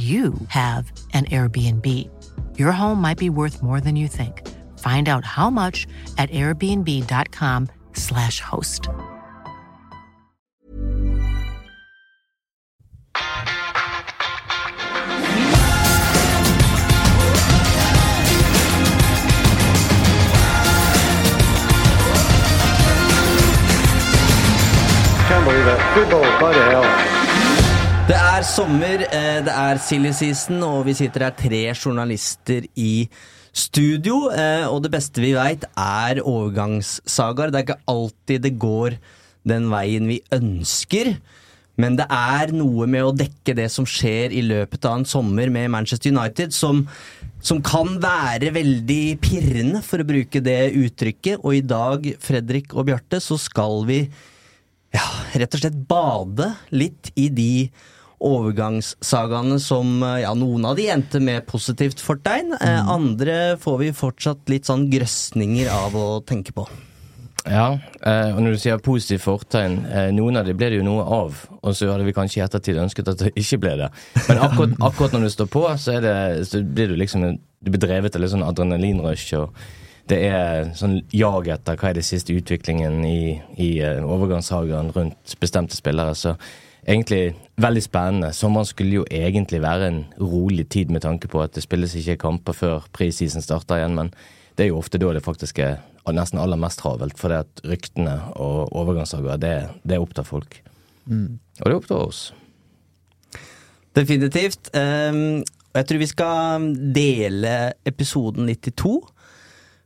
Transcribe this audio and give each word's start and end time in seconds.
you 0.00 0.32
have 0.48 0.90
an 1.12 1.26
Airbnb. 1.26 1.86
Your 2.58 2.72
home 2.72 3.02
might 3.02 3.18
be 3.18 3.28
worth 3.28 3.62
more 3.62 3.80
than 3.80 3.96
you 3.96 4.08
think. 4.08 4.48
Find 4.78 5.10
out 5.10 5.26
how 5.26 5.50
much 5.50 5.86
at 6.16 6.30
airbnb.com/slash 6.30 8.40
host. 8.40 8.88
Can't 25.28 25.44
believe 25.44 25.66
it. 25.66 25.78
Football, 25.94 26.22
by 26.40 26.52
the 26.52 26.64
hell. 26.70 27.09
Det 28.10 28.18
er 28.18 28.42
sommer, 28.42 29.04
eh, 29.06 29.38
det 29.46 29.52
er 29.54 29.78
silly 29.78 30.10
season, 30.10 30.64
og 30.66 30.88
vi 30.88 30.96
sitter 30.98 31.28
her 31.28 31.30
tre 31.30 31.60
journalister 31.78 32.64
i 32.74 33.08
studio. 33.54 34.32
eh, 34.34 34.66
Og 34.66 34.82
det 34.82 34.90
beste 34.90 35.20
vi 35.22 35.30
veit, 35.32 35.62
er 35.78 36.18
overgangssagaer. 36.18 37.52
Det 37.52 37.54
er 37.54 37.66
ikke 37.68 37.84
alltid 37.86 38.42
det 38.42 38.58
går 38.58 38.96
den 39.46 39.70
veien 39.70 40.08
vi 40.08 40.20
ønsker. 40.32 41.20
Men 41.78 41.94
det 41.94 42.06
er 42.10 42.50
noe 42.50 42.88
med 42.88 43.04
å 43.04 43.14
dekke 43.14 43.54
det 43.54 43.70
som 43.70 43.86
skjer 43.86 44.32
i 44.32 44.42
løpet 44.42 44.84
av 44.84 44.98
en 44.98 45.04
sommer 45.04 45.48
med 45.48 45.70
Manchester 45.70 46.10
United, 46.10 46.50
som, 46.52 46.88
som 47.40 47.62
kan 47.62 48.00
være 48.00 48.50
veldig 48.50 49.20
pirrende, 49.22 49.84
for 49.84 49.98
å 50.02 50.08
bruke 50.10 50.42
det 50.42 50.74
uttrykket. 50.74 51.44
Og 51.44 51.54
i 51.54 51.60
dag, 51.60 52.16
Fredrik 52.18 52.74
og 52.74 52.86
Bjarte, 52.86 53.20
så 53.20 53.38
skal 53.38 53.86
vi 53.86 54.10
ja, 54.90 55.06
rett 55.38 55.54
og 55.54 55.60
slett 55.62 55.78
bade 55.86 56.56
litt 56.74 57.12
i 57.14 57.28
de 57.30 57.70
overgangssagaene 58.20 59.58
som 59.62 60.02
eh, 60.02 60.20
Ja, 60.24 60.34
noen 60.36 60.66
av 60.68 60.76
de 60.78 60.88
endte 60.92 61.20
med 61.24 61.46
positivt 61.48 62.02
fortegn. 62.04 62.54
Eh, 62.60 62.92
andre 62.92 63.56
får 63.60 63.80
vi 63.80 63.90
fortsatt 63.96 64.52
litt 64.52 64.68
sånn 64.68 64.88
grøsninger 64.92 65.70
av 65.72 65.96
å 65.96 66.06
tenke 66.26 66.54
på. 66.56 66.66
Ja, 67.46 67.78
eh, 68.04 68.30
og 68.34 68.42
når 68.44 68.54
du 68.54 68.60
sier 68.60 68.80
positivt 68.84 69.24
fortegn, 69.24 69.78
noen 70.12 70.36
av 70.36 70.48
de 70.48 70.54
ble 70.54 70.68
det 70.68 70.80
jo 70.82 70.86
noe 70.86 71.04
av, 71.04 71.44
og 71.60 71.76
så 71.76 71.88
hadde 71.88 72.04
vi 72.04 72.16
kanskje 72.16 72.42
i 72.42 72.44
ettertid 72.44 72.80
ønsket 72.82 73.08
at 73.14 73.24
det 73.24 73.32
ikke 73.40 73.62
ble 73.64 73.76
det. 73.80 73.92
Men 74.28 74.44
akkurat, 74.44 74.76
akkurat 74.90 75.16
når 75.16 75.26
du 75.26 75.34
står 75.38 75.52
på, 75.56 75.66
så, 75.80 75.96
er 75.96 76.04
det, 76.04 76.16
så 76.50 76.64
blir 76.64 76.92
du 76.92 76.98
liksom 77.00 77.30
Du 77.60 77.68
blir 77.68 77.80
drevet 77.82 78.14
av 78.16 78.22
litt 78.22 78.32
sånn 78.32 78.44
adrenalinrush, 78.46 79.34
og 79.36 79.52
det 80.08 80.20
er 80.30 80.70
sånn 80.78 81.02
jag 81.12 81.50
etter 81.52 81.76
hva 81.76 81.90
er 81.90 81.98
det 81.98 82.06
siste 82.06 82.32
utviklingen 82.32 83.02
i, 83.04 83.36
i 83.60 83.68
eh, 83.84 84.00
rundt 84.00 85.34
bestemte 85.42 85.76
spillere. 85.76 86.14
Så 86.16 86.32
egentlig 86.86 87.34
veldig 87.60 87.82
spennende. 87.84 88.32
Sommeren 88.36 88.68
skulle 88.68 89.00
jo 89.00 89.06
egentlig 89.10 89.62
være 89.62 89.88
en 89.90 90.02
rolig 90.20 90.68
tid 90.72 90.90
med 90.90 91.04
tanke 91.04 91.28
på 91.28 91.42
at 91.42 91.54
det 91.54 91.64
spilles 91.64 91.94
ikke 91.98 92.20
kamper 92.24 92.56
før 92.56 92.88
prisisen 92.96 93.44
starter 93.44 93.80
igjen, 93.80 93.96
men 93.98 94.12
det 94.56 94.66
er 94.66 94.72
jo 94.72 94.80
ofte 94.80 95.00
da 95.00 95.12
det 95.16 95.24
faktisk 95.24 95.62
er 95.64 95.78
nesten 96.10 96.40
aller 96.42 96.58
mest 96.58 96.80
travelt, 96.82 97.18
fordi 97.20 97.36
at 97.38 97.60
ryktene 97.70 98.16
og 98.34 98.72
overgangssaker, 98.74 99.38
det, 99.38 99.54
det 99.86 100.00
opptar 100.02 100.26
folk. 100.26 100.56
Og 101.10 101.66
det 101.66 101.76
opptar 101.76 102.02
oss. 102.08 102.22
Definitivt. 103.96 104.70
Um, 104.74 105.42
jeg 105.74 105.86
tror 105.86 106.02
vi 106.02 106.10
skal 106.10 106.68
dele 106.94 107.54
episoden 107.86 108.48
litt 108.50 108.66
i 108.66 108.74
to. 108.74 108.98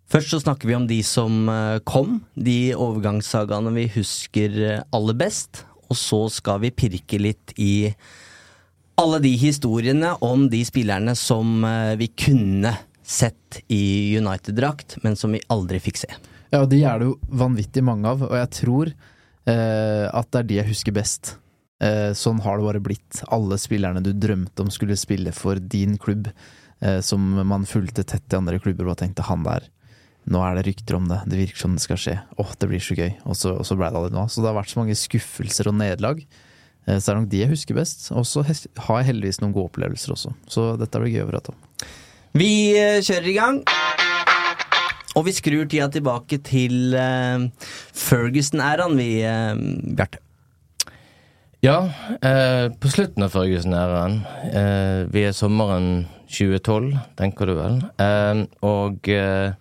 Først 0.09 0.32
så 0.32 0.41
snakker 0.41 0.69
vi 0.69 0.76
om 0.76 0.87
de 0.88 0.99
som 1.05 1.49
eh, 1.49 1.81
kom, 1.88 2.19
de 2.37 2.75
overgangssagaene 2.76 3.72
vi 3.72 3.87
husker 3.97 4.59
eh, 4.61 4.82
aller 4.94 5.16
best. 5.16 5.65
Og 5.94 5.99
så 6.00 6.25
skal 6.34 6.59
vi 6.66 6.75
pirke 6.75 7.21
litt 7.22 7.55
i 7.56 7.94
alle 8.99 9.21
de 9.22 9.32
historiene 9.38 10.12
om 10.22 10.49
de 10.50 10.60
spillerne 10.66 11.15
som 11.19 11.65
eh, 11.66 11.94
vi 11.99 12.10
kunne 12.15 12.75
sett 13.05 13.60
i 13.69 14.16
United-drakt, 14.19 14.99
men 15.03 15.16
som 15.19 15.34
vi 15.34 15.43
aldri 15.53 15.81
fikk 15.82 16.00
se. 16.05 16.10
Ja, 16.50 16.62
og 16.62 16.71
de 16.72 16.81
er 16.87 17.00
det 17.00 17.09
jo 17.10 17.16
vanvittig 17.34 17.82
mange 17.84 18.09
av, 18.09 18.22
og 18.25 18.37
jeg 18.38 18.50
tror 18.60 18.91
eh, 18.91 20.06
at 20.09 20.31
det 20.31 20.41
er 20.41 20.49
de 20.49 20.60
jeg 20.60 20.71
husker 20.71 20.94
best. 20.97 21.34
Eh, 21.82 22.12
sånn 22.16 22.41
har 22.44 22.59
det 22.59 22.69
bare 22.69 22.82
blitt. 22.84 23.22
Alle 23.34 23.59
spillerne 23.61 24.03
du 24.05 24.12
drømte 24.15 24.65
om 24.65 24.71
skulle 24.72 24.97
spille 24.99 25.34
for 25.37 25.59
din 25.59 25.99
klubb, 26.00 26.31
eh, 26.81 27.00
som 27.05 27.26
man 27.43 27.66
fulgte 27.69 28.06
tett 28.06 28.31
i 28.32 28.38
andre 28.38 28.61
klubber 28.62 28.93
og 28.93 29.00
tenkte 29.03 29.26
han 29.26 29.44
der. 29.47 29.66
Nå 30.31 30.41
er 30.41 30.57
det 30.57 30.65
rykter 30.69 30.97
om 30.97 31.07
det, 31.11 31.21
det 31.29 31.39
virker 31.43 31.61
som 31.61 31.75
det 31.77 31.85
skal 31.85 32.01
skje. 32.01 32.17
Åh, 32.41 32.55
det 32.61 32.69
blir 32.71 32.83
så 32.83 32.97
gøy. 32.97 33.12
Og 33.29 33.37
så, 33.37 33.53
og 33.61 33.67
så 33.69 33.77
ble 33.77 33.91
det 33.91 34.01
aldri 34.01 34.15
noe 34.15 34.25
av. 34.25 34.33
Så 34.33 34.41
det 34.41 34.51
har 34.51 34.57
vært 34.57 34.73
så 34.73 34.81
mange 34.81 34.97
skuffelser 34.97 35.69
og 35.69 35.77
nederlag. 35.81 36.25
Eh, 36.87 36.97
så 36.97 37.05
det 37.05 37.12
er 37.12 37.21
nok 37.21 37.31
de 37.35 37.43
jeg 37.43 37.53
husker 37.53 37.79
best. 37.79 38.09
Og 38.17 38.25
så 38.29 38.45
har 38.47 39.03
jeg 39.03 39.11
heldigvis 39.12 39.43
noen 39.43 39.55
gode 39.57 39.73
opplevelser 39.73 40.17
også. 40.17 40.33
Så 40.49 40.73
dette 40.81 41.03
blir 41.03 41.12
gøy 41.12 41.27
å 41.27 41.31
prate 41.33 41.53
om. 41.53 41.87
Vi 42.41 42.51
eh, 42.81 43.01
kjører 43.05 43.31
i 43.31 43.37
gang. 43.37 43.62
Og 45.15 45.29
vi 45.29 45.37
skrur 45.37 45.69
tida 45.71 45.87
tilbake 45.93 46.41
til 46.43 46.97
eh, 46.99 47.45
Ferguson-æraen, 48.09 48.97
vi, 48.99 49.11
Bjarte. 49.95 50.25
Ja, 51.65 51.89
eh, 52.21 52.69
på 52.77 52.91
slutten 52.93 53.25
av 53.25 53.31
Ferguson-æraen. 53.33 54.19
Eh, 54.51 55.05
vi 55.09 55.23
er 55.25 55.33
sommeren 55.33 56.05
2012, 56.29 56.91
tenker 57.17 57.49
du 57.49 57.55
vel. 57.56 57.79
Eh, 58.05 58.43
og 58.69 59.09
eh, 59.09 59.55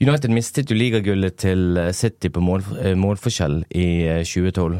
United 0.00 0.32
mistet 0.32 0.70
jo 0.72 0.78
ligagullet 0.80 1.34
til 1.42 1.76
eh, 1.76 1.92
City 1.92 2.30
på 2.32 2.40
mål, 2.40 2.62
eh, 2.80 2.96
målforskjell 2.96 3.58
i 3.76 3.88
eh, 4.08 4.22
2012. 4.24 4.78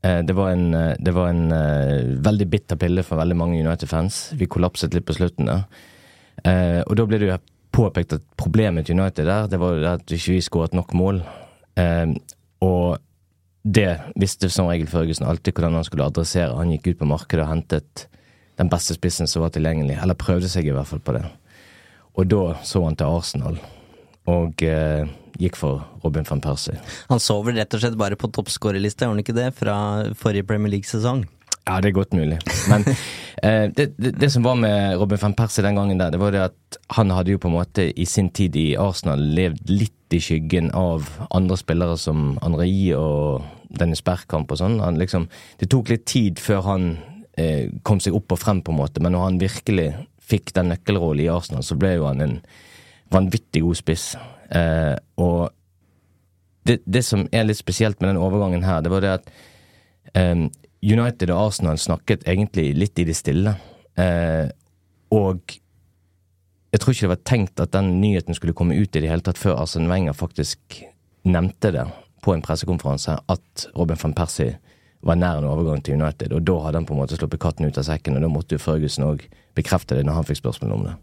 Eh, 0.00 0.20
det 0.24 0.36
var 0.38 0.54
en, 0.54 0.64
det 0.96 1.12
var 1.12 1.28
en 1.28 2.22
veldig 2.24 2.46
bitter 2.48 2.78
pille 2.80 3.04
for 3.04 3.20
veldig 3.20 3.36
mange 3.36 3.60
United-fans. 3.60 4.30
Vi 4.40 4.48
kollapset 4.48 4.96
litt 4.96 5.04
på 5.04 5.16
slutten 5.18 5.50
der. 5.50 5.66
Og 6.88 6.96
da 6.96 7.04
ble 7.06 7.18
det 7.20 7.28
jo 7.28 7.36
påpekt 7.76 8.16
at 8.16 8.24
problemet 8.40 8.88
til 8.88 8.96
United 8.96 9.28
der, 9.28 9.50
det 9.52 9.60
var 9.60 9.84
at 9.92 10.10
vi 10.10 10.16
ikke 10.16 10.46
skåret 10.48 10.74
nok 10.74 10.94
mål. 10.98 11.20
Og 12.64 12.96
det 13.62 13.92
visste 14.18 14.50
som 14.50 14.66
regel 14.72 14.88
Førgesen 14.90 15.28
alltid 15.28 15.54
hvordan 15.54 15.76
han 15.78 15.86
skulle 15.86 16.08
adressere. 16.08 16.56
Han 16.56 16.72
gikk 16.72 16.88
ut 16.88 17.02
på 17.04 17.10
markedet 17.12 17.44
og 17.44 17.52
hentet 17.52 18.06
den 18.58 18.72
beste 18.72 18.96
spissen 18.96 19.30
som 19.30 19.44
var 19.44 19.54
tilgjengelig, 19.54 20.00
eller 20.02 20.18
prøvde 20.18 20.50
seg 20.50 20.66
i 20.66 20.74
hvert 20.74 20.88
fall 20.88 21.04
på 21.04 21.14
det. 21.14 21.22
Og 22.18 22.26
da 22.32 22.42
så 22.66 22.82
han 22.88 22.98
til 22.98 23.20
Arsenal, 23.20 23.60
og 24.30 24.62
eh, 24.66 25.08
gikk 25.40 25.58
for 25.58 25.82
Robin 26.04 26.26
van 26.28 26.42
Persie. 26.44 26.78
Han 27.10 27.22
så 27.22 27.38
vel 27.44 27.58
rett 27.58 27.74
og 27.74 27.82
slett 27.82 27.98
bare 27.98 28.18
på 28.18 28.30
toppskårerlista, 28.30 29.06
gjorde 29.06 29.16
han 29.16 29.24
ikke 29.24 29.38
det, 29.38 29.48
fra 29.58 29.76
forrige 30.18 30.46
Premier 30.48 30.76
League-sesong? 30.76 31.24
Ja, 31.62 31.78
det 31.78 31.92
er 31.92 31.96
godt 31.96 32.14
mulig. 32.16 32.38
Men 32.70 32.84
eh, 33.46 33.66
det, 33.74 33.92
det, 33.96 34.14
det 34.18 34.30
som 34.34 34.46
var 34.46 34.58
med 34.58 34.96
Robin 35.00 35.20
van 35.22 35.36
Persie 35.38 35.64
den 35.64 35.78
gangen 35.78 36.00
der, 36.00 36.10
det 36.14 36.20
var 36.22 36.34
det 36.34 36.44
at 36.48 36.78
han 36.96 37.12
hadde 37.14 37.34
jo 37.34 37.42
på 37.42 37.50
en 37.50 37.58
måte 37.58 37.88
i 37.90 38.06
sin 38.08 38.30
tid 38.34 38.56
i 38.58 38.72
Arsenal 38.80 39.22
levd 39.36 39.70
litt 39.70 40.16
i 40.16 40.20
skyggen 40.20 40.72
av 40.76 41.08
andre 41.32 41.56
spillere 41.56 41.96
som 41.96 42.34
Henri 42.42 42.92
og 42.96 43.46
Dennis 43.72 44.02
Bergkamp 44.04 44.50
og 44.52 44.60
sånn. 44.60 44.80
Han 44.82 45.00
liksom, 45.00 45.28
det 45.62 45.70
tok 45.72 45.92
litt 45.94 46.04
tid 46.10 46.42
før 46.42 46.66
han 46.66 46.90
eh, 47.40 47.70
kom 47.86 48.02
seg 48.02 48.16
opp 48.18 48.34
og 48.34 48.42
frem, 48.42 48.60
på 48.64 48.74
en 48.74 48.82
måte, 48.82 49.02
men 49.02 49.14
når 49.14 49.28
han 49.28 49.40
virkelig 49.40 49.88
fikk 50.32 50.52
den 50.56 50.70
nøkkelrollen 50.72 51.24
i 51.24 51.30
Arsenal, 51.32 51.64
så 51.66 51.76
ble 51.78 51.96
jo 51.96 52.08
han 52.08 52.22
en 52.24 52.36
vanvittig 53.12 53.62
god 53.64 53.78
spiss. 53.78 54.12
Eh, 54.50 54.96
og 55.20 55.50
det, 56.66 56.80
det 56.86 57.04
som 57.06 57.26
er 57.32 57.46
litt 57.48 57.60
spesielt 57.60 58.00
med 58.00 58.12
den 58.12 58.22
overgangen 58.22 58.64
her, 58.66 58.82
det 58.82 58.92
var 58.92 59.04
det 59.04 59.14
at 59.18 59.32
eh, 60.18 60.48
United 60.82 61.30
og 61.30 61.48
Arsenal 61.48 61.78
snakket 61.78 62.26
egentlig 62.26 62.72
litt 62.78 62.98
i 62.98 63.06
det 63.08 63.16
stille. 63.18 63.54
Eh, 63.98 64.48
og 65.12 65.58
jeg 66.72 66.80
tror 66.80 66.94
ikke 66.94 67.04
det 67.04 67.14
var 67.14 67.26
tenkt 67.28 67.60
at 67.60 67.74
den 67.74 67.98
nyheten 68.00 68.36
skulle 68.36 68.56
komme 68.56 68.78
ut 68.78 68.96
i 68.96 69.02
det 69.02 69.10
hele 69.10 69.24
tatt 69.24 69.40
før 69.40 69.60
Arsen 69.60 69.90
Wenger 69.90 70.16
faktisk 70.16 70.80
nevnte 71.28 71.70
det 71.74 71.84
på 72.22 72.32
en 72.32 72.42
pressekonferanse, 72.42 73.18
at 73.28 73.66
Robin 73.76 73.98
van 74.00 74.14
Persie 74.16 74.56
var 75.02 75.18
nær 75.18 75.40
en 75.40 75.48
overgang 75.50 75.82
til 75.82 75.98
United. 75.98 76.32
Og 76.32 76.44
da 76.46 76.58
hadde 76.64 76.80
han 76.80 76.86
på 76.86 76.94
en 76.94 77.02
måte 77.02 77.18
sluppet 77.18 77.42
katten 77.42 77.66
ut 77.66 77.78
av 77.78 77.86
sekken, 77.86 78.16
og 78.16 78.24
da 78.24 78.30
måtte 78.30 78.56
jo 78.56 78.62
Ferguson 78.62 79.08
òg 79.08 79.24
bekrefte 79.58 79.98
det 79.98 80.06
når 80.06 80.20
han 80.20 80.28
fikk 80.28 80.40
spørsmål 80.40 80.76
om 80.76 80.84
det. 80.86 80.94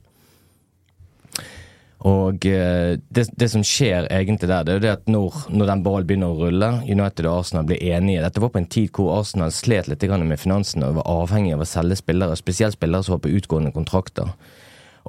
Og 2.08 2.46
eh, 2.48 2.96
det, 3.12 3.26
det, 3.36 3.50
som 3.52 3.64
skjer 3.66 4.08
egentlig 4.08 4.48
der, 4.48 4.64
det 4.64 4.72
er 4.72 4.78
jo 4.78 4.84
det 4.86 4.94
at 4.94 5.10
når, 5.12 5.42
når 5.52 5.72
den 5.72 5.82
ballen 5.84 6.08
begynner 6.08 6.32
å 6.32 6.46
rulle, 6.46 6.70
United 6.88 7.28
og 7.28 7.42
Arsenal 7.42 7.68
blir 7.68 7.82
enige 7.92 8.24
Dette 8.24 8.40
var 8.40 8.54
på 8.54 8.62
en 8.62 8.70
tid 8.72 8.94
hvor 8.96 9.18
Arsenal 9.18 9.52
slet 9.52 9.90
litt 9.92 10.06
med 10.08 10.40
finansene 10.40 10.88
og 10.88 11.02
var 11.02 11.12
avhengig 11.12 11.58
av 11.58 11.66
å 11.66 11.68
selge 11.68 12.00
spillere, 12.00 12.40
spesielt 12.40 12.78
spillere 12.78 13.04
som 13.04 13.18
var 13.18 13.24
på 13.26 13.36
utgående 13.36 13.76
kontrakter. 13.76 14.32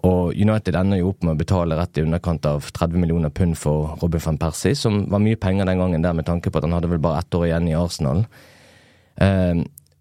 Og 0.06 0.34
United 0.34 0.75
ender 0.75 0.98
jo 0.98 1.12
opp 1.12 1.22
med 1.22 1.37
å 1.37 1.40
betale 1.40 1.76
rett 1.78 1.98
i 1.98 2.02
underkant 2.02 2.46
av 2.48 2.70
30 2.72 2.98
millioner 2.98 3.31
pund 3.31 3.58
for 3.58 3.96
Robin 4.02 4.22
van 4.25 4.38
Persie, 4.40 4.75
som 4.75 5.04
var 5.12 5.22
mye 5.22 5.38
penger 5.38 5.69
den 5.69 5.82
gangen 5.82 6.02
der 6.02 6.16
med 6.16 6.26
tanke 6.26 6.50
på 6.50 6.58
at 6.58 6.66
han 6.66 6.75
hadde 6.75 6.90
vel 6.90 7.02
bare 7.02 7.20
ett 7.20 7.37
år 7.37 7.50
igjen 7.50 7.69
i 7.69 7.76
Arsenal. 7.78 8.25
Eh, 9.20 9.60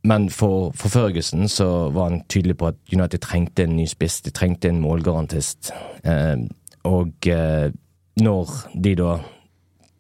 men 0.10 0.30
for, 0.32 0.72
for 0.80 0.94
Ferguson 0.94 1.50
så 1.52 1.90
var 1.92 2.10
han 2.10 2.22
tydelig 2.32 2.56
på 2.62 2.70
at 2.72 2.78
United 2.94 3.20
trengte 3.26 3.66
en 3.66 3.76
ny 3.76 3.88
spiss, 3.92 4.22
de 4.24 4.32
trengte 4.32 4.72
en 4.72 4.80
målgarantist. 4.80 5.74
Eh, 6.08 6.48
og 6.88 7.28
eh, 7.28 7.70
når 8.20 8.56
de 8.76 8.96
da 9.00 9.18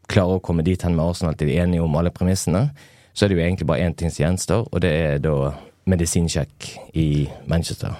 klarer 0.09 0.39
å 0.39 0.43
komme 0.43 0.65
dit 0.65 0.81
hen 0.83 0.95
med 0.97 1.05
Arsenal 1.05 1.37
til 1.37 1.51
de 1.51 1.57
er 1.57 1.67
enige 1.67 1.85
om 1.85 1.95
alle 1.99 2.13
premissene, 2.13 2.69
så 3.13 3.25
er 3.25 3.31
det 3.31 3.37
jo 3.37 3.43
egentlig 3.45 3.67
bare 3.69 3.85
én 3.85 3.95
ting 3.97 4.11
som 4.11 4.25
gjenstår, 4.25 4.67
og 4.71 4.83
det 4.83 4.91
er 4.91 5.23
da 5.23 5.53
medisinsjekk 5.89 6.69
i 6.99 7.09
Manchester. 7.49 7.95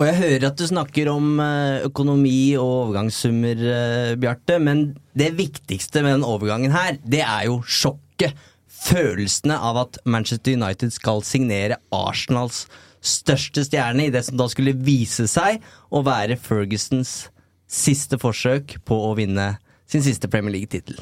Og 0.00 0.08
jeg 0.08 0.18
hører 0.18 0.46
at 0.48 0.58
du 0.58 0.64
snakker 0.66 1.08
om 1.12 1.36
eh, 1.42 1.84
økonomi 1.86 2.54
og 2.58 2.70
overgangssummer, 2.88 3.66
eh, 3.74 4.14
Bjarte, 4.18 4.58
men 4.58 4.88
det 5.18 5.32
viktigste 5.38 6.02
med 6.02 6.16
den 6.16 6.26
overgangen 6.26 6.74
her, 6.74 6.96
det 7.02 7.22
er 7.22 7.46
jo 7.50 7.60
sjokket. 7.62 8.34
Følelsene 8.82 9.54
av 9.62 9.76
at 9.84 10.00
Manchester 10.10 10.56
United 10.58 10.90
skal 10.90 11.20
signere 11.22 11.76
Arsenals 11.94 12.64
største 13.02 13.62
stjerne 13.66 14.08
i 14.08 14.12
det 14.14 14.24
som 14.26 14.38
da 14.38 14.48
skulle 14.50 14.74
vise 14.74 15.28
seg 15.30 15.62
å 15.94 16.02
være 16.06 16.38
Fergusons 16.40 17.28
siste 17.72 18.18
forsøk 18.20 18.78
på 18.86 18.98
å 19.08 19.12
vinne 19.18 19.54
sin 19.88 20.04
siste 20.04 20.28
Premier 20.30 20.58
League-tittel. 20.58 21.00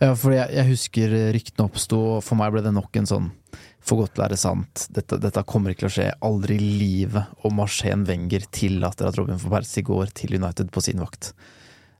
Ja, 0.00 0.12
for 0.18 0.34
jeg, 0.34 0.50
jeg 0.52 0.68
husker 0.68 1.14
ryktene 1.32 1.68
oppsto, 1.70 2.00
og 2.16 2.24
for 2.24 2.36
meg 2.40 2.52
ble 2.52 2.64
det 2.64 2.74
nok 2.76 2.96
en 3.00 3.08
sånn 3.08 3.30
for 3.86 4.02
godt 4.02 4.18
være 4.18 4.38
sant. 4.38 4.88
Dette, 4.92 5.18
dette, 5.22 5.44
kommer 5.46 5.72
ikke 5.72 5.84
til 5.84 5.88
å 5.88 5.94
skje. 5.94 6.08
Aldri 6.26 6.56
i 6.58 6.72
livet 6.80 7.44
om 7.46 7.54
Marcén 7.60 8.02
Wenger 8.08 8.48
tillater 8.54 9.08
at 9.08 9.18
Robin 9.20 9.38
van 9.38 9.58
Persie 9.58 9.86
går 9.86 10.10
til 10.16 10.34
United 10.40 10.72
på 10.74 10.82
sin 10.82 11.02
vakt. 11.02 11.30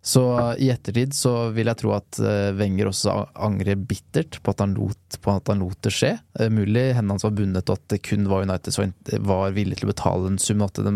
Så 0.06 0.54
i 0.62 0.68
ettertid 0.70 1.14
så 1.18 1.48
vil 1.50 1.66
jeg 1.66 1.80
tro 1.80 1.90
at 1.96 2.18
eh, 2.22 2.52
Wenger 2.54 2.92
også 2.92 3.14
angrer 3.42 3.74
bittert 3.74 4.36
på 4.38 4.52
at 4.52 4.60
han 4.62 4.76
lot, 4.78 5.16
at 5.32 5.50
han 5.50 5.64
lot 5.64 5.80
det 5.82 5.90
skje. 5.96 6.12
Eh, 6.38 6.46
mulig 6.46 6.84
hendene 6.94 7.16
hans 7.16 7.26
var 7.26 7.34
bundet 7.34 7.66
og 7.66 7.80
at 7.80 7.88
det 7.90 7.98
kun 8.06 8.28
var 8.30 8.46
United 8.46 8.76
som 8.76 8.92
var 9.26 9.56
villig 9.56 9.80
til 9.80 9.88
å 9.88 9.90
betale 9.90 10.30
en 10.30 10.38
sum, 10.38 10.62
at 10.62 10.78
de 10.78 10.92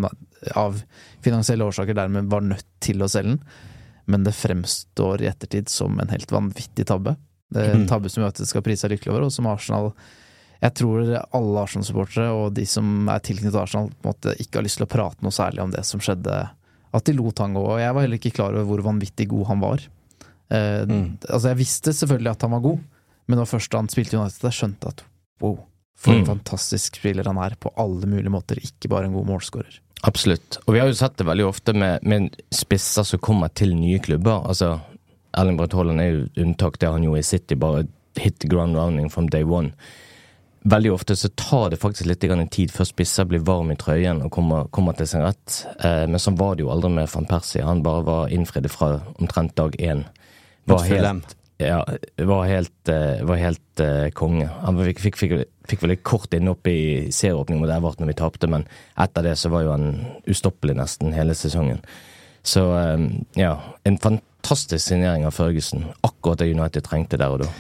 av 0.54 0.78
finansielle 1.26 1.66
årsaker 1.66 1.98
dermed 1.98 2.30
var 2.30 2.46
nødt 2.46 2.68
til 2.86 3.02
å 3.02 3.10
selge 3.10 3.34
den. 3.34 3.42
Men 4.14 4.28
det 4.28 4.36
fremstår 4.38 5.26
i 5.26 5.30
ettertid 5.32 5.74
som 5.74 5.98
en 5.98 6.14
helt 6.14 6.30
vanvittig 6.30 6.86
tabbe. 6.86 7.16
Det 7.50 7.66
er 7.66 7.74
en 7.80 7.90
tabbe 7.90 8.14
som 8.14 8.22
United 8.22 8.46
skal 8.46 8.62
prise 8.62 8.86
seg 8.86 8.94
lykkelig 8.94 9.16
over, 9.16 9.26
og 9.26 9.34
som 9.34 9.50
Arsenal 9.50 9.90
jeg 10.60 10.76
tror 10.76 11.06
alle 11.16 11.62
Arsenal-supportere 11.64 12.30
og 12.36 12.54
de 12.54 12.66
som 12.68 13.08
er 13.08 13.22
tilknyttet 13.24 13.58
Arsenal, 13.58 13.90
på 13.90 14.04
en 14.04 14.12
måte 14.12 14.38
ikke 14.38 14.60
har 14.60 14.66
lyst 14.66 14.78
til 14.78 14.86
å 14.86 14.92
prate 14.92 15.24
noe 15.24 15.34
særlig 15.34 15.62
om 15.64 15.70
det 15.72 15.82
som 15.88 16.02
skjedde. 16.04 16.36
At 16.96 17.06
de 17.06 17.14
lot 17.14 17.38
han 17.42 17.54
gå. 17.54 17.62
Og 17.62 17.80
jeg 17.80 17.94
var 17.94 18.06
heller 18.06 18.20
ikke 18.20 18.34
klar 18.34 18.54
over 18.56 18.66
hvor 18.68 18.84
vanvittig 18.88 19.28
god 19.30 19.46
han 19.52 19.60
var. 19.62 19.84
Eh, 20.50 20.86
mm. 20.88 21.04
Altså, 21.28 21.52
jeg 21.52 21.60
visste 21.60 21.94
selvfølgelig 21.94 22.32
at 22.32 22.46
han 22.46 22.54
var 22.56 22.64
god, 22.64 22.80
men 23.26 23.36
det 23.36 23.44
var 23.44 23.52
først 23.52 23.70
da 23.70 23.82
han 23.82 23.92
spilte 23.92 24.18
United 24.18 24.48
jeg 24.48 24.56
skjønte 24.56 24.90
at 24.90 25.04
wow, 25.44 25.60
for 25.94 26.16
en 26.16 26.24
mm. 26.24 26.30
fantastisk 26.32 26.98
spiller 26.98 27.30
han 27.30 27.38
er 27.38 27.54
på 27.60 27.70
alle 27.78 28.08
mulige 28.10 28.32
måter, 28.34 28.58
ikke 28.58 28.90
bare 28.90 29.06
en 29.06 29.14
god 29.14 29.28
målskårer. 29.30 29.78
Absolutt. 30.08 30.58
Og 30.64 30.74
vi 30.74 30.80
har 30.80 30.88
jo 30.88 30.96
sett 30.96 31.18
det 31.20 31.28
veldig 31.28 31.46
ofte 31.46 31.74
med, 31.76 32.02
med 32.08 32.40
spisser 32.56 33.06
som 33.06 33.20
kommer 33.22 33.52
til 33.52 33.76
nye 33.76 34.00
klubber. 34.02 34.46
Altså, 34.48 34.78
Erling 35.38 35.58
Braut 35.60 35.76
Haaland 35.76 36.02
er 36.02 36.10
jo 36.10 36.28
unntak, 36.42 36.80
det 36.80 36.90
han 36.90 37.04
gjorde 37.04 37.22
i 37.22 37.30
City, 37.30 37.58
bare 37.60 37.84
hit 38.18 38.40
the 38.40 38.48
ground 38.50 38.74
rounding 38.76 39.10
from 39.12 39.28
day 39.30 39.44
one 39.46 39.70
veldig 40.62 40.92
ofte 40.92 41.16
så 41.16 41.28
tar 41.28 41.70
det 41.70 41.80
faktisk 41.80 42.08
litt 42.08 42.24
tid 42.52 42.72
før 42.72 42.88
spisser 42.88 43.24
blir 43.28 43.44
varm 43.44 43.70
i 43.72 43.76
trøyen 43.80 44.22
og 44.26 44.32
kommer, 44.32 44.68
kommer 44.68 44.92
til 44.96 45.08
sin 45.08 45.24
rett. 45.24 45.64
Eh, 45.80 46.06
men 46.06 46.20
sånn 46.20 46.38
var 46.38 46.56
det 46.56 46.66
jo 46.66 46.72
aldri 46.72 46.90
med 46.92 47.08
van 47.14 47.28
Persie. 47.28 47.64
Han 47.64 47.82
bare 47.82 48.04
var 48.04 48.32
innfridd 48.34 48.68
fra 48.70 49.00
omtrent 49.18 49.56
dag 49.56 49.76
én. 49.80 50.04
Var 50.68 50.84
helt, 50.90 51.34
ja, 51.58 51.80
var 52.28 52.44
helt, 52.46 52.76
uh, 52.88 53.24
var 53.26 53.40
helt 53.40 53.82
uh, 53.82 54.06
konge. 54.14 54.46
Han 54.62 54.78
fikk, 54.84 55.00
fikk, 55.02 55.16
fikk, 55.18 55.34
fikk 55.68 55.82
vel 55.82 55.94
litt 55.94 56.04
kort 56.06 56.36
innhopp 56.36 56.68
i 56.70 57.08
serieåpning 57.12 57.58
mot 57.62 57.72
Everton 57.72 58.04
når 58.04 58.12
vi 58.12 58.18
tapte, 58.20 58.50
men 58.52 58.66
etter 59.00 59.26
det 59.26 59.34
så 59.40 59.50
var 59.50 59.64
jo 59.66 59.74
han 59.74 59.88
ustoppelig 60.30 60.76
nesten 60.78 61.16
hele 61.16 61.34
sesongen. 61.34 61.82
Så 62.46 62.68
um, 62.70 63.10
ja, 63.36 63.56
en 63.88 63.98
fantastisk 64.00 64.84
signering 64.84 65.26
av 65.28 65.34
Førgesen. 65.36 65.88
Akkurat 66.06 66.40
det 66.40 66.52
United 66.52 66.86
trengte 66.86 67.18
der 67.20 67.34
og 67.34 67.44
da. 67.44 67.50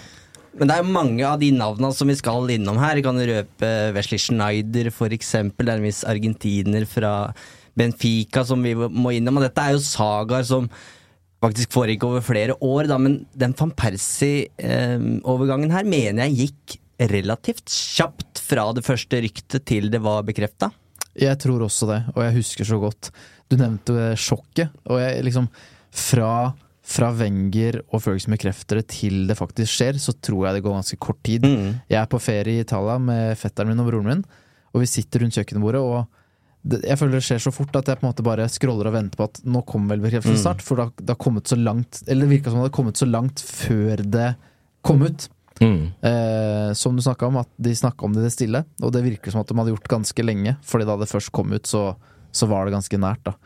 Men 0.60 0.68
det 0.68 0.74
er 0.76 0.84
jo 0.84 0.92
mange 0.92 1.24
av 1.24 1.40
de 1.40 1.48
navnene 1.56 1.88
som 1.96 2.10
vi 2.10 2.18
skal 2.18 2.50
innom 2.52 2.76
her. 2.76 2.98
Vi 2.98 3.04
kan 3.06 3.16
røpe 3.16 3.68
Wesley 3.96 4.20
Schneider, 4.20 4.90
eksempel. 5.16 5.64
Det 5.64 5.72
er 5.72 5.80
en 5.80 5.88
viss 5.88 6.04
argentiner 6.04 6.84
fra 6.84 7.32
Benfica 7.72 8.44
som 8.44 8.60
vi 8.60 8.74
må 8.76 9.16
innom. 9.16 9.40
Og 9.40 9.46
dette 9.46 9.64
er 9.64 9.72
jo 9.72 9.80
sagaer 9.80 10.44
som 10.44 10.68
faktisk 11.40 11.72
foregikk 11.72 12.04
over 12.04 12.20
flere 12.20 12.52
år, 12.60 12.92
da. 12.92 13.00
Men 13.00 13.24
den 13.32 13.56
van 13.56 13.72
Persie-overgangen 13.72 15.72
her 15.72 15.88
mener 15.88 16.28
jeg 16.28 16.44
gikk 16.44 16.76
relativt 17.08 17.64
kjapt 17.72 18.44
fra 18.44 18.68
det 18.76 18.84
første 18.84 19.16
ryktet 19.24 19.64
til 19.64 19.88
det 19.88 20.04
var 20.04 20.28
bekrefta. 20.28 20.68
Jeg 21.16 21.40
tror 21.40 21.64
også 21.64 21.88
det, 21.88 22.04
og 22.12 22.20
jeg 22.26 22.36
husker 22.36 22.68
så 22.68 22.76
godt. 22.84 23.08
Du 23.48 23.56
nevnte 23.56 24.12
sjokket, 24.20 24.68
og 24.84 25.00
jeg 25.00 25.24
liksom 25.26 25.48
Fra 25.90 26.54
fra 26.90 27.10
Wenger 27.14 27.80
og 27.88 28.02
Ferguson 28.02 28.34
bekrefter 28.34 28.80
det 28.80 28.88
til 28.96 29.26
det 29.28 29.38
faktisk 29.38 29.72
skjer, 29.72 29.98
så 30.02 30.14
tror 30.18 30.48
jeg 30.48 30.58
det 30.58 30.64
går 30.64 30.78
ganske 30.80 30.98
kort 31.02 31.20
tid. 31.26 31.46
Mm. 31.46 31.82
Jeg 31.90 31.98
er 32.00 32.08
på 32.10 32.22
ferie 32.22 32.58
i 32.58 32.64
Italia 32.64 32.96
med 33.02 33.38
fetteren 33.38 33.70
min 33.70 33.82
og 33.82 33.90
broren 33.90 34.08
min, 34.10 34.24
og 34.74 34.82
vi 34.82 34.90
sitter 34.90 35.22
rundt 35.22 35.38
kjøkkenbordet, 35.38 35.82
og 35.82 36.08
det, 36.60 36.82
jeg 36.84 36.98
føler 37.00 37.16
det 37.16 37.24
skjer 37.24 37.40
så 37.40 37.52
fort 37.54 37.76
at 37.78 37.88
jeg 37.88 38.00
på 38.00 38.04
en 38.04 38.10
måte 38.10 38.24
bare 38.26 38.48
scroller 38.52 38.90
og 38.90 38.96
venter 38.96 39.16
på 39.16 39.28
at 39.30 39.38
nå 39.48 39.62
kommer 39.68 39.94
vel 39.94 40.02
bekreftelsen 40.04 40.36
mm. 40.36 40.42
snart, 40.42 40.64
for 40.64 40.82
det 40.98 41.08
har 41.08 41.20
kommet 41.20 41.48
så 41.48 41.56
langt 41.56 42.02
Eller 42.04 42.26
det 42.26 42.34
virka 42.34 42.50
som 42.50 42.58
det 42.58 42.66
hadde 42.66 42.76
kommet 42.76 43.00
så 43.00 43.08
langt 43.08 43.40
før 43.40 44.02
det 44.04 44.26
kom 44.84 45.04
ut. 45.04 45.28
Mm. 45.60 45.80
Eh, 46.08 46.72
som 46.76 46.96
du 46.96 47.02
snakka 47.04 47.28
om, 47.28 47.38
at 47.40 47.48
de 47.60 47.72
snakka 47.76 48.04
om 48.04 48.14
det 48.16 48.22
i 48.22 48.28
det 48.28 48.34
stille, 48.34 48.64
og 48.80 48.92
det 48.92 49.04
virker 49.04 49.32
som 49.32 49.42
at 49.42 49.48
de 49.48 49.56
hadde 49.56 49.72
gjort 49.74 49.90
ganske 49.92 50.24
lenge, 50.24 50.56
fordi 50.66 50.88
da 50.88 50.96
det 51.00 51.08
først 51.10 51.32
kom 51.36 51.52
ut, 51.52 51.68
så, 51.68 51.94
så 52.32 52.48
var 52.48 52.66
det 52.66 52.76
ganske 52.76 53.00
nært, 53.00 53.22
da. 53.28 53.36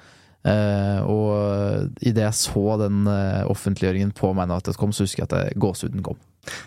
Uh, 0.45 1.01
og 1.09 2.05
idet 2.05 2.27
jeg 2.27 2.37
så 2.37 2.77
den 2.83 3.07
uh, 3.09 3.45
offentliggjøringen 3.49 4.13
på 4.17 4.35
ManUnited.com, 4.37 4.93
så 4.93 5.07
husker 5.07 5.25
jeg 5.25 5.31
at 5.33 5.57
gåsehuden 5.61 6.05
kom. 6.05 6.21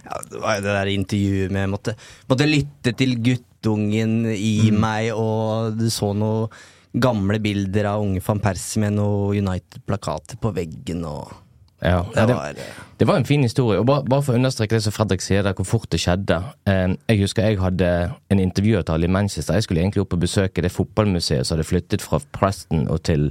Ja, 0.06 0.18
det 0.26 0.42
var 0.42 0.58
jo 0.58 0.64
det 0.66 0.74
der 0.80 0.90
intervjuet 0.90 1.54
med 1.54 1.70
måtte, 1.70 1.94
måtte 2.30 2.50
lytte 2.50 2.96
til 2.98 3.14
guttungen 3.22 4.24
i 4.34 4.72
mm. 4.72 4.80
meg, 4.82 5.12
og 5.14 5.78
du 5.78 5.92
så 5.94 6.14
noen 6.18 6.50
gamle 6.98 7.38
bilder 7.44 7.92
av 7.92 8.02
unge 8.02 8.24
van 8.26 8.42
Persie 8.42 8.82
med 8.82 8.96
noen 8.98 9.46
United-plakater 9.46 10.40
på 10.42 10.54
veggen 10.56 11.04
og 11.06 11.36
ja, 11.78 12.00
det, 12.16 12.34
var, 12.34 12.56
det, 12.98 13.06
var, 13.06 13.20
en 13.20 13.26
fin 13.26 13.44
historie. 13.46 13.78
Og 13.78 13.86
bare, 13.86 14.02
bare 14.10 14.24
for 14.26 14.34
å 14.34 14.40
understreke 14.40 14.74
det 14.74 14.82
som 14.88 14.96
Fredrik 14.96 15.22
sier 15.22 15.44
der, 15.46 15.54
hvor 15.54 15.68
fort 15.68 15.92
det 15.94 16.00
skjedde. 16.02 16.40
Eh, 16.66 16.96
jeg 17.12 17.22
husker 17.22 17.46
jeg 17.46 17.60
hadde 17.62 17.92
en 18.34 18.42
intervjuavtale 18.42 19.06
i 19.06 19.12
Manchester. 19.14 19.54
Jeg 19.54 19.68
skulle 19.68 19.84
egentlig 19.84 20.02
opp 20.02 20.16
og 20.18 20.24
besøke 20.24 20.64
det 20.66 20.74
fotballmuseet 20.74 21.46
som 21.46 21.54
hadde 21.54 21.68
flyttet 21.70 22.02
fra 22.02 22.18
Preston 22.34 22.88
og 22.90 23.04
til 23.06 23.30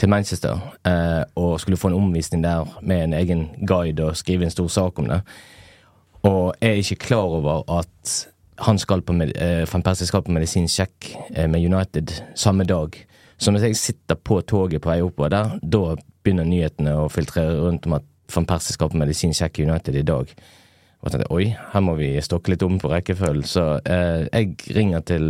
til 0.00 0.08
Manchester 0.08 0.58
eh, 0.88 1.22
og 1.36 1.60
skulle 1.60 1.76
få 1.76 1.90
en 1.90 1.98
omvisning 2.00 2.42
der 2.44 2.68
med 2.82 3.04
en 3.04 3.14
egen 3.18 3.48
guide 3.68 4.04
og 4.08 4.16
skrive 4.16 4.46
en 4.46 4.54
stor 4.54 4.68
sak 4.72 4.98
om 4.98 5.10
det. 5.10 5.20
Og 6.22 6.54
jeg 6.60 6.70
er 6.70 6.82
ikke 6.82 7.04
klar 7.06 7.36
over 7.38 7.64
at 7.78 8.14
han 8.60 8.78
skal 8.78 9.02
på, 9.02 9.12
eh, 9.12 9.64
Van 9.72 9.96
skal 9.96 10.22
på 10.22 10.32
medisinsjekk 10.32 11.16
eh, 11.36 11.48
med 11.48 11.64
United 11.64 12.12
samme 12.34 12.64
dag. 12.64 12.96
Så 13.38 13.50
når 13.50 13.60
jeg 13.60 13.76
sitter 13.76 14.14
på 14.14 14.40
toget 14.40 14.82
på 14.82 14.90
vei 14.90 15.00
oppover 15.00 15.32
der, 15.32 15.58
da 15.62 15.96
begynner 16.24 16.44
nyhetene 16.44 16.92
å 17.00 17.08
filtrere 17.08 17.56
rundt 17.62 17.86
om 17.88 17.96
at 17.96 18.04
Van 18.34 18.46
Persie 18.46 18.76
skal 18.76 18.90
på 18.92 19.00
medisinsjekk 19.00 19.58
i 19.58 19.68
United 19.68 19.96
i 19.96 20.06
dag. 20.06 20.34
Og 21.00 21.08
jeg 21.08 21.14
tenkte 21.14 21.32
oi, 21.32 21.46
her 21.72 21.84
må 21.84 21.96
vi 21.96 22.12
stokke 22.20 22.52
litt 22.52 22.64
om 22.66 22.76
på 22.80 22.90
rekkefølgen. 22.92 23.46
Så 23.48 23.64
eh, 23.88 24.26
jeg 24.28 24.76
ringer 24.76 25.04
til 25.08 25.26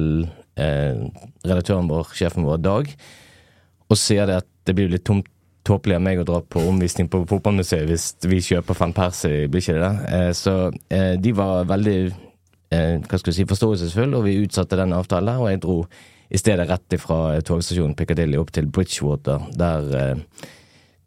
eh, 0.59 0.99
redaktøren 1.47 1.91
vår, 1.91 2.11
sjefen 2.19 2.49
vår, 2.49 2.59
Dag, 2.67 2.91
og 3.91 3.99
sier 3.99 4.27
det 4.27 4.41
at 4.43 4.50
det 4.67 4.76
blir 4.76 4.90
litt 4.93 5.07
tomt 5.09 5.29
tåpelig 5.67 5.99
av 5.99 6.05
meg 6.05 6.21
å 6.21 6.26
dra 6.26 6.40
på 6.40 6.62
omvisning 6.71 7.09
på 7.12 7.23
fotballmuseet 7.29 7.88
hvis 7.88 8.07
vi 8.29 8.40
kjøper 8.45 8.79
van 8.79 8.95
Persie, 8.97 9.49
blir 9.50 9.62
ikke 9.62 9.76
det 9.76 9.83
det? 9.85 10.12
Eh, 10.17 10.31
så 10.37 10.55
eh, 10.88 11.12
de 11.21 11.35
var 11.37 11.69
veldig 11.69 11.99
eh, 12.07 12.95
hva 13.05 13.21
skal 13.21 13.29
du 13.29 13.37
si, 13.37 13.49
forståelsesfulle, 13.50 14.17
og 14.17 14.25
vi 14.29 14.38
utsatte 14.40 14.79
den 14.81 14.97
avtalen, 14.97 15.43
og 15.43 15.50
jeg 15.50 15.62
dro 15.64 15.83
i 16.31 16.38
stedet 16.40 16.69
rett 16.71 16.97
fra 17.02 17.40
togstasjonen 17.45 17.97
Piccadilly 17.99 18.38
opp 18.38 18.52
til 18.55 18.71
Bridgewater, 18.71 19.49
der 19.59 20.14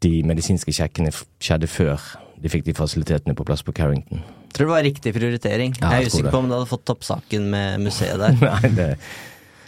de 0.03 0.11
medisinske 0.27 0.73
sjekkene 0.75 1.13
skjedde 1.15 1.69
før 1.71 2.01
de 2.43 2.51
fikk 2.51 2.65
de 2.67 2.75
fasilitetene 2.75 3.35
på 3.39 3.45
plass 3.47 3.63
på 3.63 3.71
Carrington. 3.75 4.19
Tror 4.53 4.67
det 4.67 4.73
var 4.73 4.83
riktig 4.85 5.13
prioritering. 5.15 5.71
Ja, 5.79 5.93
jeg 5.93 6.03
jeg 6.03 6.09
er 6.09 6.11
usikker 6.11 6.33
på 6.33 6.41
om 6.43 6.49
du 6.49 6.57
hadde 6.57 6.69
fått 6.69 6.83
toppsaken 6.85 7.47
med 7.53 7.85
museet 7.87 8.19
der. 8.19 8.35
Nei, 8.43 8.73
det, 8.75 8.89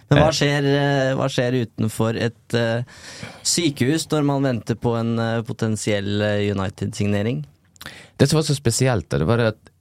Men 0.09 0.21
hva 0.21 0.29
skjer, 0.35 0.67
eh, 0.69 1.11
hva 1.17 1.27
skjer 1.31 1.59
utenfor 1.65 2.17
et 2.21 2.57
eh, 2.57 2.85
sykehus 3.41 4.05
når 4.11 4.27
man 4.27 4.45
venter 4.45 4.77
på 4.77 4.93
en 4.99 5.15
eh, 5.19 5.43
potensiell 5.47 6.21
eh, 6.21 6.49
United-signering? 6.53 7.45
det 8.17 8.27
som 8.29 8.37
var 8.39 8.45
så 8.47 8.55
spesielt, 8.55 9.09
det 9.09 9.27
var 9.27 9.37
det 9.37 9.53
at 9.53 9.71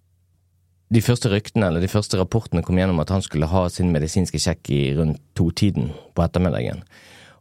de 0.94 1.02
første 1.02 1.30
ryktene 1.30 1.68
eller 1.70 1.82
de 1.82 1.90
første 1.90 2.18
rapportene 2.18 2.62
kom 2.62 2.78
gjennom 2.78 3.00
at 3.02 3.10
han 3.14 3.22
skulle 3.24 3.48
ha 3.50 3.66
sin 3.72 3.92
medisinske 3.94 4.38
sjekk 4.42 4.70
i 4.74 4.80
rundt 4.98 5.20
to-tiden 5.38 5.92
på 6.14 6.24
ettermiddagen. 6.24 6.82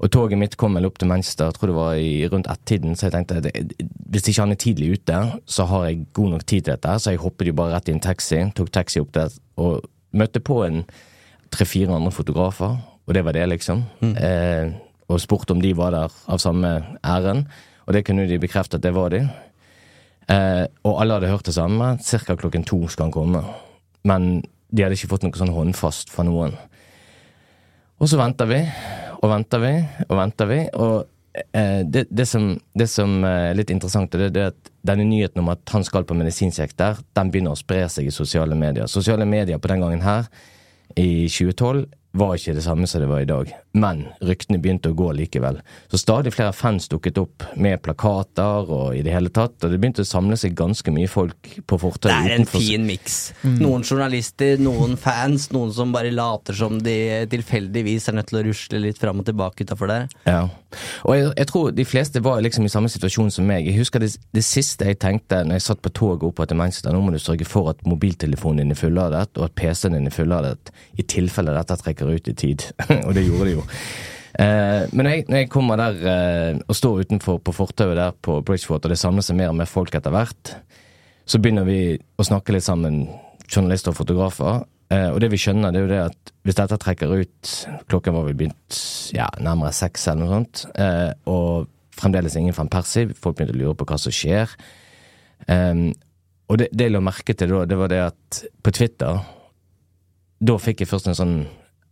Og 0.03 0.11
toget 0.11 0.39
mitt 0.39 0.57
kom 0.59 0.75
vel 0.75 0.87
opp 0.87 0.97
til 0.99 1.07
Manchester, 1.07 1.51
jeg 1.51 1.57
tror 1.57 1.69
det 1.69 1.77
var 1.77 1.99
i 2.01 2.27
rundt 2.31 2.49
ett-tiden, 2.51 2.95
så 2.97 3.07
jeg 3.07 3.15
tenkte 3.15 3.39
at 3.39 3.75
hvis 4.11 4.27
ikke 4.29 4.41
han 4.41 4.55
er 4.55 4.59
tidlig 4.59 4.89
ute, 4.97 5.19
så 5.45 5.67
har 5.69 5.85
jeg 5.87 6.05
god 6.17 6.33
nok 6.33 6.45
tid 6.45 6.65
til 6.65 6.73
dette, 6.73 6.97
så 6.99 7.13
jeg 7.13 7.21
hoppet 7.23 7.49
jo 7.49 7.57
bare 7.57 7.77
rett 7.77 7.89
i 7.91 7.95
en 7.95 8.03
taxi, 8.03 8.41
tok 8.57 8.71
taxi 8.73 9.03
opp 9.03 9.13
der 9.15 9.33
og 9.61 9.85
møtte 10.17 10.41
på 10.43 10.59
en 10.65 10.83
tre-fire 11.53 11.93
andre 11.95 12.12
fotografer, 12.13 12.75
og 13.05 13.15
det 13.15 13.24
var 13.25 13.36
det, 13.38 13.45
liksom. 13.51 13.83
Eh, 14.01 14.74
og 15.12 15.22
spurte 15.22 15.53
om 15.55 15.62
de 15.62 15.74
var 15.77 15.93
der 15.93 16.13
av 16.31 16.41
samme 16.41 16.74
æren, 17.03 17.45
og 17.86 17.95
det 17.95 18.05
kunne 18.07 18.27
de 18.29 18.39
bekrefte 18.39 18.79
at 18.79 18.86
det 18.86 18.93
var 18.95 19.13
de. 19.13 19.25
Eh, 20.31 20.65
og 20.88 21.01
alle 21.01 21.17
hadde 21.17 21.31
hørt 21.31 21.48
det 21.48 21.55
samme. 21.57 21.98
Cirka 22.03 22.38
klokken 22.39 22.63
to 22.67 22.79
skal 22.88 23.10
han 23.10 23.15
komme. 23.15 23.43
Men 24.07 24.43
de 24.72 24.86
hadde 24.86 24.98
ikke 24.98 25.12
fått 25.12 25.25
noe 25.27 25.38
sånn 25.38 25.53
håndfast 25.53 26.13
fra 26.13 26.25
noen. 26.27 26.55
Og 28.01 28.10
så 28.10 28.19
venter 28.19 28.50
vi, 28.50 28.62
og 29.22 29.31
venter 29.31 29.62
vi, 29.63 29.74
og 30.07 30.15
venter 30.17 30.50
vi. 30.50 30.62
Og 30.79 30.95
eh, 31.51 31.83
det, 31.83 32.07
det, 32.10 32.27
som, 32.29 32.53
det 32.75 32.89
som 32.91 33.19
er 33.27 33.53
litt 33.60 33.72
interessant, 33.74 34.15
det 34.15 34.31
er 34.31 34.33
det 34.36 34.48
at 34.53 34.74
denne 34.88 35.05
nyheten 35.07 35.43
om 35.43 35.51
at 35.53 35.75
han 35.75 35.86
skal 35.88 36.07
på 36.07 36.17
medisinsjekk 36.17 36.75
der, 36.79 37.00
den 37.15 37.31
begynner 37.31 37.55
å 37.55 37.60
spre 37.60 37.86
seg 37.91 38.10
i 38.10 38.15
sosiale 38.15 38.57
medier. 38.60 38.89
Sosiale 38.91 39.27
medier 39.29 39.62
på 39.62 39.72
den 39.72 39.83
gangen 39.83 40.03
her, 40.03 40.27
i 40.95 41.27
2012, 41.27 41.85
var 42.13 42.36
ikke 42.38 42.53
det 42.53 42.63
samme 42.65 42.86
som 42.89 43.01
det 43.01 43.08
var 43.10 43.24
i 43.24 43.29
dag. 43.29 43.50
Men 43.74 44.03
ryktene 44.22 44.60
begynte 44.62 44.91
å 44.91 44.98
gå 44.98 45.08
likevel. 45.17 45.58
Så 45.89 45.98
stadig 45.98 46.34
flere 46.36 46.53
fans 46.53 46.86
dukket 46.91 47.17
opp 47.17 47.46
med 47.58 47.82
plakater 47.82 48.70
og 48.70 48.93
i 48.93 49.01
det 49.05 49.15
hele 49.15 49.32
tatt, 49.34 49.55
og 49.65 49.74
det 49.74 49.79
begynte 49.82 50.05
å 50.05 50.08
samle 50.08 50.38
seg 50.38 50.53
ganske 50.58 50.93
mye 50.93 51.10
folk 51.10 51.50
på 51.65 51.79
fortauet. 51.82 52.12
Det 52.12 52.32
er 52.32 52.36
en 52.36 52.46
utenfor- 52.46 52.62
fin 52.67 52.86
miks. 52.86 53.17
Noen 53.43 53.82
journalister, 53.88 54.62
noen 54.62 54.93
fans, 55.01 55.50
noen 55.55 55.74
som 55.74 55.91
bare 55.96 56.12
later 56.13 56.53
som 56.53 56.77
de 56.86 57.25
tilfeldigvis 57.34 58.10
er 58.10 58.20
nødt 58.20 58.29
til 58.29 58.41
å 58.43 58.46
rusle 58.46 58.84
litt 58.84 59.01
fram 59.01 59.24
og 59.24 59.25
tilbake 59.25 59.65
utafor 59.65 59.89
der. 59.89 60.08
Ja. 60.29 60.43
Og 61.05 61.15
jeg, 61.17 61.34
jeg 61.38 61.50
tror 61.50 61.72
de 61.74 61.86
fleste 61.86 62.22
var 62.22 62.41
liksom 62.46 62.65
i 62.65 62.72
samme 62.72 62.89
situasjon 62.93 63.34
som 63.34 63.50
meg. 63.50 63.65
Jeg 63.65 63.79
husker 63.82 64.03
det, 64.03 64.13
det 64.34 64.46
siste 64.46 64.86
jeg 64.86 65.00
tenkte 65.01 65.41
når 65.43 65.58
jeg 65.58 65.65
satt 65.67 65.82
på 65.82 65.93
toget 65.98 66.29
opp 66.29 66.46
til 66.46 66.58
Manchester, 66.60 66.93
nå 66.93 67.01
må 67.01 67.13
du 67.13 67.20
sørge 67.22 67.48
for 67.50 67.74
at 67.74 67.82
mobiltelefonen 67.89 68.62
din 68.63 68.75
er 68.75 68.79
fulladet, 68.79 69.34
og 69.38 69.50
at 69.50 69.58
PC-en 69.58 69.98
din 69.98 70.10
er 70.10 70.13
fulladet, 70.13 70.74
i 70.98 71.05
tilfelle 71.10 71.53
dette 71.58 71.77
trekker 71.82 72.02
ut 72.12 72.27
i 72.27 72.36
tid. 72.36 72.65
og 73.07 73.13
det 73.15 73.25
gjorde 73.25 73.48
det 73.48 73.55
jo. 73.55 73.63
Eh, 74.41 74.83
men 74.98 75.10
jeg, 75.10 75.25
når 75.29 75.43
jeg 75.43 75.50
kommer 75.53 75.77
der 75.77 76.00
eh, 76.10 76.62
og 76.65 76.77
står 76.77 77.03
utenfor 77.05 77.38
på 77.45 77.53
fortauet 77.53 78.00
der 78.00 78.15
på 78.17 78.39
Bridgewater, 78.45 78.89
og 78.89 78.95
det 78.95 79.01
samler 79.01 79.25
seg 79.25 79.38
mer 79.38 79.53
og 79.53 79.60
mer 79.60 79.69
folk 79.69 79.93
etter 79.95 80.13
hvert, 80.13 80.55
så 81.29 81.39
begynner 81.39 81.67
vi 81.67 81.95
å 82.19 82.25
snakke 82.25 82.55
litt 82.55 82.65
sammen, 82.65 83.05
journalister 83.48 83.93
og 83.93 84.00
fotografer. 84.01 84.63
Eh, 84.93 85.10
og 85.13 85.19
det 85.24 85.29
vi 85.33 85.39
skjønner, 85.41 85.72
det 85.72 85.79
er 85.81 85.86
jo 85.86 85.91
det 85.93 86.01
at 86.10 86.33
hvis 86.43 86.57
dette 86.57 86.77
trekker 86.81 87.13
ut 87.15 87.51
Klokken 87.88 88.15
var 88.17 88.25
vel 88.27 88.36
begynt 88.36 88.79
ja, 89.15 89.29
nærmere 89.39 89.72
seks 89.75 90.10
eller 90.12 90.25
noe 90.25 90.39
sånt, 90.39 90.65
eh, 90.75 91.12
og 91.29 91.69
fremdeles 91.93 92.36
ingen 92.39 92.55
van 92.57 92.72
Persie. 92.74 93.13
Folk 93.13 93.38
begynte 93.38 93.55
å 93.55 93.62
lure 93.62 93.77
på 93.77 93.88
hva 93.88 94.00
som 94.01 94.13
skjer. 94.13 94.51
Eh, 95.48 95.86
og 96.50 96.60
det, 96.60 96.72
det 96.74 96.89
jeg 96.89 96.95
la 96.95 97.03
merke 97.05 97.36
til 97.38 97.53
da, 97.53 97.63
det 97.69 97.79
var 97.79 97.91
det 97.93 98.01
at 98.03 98.43
på 98.63 98.72
Twitter 98.75 99.22
Da 100.43 100.55
fikk 100.60 100.83
jeg 100.83 100.89
først 100.89 101.07
en 101.07 101.17
sånn 101.17 101.36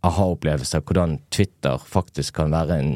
aha-opplevelse 0.06 0.78
av 0.78 0.86
hvordan 0.88 1.16
Twitter 1.30 1.82
faktisk 1.86 2.40
kan 2.40 2.52
være 2.54 2.78
en 2.82 2.92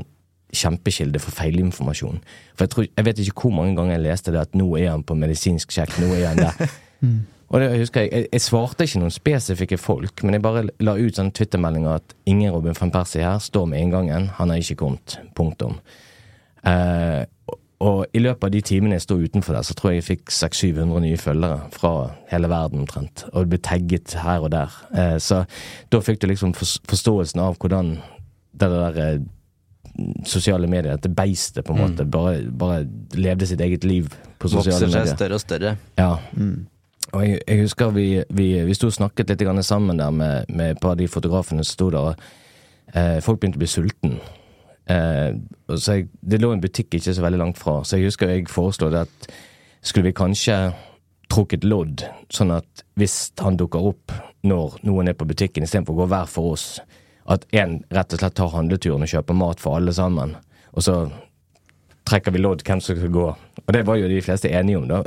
kjempekilde 0.57 1.21
for 1.21 1.35
feilinformasjon. 1.37 2.21
For 2.57 2.67
jeg, 2.67 2.73
tror, 2.73 2.87
jeg 2.89 3.07
vet 3.07 3.23
ikke 3.23 3.47
hvor 3.47 3.57
mange 3.59 3.77
ganger 3.79 3.97
jeg 3.97 4.05
leste 4.07 4.35
det 4.35 4.43
at 4.43 4.59
nå 4.59 4.69
er 4.79 4.93
han 4.93 5.05
på 5.07 5.17
medisinsk 5.19 5.75
sjekk, 5.75 5.99
nå 6.03 6.13
er 6.17 6.29
han 6.31 6.45
der. 6.45 6.77
Og 7.55 7.63
det 7.63 7.69
husker 7.79 8.03
jeg, 8.03 8.11
jeg, 8.11 8.27
jeg 8.33 8.43
svarte 8.43 8.87
ikke 8.87 9.01
noen 9.05 9.15
spesifikke 9.15 9.79
folk, 9.79 10.23
men 10.27 10.35
jeg 10.35 10.43
bare 10.43 10.65
la 10.83 10.97
ut 10.99 11.19
sånne 11.19 11.35
Twitter-meldinger 11.37 12.01
at 12.01 12.17
ingen 12.27 12.51
Robin 12.51 12.75
van 12.75 12.91
Persie 12.95 13.23
her 13.23 13.39
står 13.43 13.69
med 13.71 13.85
inngangen, 13.85 14.31
han 14.35 14.51
har 14.51 14.59
ikke 14.59 14.81
kommet. 14.81 15.19
Punktum. 15.39 15.77
Eh, 16.67 17.23
og- 17.81 18.07
i 18.15 18.19
løpet 18.19 18.45
av 18.45 18.51
de 18.51 18.61
timene 18.61 18.95
jeg 18.97 19.03
sto 19.03 19.17
utenfor 19.19 19.53
der, 19.55 19.63
så 19.63 19.75
tror 19.75 19.91
jeg 19.93 20.03
jeg 20.03 20.19
fikk 20.19 20.31
600-700 20.31 21.01
nye 21.01 21.17
følgere 21.17 21.71
fra 21.73 22.11
hele 22.31 22.49
verden 22.49 22.81
omtrent. 22.81 23.25
Og 23.33 23.45
det 23.45 23.49
ble 23.49 23.59
tagget 23.59 24.13
her 24.23 24.41
og 24.41 24.51
der. 24.51 24.71
Eh, 24.95 25.17
så 25.19 25.45
da 25.93 26.01
fikk 26.01 26.21
du 26.21 26.27
liksom 26.27 26.55
forståelsen 26.55 27.41
av 27.41 27.59
hvordan 27.59 27.99
det 28.57 28.71
der 28.71 28.97
eh, 29.13 29.19
sosiale 30.25 30.67
medier, 30.67 30.97
dette 30.97 31.09
beistet 31.15 31.65
på 31.65 31.73
en 31.75 31.81
måte, 31.83 32.05
bare, 32.11 32.43
bare 32.51 32.87
levde 33.15 33.47
sitt 33.47 33.61
eget 33.61 33.85
liv 33.85 34.09
på 34.39 34.49
sosiale 34.49 34.73
Vokser 34.81 34.89
seg 34.91 35.01
medier. 35.01 35.17
større 35.17 35.35
og 35.35 35.41
større. 35.41 35.77
Ja. 35.99 36.17
Og 37.13 37.23
jeg, 37.23 37.41
jeg 37.47 37.61
husker 37.61 37.91
vi, 37.95 38.07
vi, 38.31 38.49
vi 38.67 38.75
sto 38.75 38.91
og 38.91 38.97
snakket 38.97 39.29
litt 39.31 39.65
sammen 39.65 39.99
der 39.99 40.11
med, 40.11 40.45
med 40.49 40.71
et 40.71 40.81
par 40.81 40.91
av 40.91 40.97
de 40.97 41.09
fotografene 41.09 41.65
som 41.65 41.73
sto 41.73 41.91
der. 41.91 41.99
og 41.99 42.17
eh, 42.95 43.21
folk 43.21 43.41
begynte 43.41 43.57
å 43.57 43.65
bli 43.65 43.71
sulten. 43.71 44.19
Eh, 44.87 45.31
så 45.77 45.97
jeg, 45.99 46.09
det 46.23 46.41
lå 46.43 46.53
en 46.55 46.63
butikk 46.63 46.95
ikke 46.95 47.15
så 47.15 47.25
veldig 47.25 47.41
langt 47.41 47.59
fra, 47.59 47.81
så 47.83 47.99
jeg 47.99 48.11
husker 48.11 48.31
jeg 48.31 48.47
foreslo 48.51 48.93
at 48.95 49.31
skulle 49.87 50.11
vi 50.11 50.19
kanskje 50.19 50.57
trukket 51.33 51.67
lodd, 51.67 52.05
sånn 52.31 52.53
at 52.55 52.85
hvis 52.99 53.33
han 53.43 53.59
dukker 53.59 53.89
opp 53.91 54.15
når 54.47 54.79
noen 54.87 55.11
er 55.11 55.19
på 55.19 55.27
butikken, 55.27 55.67
istedenfor 55.67 55.97
å 55.97 56.05
gå 56.05 56.09
hver 56.13 56.31
for 56.31 56.55
oss, 56.55 56.67
at 57.27 57.47
en 57.59 57.81
rett 57.91 58.15
og 58.15 58.23
slett 58.23 58.37
tar 58.39 58.53
handleturen 58.55 59.03
og 59.03 59.11
kjøper 59.11 59.39
mat 59.39 59.63
for 59.63 59.81
alle 59.81 59.95
sammen, 59.95 60.37
og 60.71 60.87
så 60.87 61.01
trekker 62.07 62.35
vi 62.35 62.43
lodd 62.45 62.63
hvem 62.63 62.81
som 62.83 62.95
skal 62.95 63.11
gå. 63.11 63.27
Og 63.65 63.75
det 63.75 63.83
var 63.89 63.99
jo 63.99 64.11
de 64.11 64.23
fleste 64.23 64.51
enige 64.55 64.79
om, 64.79 64.87
da. 64.87 65.03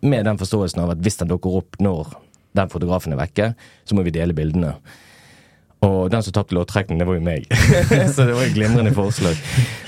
Med 0.00 0.24
den 0.24 0.40
forståelsen 0.40 0.80
av 0.80 0.94
at 0.94 1.02
hvis 1.04 1.20
han 1.20 1.28
dukker 1.28 1.58
opp 1.60 1.76
når 1.84 2.14
den 2.56 2.70
fotografen 2.72 3.12
er 3.12 3.20
vekke, 3.20 3.50
så 3.84 3.96
må 3.96 4.04
vi 4.06 4.14
dele 4.14 4.36
bildene. 4.36 4.78
Og 5.82 6.12
den 6.12 6.22
som 6.22 6.34
tapte 6.36 6.54
låttrekningen, 6.54 7.00
det 7.02 7.08
var 7.08 7.18
jo 7.18 7.24
meg. 7.26 7.48
så 8.14 8.26
det 8.28 8.36
var 8.36 8.46
jo 8.46 8.54
glimrende 8.54 8.94
forslag. 8.94 9.38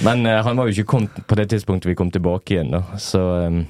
Men 0.03 0.27
uh, 0.27 0.41
han 0.43 0.59
var 0.59 0.67
jo 0.67 0.75
ikke 0.75 0.91
kommet 0.91 1.21
på 1.29 1.39
det 1.39 1.49
tidspunktet 1.53 1.93
vi 1.93 1.99
kom 1.99 2.11
tilbake 2.11 2.57
igjen, 2.57 2.75
da. 2.75 2.83
Så 2.99 3.23
um, 3.47 3.61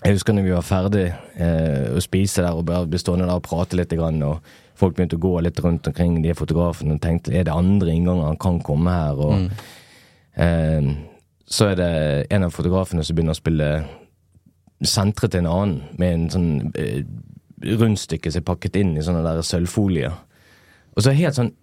jeg 0.00 0.16
husker 0.16 0.34
når 0.34 0.48
vi 0.48 0.54
var 0.56 0.66
ferdig 0.66 1.04
uh, 1.12 1.94
å 1.94 2.02
spise 2.02 2.42
der 2.42 2.56
og 2.56 2.66
bare 2.66 2.88
ble 2.90 2.98
stående 2.98 3.28
der 3.28 3.38
og 3.38 3.46
prate 3.46 3.78
litt, 3.78 3.94
grann, 3.94 4.22
og 4.24 4.40
folk 4.80 4.96
begynte 4.96 5.18
å 5.18 5.22
gå 5.22 5.34
litt 5.44 5.60
rundt 5.60 5.86
omkring 5.90 6.18
de 6.24 6.34
fotografene 6.36 6.96
og 6.96 7.02
tenkte 7.04 7.34
er 7.36 7.46
det 7.46 7.54
andre 7.54 7.92
innganger 7.92 8.30
han 8.30 8.40
kan 8.40 8.60
komme 8.64 8.94
her? 8.96 9.20
Og 9.20 10.40
eh, 10.40 10.92
så 11.50 11.72
er 11.72 11.80
det 11.80 11.90
en 12.32 12.46
av 12.46 12.54
fotografene 12.54 13.04
som 13.04 13.18
begynner 13.18 13.36
å 13.36 13.40
spille 13.40 13.70
sentret 14.80 15.34
til 15.34 15.44
en 15.44 15.50
annen 15.50 15.98
med 16.00 16.14
en 16.14 16.26
sånn 16.32 16.50
eh, 16.80 17.02
rundstykke 17.76 18.32
som 18.32 18.40
er 18.40 18.48
pakket 18.48 18.78
inn 18.80 18.94
i 18.96 19.04
sånne 19.04 19.24
der 19.26 19.44
sølvfolie. 19.44 20.14
Og 21.00 21.06
så 21.06 21.14
helt 21.16 21.32
sånn, 21.32 21.54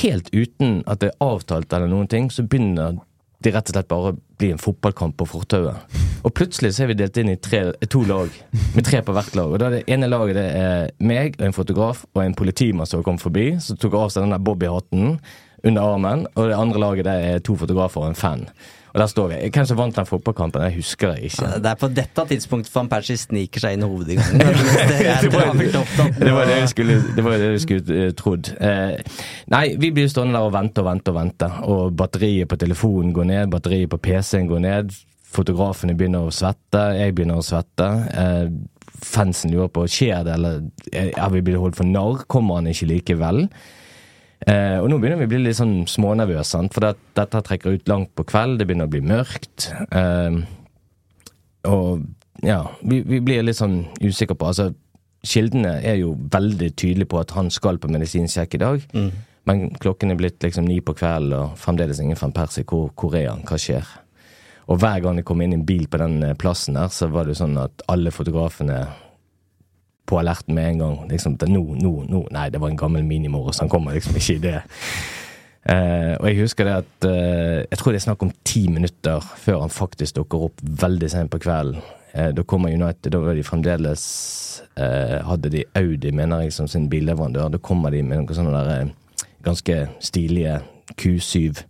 helt 0.00 0.32
uten 0.34 0.80
at 0.90 0.98
det 0.98 1.12
er 1.12 1.20
avtalt 1.22 1.70
eller 1.76 1.86
noen 1.86 2.08
ting, 2.10 2.26
så 2.26 2.42
begynner 2.42 2.96
det 3.44 3.52
rett 3.54 3.68
og 3.70 3.76
slett 3.76 3.90
bare 3.92 4.10
å 4.10 4.16
bli 4.40 4.48
en 4.50 4.58
fotballkamp 4.58 5.14
på 5.20 5.28
fortauet. 5.30 5.94
Og 6.26 6.32
plutselig 6.34 6.72
så 6.74 6.82
er 6.82 6.90
vi 6.90 6.96
delt 6.98 7.20
inn 7.20 7.30
i 7.30 7.36
tre, 7.38 7.60
to 7.92 8.02
lag, 8.08 8.34
med 8.74 8.88
tre 8.88 8.98
på 9.06 9.14
hvert 9.14 9.38
lag. 9.38 9.54
Og 9.54 9.62
da 9.62 9.70
det 9.70 9.84
ene 9.94 10.08
laget 10.10 10.40
det 10.40 10.46
er 10.58 10.90
meg 11.06 11.38
og 11.38 11.46
en 11.46 11.54
fotograf 11.54 12.02
og 12.16 12.24
en 12.24 12.34
politimann 12.34 12.90
som 12.90 13.04
kom 13.06 13.20
forbi, 13.22 13.52
som 13.62 13.78
tok 13.78 13.94
av 14.00 14.10
seg 14.10 14.26
den 14.26 14.34
der 14.34 14.42
Bobby-hatten 14.42 15.20
under 15.62 15.94
armen. 15.94 16.26
Og 16.34 16.50
det 16.50 16.58
andre 16.58 16.82
laget 16.82 17.06
det 17.06 17.18
er 17.28 17.44
to 17.46 17.54
fotografer 17.60 18.02
og 18.02 18.10
en 18.10 18.18
fan. 18.18 18.48
Og 18.94 19.00
der 19.00 19.08
står 19.10 19.30
vi. 19.32 19.38
Hvem 19.50 19.64
som 19.66 19.78
vant 19.78 19.96
den 19.96 20.06
fotballkampen, 20.06 20.62
jeg 20.68 20.76
husker 20.76 21.16
jeg 21.16 21.32
ikke. 21.32 21.48
Det 21.64 21.70
er 21.72 21.78
på 21.80 21.88
dette 21.90 22.24
tidspunktet 22.30 22.74
van 22.76 22.90
Persie 22.92 23.18
sniker 23.18 23.64
seg 23.64 23.74
inn 23.74 23.82
i 23.82 23.88
hovedinngangen. 23.90 24.38
Det. 24.94 26.20
Det 26.20 26.34
var 26.36 26.46
det 26.46 26.60
vi 26.60 26.68
skulle, 26.70 26.98
det 27.16 27.24
var 27.26 27.34
det 27.42 27.48
vi 27.56 27.62
skulle 27.64 27.96
eh, 28.04 28.12
trodd. 28.14 28.52
Eh, 28.62 29.18
nei, 29.50 29.64
vi 29.82 29.90
blir 29.96 30.06
stående 30.12 30.38
der 30.38 30.46
og 30.46 30.54
vente 30.54 30.84
og 30.84 30.86
vente 30.86 31.10
og 31.10 31.18
vente. 31.18 31.50
Og 31.66 31.96
batteriet 31.98 32.50
på 32.50 32.60
telefonen 32.60 33.10
går 33.16 33.28
ned, 33.32 33.50
batteriet 33.50 33.90
på 33.90 33.98
PC-en 34.06 34.46
går 34.52 34.62
ned. 34.62 34.94
Fotografene 35.34 35.96
begynner 35.98 36.28
å 36.28 36.34
svette, 36.34 36.86
jeg 36.94 37.16
begynner 37.18 37.42
å 37.42 37.46
svette. 37.46 37.90
Eh, 38.14 38.46
fansen 39.04 39.50
lurer 39.50 39.72
på 39.74 39.88
skjer 39.90 40.22
det, 40.28 40.38
eller 40.38 40.62
eh, 40.92 41.10
er 41.10 41.34
vi 41.34 41.42
blitt 41.42 41.58
holdt 41.58 41.82
for 41.82 41.90
narr? 41.90 42.22
Kommer 42.30 42.60
han 42.60 42.70
ikke 42.70 42.92
likevel? 42.94 43.48
Eh, 44.44 44.76
og 44.80 44.90
nå 44.90 44.98
begynner 45.00 45.22
vi 45.22 45.28
å 45.28 45.32
bli 45.32 45.42
litt 45.46 45.58
sånn 45.58 45.84
smånervøse, 45.88 46.60
for 46.74 46.84
det, 46.84 46.94
dette 47.16 47.42
trekker 47.46 47.78
ut 47.78 47.88
langt 47.88 48.12
på 48.16 48.26
kveld, 48.28 48.58
det 48.60 48.68
begynner 48.68 48.90
å 48.90 48.92
bli 48.92 49.02
mørkt. 49.04 49.70
Eh, 49.88 50.40
og 51.70 52.04
ja, 52.44 52.60
vi, 52.84 53.00
vi 53.08 53.20
blir 53.24 53.44
litt 53.46 53.60
sånn 53.60 53.84
usikre 54.02 54.36
på 54.36 54.50
Altså, 54.50 54.72
kildene 55.24 55.78
er 55.80 56.02
jo 56.02 56.12
veldig 56.32 56.74
tydelige 56.76 57.08
på 57.14 57.22
at 57.22 57.32
han 57.36 57.48
skal 57.52 57.80
på 57.80 57.88
medisinsjekk 57.88 58.58
i 58.58 58.60
dag. 58.60 58.82
Men 59.48 59.66
klokken 59.80 60.12
er 60.12 60.18
blitt 60.20 60.44
liksom 60.44 60.66
ni 60.68 60.78
på 60.84 60.94
kvelden, 60.96 61.36
og 61.36 61.58
fremdeles 61.60 62.00
ingen 62.00 62.18
van 62.20 62.32
Persie. 62.36 62.64
Hvor, 62.68 62.90
hvor 62.96 63.16
er 63.16 63.30
han? 63.30 63.44
Hva 63.48 63.58
skjer? 63.60 63.88
Og 64.72 64.80
hver 64.80 65.02
gang 65.04 65.18
det 65.20 65.26
kom 65.28 65.42
inn 65.44 65.52
en 65.56 65.66
bil 65.68 65.86
på 65.88 66.00
den 66.00 66.22
eh, 66.24 66.36
plassen 66.40 66.78
der, 66.78 66.92
så 66.92 67.10
var 67.12 67.24
det 67.24 67.34
jo 67.34 67.42
sånn 67.42 67.58
at 67.60 67.84
alle 67.92 68.12
fotografene 68.14 68.78
på 70.06 70.18
alerten 70.20 70.54
med 70.54 70.68
en 70.68 70.78
gang. 70.84 70.96
Liksom, 71.10 71.36
nå, 71.48 71.64
nå, 71.80 71.92
nå. 72.08 72.22
Nei, 72.34 72.48
det 72.52 72.60
var 72.60 72.72
en 72.72 72.80
gammel 72.80 73.04
minimorris. 73.04 73.62
Han 73.64 73.72
kommer 73.72 73.96
liksom 73.96 74.16
ikke 74.20 74.36
i 74.36 74.42
det. 74.42 74.60
Eh, 75.64 76.14
og 76.18 76.26
jeg 76.28 76.40
husker 76.42 76.68
det 76.68 76.72
at 76.76 77.06
eh, 77.08 77.60
Jeg 77.70 77.78
tror 77.80 77.94
det 77.94 77.96
er 77.96 78.04
snakk 78.04 78.22
om 78.26 78.32
ti 78.44 78.66
minutter 78.68 79.24
før 79.40 79.62
han 79.62 79.72
faktisk 79.72 80.18
dukker 80.18 80.42
opp 80.50 80.60
veldig 80.60 81.08
sent 81.08 81.32
på 81.32 81.40
kvelden. 81.40 81.80
Eh, 82.12 82.28
da 82.36 82.44
kommer 82.44 82.74
United, 82.74 83.12
da 83.12 83.18
var 83.18 83.34
de 83.34 83.42
fremdeles 83.42 84.02
eh, 84.76 85.16
Hadde 85.24 85.50
de 85.50 85.64
Audi, 85.74 86.12
mener 86.12 86.44
jeg, 86.44 86.52
som 86.52 86.68
sin 86.68 86.90
billeverandør. 86.92 87.48
Da 87.56 87.58
kommer 87.58 87.90
de 87.90 88.02
med 88.04 88.20
noen 88.20 88.36
sånne 88.36 88.52
der, 88.54 88.84
eh, 88.84 89.30
ganske 89.42 89.78
stilige 90.04 90.60
Q7 91.00 91.64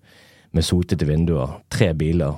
med 0.52 0.66
sotete 0.66 1.06
vinduer. 1.06 1.60
Tre 1.70 1.92
biler 1.94 2.36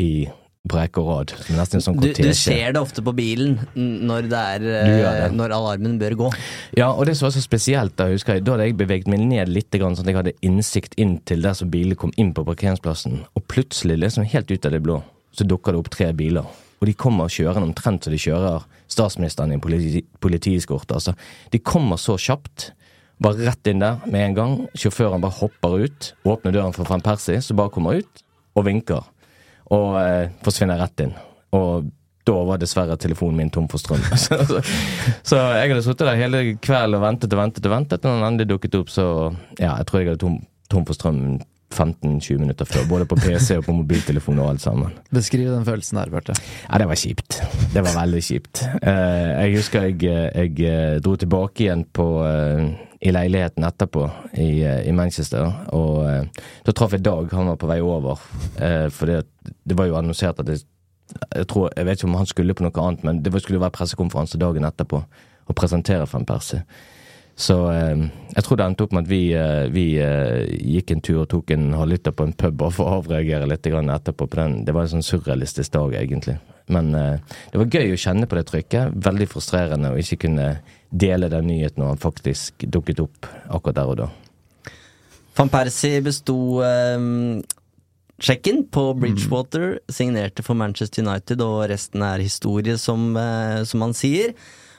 i 0.00 0.26
rekke 0.74 0.98
og 1.02 1.06
råd. 1.06 1.34
Sånn 1.78 2.00
Du, 2.02 2.08
du 2.10 2.32
ser 2.34 2.74
det 2.74 2.80
ofte 2.80 3.04
på 3.06 3.14
bilen 3.14 3.54
når, 3.76 4.26
det 4.32 4.42
er, 4.56 4.66
gjør 4.66 5.06
eh, 5.06 5.20
det. 5.22 5.30
når 5.38 5.54
alarmen 5.54 5.96
bør 6.00 6.16
gå. 6.24 6.30
Ja, 6.78 6.90
og 6.90 7.06
det 7.06 7.14
som 7.16 7.28
var 7.28 7.36
så 7.36 7.44
spesielt, 7.44 7.94
da 8.00 8.08
husker 8.10 8.38
jeg, 8.38 8.46
da 8.46 8.56
hadde 8.56 8.66
jeg 8.70 8.78
beveget 8.80 9.10
meg 9.12 9.22
ned 9.22 9.52
litt, 9.52 9.70
sånn 9.70 9.98
at 10.02 10.10
jeg 10.10 10.18
hadde 10.18 10.36
innsikt 10.46 10.98
inn 10.98 11.18
til 11.28 11.46
der 11.46 11.54
som 11.54 11.70
bilene 11.70 11.98
kom 11.98 12.14
inn 12.18 12.34
på 12.34 12.44
parkeringsplassen. 12.48 13.22
Og 13.38 13.46
plutselig, 13.46 14.00
liksom 14.02 14.26
helt 14.26 14.50
ut 14.50 14.66
av 14.66 14.74
det 14.74 14.82
blå, 14.82 15.00
så 15.36 15.46
dukker 15.46 15.76
det 15.76 15.84
opp 15.84 15.92
tre 15.94 16.10
biler. 16.16 16.46
Og 16.80 16.90
de 16.90 16.96
kommer 16.98 17.32
kjørende 17.32 17.70
omtrent 17.70 18.04
som 18.04 18.12
de 18.12 18.20
kjører 18.20 18.66
statsministeren 18.92 19.52
i 19.52 19.56
en 19.56 19.62
politi 19.64 20.02
politieskorte. 20.20 20.96
Altså, 20.98 21.14
de 21.52 21.60
kommer 21.62 22.00
så 22.00 22.18
kjapt. 22.20 22.70
Bare 23.22 23.46
rett 23.46 23.70
inn 23.70 23.80
der 23.80 24.02
med 24.04 24.26
en 24.26 24.36
gang. 24.36 24.56
Sjåføren 24.76 25.22
bare 25.24 25.38
hopper 25.38 25.86
ut, 25.86 26.10
åpner 26.28 26.52
døren 26.52 26.74
for 26.76 26.88
van 26.88 27.04
Persie, 27.04 27.40
som 27.40 27.56
bare 27.56 27.72
kommer 27.72 28.02
ut 28.02 28.24
og 28.56 28.66
vinker. 28.68 29.04
Og 29.74 29.96
eh, 30.00 30.28
forsvinner 30.46 30.78
rett 30.80 31.06
inn. 31.06 31.14
Og 31.56 31.88
da 32.26 32.36
var 32.48 32.58
dessverre 32.58 32.96
telefonen 32.98 33.38
min 33.38 33.50
tom 33.54 33.68
for 33.70 33.82
strøm. 33.82 34.02
så, 34.24 34.38
så, 34.46 34.62
så 35.22 35.42
jeg 35.58 35.72
hadde 35.72 35.82
sittet 35.86 36.08
der 36.08 36.20
hele 36.20 36.44
kvelden 36.62 36.98
og 36.98 37.04
ventet 37.06 37.34
og 37.34 37.42
ventet 37.42 37.68
og 37.68 37.76
ventet, 37.76 38.00
og 38.02 38.16
den 38.16 38.30
endelig 38.30 38.50
dukket 38.54 38.80
opp, 38.80 38.90
så 38.92 39.06
Ja, 39.60 39.76
jeg 39.76 39.86
tror 39.88 40.02
jeg 40.02 40.10
hadde 40.10 40.22
tom, 40.24 40.40
tom 40.72 40.88
for 40.88 40.98
strøm 40.98 41.20
15-20 41.74 42.38
minutter 42.40 42.64
før. 42.68 42.86
Både 42.88 43.06
på 43.10 43.18
PC 43.20 43.56
og 43.58 43.66
på 43.66 43.74
mobiltelefon 43.74 44.38
og 44.38 44.52
alt 44.54 44.62
sammen. 44.62 44.94
Beskriv 45.14 45.50
den 45.50 45.66
følelsen 45.66 45.98
her, 46.00 46.10
Bjarte. 46.12 46.36
Ja, 46.68 46.78
det 46.78 46.88
var 46.88 47.00
kjipt. 47.00 47.40
Det 47.74 47.82
var 47.84 47.96
veldig 47.98 48.22
kjipt. 48.22 48.62
Eh, 48.80 49.30
jeg 49.42 49.56
husker 49.58 49.88
jeg, 49.88 49.98
jeg 50.06 50.66
eh, 50.70 50.98
dro 51.04 51.16
tilbake 51.20 51.66
igjen 51.66 51.84
på 51.96 52.06
eh, 52.26 52.68
i 53.06 53.12
leiligheten 53.14 53.64
etterpå 53.64 54.10
i, 54.32 54.64
eh, 54.64 54.88
i 54.88 54.92
Manchester, 54.92 55.52
og 55.74 56.00
eh, 56.10 56.46
da 56.66 56.72
traff 56.74 56.96
jeg 56.96 57.04
Dag. 57.06 57.30
Han 57.32 57.52
var 57.52 57.60
på 57.60 57.68
vei 57.70 57.78
over. 57.84 58.22
Eh, 58.58 58.88
for 58.90 59.06
det, 59.10 59.20
det 59.64 59.76
var 59.78 59.86
jo 59.86 59.98
annonsert 59.98 60.40
at 60.42 60.48
det, 60.48 60.60
jeg, 61.36 61.46
tror, 61.46 61.70
jeg 61.76 61.86
vet 61.86 62.00
ikke 62.00 62.08
om 62.10 62.18
han 62.18 62.26
skulle 62.26 62.56
på 62.56 62.66
noe 62.66 62.82
annet, 62.82 63.06
men 63.06 63.22
det 63.22 63.32
skulle 63.38 63.60
jo 63.60 63.64
være 63.64 63.76
pressekonferanse 63.78 64.40
dagen 64.42 64.66
etterpå 64.66 65.02
og 65.46 65.54
presentere 65.54 66.08
Van 66.10 66.26
Persie. 66.26 66.64
Så 67.36 67.56
eh, 67.68 68.06
jeg 68.32 68.44
tror 68.46 68.56
det 68.56 68.64
endte 68.64 68.86
opp 68.86 68.94
med 68.96 69.04
at 69.04 69.10
vi, 69.10 69.20
eh, 69.36 69.66
vi 69.68 69.84
eh, 70.00 70.48
gikk 70.56 70.94
en 70.94 71.02
tur 71.04 71.18
og 71.26 71.30
tok 71.34 71.52
en 71.52 71.68
halvliter 71.76 72.14
på 72.16 72.24
en 72.24 72.32
pub 72.32 72.56
bare 72.62 72.72
for 72.72 72.88
å 72.88 73.02
avreagere 73.02 73.48
litt 73.50 73.68
grann 73.68 73.92
etterpå. 73.92 74.24
på 74.24 74.40
den. 74.40 74.62
Det 74.64 74.72
var 74.72 74.86
en 74.86 74.94
sånn 74.96 75.04
surrealistisk 75.04 75.74
dag, 75.76 75.98
egentlig. 76.00 76.38
Men 76.72 76.90
det 76.90 77.54
var 77.60 77.68
gøy 77.70 77.92
å 77.94 78.00
kjenne 78.00 78.26
på 78.26 78.34
det 78.34 78.46
trykket. 78.48 78.96
Veldig 79.04 79.28
frustrerende 79.30 79.92
å 79.92 80.00
ikke 80.00 80.24
kunne 80.24 80.48
dele 80.90 81.28
den 81.30 81.46
nyheten 81.46 81.78
når 81.78 81.92
han 81.92 82.00
faktisk 82.02 82.64
dukket 82.66 83.04
opp 83.04 83.28
akkurat 83.46 83.76
der 83.76 83.92
og 83.92 84.00
da. 84.00 84.08
Van 85.36 85.52
Persie 85.52 86.00
besto 86.02 86.34
eh, 86.64 87.06
sjekken 88.16 88.64
på 88.72 88.88
Bridgewater, 88.96 89.76
signerte 89.92 90.42
for 90.42 90.58
Manchester 90.58 91.04
United, 91.04 91.44
og 91.44 91.68
resten 91.70 92.02
er 92.02 92.24
historie, 92.24 92.80
som, 92.80 93.12
som 93.68 93.84
han 93.84 93.94
sier. 93.94 94.32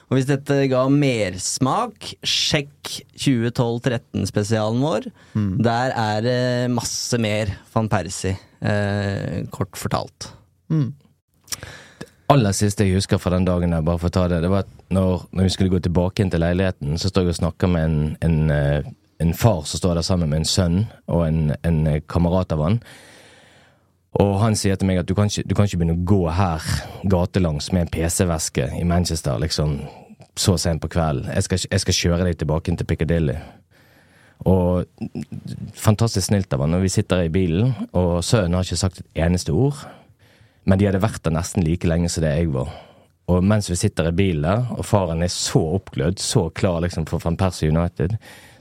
Og 0.08 0.16
hvis 0.16 0.28
dette 0.28 0.56
ga 0.70 0.86
mersmak, 0.88 2.14
sjekk 2.24 2.94
2012-13-spesialen 3.20 4.80
vår. 4.80 5.08
Der 5.64 5.92
er 5.92 6.22
det 6.24 6.70
masse 6.72 7.18
mer 7.20 7.52
van 7.74 7.90
Persie, 7.92 8.38
eh, 8.64 9.44
kort 9.52 9.76
fortalt. 9.76 10.30
Det 12.00 12.08
aller 12.28 12.52
siste 12.56 12.84
jeg 12.84 12.96
husker 12.96 13.20
fra 13.20 13.34
den 13.36 13.44
dagen 13.44 13.72
der, 13.72 13.84
bare 13.84 14.00
for 14.00 14.08
å 14.08 14.16
ta 14.16 14.26
det, 14.28 14.42
det 14.44 14.50
var 14.52 14.64
at 14.64 14.72
når, 14.92 15.28
når 15.32 15.44
vi 15.44 15.52
skulle 15.52 15.72
gå 15.72 15.80
tilbake 15.84 16.24
inn 16.24 16.32
til 16.32 16.40
leiligheten, 16.40 16.96
så 17.00 17.08
står 17.08 17.28
jeg 17.28 17.36
og 17.36 17.40
snakker 17.42 17.72
med 17.72 17.84
en, 17.84 18.16
en, 18.24 18.50
eh, 18.50 18.88
en 19.20 19.36
far 19.36 19.62
som 19.68 19.80
står 19.80 20.00
der 20.00 20.08
sammen 20.08 20.32
med 20.32 20.42
en 20.42 20.48
sønn 20.48 20.82
og 21.06 21.26
en, 21.26 21.54
en 21.64 21.84
kamerat 22.08 22.52
av 22.56 22.64
han. 22.64 22.80
Og 24.16 24.38
han 24.40 24.56
sier 24.56 24.78
til 24.78 24.88
meg 24.88 25.02
at 25.02 25.08
du 25.08 25.14
kan 25.14 25.28
ikke, 25.28 25.44
du 25.44 25.54
kan 25.54 25.68
ikke 25.68 25.82
begynne 25.82 25.98
å 25.98 26.08
gå 26.08 26.22
her 26.32 26.64
gatelangs 27.12 27.68
med 27.74 27.84
en 27.84 27.92
PC-veske 27.92 28.70
i 28.78 28.84
Manchester 28.88 29.38
liksom 29.42 29.82
så 30.38 30.54
sent 30.58 30.82
på 30.82 30.90
kvelden. 30.92 31.28
Jeg 31.34 31.44
skal, 31.44 31.62
jeg 31.66 31.82
skal 31.82 31.98
kjøre 31.98 32.26
deg 32.28 32.38
tilbake 32.40 32.70
inn 32.70 32.78
til 32.78 32.88
Piccadilly. 32.88 33.36
Og 34.46 34.86
fantastisk 35.74 36.28
snilt 36.28 36.52
av 36.54 36.62
han 36.62 36.72
når 36.72 36.84
vi 36.86 36.92
sitter 36.94 37.24
i 37.26 37.32
bilen, 37.32 37.74
og 37.90 38.22
sønnen 38.24 38.54
har 38.54 38.66
ikke 38.66 38.80
sagt 38.80 39.02
et 39.02 39.24
eneste 39.26 39.52
ord. 39.52 39.82
Men 40.68 40.78
de 40.78 40.86
hadde 40.86 41.02
vært 41.02 41.24
der 41.24 41.34
nesten 41.34 41.66
like 41.66 41.88
lenge 41.88 42.10
som 42.12 42.24
det 42.24 42.36
jeg 42.36 42.52
var. 42.54 42.70
Og 43.28 43.44
mens 43.44 43.68
vi 43.68 43.76
sitter 43.76 44.08
i 44.08 44.16
bilen 44.16 44.46
der, 44.46 44.68
og 44.72 44.86
faren 44.88 45.24
er 45.24 45.32
så 45.32 45.60
oppglødd, 45.76 46.20
så 46.22 46.46
klar 46.54 46.80
liksom 46.84 47.04
for 47.10 47.20
Van 47.24 47.36
Persie 47.36 47.68
United, 47.72 48.14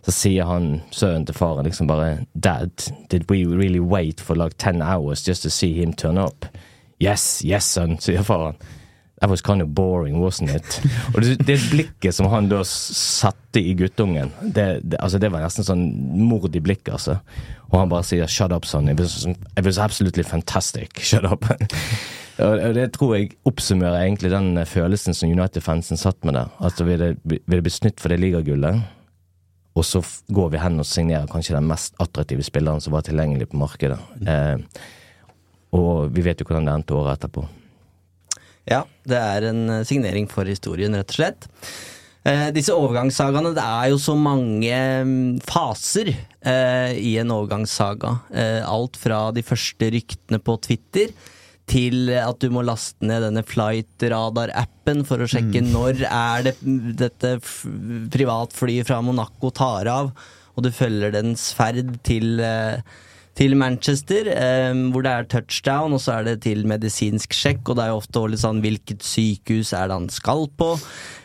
så 0.08 0.14
sier 0.16 0.48
han, 0.48 0.68
sønnen 0.96 1.26
til 1.28 1.36
faren, 1.36 1.68
liksom 1.68 1.90
bare 1.90 2.22
Dad, 2.32 2.72
did 3.12 3.26
we 3.28 3.44
really 3.44 3.82
wait 3.84 4.22
for 4.24 4.40
like 4.40 4.56
ten 4.56 4.80
hours 4.82 5.28
just 5.28 5.44
to 5.44 5.50
see 5.52 5.74
him 5.76 5.92
turn 5.92 6.18
up? 6.18 6.46
Yes, 7.04 7.42
yes, 7.44 7.66
son, 7.66 7.98
sier 8.04 8.24
faren. 8.24 8.56
That 9.20 9.30
was 9.30 9.42
kind 9.42 9.62
of 9.62 9.74
boring, 9.76 10.22
wasn't 10.22 10.56
it? 10.56 10.80
Og 11.16 11.22
det, 11.26 11.36
det 11.44 11.58
blikket 11.72 12.16
som 12.16 12.30
han 12.32 12.48
da 12.48 12.62
satte 12.64 13.60
i 13.60 13.74
guttungen, 13.76 14.32
det, 14.42 14.68
det, 14.86 15.02
altså 15.02 15.20
det 15.20 15.34
var 15.34 15.44
nesten 15.44 15.68
sånn 15.68 15.84
mord 16.24 16.56
i 16.56 16.62
blikket, 16.64 16.94
altså. 16.96 17.18
Og 17.68 17.80
han 17.82 17.92
bare 17.92 18.08
sier 18.08 18.32
'shut 18.32 18.56
up, 18.56 18.64
son'. 18.64 18.88
It 18.88 19.02
was, 19.02 19.26
it 19.28 19.66
was 19.66 19.78
absolutely 19.78 20.24
fantastic. 20.24 21.02
Shut 21.04 21.26
up. 21.28 21.50
Og 22.38 22.76
det 22.78 22.92
tror 22.94 23.16
jeg 23.18 23.32
oppsummerer 23.50 24.06
egentlig 24.06 24.30
den 24.32 24.58
eh, 24.62 24.70
følelsen 24.70 25.18
som 25.18 25.32
United-fansen 25.34 25.98
satt 25.98 26.24
med 26.24 26.38
der. 26.38 26.54
Altså 26.62 26.86
vi 26.86 26.94
hadde 26.94 27.16
vi 27.26 27.42
hadde 27.50 27.64
blitt 27.66 27.80
snytt 27.80 28.00
for 28.00 28.14
det 28.14 28.20
ligagullet, 28.22 28.86
og 29.78 29.86
så 29.86 30.02
går 30.34 30.54
vi 30.54 30.62
hen 30.62 30.82
og 30.82 30.88
signerer 30.90 31.30
kanskje 31.30 31.58
den 31.58 31.68
mest 31.70 31.98
attraktive 32.02 32.46
spilleren 32.46 32.82
som 32.82 32.96
var 32.96 33.06
tilgjengelig 33.06 33.52
på 33.52 33.60
markedet. 33.62 34.00
Eh, 34.26 34.58
og 35.78 36.10
vi 36.16 36.24
vet 36.26 36.42
jo 36.42 36.48
hvordan 36.48 36.66
det 36.66 36.74
endte 36.74 36.98
året 36.98 37.20
etterpå. 37.20 37.46
Ja, 38.68 38.82
det 39.08 39.20
er 39.22 39.48
en 39.52 39.62
eh, 39.78 39.86
signering 39.88 40.28
for 40.32 40.50
historien, 40.50 40.98
rett 40.98 41.14
og 41.14 41.20
slett. 41.20 41.48
Eh, 42.28 42.50
disse 42.56 42.76
overgangssagaene, 42.76 43.54
det 43.56 43.64
er 43.64 43.92
jo 43.94 44.00
så 44.02 44.18
mange 44.20 44.80
mm, 45.08 45.38
faser 45.48 46.12
eh, 46.12 46.98
i 46.98 47.14
en 47.22 47.32
overgangssaga. 47.36 48.18
Eh, 48.34 48.62
alt 48.68 49.00
fra 49.00 49.28
de 49.36 49.46
første 49.46 49.92
ryktene 49.94 50.42
på 50.44 50.58
Twitter 50.66 51.14
til 51.68 52.12
at 52.16 52.40
du 52.40 52.52
må 52.54 52.64
laste 52.66 53.04
ned 53.06 53.26
denne 53.26 53.44
Flightradar-appen 53.46 55.04
for 55.08 55.24
å 55.24 55.28
sjekke 55.30 55.62
når 55.66 56.06
er 56.08 56.48
det 56.48 56.56
mm, 56.62 56.94
dette 57.02 57.34
privatflyet 58.14 58.88
fra 58.88 59.02
Monaco 59.04 59.52
tar 59.52 59.90
av, 59.92 60.14
og 60.56 60.66
du 60.66 60.72
følger 60.74 61.14
dens 61.14 61.52
ferd 61.58 62.00
til 62.08 62.40
eh, 62.42 62.80
til 63.38 63.54
Manchester, 63.54 64.26
eh, 64.32 64.74
hvor 64.92 65.04
det 65.06 65.12
er 65.14 65.28
touchdown, 65.30 65.94
og 65.94 66.02
så 66.02 66.18
er 66.18 66.24
det 66.26 66.36
til 66.48 66.64
medisinsk 66.70 67.36
sjekk, 67.38 67.70
og 67.70 67.78
det 67.78 67.84
er 67.86 67.92
jo 67.92 68.00
ofte 68.00 68.24
litt 68.32 68.42
sånn 68.42 68.62
hvilket 68.64 69.06
sykehus 69.06 69.74
er 69.78 69.90
det 69.90 69.98
han 70.00 70.08
skal 70.14 70.48
på. 70.58 70.72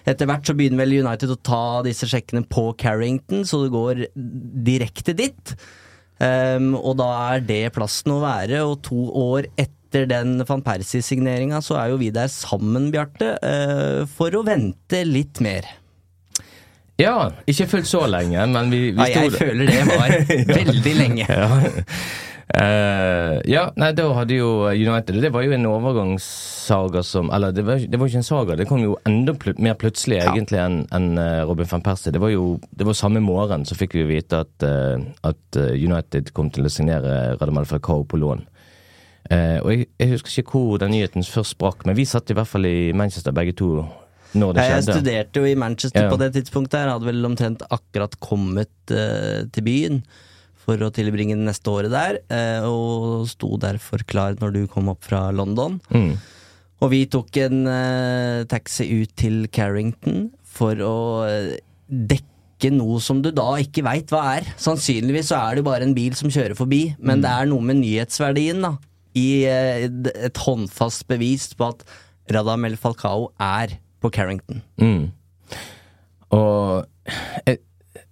Etter 0.09 0.29
hvert 0.29 0.45
så 0.45 0.57
begynner 0.59 0.83
vel 0.83 0.99
United 1.07 1.33
å 1.33 1.41
ta 1.41 1.65
disse 1.87 2.09
sjekkene 2.11 2.45
på 2.53 2.69
Carrington, 2.81 3.47
så 3.49 3.63
det 3.65 3.73
går 3.73 4.05
direkte 4.67 5.17
dit. 5.17 5.55
Um, 6.23 6.75
og 6.77 6.99
da 7.01 7.09
er 7.33 7.47
det 7.47 7.63
plassen 7.75 8.13
å 8.15 8.21
være, 8.23 8.61
og 8.67 8.83
to 8.87 9.07
år 9.19 9.49
etter 9.57 9.82
den 10.11 10.41
van 10.49 10.65
Persie-signeringa, 10.65 11.61
så 11.65 11.79
er 11.81 11.93
jo 11.93 12.01
vi 12.01 12.11
der 12.15 12.31
sammen, 12.33 12.91
Bjarte, 12.95 13.37
eh, 13.43 14.03
for 14.11 14.35
å 14.35 14.45
vente 14.47 15.05
litt 15.09 15.43
mer. 15.45 15.69
Ja, 17.01 17.33
ikke 17.49 17.69
fullt 17.71 17.89
så 17.89 18.05
lenge, 18.11 18.45
men 18.53 18.71
vi, 18.71 18.91
vi 18.93 19.01
Ja, 19.01 19.25
jeg 19.25 19.33
føler 19.35 19.71
det 19.71 19.81
var 19.89 20.13
veldig 20.61 20.99
lenge. 20.99 21.27
Ja. 21.29 21.49
Uh, 22.53 23.39
ja, 23.49 23.63
nei, 23.81 23.95
da 23.97 24.11
hadde 24.13 24.37
jo 24.37 24.67
United 24.69 25.17
Det 25.25 25.31
var 25.33 25.41
jo 25.47 25.55
en 25.57 25.65
overgangssaga 25.71 27.01
som 27.07 27.31
Eller 27.33 27.55
det 27.57 27.63
var, 27.65 27.81
det 27.81 27.97
var 27.97 28.11
ikke 28.11 28.21
en 28.21 28.27
saga, 28.27 28.57
det 28.61 28.67
kom 28.69 28.83
jo 28.83 28.99
enda 29.09 29.33
pl 29.33 29.55
mer 29.63 29.79
plutselig 29.81 30.19
egentlig 30.21 30.61
enn 30.61 30.83
enn, 30.93 31.07
eh, 31.17 31.47
Robin 31.49 31.71
van 31.71 31.85
Persie. 31.87 32.13
Det 32.13 32.21
var 32.21 32.29
jo 32.35 32.59
det 32.69 32.85
var 32.85 32.99
samme 32.99 33.23
morgen 33.25 33.65
så 33.65 33.79
fikk 33.79 33.97
vi 33.97 34.05
vite 34.11 34.43
at, 34.45 34.67
uh, 34.69 35.01
at 35.25 35.61
United 35.73 36.35
kom 36.37 36.51
til 36.53 36.69
å 36.69 36.73
signere 36.73 37.39
Radamel 37.39 37.69
Falcao 37.71 38.05
på 38.05 38.21
lån. 38.21 38.45
Eh, 39.31 39.59
og 39.63 39.71
jeg, 39.71 39.87
jeg 40.01 40.11
husker 40.17 40.43
ikke 40.43 40.59
hvor 40.59 40.79
den 40.83 40.91
nyheten 40.97 41.23
først 41.25 41.55
sprakk, 41.55 41.85
men 41.87 41.95
vi 41.97 42.05
satt 42.09 42.31
i 42.31 42.35
hvert 42.35 42.49
fall 42.51 42.67
i 42.67 42.93
Manchester 42.97 43.33
begge 43.37 43.55
to 43.57 43.85
når 44.35 44.55
det 44.57 44.63
Jeg 44.65 44.73
skjedde. 44.83 44.95
studerte 44.97 45.41
jo 45.43 45.45
i 45.51 45.55
Manchester 45.61 46.03
Ja. 46.07 46.11
på 46.11 46.19
det 46.19 46.31
tidspunktet. 46.35 46.79
her 46.81 46.89
Hadde 46.95 47.05
vel 47.11 47.25
omtrent 47.29 47.63
akkurat 47.71 48.15
kommet 48.21 48.71
eh, 48.91 49.45
til 49.53 49.63
byen 49.67 50.03
for 50.63 50.77
å 50.79 50.91
tilbringe 50.95 51.35
det 51.37 51.45
neste 51.47 51.69
året 51.71 51.91
der. 51.93 52.19
eh, 52.33 52.65
og 52.65 53.27
sto 53.29 53.57
derfor 53.59 53.99
klar 54.07 54.35
når 54.41 54.53
du 54.55 54.67
kom 54.67 54.89
opp 54.89 55.05
fra 55.05 55.31
London. 55.31 55.81
Mm. 55.93 56.17
Og 56.83 56.91
vi 56.91 57.05
tok 57.07 57.37
en 57.45 57.67
eh, 57.69 58.45
taxi 58.51 58.89
ut 59.03 59.13
til 59.17 59.47
Carrington 59.53 60.31
for 60.45 60.75
å 60.81 60.97
dekke 61.89 62.71
noe 62.73 63.01
som 63.03 63.21
du 63.23 63.31
da 63.35 63.57
ikke 63.61 63.83
veit 63.85 64.11
hva 64.13 64.39
er. 64.39 64.49
Sannsynligvis 64.57 65.29
så 65.33 65.39
er 65.43 65.55
det 65.57 65.63
jo 65.65 65.69
bare 65.71 65.83
en 65.87 65.95
bil 65.95 66.15
som 66.19 66.31
kjører 66.33 66.57
forbi, 66.59 66.95
men 67.03 67.21
det 67.25 67.31
er 67.31 67.47
noe 67.51 67.61
med 67.61 67.81
nyhetsverdien, 67.83 68.63
da. 68.63 68.73
I 69.19 69.29
eh, 69.49 69.89
et 70.29 70.43
håndfast 70.47 71.07
bevis 71.11 71.51
på 71.59 71.73
at 71.73 71.85
Radamel 72.33 72.77
Falcao 72.81 73.31
er 73.41 73.77
på 74.03 74.11
Carrington. 74.11 74.63
Mm. 74.81 75.11
Og 76.33 76.87
jeg, 77.47 77.59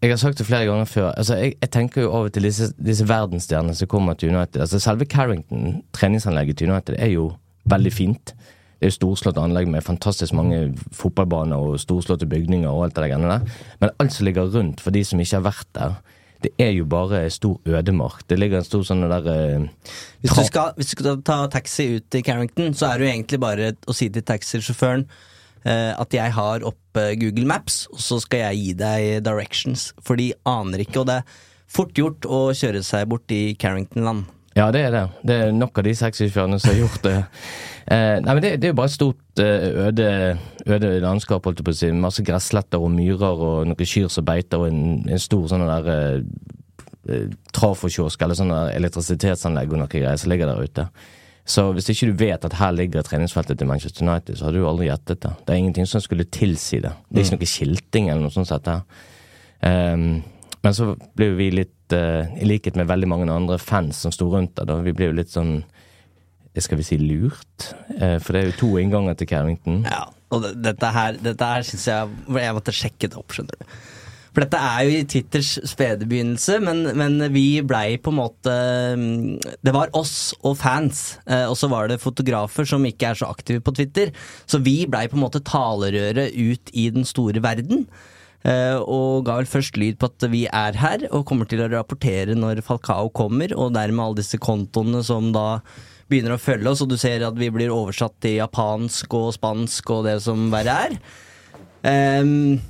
jeg 0.02 0.10
har 0.10 0.20
sagt 0.20 0.38
det 0.38 0.46
flere 0.46 0.66
ganger 0.68 0.84
før. 0.84 1.10
Altså, 1.10 1.36
jeg, 1.40 1.54
jeg 1.60 1.70
tenker 1.70 2.02
jo 2.02 2.12
over 2.12 2.28
til 2.28 2.46
disse, 2.46 2.70
disse 2.76 3.08
verdensstjernene 3.08 3.74
som 3.76 3.88
kommer 3.88 4.14
til 4.14 4.34
United. 4.34 4.60
Altså, 4.60 4.80
selve 4.80 5.04
Carrington, 5.04 5.82
treningsanlegget 5.92 6.58
til 6.58 6.70
United, 6.70 6.96
er 6.98 7.12
jo 7.14 7.30
veldig 7.70 7.92
fint. 7.92 8.34
Det 8.80 8.88
er 8.88 8.92
jo 8.94 8.96
storslått 8.96 9.38
anlegg 9.40 9.68
med 9.68 9.84
fantastisk 9.84 10.32
mange 10.32 10.70
fotballbaner 10.96 11.60
og 11.60 11.80
storslåtte 11.82 12.28
bygninger 12.28 12.68
og 12.68 12.86
alt 12.86 12.96
det 12.96 13.10
der. 13.12 13.44
Men 13.80 13.90
alt 14.00 14.12
som 14.12 14.24
ligger 14.24 14.48
rundt, 14.54 14.80
for 14.80 14.90
de 14.90 15.04
som 15.04 15.20
ikke 15.20 15.36
har 15.36 15.44
vært 15.44 15.68
der, 15.76 15.98
det 16.44 16.52
er 16.60 16.70
jo 16.72 16.86
bare 16.88 17.24
stor 17.32 17.60
ødemark. 17.68 18.22
Det 18.28 18.38
ligger 18.38 18.60
en 18.60 18.66
stor 18.66 18.84
sånn 18.86 19.04
der 19.04 19.26
eh, 19.28 19.66
Hvis 20.22 20.36
du, 20.36 20.44
skal, 20.48 20.72
hvis 20.78 20.92
du 20.92 20.96
skal 20.96 21.20
ta 21.26 21.42
taxi 21.52 21.90
ut 21.98 22.08
til 22.12 22.24
Carrington, 22.26 22.72
så 22.76 22.90
er 22.90 22.98
det 22.98 23.06
jo 23.06 23.12
egentlig 23.12 23.42
bare 23.42 23.74
å 23.86 23.96
si 23.96 24.08
til 24.12 24.24
taxisjåføren 24.26 25.04
eh, 25.64 25.92
at 25.92 26.16
jeg 26.16 26.36
har 26.36 26.66
opp 26.68 27.00
Google 27.20 27.46
Maps, 27.46 27.84
og 27.92 28.00
så 28.02 28.18
skal 28.24 28.48
jeg 28.48 28.60
gi 28.60 28.74
deg 28.80 29.24
directions. 29.26 29.90
For 30.02 30.18
de 30.18 30.32
aner 30.48 30.82
ikke, 30.82 31.02
og 31.02 31.10
det 31.12 31.20
er 31.20 31.38
fort 31.70 31.94
gjort 31.94 32.26
å 32.26 32.48
kjøre 32.56 32.82
seg 32.86 33.08
bort 33.12 33.30
i 33.34 33.54
Carrington-land. 33.60 34.26
Ja, 34.60 34.68
det 34.74 34.80
er 34.84 34.92
det. 34.92 35.02
Det 35.24 35.36
er 35.40 35.52
nok 35.56 35.78
av 35.80 35.86
de 35.86 35.94
taxisjåførene 35.96 36.58
som 36.60 36.74
har 36.74 36.80
gjort 36.82 37.04
det. 37.06 37.16
Eh, 37.90 38.16
nei, 38.20 38.34
men 38.34 38.42
det, 38.44 38.50
det 38.60 38.68
er 38.68 38.74
jo 38.74 38.78
bare 38.78 38.90
et 38.90 38.94
stort 38.94 39.40
eh, 39.40 39.86
øde, 39.86 40.08
øde 40.66 40.90
landskap, 41.02 41.46
holdt 41.48 41.62
jeg 41.62 41.66
på 41.66 41.72
å 41.72 41.78
si. 41.78 41.88
Masse 41.96 42.24
gressletter 42.26 42.82
og 42.82 42.92
myrer 42.92 43.40
og 43.46 43.70
noen 43.70 43.88
kyr 43.88 44.10
som 44.12 44.26
beiter 44.28 44.60
og 44.60 44.68
en, 44.68 44.82
en 45.08 45.22
stor 45.22 45.48
sånn 45.50 45.64
der 45.64 45.88
eh, 45.94 46.18
eh, 47.08 47.32
trafokiosk 47.56 48.20
eller 48.26 48.38
sånn 48.38 48.52
elektrisitetsanlegg 48.52 49.72
og 49.72 49.82
noe 49.82 49.90
greier 49.90 50.20
som 50.20 50.30
ligger 50.30 50.52
der 50.52 50.68
ute. 50.68 50.86
Så 51.50 51.64
hvis 51.74 51.88
ikke 51.90 52.10
du 52.12 52.20
vet 52.20 52.44
at 52.46 52.58
her 52.60 52.74
ligger 52.76 53.02
treningsfeltet 53.02 53.58
til 53.58 53.66
Manchester 53.66 54.04
United, 54.04 54.36
så 54.38 54.46
hadde 54.46 54.60
du 54.60 54.68
aldri 54.68 54.90
gjettet 54.90 55.24
det. 55.24 55.32
Det 55.46 55.54
er 55.54 55.62
ingenting 55.64 55.88
som 55.88 56.04
skulle 56.04 56.28
tilsi 56.30 56.82
det. 56.84 56.92
Det 57.08 57.22
er 57.22 57.26
ikke 57.26 57.40
noe 57.40 57.54
skilting 57.56 58.10
eller 58.10 58.22
noe 58.22 58.34
sånt 58.34 58.50
sett 58.52 58.68
her. 58.70 58.84
Ehm, 59.66 60.20
men 60.60 60.76
så 60.76 60.92
ble 61.16 61.30
jo 61.32 61.38
vi 61.40 61.48
litt, 61.56 61.74
i 61.96 62.46
likhet 62.46 62.76
med 62.78 62.88
veldig 62.90 63.08
mange 63.10 63.30
andre 63.32 63.58
fans 63.58 64.02
som 64.04 64.14
sto 64.14 64.28
rundt 64.32 64.56
der, 64.58 64.68
da, 64.70 64.80
vi 64.84 64.94
ble 64.96 65.10
jo 65.10 65.18
litt 65.20 65.32
sånn 65.32 65.60
skal 66.58 66.80
vi 66.80 66.86
si 66.86 66.98
lurt? 66.98 67.70
Eh, 67.94 68.18
for 68.18 68.34
det 68.34 68.40
er 68.40 68.50
jo 68.50 68.58
to 68.58 68.72
innganger 68.80 69.16
til 69.18 69.30
Carrington. 69.30 69.84
Ja, 69.86 70.08
og 70.34 70.50
dette 70.58 70.92
her, 70.94 71.18
dette 71.22 71.46
her 71.46 71.64
syns 71.66 71.86
jeg 71.88 72.36
Jeg 72.42 72.54
måtte 72.56 72.74
sjekke 72.74 73.10
det 73.10 73.18
opp, 73.18 73.34
skjønner 73.34 73.60
du. 73.60 73.80
For 74.30 74.44
dette 74.44 74.58
er 74.62 74.82
jo 74.86 74.90
i 74.94 75.06
Twitters 75.10 75.56
spede 75.66 76.06
begynnelse, 76.06 76.60
men, 76.62 76.84
men 76.94 77.18
vi 77.34 77.62
blei 77.66 77.96
på 77.98 78.12
en 78.12 78.18
måte 78.20 78.52
mm, 78.98 79.40
Det 79.58 79.74
var 79.74 79.90
oss 79.98 80.32
og 80.46 80.54
fans, 80.60 81.18
eh, 81.26 81.46
og 81.50 81.56
så 81.58 81.70
var 81.70 81.90
det 81.90 82.02
fotografer 82.02 82.68
som 82.68 82.86
ikke 82.86 83.10
er 83.10 83.18
så 83.18 83.30
aktive 83.30 83.62
på 83.62 83.74
Twitter. 83.78 84.14
Så 84.46 84.62
vi 84.62 84.84
blei 84.90 85.06
på 85.10 85.18
en 85.18 85.26
måte 85.26 85.42
talerøret 85.42 86.34
ut 86.34 86.74
i 86.74 86.88
den 86.94 87.06
store 87.06 87.42
verden. 87.42 87.86
Eh, 88.48 88.76
Og 88.80 89.26
ga 89.26 89.38
vel 89.40 89.50
først 89.50 89.78
lyd 89.80 90.00
på 90.00 90.10
at 90.10 90.26
vi 90.32 90.46
er 90.46 90.78
her, 90.80 91.06
og 91.10 91.26
kommer 91.28 91.48
til 91.48 91.64
å 91.64 91.70
rapportere 91.72 92.36
når 92.38 92.62
Falcao 92.66 93.10
kommer, 93.12 93.54
og 93.56 93.74
dermed 93.76 94.04
alle 94.04 94.20
disse 94.22 94.40
kontoene 94.40 95.02
som 95.06 95.32
da 95.36 95.62
begynner 96.10 96.34
å 96.34 96.42
følge 96.42 96.72
oss, 96.72 96.82
og 96.82 96.90
du 96.90 96.98
ser 96.98 97.22
at 97.26 97.38
vi 97.38 97.50
blir 97.54 97.72
oversatt 97.72 98.16
til 98.22 98.40
japansk 98.40 99.14
og 99.14 99.30
spansk 99.36 99.92
og 99.94 100.06
det 100.08 100.18
som 100.24 100.48
verre 100.52 100.76
er. 100.88 100.96
Um, 101.86 102.60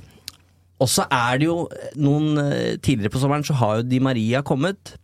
og 0.81 0.89
så 0.89 1.05
er 1.13 1.41
det 1.41 1.49
jo 1.49 1.55
noen 1.99 2.39
eh, 2.39 2.77
Tidligere 2.81 3.11
på 3.11 3.19
sommeren 3.21 3.43
så 3.43 3.57
har 3.59 3.81
jo 3.81 3.89
Di 3.89 3.99
Maria 4.01 4.39
kommet. 4.45 4.95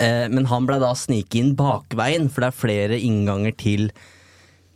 Uh, 0.00 0.26
men 0.32 0.48
han 0.50 0.66
ble 0.66 0.80
da 0.82 0.94
sniket 0.98 1.36
inn 1.40 1.52
bakveien, 1.58 2.30
for 2.30 2.42
det 2.42 2.50
er 2.50 2.62
flere 2.62 2.98
innganger 2.98 3.54
til 3.60 3.90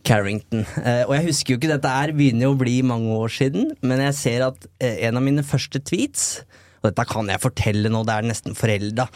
Carrington. 0.09 0.64
Eh, 0.81 1.05
og 1.07 1.14
jeg 1.16 1.29
husker 1.29 1.53
jo 1.53 1.61
ikke 1.61 1.71
dette 1.71 1.92
her, 1.92 2.14
begynner 2.16 2.49
jo 2.49 2.55
å 2.55 2.61
bli 2.61 2.79
mange 2.87 3.16
år 3.18 3.33
siden, 3.35 3.73
men 3.85 4.03
jeg 4.07 4.16
ser 4.16 4.47
at 4.49 4.68
eh, 4.81 5.03
en 5.09 5.21
av 5.21 5.25
mine 5.25 5.44
første 5.47 5.83
tweets 5.85 6.44
Og 6.81 6.90
dette 6.90 7.05
kan 7.11 7.29
jeg 7.29 7.42
fortelle 7.42 7.90
nå, 7.90 8.05
det 8.07 8.14
er 8.14 8.29
nesten 8.29 8.57
forelda. 8.57 9.09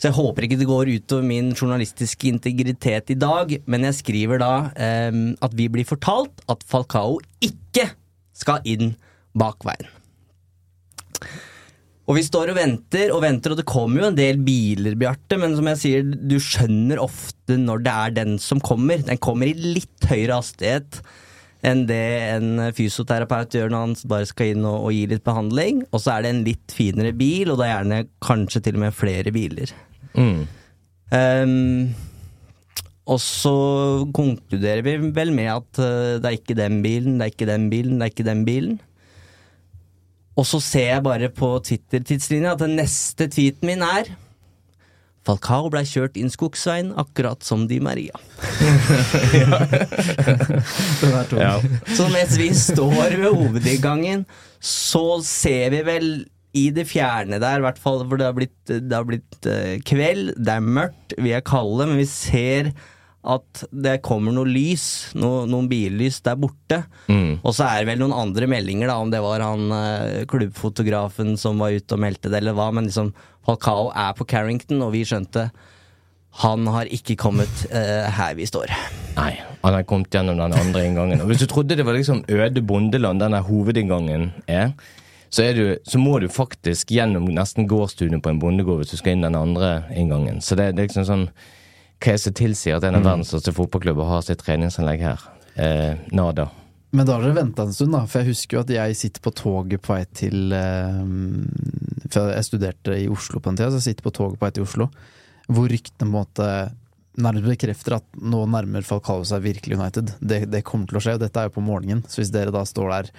Så 0.00 0.08
jeg 0.08 0.16
håper 0.16 0.46
ikke 0.46 0.58
det 0.58 0.66
går 0.66 0.90
utover 0.96 1.26
min 1.28 1.52
journalistiske 1.52 2.26
integritet 2.30 3.12
i 3.14 3.18
dag, 3.20 3.52
men 3.70 3.86
jeg 3.86 3.98
skriver 4.00 4.40
da 4.42 4.52
eh, 4.74 5.12
at 5.44 5.58
vi 5.58 5.68
blir 5.70 5.86
fortalt 5.86 6.42
at 6.50 6.64
Falcao 6.66 7.20
ikke 7.44 7.90
skal 8.34 8.64
inn 8.66 8.96
bakveien. 9.38 9.90
Og 12.12 12.18
vi 12.18 12.26
står 12.26 12.50
og 12.52 12.58
venter 12.58 13.08
og 13.14 13.22
venter, 13.24 13.54
og 13.54 13.56
det 13.62 13.64
kommer 13.64 14.02
jo 14.02 14.08
en 14.10 14.16
del 14.18 14.36
biler, 14.44 14.98
Bjarte, 15.00 15.38
men 15.40 15.54
som 15.56 15.70
jeg 15.70 15.78
sier, 15.80 16.02
du 16.04 16.36
skjønner 16.36 17.00
ofte 17.00 17.56
når 17.56 17.86
det 17.86 17.94
er 18.04 18.16
den 18.18 18.34
som 18.42 18.60
kommer. 18.60 19.00
Den 19.00 19.20
kommer 19.22 19.48
i 19.48 19.56
litt 19.56 20.10
høyere 20.10 20.36
hastighet 20.42 21.00
enn 21.64 21.84
det 21.86 22.04
en 22.34 22.58
fysioterapeut 22.74 23.54
gjør 23.54 23.70
når 23.70 23.84
han 23.86 23.92
bare 24.10 24.26
skal 24.28 24.52
inn 24.52 24.64
og, 24.66 24.88
og 24.88 24.92
gi 24.92 25.06
litt 25.14 25.24
behandling. 25.24 25.84
Og 25.88 26.02
så 26.02 26.16
er 26.18 26.26
det 26.26 26.34
en 26.34 26.44
litt 26.50 26.76
finere 26.76 27.14
bil, 27.16 27.52
og 27.54 27.60
det 27.62 27.68
er 27.70 27.74
gjerne 27.78 28.00
kanskje 28.28 28.64
til 28.66 28.76
og 28.76 28.84
med 28.84 28.98
flere 28.98 29.32
biler. 29.32 29.72
Mm. 30.12 30.40
Um, 31.16 31.92
og 33.08 33.24
så 33.24 33.56
konkluderer 34.14 34.84
vi 34.84 34.98
vel 35.16 35.32
med 35.34 35.48
at 35.54 35.80
eh, 35.82 36.18
det 36.22 36.28
er 36.28 36.36
ikke 36.36 36.58
den 36.60 36.82
bilen, 36.84 37.16
det 37.18 37.24
er 37.24 37.32
ikke 37.32 37.48
den 37.48 37.70
bilen, 37.72 37.96
det 37.96 38.06
er 38.06 38.12
ikke 38.12 38.28
den 38.28 38.44
bilen. 38.46 38.76
Og 40.38 40.48
så 40.48 40.60
ser 40.64 40.88
jeg 40.94 41.04
bare 41.04 41.28
på 41.32 41.54
Twitter-tidslinja 41.66 42.54
at 42.54 42.62
den 42.64 42.76
neste 42.78 43.28
tweeten 43.32 43.68
min 43.68 43.84
er 43.84 44.14
Falcao 45.22 45.68
blei 45.70 45.84
kjørt 45.86 46.16
inn 46.18 46.32
skogsveien, 46.32 46.88
akkurat 46.98 47.44
som 47.46 47.68
Di 47.70 47.78
Maria. 47.78 48.18
Den 50.98 51.12
er 51.14 51.28
tung. 51.30 51.38
Ja. 51.38 51.52
Så 51.94 52.08
mens 52.10 52.34
vi 52.40 52.48
står 52.58 53.14
ved 53.14 53.28
hovedinngangen, 53.28 54.24
så 54.58 55.22
ser 55.22 55.70
vi 55.76 55.84
vel 55.86 56.08
i 56.58 56.66
det 56.74 56.88
fjerne 56.90 57.38
der, 57.40 57.62
i 57.62 57.64
hvert 57.64 57.78
fall, 57.80 58.02
for 58.08 58.18
det 58.20 58.26
har 58.26 58.34
blitt, 58.36 58.58
det 58.66 58.92
har 58.92 59.06
blitt 59.08 59.46
uh, 59.46 59.78
kveld, 59.88 60.34
det 60.36 60.58
er 60.58 60.72
mørkt, 60.80 61.14
vi 61.22 61.32
er 61.36 61.46
kalde, 61.46 61.86
men 61.86 62.02
vi 62.02 62.08
ser 62.10 62.72
at 63.22 63.64
det 63.70 64.00
kommer 64.02 64.34
noe 64.34 64.50
lys, 64.50 65.14
no, 65.14 65.44
noen 65.46 65.68
billys 65.70 66.18
der 66.26 66.38
borte. 66.42 66.80
Mm. 67.06 67.38
Og 67.38 67.54
så 67.54 67.68
er 67.68 67.82
det 67.82 67.92
vel 67.92 68.00
noen 68.02 68.16
andre 68.16 68.48
meldinger, 68.50 68.90
da, 68.90 68.96
om 68.98 69.12
det 69.12 69.20
var 69.22 69.44
han 69.44 69.74
eh, 69.76 70.24
klubbfotografen 70.30 71.36
som 71.38 71.62
var 71.62 71.76
ute 71.76 71.94
og 71.94 72.02
meldte 72.02 72.32
det, 72.32 72.40
eller 72.42 72.56
hva, 72.58 72.72
men 72.74 72.90
liksom 72.90 73.12
Falcao 73.46 73.92
er 73.94 74.16
på 74.18 74.26
Carrington, 74.30 74.82
og 74.82 74.94
vi 74.96 75.04
skjønte 75.06 75.50
han 76.40 76.64
har 76.72 76.88
ikke 76.88 77.18
kommet 77.20 77.66
eh, 77.68 78.08
her 78.08 78.34
vi 78.38 78.46
står. 78.48 78.72
Nei, 79.18 79.34
han 79.60 79.74
har 79.76 79.84
kommet 79.84 80.14
gjennom 80.14 80.38
den 80.40 80.54
andre 80.56 80.86
inngangen. 80.88 81.20
Og 81.20 81.28
hvis 81.28 81.42
du 81.42 81.46
trodde 81.50 81.76
det 81.76 81.84
var 81.84 81.98
liksom 81.98 82.24
øde 82.24 82.62
bondeland, 82.64 83.20
denne 83.20 83.42
hovedinngangen 83.44 84.30
er, 84.48 84.72
så, 85.28 85.44
er 85.44 85.56
du, 85.56 85.64
så 85.84 86.00
må 86.00 86.18
du 86.20 86.30
faktisk 86.32 86.90
gjennom 86.92 87.28
nesten 87.36 87.68
gårdstuen 87.68 88.20
på 88.24 88.32
en 88.32 88.40
bondegård 88.40 88.80
hvis 88.80 88.94
du 88.94 89.00
skal 89.00 89.14
inn 89.14 89.26
den 89.26 89.36
andre 89.36 89.82
inngangen. 89.92 90.40
Så 90.40 90.56
det, 90.56 90.72
det 90.72 90.86
er 90.86 90.88
liksom 90.90 91.08
sånn 91.08 91.28
Hva 92.02 92.10
er 92.10 92.18
det 92.18 92.24
som 92.24 92.34
tilsier 92.34 92.78
at 92.78 92.86
en 92.88 92.98
av 92.98 93.04
verdens 93.06 93.30
største 93.30 93.54
fotballklubber 93.54 94.08
har 94.08 94.24
sitt 94.26 94.42
treningsanlegg 94.42 95.04
her? 95.06 95.22
Eh, 95.54 96.00
nada. 96.10 96.48
Men 96.92 97.06
da 97.06 97.14
har 97.14 97.24
dere 97.24 97.38
venta 97.38 97.64
en 97.64 97.72
stund, 97.72 97.94
da. 97.94 98.02
For 98.10 98.20
jeg 98.20 98.34
husker 98.34 98.58
jo 98.58 98.62
at 98.64 98.72
jeg 98.74 98.98
sitter 98.98 99.22
på 99.24 99.32
toget 99.38 99.84
på 99.84 99.94
vei 99.94 100.02
til 100.12 100.52
eh, 100.56 100.98
For 102.10 102.32
jeg 102.34 102.48
studerte 102.48 102.98
i 102.98 103.06
Oslo 103.12 103.40
på 103.40 103.52
en 103.52 103.60
tid, 103.60 103.70
så 103.70 103.78
jeg 103.78 103.92
sitter 103.92 104.08
på 104.08 104.14
toget 104.18 104.40
på 104.40 104.48
vei 104.48 104.54
til 104.56 104.66
Oslo. 104.66 104.88
Hvor 105.46 105.70
ryktene 105.70 106.02
på 106.02 106.10
en 106.10 106.16
måte 106.16 106.48
nærmest 107.22 107.48
bekrefter 107.48 107.98
at 107.98 108.20
nå 108.20 108.42
nærmer 108.48 108.84
Falcao 108.88 109.22
seg 109.28 109.44
virkelig 109.44 109.78
United. 109.78 110.14
Det, 110.20 110.42
det 110.50 110.64
kommer 110.66 110.90
til 110.90 110.98
å 110.98 111.04
skje, 111.04 111.16
og 111.18 111.22
dette 111.22 111.38
er 111.38 111.48
jo 111.48 111.56
på 111.56 111.64
morgenen. 111.64 112.02
Så 112.08 112.22
hvis 112.22 112.32
dere 112.34 112.54
da 112.54 112.64
står 112.66 112.92
der 112.96 113.12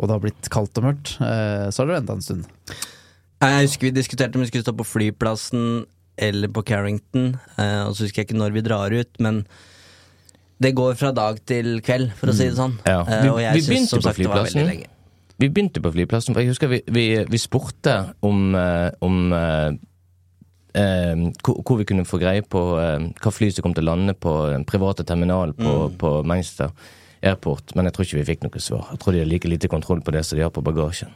og 0.00 0.08
det 0.08 0.14
har 0.14 0.22
blitt 0.22 0.48
kaldt 0.52 0.78
og 0.80 0.86
mørkt, 0.86 1.16
eh, 1.20 1.66
så 1.68 1.82
har 1.82 1.90
dere 1.90 2.00
venta 2.00 2.16
en 2.16 2.24
stund. 2.24 2.46
Jeg 3.40 3.66
husker 3.66 3.88
vi 3.88 3.96
diskuterte 3.96 4.38
om 4.38 4.44
vi 4.44 4.48
skulle 4.48 4.64
stå 4.64 4.72
på 4.76 4.86
flyplassen 4.88 5.64
eller 6.20 6.48
på 6.52 6.62
Carrington. 6.68 7.32
eh, 7.58 7.82
og 7.88 7.94
så 7.96 8.04
husker 8.06 8.22
jeg 8.22 8.28
ikke 8.30 8.38
når 8.40 8.52
vi 8.58 8.62
drar 8.66 8.92
ut, 8.92 9.10
men 9.20 9.42
det 10.60 10.74
går 10.76 10.94
fra 11.00 11.10
dag 11.16 11.38
til 11.48 11.80
kveld, 11.80 12.12
for 12.18 12.28
å 12.28 12.34
si 12.36 12.44
det 12.50 12.56
sånn. 12.58 12.74
Ja. 12.84 13.00
Eh, 13.08 13.22
Vi- 13.22 13.28
og 13.32 13.40
jeg 13.40 13.62
begynte 13.64 13.88
som 13.88 14.02
sagt 14.04 14.18
det 14.20 14.28
var 14.28 14.44
veldig 14.44 14.66
lenge. 14.66 14.86
Vi 15.40 15.48
begynte 15.48 15.80
på 15.80 15.92
flyplassen, 15.94 16.34
for 16.36 16.42
jeg 16.44 16.50
husker 16.52 16.68
vi, 16.68 16.82
vi, 16.86 17.04
vi 17.24 17.38
spurte 17.40 17.94
om, 18.22 18.54
eh, 18.54 18.90
om 19.00 19.32
eh, 19.32 19.70
eh, 20.74 21.14
hvor, 21.42 21.78
vi 21.80 21.86
kunne 21.88 22.04
få 22.04 22.20
greie 22.20 22.42
på 22.44 22.60
eh, 22.78 23.08
hva 23.22 23.32
fly 23.32 23.48
som 23.50 23.62
kom 23.64 23.74
til 23.74 23.86
å 23.88 23.94
lande 23.96 24.12
på 24.20 24.34
den 24.52 24.66
private 24.68 25.02
terminalen 25.08 25.54
på, 25.56 25.96
på 25.96 26.12
Manchester. 26.28 26.70
airport, 27.22 27.74
men 27.76 27.84
jeg 27.84 27.92
tror 27.92 28.04
ikke 28.06 28.16
vi 28.24 28.28
fikk 28.34 28.44
noe 28.46 28.60
svar. 28.64 28.86
Jeg 28.92 28.98
tror 29.02 29.12
de 29.12 29.18
har 29.20 29.26
like 29.28 29.44
lite 29.48 29.68
kontroll 29.68 30.00
på 30.00 30.12
det 30.12 30.22
som 30.24 30.38
de 30.38 30.42
har 30.44 30.50
på 30.56 30.62
bagasjen. 30.64 31.10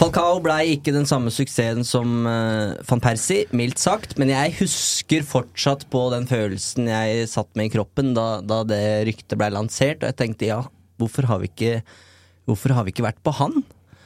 Falcao 0.00 0.38
blei 0.40 0.74
ikke 0.74 0.94
den 0.94 1.06
samme 1.08 1.28
suksessen 1.32 1.84
som 1.84 2.24
uh, 2.24 2.76
van 2.88 3.02
Persie, 3.04 3.46
mildt 3.56 3.80
sagt, 3.80 4.14
men 4.20 4.30
jeg 4.32 4.54
husker 4.60 5.26
fortsatt 5.28 5.86
på 5.92 6.06
den 6.14 6.28
følelsen 6.28 6.88
jeg 6.88 7.26
satt 7.28 7.50
med 7.56 7.68
i 7.68 7.72
kroppen 7.74 8.14
da, 8.16 8.40
da 8.40 8.62
det 8.64 8.80
ryktet 9.10 9.36
blei 9.40 9.50
lansert, 9.52 10.00
og 10.00 10.08
jeg 10.08 10.18
tenkte 10.20 10.48
ja, 10.48 10.62
hvorfor 11.00 11.28
har 11.28 11.42
vi 11.42 11.50
ikke, 11.52 11.74
hvorfor 12.48 12.76
har 12.76 12.86
vi 12.86 12.94
ikke 12.94 13.04
vært 13.08 13.20
på 13.24 13.34
han? 13.42 13.60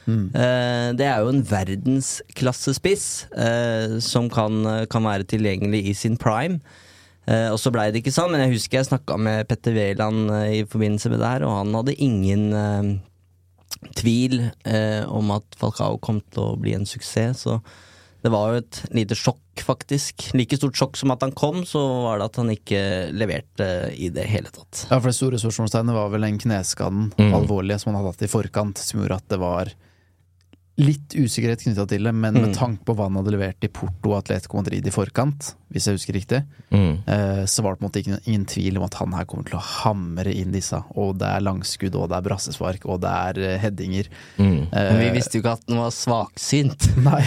Mm. 0.05 0.27
Uh, 0.35 0.89
det 0.99 1.07
er 1.07 1.23
jo 1.23 1.31
en 1.31 1.45
verdensklassespiss 1.47 3.07
uh, 3.31 3.95
som 4.03 4.27
kan, 4.31 4.59
kan, 4.91 5.07
være 5.07 5.27
tilgjengelig 5.31 5.85
i 5.91 5.95
sin 6.05 6.19
prime. 6.19 6.59
Og 7.25 7.55
så 7.57 7.71
blei 7.73 7.87
det 7.89 8.03
ikke 8.03 8.11
sånn, 8.13 8.29
men 8.29 8.43
jeg 8.43 8.51
husker 8.51 8.77
jeg 8.77 8.85
snakka 8.85 9.15
med 9.17 9.47
Petter 9.49 9.73
Wæland 9.73 10.27
i 10.53 10.59
forbindelse 10.69 11.09
med 11.09 11.23
det 11.23 11.31
her, 11.31 11.45
og 11.47 11.55
han 11.57 11.73
hadde 11.73 11.95
ingen 12.05 12.43
tvil 13.97 14.39
eh, 14.45 15.03
om 15.07 15.33
at 15.35 15.57
Falcao 15.59 15.99
kom 16.01 16.21
til 16.33 16.43
å 16.43 16.59
bli 16.59 16.75
en 16.77 16.87
suksess, 16.89 17.45
så 17.45 17.59
det 18.25 18.31
var 18.33 18.49
jo 18.49 18.61
et 18.63 18.77
lite 18.97 19.13
sjokk, 19.13 19.61
faktisk. 19.61 20.31
Like 20.33 20.57
stort 20.57 20.77
sjokk 20.79 20.97
som 20.97 21.11
at 21.13 21.21
han 21.21 21.33
kom, 21.37 21.59
så 21.69 21.81
var 22.07 22.17
det 22.17 22.29
at 22.31 22.39
han 22.41 22.49
ikke 22.49 22.79
leverte 23.13 23.67
i 23.93 24.09
det 24.13 24.25
hele 24.31 24.49
tatt. 24.49 24.87
Ja, 24.89 24.97
for 24.97 25.11
det 25.11 25.17
store 25.19 25.39
spørsmålstegnet 25.41 25.93
var 25.93 26.09
vel 26.09 26.25
den 26.25 26.39
kneskaden, 26.41 27.11
mm. 27.13 27.35
alvorlige, 27.37 27.77
som 27.83 27.91
han 27.91 27.99
hadde 27.99 28.15
hatt 28.15 28.25
i 28.25 28.31
forkant, 28.31 28.81
som 28.81 29.03
gjorde 29.03 29.19
at 29.21 29.29
det 29.29 29.39
var 29.43 29.69
litt 30.75 31.13
usikkerhet 31.15 31.61
knytta 31.63 31.85
til 31.87 32.03
det, 32.03 32.11
men 32.11 32.35
med 32.35 32.49
mm. 32.49 32.55
tanke 32.57 32.83
på 32.83 32.95
hva 32.97 33.07
han 33.07 33.15
hadde 33.21 33.31
levert 33.31 33.63
i 33.63 33.69
Porto 33.71 34.11
og 34.11 34.17
Atletico 34.17 34.59
Madrid 34.59 34.87
i 34.87 34.91
forkant, 34.91 35.53
hvis 35.71 35.87
jeg 35.87 35.95
husker 35.95 36.17
riktig, 36.17 36.41
mm. 36.67 36.91
eh, 37.07 37.43
så 37.47 37.63
var 37.63 37.75
det 37.75 37.79
på 37.79 37.85
en 37.85 37.87
måte 37.87 38.03
ingen, 38.03 38.19
ingen, 38.25 38.43
tvil 38.51 38.79
om 38.79 38.87
at 38.87 38.97
han 38.99 39.15
her 39.15 39.27
kommer 39.29 39.47
til 39.47 39.55
å 39.59 39.63
hamre 39.63 40.35
inn 40.35 40.51
disse. 40.55 40.81
Og 40.99 41.15
det 41.21 41.31
er 41.31 41.47
langskudd, 41.47 41.95
og 41.95 42.11
det 42.11 42.19
er 42.19 42.27
brassespark, 42.27 42.89
og 42.91 43.01
det 43.05 43.15
er 43.31 43.41
uh, 43.45 43.55
headinger. 43.63 44.11
Mm. 44.35 44.67
Uh, 44.67 44.75
men 44.75 45.01
vi 45.05 45.09
visste 45.15 45.39
jo 45.39 45.45
ikke 45.45 45.55
at 45.61 45.67
han 45.71 45.83
var 45.85 45.95
svaksynt. 45.95 46.91
Nei. 47.07 47.23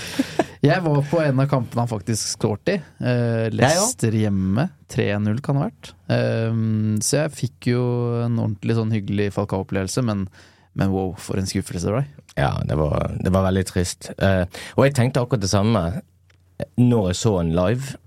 jeg 0.68 0.84
var 0.84 1.04
på 1.08 1.24
en 1.24 1.44
av 1.44 1.52
kampene 1.56 1.86
han 1.86 1.92
faktisk 1.96 2.36
skåret 2.36 2.76
i. 2.76 2.78
Uh, 3.00 3.48
Leicester 3.54 4.20
hjemme. 4.24 4.68
3-0 4.92 5.40
kan 5.42 5.56
det 5.56 5.62
ha 5.62 5.70
vært. 5.70 5.94
Uh, 6.12 7.00
så 7.00 7.24
jeg 7.24 7.38
fikk 7.40 7.72
jo 7.72 7.84
en 8.26 8.36
ordentlig 8.36 8.76
sånn 8.76 8.92
hyggelig 8.92 9.32
Falcao-opplevelse, 9.38 10.04
men 10.04 10.28
men 10.74 10.92
wow, 10.92 11.12
for 11.18 11.38
en 11.38 11.48
skuffelse 11.48 11.88
det 11.88 11.96
ble. 11.96 12.04
Ja, 12.34 12.52
det 12.66 12.76
var, 12.78 13.12
det 13.22 13.30
var 13.34 13.46
veldig 13.46 13.66
trist. 13.68 14.10
Uh, 14.18 14.44
og 14.74 14.88
jeg 14.88 14.96
tenkte 14.98 15.22
akkurat 15.22 15.44
det 15.44 15.52
samme 15.52 15.84
når 16.80 17.12
jeg 17.12 17.20
så 17.20 17.36
han 17.38 17.52
live. 17.54 17.98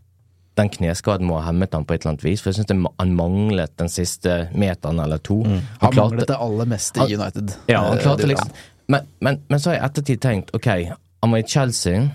Den 0.57 0.71
kneskaden 0.73 1.27
må 1.29 1.37
ha 1.37 1.51
hemmet 1.51 1.75
han 1.75 1.85
på 1.85 1.93
et 1.93 2.01
eller 2.01 2.15
annet 2.15 2.25
vis, 2.25 2.41
for 2.41 2.49
jeg 2.49 2.59
syns 2.59 2.73
han 2.73 3.13
manglet 3.15 3.75
den 3.77 3.91
siste 3.93 4.39
meteren 4.57 4.99
eller 5.03 5.21
to. 5.21 5.43
Mm. 5.45 5.59
Han, 5.59 5.61
han 5.83 5.93
klarte, 5.93 6.01
manglet 6.01 6.31
det 6.31 6.39
aller 6.47 6.71
meste 6.73 7.05
i 7.05 7.19
United. 7.19 7.55
Ja, 7.69 7.83
han 7.91 8.01
klarte 8.03 8.25
uh, 8.25 8.31
liksom 8.33 8.57
men, 8.87 9.07
men, 9.19 9.41
men, 9.47 9.59
så 9.59 9.69
har 9.69 9.77
jeg 9.77 9.89
ettertid 9.89 10.21
tenkt 10.23 10.53
ok, 10.55 10.67
han 10.95 11.33
var 11.33 11.41
i 11.41 11.47
Chelsea, 11.47 12.05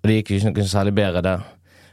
og 0.00 0.06
det 0.06 0.20
gikk 0.20 0.36
ikke 0.36 0.52
noe 0.54 0.66
særlig 0.70 0.92
bedre 0.94 1.22
der. 1.26 1.48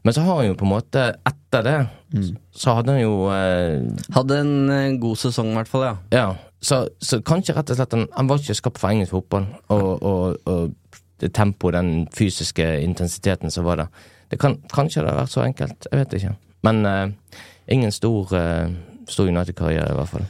Men 0.05 0.13
så 0.13 0.23
har 0.23 0.37
han 0.39 0.51
jo 0.51 0.57
på 0.59 0.67
en 0.67 0.71
måte, 0.71 1.05
etter 1.27 1.63
det, 1.65 1.77
mm. 2.13 2.27
så 2.55 2.77
hadde 2.77 2.93
han 2.93 3.01
jo 3.01 3.15
eh... 3.33 3.87
Hadde 4.15 4.37
en 4.43 4.99
god 5.01 5.19
sesong, 5.19 5.49
i 5.51 5.57
hvert 5.57 5.71
fall, 5.71 5.87
ja. 5.87 5.95
ja. 6.13 6.27
Så, 6.61 6.87
så, 7.01 7.19
kanskje 7.21 7.53
rett 7.53 7.69
og 7.69 7.77
slett 7.77 7.93
han, 7.93 8.07
han 8.15 8.29
var 8.29 8.41
ikke 8.41 8.57
skapt 8.57 8.79
for 8.81 8.89
engelsk 8.89 9.13
fotball. 9.13 9.45
Og, 9.73 10.03
og, 10.03 10.49
og 10.49 10.97
det 11.21 11.33
tempoet, 11.33 11.77
den 11.77 12.07
fysiske 12.13 12.65
intensiteten 12.81 13.53
som 13.53 13.65
var 13.65 13.81
der. 13.81 14.01
Det 14.31 14.39
kan, 14.41 14.57
kanskje 14.73 15.03
det 15.03 15.11
har 15.11 15.21
vært 15.21 15.33
så 15.33 15.45
enkelt. 15.45 15.87
Jeg 15.91 16.01
vet 16.01 16.17
ikke. 16.17 16.33
Men 16.67 16.81
uh, 16.85 17.37
ingen 17.71 17.93
stor, 17.93 18.33
uh, 18.33 18.73
stor 19.09 19.29
United-karriere, 19.29 19.91
i 19.91 19.97
hvert 19.97 20.11
fall. 20.11 20.27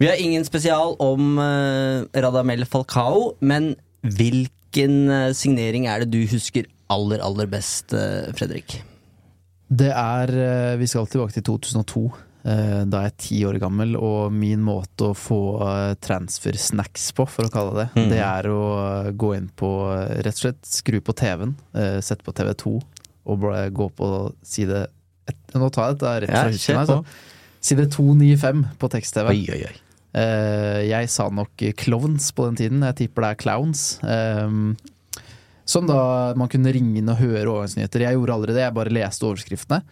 Vi 0.00 0.08
har 0.08 0.20
ingen 0.20 0.44
spesial 0.44 0.94
om 1.02 1.38
uh, 1.38 2.06
Radamel 2.14 2.66
Falcao, 2.68 3.34
men 3.40 3.74
hvilken 4.00 5.34
signering 5.36 5.88
er 5.90 6.04
det 6.04 6.12
du 6.12 6.22
husker 6.30 6.68
aller, 6.90 7.22
aller 7.22 7.46
best, 7.50 7.94
Fredrik? 8.38 8.80
Det 9.70 9.90
er 9.94 10.76
Vi 10.78 10.86
skal 10.90 11.06
tilbake 11.06 11.32
til 11.32 11.44
2002. 11.46 12.10
Eh, 12.40 12.82
da 12.88 13.02
er 13.02 13.10
jeg 13.10 13.16
ti 13.20 13.38
år 13.44 13.58
gammel, 13.60 13.96
og 14.00 14.32
min 14.32 14.62
måte 14.64 15.10
å 15.10 15.16
få 15.16 15.40
eh, 15.66 15.90
transfer-snacks 16.00 17.10
på, 17.16 17.26
for 17.28 17.48
å 17.48 17.52
kalle 17.52 17.74
det, 17.82 17.88
mm. 17.98 18.06
det 18.12 18.20
er 18.24 18.48
å 18.48 18.62
eh, 18.78 19.10
gå 19.12 19.34
inn 19.36 19.50
på 19.52 19.70
Rett 20.24 20.38
og 20.38 20.40
slett 20.46 20.62
skru 20.64 21.00
på 21.04 21.14
TV-en, 21.20 21.52
sette 22.04 22.24
på 22.24 22.34
TV2 22.36 22.72
og 23.30 23.44
gå 23.76 23.86
på 23.94 24.06
side 24.46 24.86
Nå 25.52 25.68
tar 25.70 25.90
jeg 25.90 25.98
dette 25.98 26.12
rett 26.24 26.32
fra 26.32 26.46
husken. 26.48 26.78
Altså. 26.80 26.96
Side 27.62 27.84
295 27.92 28.62
på 28.80 28.88
tekst-TV. 28.90 29.28
Oi, 29.30 29.42
oi, 29.54 29.58
oi. 29.68 29.76
Jeg 30.88 31.10
sa 31.12 31.28
nok 31.30 31.62
klovns 31.78 32.30
på 32.34 32.48
den 32.48 32.58
tiden. 32.58 32.80
Jeg 32.88 32.96
tipper 33.02 33.26
det 33.26 33.30
er 33.36 33.38
clowns. 33.38 33.84
Som 35.70 35.86
da 35.86 36.00
man 36.40 36.50
kunne 36.50 36.72
ringe 36.74 36.98
inn 36.98 37.12
og 37.12 37.20
høre 37.20 37.44
overgangsnyheter. 37.44 38.08
Jeg 38.08 38.18
gjorde 38.18 38.38
aldri 38.40 38.56
det, 38.56 38.64
jeg 38.64 38.76
bare 38.80 38.94
leste 38.96 39.28
overskriftene. 39.28 39.84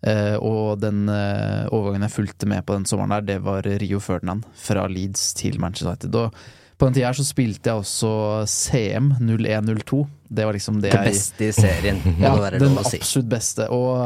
Uh, 0.00 0.36
og 0.40 0.80
den 0.80 1.04
uh, 1.12 1.68
overgangen 1.68 2.06
jeg 2.06 2.14
fulgte 2.14 2.48
med 2.48 2.64
på 2.64 2.78
den 2.78 2.88
sommeren 2.88 3.18
der, 3.18 3.26
det 3.34 3.42
var 3.44 3.66
Rio 3.82 4.00
Ferdinand 4.00 4.46
fra 4.56 4.86
Leeds 4.88 5.34
til 5.36 5.60
Manchester 5.60 5.92
United. 5.92 6.16
Og 6.16 6.32
på 6.80 6.88
den 6.88 6.96
tida 6.96 7.10
her 7.10 7.16
så 7.18 7.26
spilte 7.28 7.68
jeg 7.68 7.82
også 7.82 8.10
CM 8.48 9.10
0102. 9.18 9.98
Det 10.30 10.46
var 10.46 10.56
liksom 10.56 10.78
det, 10.80 10.94
det 10.94 11.02
beste 11.10 11.44
i 11.44 11.52
serien, 11.52 11.98
ja, 12.22 12.32
den 12.54 12.78
absolutt 12.80 13.28
beste. 13.28 13.66
Og, 13.74 13.98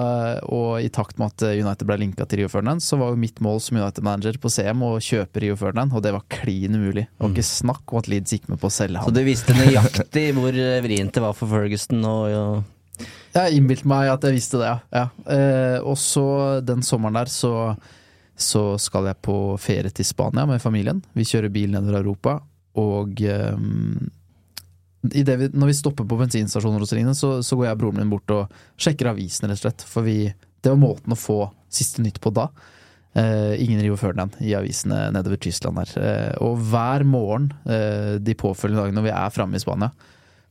og, 0.49 0.81
i 0.83 0.91
takt 0.91 1.21
med 1.21 1.31
at 1.31 1.45
United 1.53 1.87
ble 1.87 2.01
linka 2.01 2.27
til 2.27 2.43
Rio 2.43 2.51
Ferdinand, 2.51 2.83
så 2.83 2.99
var 2.99 3.13
jo 3.13 3.21
mitt 3.21 3.39
mål 3.45 3.63
som 3.63 3.79
United-manager 3.79 4.41
på 4.43 4.51
CM 4.51 4.83
å 4.83 4.97
kjøpe 4.99 5.45
Rio 5.45 5.59
Ferdinand, 5.61 5.95
og 5.95 6.03
det 6.03 6.17
var 6.17 6.27
klin 6.33 6.75
umulig. 6.75 7.07
Det 7.07 7.23
var 7.23 7.31
ikke 7.37 7.47
mm. 7.47 7.53
snakk 7.53 7.95
om 7.95 8.03
at 8.03 8.11
Leeds 8.11 8.35
gikk 8.35 8.51
med 8.51 8.63
på 8.65 8.73
å 8.73 8.75
selge 8.75 9.05
ham. 9.05 9.07
Så 9.07 9.15
du 9.15 9.23
visste 9.29 9.55
nøyaktig 9.61 10.27
hvor 10.35 10.63
vrient 10.89 11.15
det 11.15 11.23
var 11.29 11.39
for 11.39 11.55
Ferguson 11.55 12.03
og 12.11 12.65
jeg 13.35 13.59
innbilte 13.59 13.89
meg 13.91 14.09
at 14.13 14.25
jeg 14.27 14.37
visste 14.37 14.61
det, 14.61 14.73
ja. 14.95 15.05
Eh, 15.31 15.79
og 15.83 15.97
så 16.01 16.27
den 16.65 16.85
sommeren 16.87 17.19
der 17.19 17.31
så, 17.33 17.55
så, 18.37 18.67
skal 18.81 19.11
jeg 19.11 19.23
på 19.25 19.39
ferie 19.63 19.91
til 19.95 20.07
Spania 20.07 20.47
med 20.49 20.63
familien. 20.63 21.03
Vi 21.19 21.27
kjører 21.29 21.53
bil 21.55 21.75
nedover 21.75 22.01
Europa, 22.01 22.37
og 22.81 23.21
eh, 23.23 23.57
vi, 25.05 25.25
når 25.53 25.73
vi 25.73 25.77
stopper 25.77 26.07
på 26.09 26.19
bensinstasjoner 26.21 26.81
hos 26.85 26.95
Rine, 26.97 27.17
så, 27.19 27.37
så, 27.45 27.59
går 27.59 27.69
jeg 27.69 27.77
og 27.77 27.83
broren 27.83 28.01
min 28.01 28.13
bort 28.13 28.35
og 28.35 28.55
sjekker 28.81 29.11
avisen, 29.13 29.49
rett 29.51 29.61
og 29.61 29.67
slett. 29.67 29.85
For 29.89 30.07
vi, 30.07 30.31
det 30.65 30.73
var 30.73 30.81
måten 30.81 31.15
å 31.15 31.19
få 31.19 31.43
siste 31.75 32.05
nytt 32.05 32.23
på 32.25 32.33
da. 32.35 32.49
Eh, 33.15 33.61
ingen 33.63 33.83
før 33.93 34.01
Ferdinand 34.09 34.39
i 34.43 34.57
avisene 34.59 35.05
nedover 35.15 35.39
Tyskland 35.39 35.79
der. 35.83 35.93
Eh, 36.03 36.33
og 36.43 36.59
hver 36.71 37.05
morgen 37.07 37.53
eh, 37.63 38.17
de 38.19 38.35
påfølgende 38.35 38.83
dagene 38.83 38.99
når 38.99 39.07
vi 39.07 39.15
er 39.15 39.35
framme 39.35 39.59
i 39.59 39.63
Spania, 39.63 39.93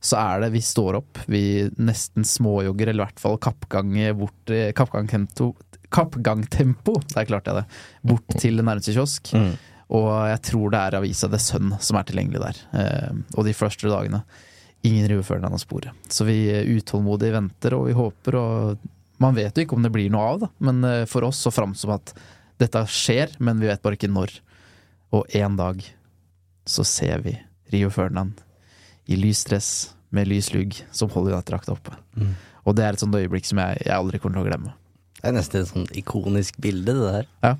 så 0.04 0.18
er 0.20 0.42
det 0.44 0.50
vi 0.52 0.60
står 0.64 0.98
opp, 1.00 1.20
vi 1.30 1.64
nesten 1.80 2.26
småjogger, 2.28 2.90
eller 2.90 3.04
i 3.04 3.06
hvert 3.06 3.22
fall 3.22 3.38
kappgang 3.40 3.94
bort 4.18 4.52
Kappgangtempo, 4.76 5.54
kappgangtempo, 5.94 6.98
der 7.14 7.28
klarte 7.28 7.52
jeg 7.52 7.62
det, 7.62 7.78
bort 8.10 8.36
til 8.42 8.60
nærmeste 8.60 8.92
kiosk. 8.92 9.32
Mm. 9.32 9.54
Og 9.94 10.10
jeg 10.28 10.42
tror 10.48 10.72
det 10.72 10.80
er 10.80 10.98
avisa 10.98 11.30
The 11.30 11.40
Sun 11.40 11.74
som 11.82 11.98
er 11.98 12.08
tilgjengelig 12.08 12.42
der. 12.42 12.60
Eh, 12.80 13.16
og 13.36 13.48
de 13.48 13.56
første 13.56 13.88
dagene. 13.90 14.24
Ingen 14.84 15.08
river 15.08 15.24
før 15.24 15.40
den 15.40 15.56
av 15.56 15.60
sporet. 15.62 15.96
Så 16.12 16.26
vi 16.28 16.38
utålmodig 16.74 17.32
venter, 17.32 17.76
og 17.76 17.86
vi 17.88 17.96
håper, 17.96 18.36
og 18.36 18.88
man 19.22 19.36
vet 19.36 19.56
jo 19.56 19.64
ikke 19.64 19.78
om 19.78 19.84
det 19.84 19.92
blir 19.94 20.10
noe 20.12 20.26
av, 20.34 20.40
da. 20.44 20.50
Men 20.68 20.84
eh, 20.88 21.04
for 21.08 21.24
oss 21.28 21.40
så 21.44 21.52
framsom 21.54 21.94
at 21.96 22.12
dette 22.60 22.84
skjer, 22.92 23.38
men 23.40 23.60
vi 23.62 23.70
vet 23.70 23.82
bare 23.84 23.96
ikke 23.96 24.12
når. 24.12 24.34
Og 25.16 25.36
en 25.40 25.56
dag 25.60 25.84
så 26.68 26.84
ser 26.88 27.24
vi 27.24 27.38
Rio 27.72 27.90
Ferdinand 27.92 28.40
i 29.06 29.18
lys 29.18 29.44
dress 29.48 29.70
med 30.14 30.28
lys 30.30 30.52
lugg 30.54 30.76
som 30.94 31.10
holder 31.12 31.42
drakta 31.46 31.74
oppe. 31.74 31.94
Mm. 32.16 32.34
Og 32.64 32.76
det 32.76 32.84
er 32.84 32.96
et 32.96 33.02
sånt 33.02 33.16
øyeblikk 33.18 33.46
som 33.48 33.60
jeg, 33.60 33.82
jeg, 33.84 33.94
aldri 33.96 34.20
kommer 34.22 34.38
til 34.38 34.46
å 34.46 34.48
glemme. 34.48 34.74
Det 35.18 35.30
er 35.30 35.36
nesten 35.36 35.62
et 35.62 35.70
sånn 35.70 35.88
ikonisk 35.96 36.58
bilde, 36.62 36.94
det 36.96 37.12
der. 37.16 37.28
Ja. 37.44 37.54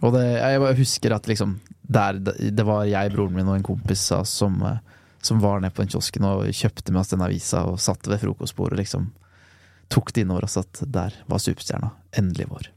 Og 0.00 0.14
det, 0.16 0.24
jeg 0.38 0.78
husker 0.78 1.12
at 1.16 1.28
liksom 1.28 1.58
der, 1.90 2.20
Det 2.22 2.64
var 2.64 2.84
jeg, 2.86 3.10
broren 3.12 3.34
min 3.34 3.48
og 3.50 3.58
en 3.58 3.66
kompis 3.66 4.06
som, 4.30 4.60
eh, 4.62 4.78
som 5.20 5.40
var 5.42 5.60
nede 5.60 5.74
på 5.74 5.82
den 5.82 5.90
kiosken 5.92 6.28
og 6.28 6.44
kjøpte 6.54 6.92
med 6.92 7.02
oss 7.02 7.10
den 7.12 7.24
avisa 7.26 7.64
og 7.66 7.80
satt 7.82 8.06
ved 8.08 8.22
frokostbordet 8.22 8.78
og 8.78 8.82
liksom 8.84 9.08
tok 9.90 10.12
det 10.14 10.22
innover 10.22 10.46
oss 10.46 10.60
at 10.60 10.84
der 10.86 11.16
var 11.26 11.42
superstjerna 11.42 11.90
endelig 12.16 12.46
vår. 12.52 12.70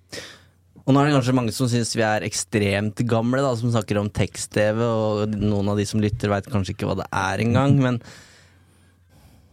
Og 0.83 0.91
nå 0.91 0.99
er 0.99 1.07
det 1.07 1.15
kanskje 1.15 1.35
mange 1.37 1.53
som 1.55 1.69
syns 1.71 1.93
vi 1.95 2.03
er 2.03 2.25
ekstremt 2.27 2.99
gamle, 3.07 3.39
da, 3.45 3.53
som 3.55 3.71
snakker 3.71 4.01
om 4.01 4.11
tekst-TV, 4.11 4.81
og 4.83 5.37
noen 5.39 5.71
av 5.71 5.79
de 5.79 5.85
som 5.87 6.01
lytter, 6.03 6.31
veit 6.31 6.49
kanskje 6.51 6.75
ikke 6.75 6.89
hva 6.89 6.97
det 6.99 7.07
er 7.07 7.43
engang, 7.45 7.77
men 7.79 8.01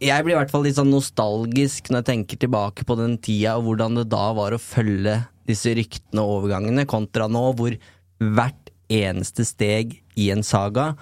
jeg 0.00 0.24
blir 0.24 0.34
i 0.34 0.38
hvert 0.38 0.50
fall 0.50 0.64
litt 0.64 0.78
sånn 0.78 0.90
nostalgisk 0.90 1.90
når 1.90 2.00
jeg 2.00 2.08
tenker 2.08 2.40
tilbake 2.40 2.86
på 2.88 2.96
den 2.98 3.18
tida, 3.22 3.58
og 3.58 3.68
hvordan 3.68 4.00
det 4.00 4.08
da 4.10 4.30
var 4.34 4.56
å 4.56 4.62
følge 4.62 5.20
disse 5.46 5.74
ryktene 5.76 6.24
og 6.24 6.40
overgangene, 6.40 6.88
kontra 6.88 7.28
nå, 7.30 7.44
hvor 7.58 7.76
hvert 8.20 8.72
eneste 8.90 9.46
steg 9.46 10.00
i 10.18 10.30
en 10.34 10.42
saga 10.42 10.94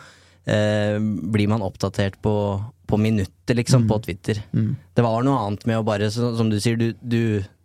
eh, 0.45 0.99
blir 1.01 1.49
man 1.49 1.65
oppdatert 1.65 2.19
på, 2.25 2.35
på 2.91 3.01
minutter, 3.01 3.57
liksom, 3.57 3.87
mm. 3.87 3.89
på 3.89 4.01
Twitter. 4.05 4.43
Mm. 4.53 4.75
Det 4.93 5.05
var 5.07 5.25
noe 5.25 5.41
annet 5.47 5.65
med 5.71 5.81
å 5.81 5.87
bare, 5.87 6.11
som 6.13 6.53
du 6.53 6.59
sier, 6.61 6.77
du, 6.77 6.93
du 7.01 7.23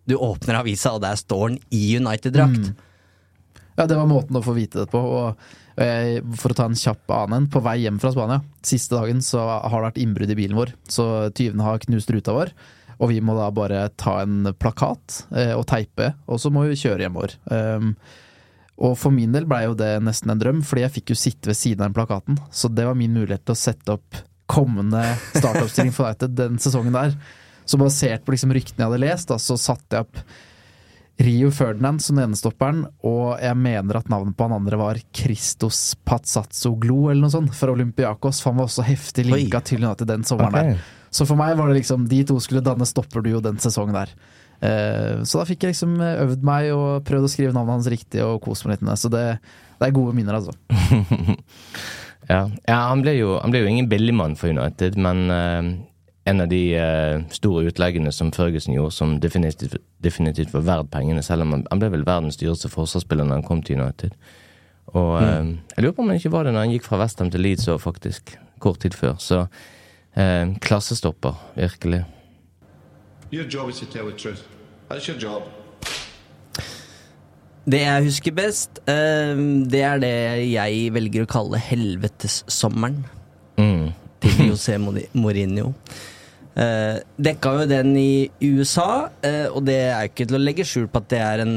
du 0.10 0.16
åpner 0.16 0.60
avisa, 0.60 0.96
og 0.96 1.04
der 1.04 1.20
står 1.20 1.44
han 1.48 1.60
i 1.74 1.84
United-drakt. 1.98 2.72
Mm. 2.72 3.62
Ja, 3.76 3.86
det 3.90 3.98
var 3.98 4.10
måten 4.10 4.38
å 4.38 4.44
få 4.46 4.56
vite 4.58 4.84
det 4.84 4.92
på. 4.92 5.00
Og 5.02 5.80
jeg, 5.80 6.22
for 6.38 6.54
å 6.54 6.58
ta 6.58 6.68
en 6.70 6.78
kjapp 6.78 7.14
annen, 7.16 7.48
på 7.52 7.62
vei 7.66 7.80
hjem 7.84 8.00
fra 8.02 8.12
Spania, 8.14 8.44
siste 8.66 8.98
dagen 8.98 9.24
så 9.26 9.42
har 9.42 9.74
det 9.74 9.88
vært 9.88 10.02
innbrudd 10.04 10.34
i 10.34 10.38
bilen 10.38 10.60
vår. 10.60 10.74
Så 10.92 11.08
tyvene 11.38 11.66
har 11.66 11.82
knust 11.86 12.12
ruta 12.14 12.36
vår, 12.36 12.54
og 13.00 13.10
vi 13.10 13.22
må 13.26 13.36
da 13.38 13.48
bare 13.56 13.88
ta 14.00 14.20
en 14.22 14.52
plakat 14.60 15.24
eh, 15.34 15.56
og 15.58 15.66
teipe, 15.72 16.14
og 16.30 16.42
så 16.42 16.52
må 16.54 16.68
vi 16.68 16.78
kjøre 16.78 17.08
hjemover. 17.08 17.34
Um, 17.50 17.96
og 18.84 18.96
for 19.00 19.14
min 19.14 19.34
del 19.34 19.48
blei 19.50 19.64
jo 19.66 19.78
det 19.78 19.96
nesten 20.06 20.34
en 20.34 20.42
drøm, 20.42 20.62
fordi 20.66 20.86
jeg 20.86 20.96
fikk 21.00 21.14
jo 21.14 21.20
sitte 21.20 21.50
ved 21.50 21.58
siden 21.58 21.84
av 21.84 21.90
den 21.90 21.98
plakaten. 21.98 22.38
Så 22.54 22.70
det 22.74 22.86
var 22.88 22.98
min 22.98 23.14
mulighet 23.14 23.46
til 23.46 23.56
å 23.56 23.60
sette 23.60 23.98
opp 23.98 24.22
kommende 24.50 25.02
startoppstilling 25.34 25.94
for 25.96 26.10
United 26.10 26.36
den 26.38 26.60
sesongen 26.62 26.96
der. 26.96 27.14
Så 27.66 27.80
basert 27.82 28.26
på 28.26 28.36
liksom 28.36 28.54
ryktene 28.56 28.84
jeg 28.84 28.92
hadde 28.92 29.04
lest, 29.04 29.30
da, 29.32 29.40
så 29.42 29.58
satte 29.60 29.98
jeg 29.98 30.08
opp 30.08 30.24
Rio 31.24 31.52
Ferdinand 31.54 32.02
som 32.02 32.18
den 32.18 32.26
ene 32.26 32.38
stopperen, 32.38 32.82
og 33.06 33.38
jeg 33.38 33.56
mener 33.60 34.00
at 34.00 34.10
navnet 34.10 34.34
på 34.36 34.48
han 34.48 34.56
andre 34.56 34.80
var 34.82 35.00
Christos 35.14 35.94
Pazzazoglu 36.08 37.12
eller 37.12 37.22
noe 37.28 37.34
sånt, 37.34 37.54
fra 37.56 37.72
Olympiakos. 37.76 38.42
For 38.42 38.52
han 38.52 38.64
var 38.64 38.70
også 38.72 38.86
heftig 38.88 39.28
linka 39.30 39.62
Oi. 39.62 39.68
til 39.70 39.84
United 39.84 40.10
den 40.10 40.26
sommeren 40.28 40.56
okay. 40.56 40.74
der. 40.74 40.88
Så 41.14 41.28
for 41.30 41.38
meg 41.38 41.54
var 41.60 41.70
det 41.70 41.78
liksom 41.78 42.08
de 42.10 42.24
to 42.26 42.40
skulle 42.42 42.64
danne 42.66 42.88
stopperduo 42.90 43.44
den 43.46 43.62
sesongen 43.62 43.94
der. 43.94 44.16
Eh, 44.64 45.22
så 45.22 45.40
da 45.40 45.46
fikk 45.46 45.68
jeg 45.68 45.76
liksom 45.76 46.00
øvd 46.02 46.48
meg 46.48 46.72
og 46.74 47.06
prøvd 47.06 47.28
å 47.28 47.32
skrive 47.32 47.54
navnet 47.54 47.78
hans 47.78 47.92
riktig 47.94 48.24
og 48.26 48.42
kost 48.42 48.66
meg 48.66 48.80
litt 48.80 48.88
med 48.88 48.96
det. 48.96 49.02
Så 49.04 49.14
det, 49.14 49.26
det 49.78 49.90
er 49.90 49.96
gode 49.96 50.18
minner, 50.18 50.42
altså. 50.42 50.58
Ja, 52.30 52.46
ja 52.64 52.78
han, 52.88 53.02
ble 53.04 53.18
jo, 53.18 53.34
han 53.42 53.52
ble 53.52 53.60
jo 53.60 53.68
ingen 53.68 53.90
billigmann 53.92 54.38
for 54.40 54.48
United, 54.48 54.96
men 54.96 55.26
eh, 55.28 55.66
en 56.26 56.42
av 56.42 56.48
de 56.48 56.62
eh, 56.80 57.18
store 57.36 57.66
utleggene 57.68 58.12
som 58.16 58.30
Ferguson 58.32 58.74
gjorde, 58.78 58.94
som 58.96 59.18
definitivt, 59.20 59.76
definitivt 60.04 60.54
var 60.54 60.62
verdt 60.68 60.92
pengene, 60.94 61.24
selv 61.26 61.44
om 61.44 61.52
han, 61.58 61.66
han 61.72 61.82
ble 61.82 61.90
vel 61.98 62.06
verdens 62.08 62.38
dyreste 62.40 62.70
forsvarsspiller 62.72 63.28
når 63.28 63.42
han 63.42 63.48
kom 63.48 63.64
til 63.66 63.82
United. 63.82 64.16
Og 64.94 65.18
eh, 65.20 65.52
jeg 65.76 65.84
lurer 65.84 65.96
på 65.98 66.02
om 66.06 66.12
han 66.14 66.20
ikke 66.22 66.32
var 66.32 66.48
det 66.48 66.54
når 66.56 66.66
han 66.68 66.76
gikk 66.78 66.88
fra 66.88 67.00
Westham 67.02 67.32
til 67.34 67.44
Leeds 67.44 67.68
òg, 67.74 67.82
faktisk. 67.84 68.38
Kort 68.64 68.80
tid 68.86 68.96
før. 68.96 69.18
Så 69.20 69.42
eh, 70.16 70.54
klassestopper, 70.64 71.36
virkelig. 71.60 72.04
Your 73.34 73.44
job 73.50 73.70
is 73.70 73.80
to 73.82 73.86
tell 73.92 74.06
the 74.08 74.16
truth. 74.16 74.44
That's 74.90 75.10
your 75.10 75.20
job. 75.20 75.44
Det 77.64 77.80
jeg 77.80 78.04
husker 78.04 78.34
best, 78.36 78.80
eh, 78.92 79.36
det 79.72 79.82
er 79.88 80.00
det 80.04 80.14
jeg 80.52 80.90
velger 80.96 81.24
å 81.28 81.30
kalle 81.36 81.60
helvetessommeren 81.64 83.04
Mm. 83.58 83.92
til 84.24 84.32
José 84.50 84.76
Mourinho. 84.82 85.74
Uh, 86.54 87.00
dekka 87.18 87.56
jo 87.58 87.66
den 87.66 87.96
i 87.98 88.30
USA, 88.46 89.08
eh, 89.26 89.48
og 89.50 89.64
det 89.66 89.80
er 89.88 90.04
jo 90.06 90.12
ikke 90.12 90.28
til 90.30 90.38
å 90.38 90.42
legge 90.44 90.66
skjul 90.70 90.86
på 90.86 91.02
at 91.02 91.10
det 91.10 91.22
er 91.26 91.42
en 91.42 91.56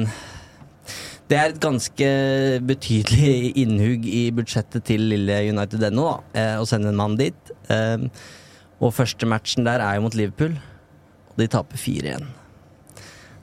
Det 1.27 1.37
er 1.37 1.51
et 1.51 1.61
ganske 1.61 2.09
betydelig 2.63 3.53
innhugg 3.63 4.07
i 4.07 4.31
budsjettet 4.31 4.87
til 4.87 5.09
lille 5.11 5.41
United 5.51 5.83
ennå, 5.91 6.07
da, 6.07 6.41
eh, 6.41 6.57
å 6.63 6.69
sende 6.71 6.93
en 6.93 7.01
mann 7.01 7.17
dit. 7.19 7.53
Eh, 7.69 8.07
og 8.79 8.95
første 8.95 9.27
matchen 9.27 9.67
der 9.67 9.83
er 9.83 9.97
jo 9.97 10.07
mot 10.07 10.15
Liverpool, 10.15 10.55
og 11.33 11.41
de 11.43 11.49
taper 11.51 11.83
4-1. 11.83 12.29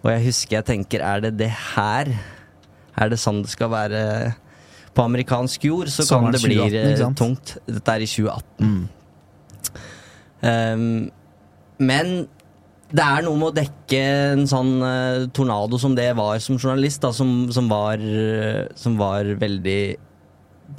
Og 0.04 0.12
jeg 0.14 0.24
husker 0.30 0.58
jeg 0.58 0.68
tenker, 0.72 1.04
er 1.04 1.22
det 1.24 1.38
det 1.40 1.52
her 1.52 2.12
Er 2.94 3.10
det 3.10 3.18
sånn 3.18 3.42
det 3.42 3.50
skal 3.50 3.72
være 3.74 4.34
på 4.94 5.02
amerikansk 5.02 5.64
jord, 5.66 5.90
så 5.90 6.06
kan 6.06 6.32
det 6.32 6.42
bli 6.44 6.60
2018, 6.60 6.92
ikke 6.94 7.08
eh, 7.08 7.16
tungt. 7.18 7.54
Dette 7.66 7.96
er 7.96 8.04
i 8.06 8.10
2018. 8.10 8.90
Um, 10.44 10.84
men 11.84 12.16
det 12.94 13.04
er 13.04 13.26
noe 13.26 13.40
med 13.40 13.50
å 13.50 13.56
dekke 13.58 14.00
en 14.36 14.48
sånn 14.50 14.74
uh, 14.84 15.26
tornado 15.34 15.80
som 15.82 15.96
det 15.98 16.12
var 16.18 16.38
som 16.44 16.60
journalist, 16.60 17.02
da, 17.02 17.10
som, 17.16 17.48
som, 17.54 17.70
var, 17.72 18.02
uh, 18.02 18.66
som 18.80 18.98
var 19.00 19.36
veldig 19.42 19.84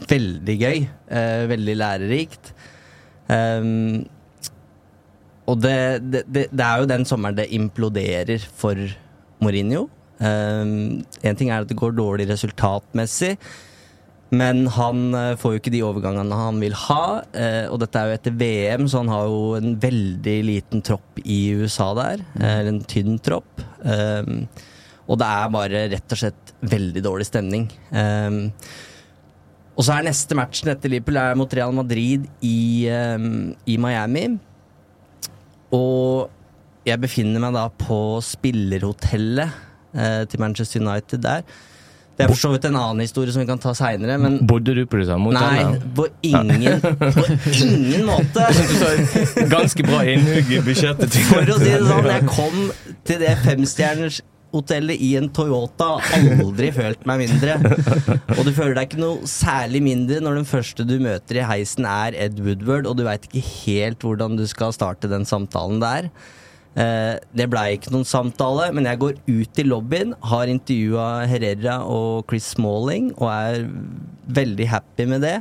Veldig 0.09 0.55
gøy. 0.59 0.79
Uh, 1.07 1.45
veldig 1.47 1.75
lærerikt. 1.79 2.49
Um, 3.29 4.01
og 5.47 5.61
det, 5.61 5.77
det, 6.09 6.23
det, 6.27 6.45
det 6.51 6.65
er 6.65 6.81
jo 6.81 6.89
den 6.89 7.05
sommeren 7.07 7.37
det 7.37 7.47
imploderer 7.55 8.43
for 8.59 8.81
Mourinho. 9.45 9.85
Um, 10.19 11.05
en 11.23 11.39
ting 11.39 11.53
er 11.53 11.63
at 11.63 11.71
det 11.71 11.79
går 11.79 11.95
dårlig 11.95 12.27
resultatmessig, 12.33 13.37
men 14.33 14.65
han 14.73 15.15
eh, 15.15 15.35
får 15.39 15.53
jo 15.55 15.61
ikke 15.61 15.73
de 15.75 15.83
overgangene 15.87 16.39
han 16.39 16.61
vil 16.63 16.75
ha. 16.87 17.23
eh, 17.37 17.67
og 17.71 17.81
dette 17.83 18.01
er 18.01 18.09
jo 18.09 18.19
etter 18.19 18.37
VM, 18.41 18.87
så 18.89 19.03
han 19.03 19.13
har 19.13 19.27
jo 19.29 19.43
en 19.59 19.75
veldig 19.81 20.37
liten 20.49 20.85
tropp 20.85 21.21
i 21.25 21.41
USA 21.61 21.91
der. 21.99 22.25
eh, 22.41 22.55
Eller 22.61 22.73
en 22.73 22.85
tynn 22.89 23.19
tropp. 23.23 23.63
Um, 23.85 24.47
og 25.05 25.19
det 25.21 25.29
er 25.29 25.53
bare 25.53 25.83
rett 25.93 26.15
og 26.17 26.21
slett 26.23 26.55
veldig 26.65 27.03
dårlig 27.05 27.27
stemning. 27.29 27.67
Um, 27.93 28.39
og 29.75 29.85
så 29.85 29.99
er 29.99 30.07
neste 30.07 30.39
matchen 30.39 30.71
etter 30.73 30.89
Liverpool 30.89 31.19
er 31.21 31.37
mot 31.37 31.53
Real 31.53 31.75
Madrid 31.77 32.25
i, 32.41 32.89
um, 32.89 33.53
i 33.69 33.77
Miami. 33.77 34.25
Og 35.75 36.31
jeg 36.89 37.03
befinner 37.03 37.43
meg 37.43 37.57
da 37.57 37.67
på 37.69 38.01
spillerhotellet 38.25 39.63
til 39.95 40.41
Manchester 40.43 40.83
United 40.83 41.23
der. 41.23 41.45
Det 42.15 42.25
er 42.25 42.31
for 42.31 42.39
så 42.39 42.51
vidt 42.53 42.67
en 42.69 42.77
annen 42.79 43.03
historie 43.03 43.33
som 43.35 43.43
vi 43.43 43.49
kan 43.49 43.59
ta 43.59 43.73
seinere, 43.75 44.19
men 44.23 44.37
Bodde 44.47 44.75
du 44.77 44.85
på 44.87 45.01
det 45.01 45.09
samme 45.09 45.33
Nei, 45.35 45.65
på 45.97 46.07
ingen, 46.23 46.79
på 47.01 47.25
ingen 47.65 48.05
måte. 48.07 48.47
Ganske 49.57 49.87
bra 49.87 50.05
innhugg 50.13 50.53
i 50.55 50.61
budsjettet. 50.63 51.19
For 51.31 51.51
å 51.51 51.59
si 51.59 51.73
det 51.73 51.83
sånn, 51.89 52.11
jeg 52.13 52.29
kom 52.31 52.71
til 53.09 53.21
det 53.25 53.35
femstjerners 53.43 54.21
hotellet 54.55 55.03
i 55.03 55.15
en 55.19 55.27
Toyota, 55.35 55.97
aldri 56.15 56.71
følt 56.75 57.03
meg 57.09 57.25
mindre. 57.25 57.57
Og 58.37 58.45
du 58.47 58.53
føler 58.55 58.77
deg 58.79 58.87
ikke 58.87 59.03
noe 59.03 59.27
særlig 59.31 59.83
mindre 59.83 60.21
når 60.23 60.39
den 60.39 60.49
første 60.49 60.87
du 60.87 60.95
møter 61.03 61.41
i 61.41 61.49
heisen 61.49 61.89
er 61.91 62.15
Ed 62.29 62.39
Woodward, 62.45 62.87
og 62.87 62.99
du 63.01 63.05
veit 63.09 63.27
ikke 63.27 63.43
helt 63.67 64.07
hvordan 64.07 64.39
du 64.39 64.47
skal 64.51 64.75
starte 64.77 65.11
den 65.11 65.27
samtalen 65.27 65.83
der. 65.83 66.13
Eh, 66.75 67.15
det 67.37 67.47
blei 67.53 67.77
ikke 67.77 67.93
noen 67.95 68.09
samtale, 68.09 68.71
men 68.75 68.89
jeg 68.89 69.01
går 69.03 69.21
ut 69.29 69.61
i 69.63 69.67
lobbyen, 69.67 70.17
har 70.31 70.51
intervjua 70.51 71.07
Herrera 71.31 71.79
og 71.87 72.25
Chris 72.31 72.51
Smalling, 72.57 73.13
og 73.19 73.31
er 73.31 73.69
veldig 74.41 74.69
happy 74.73 75.07
med 75.13 75.25
det. 75.27 75.39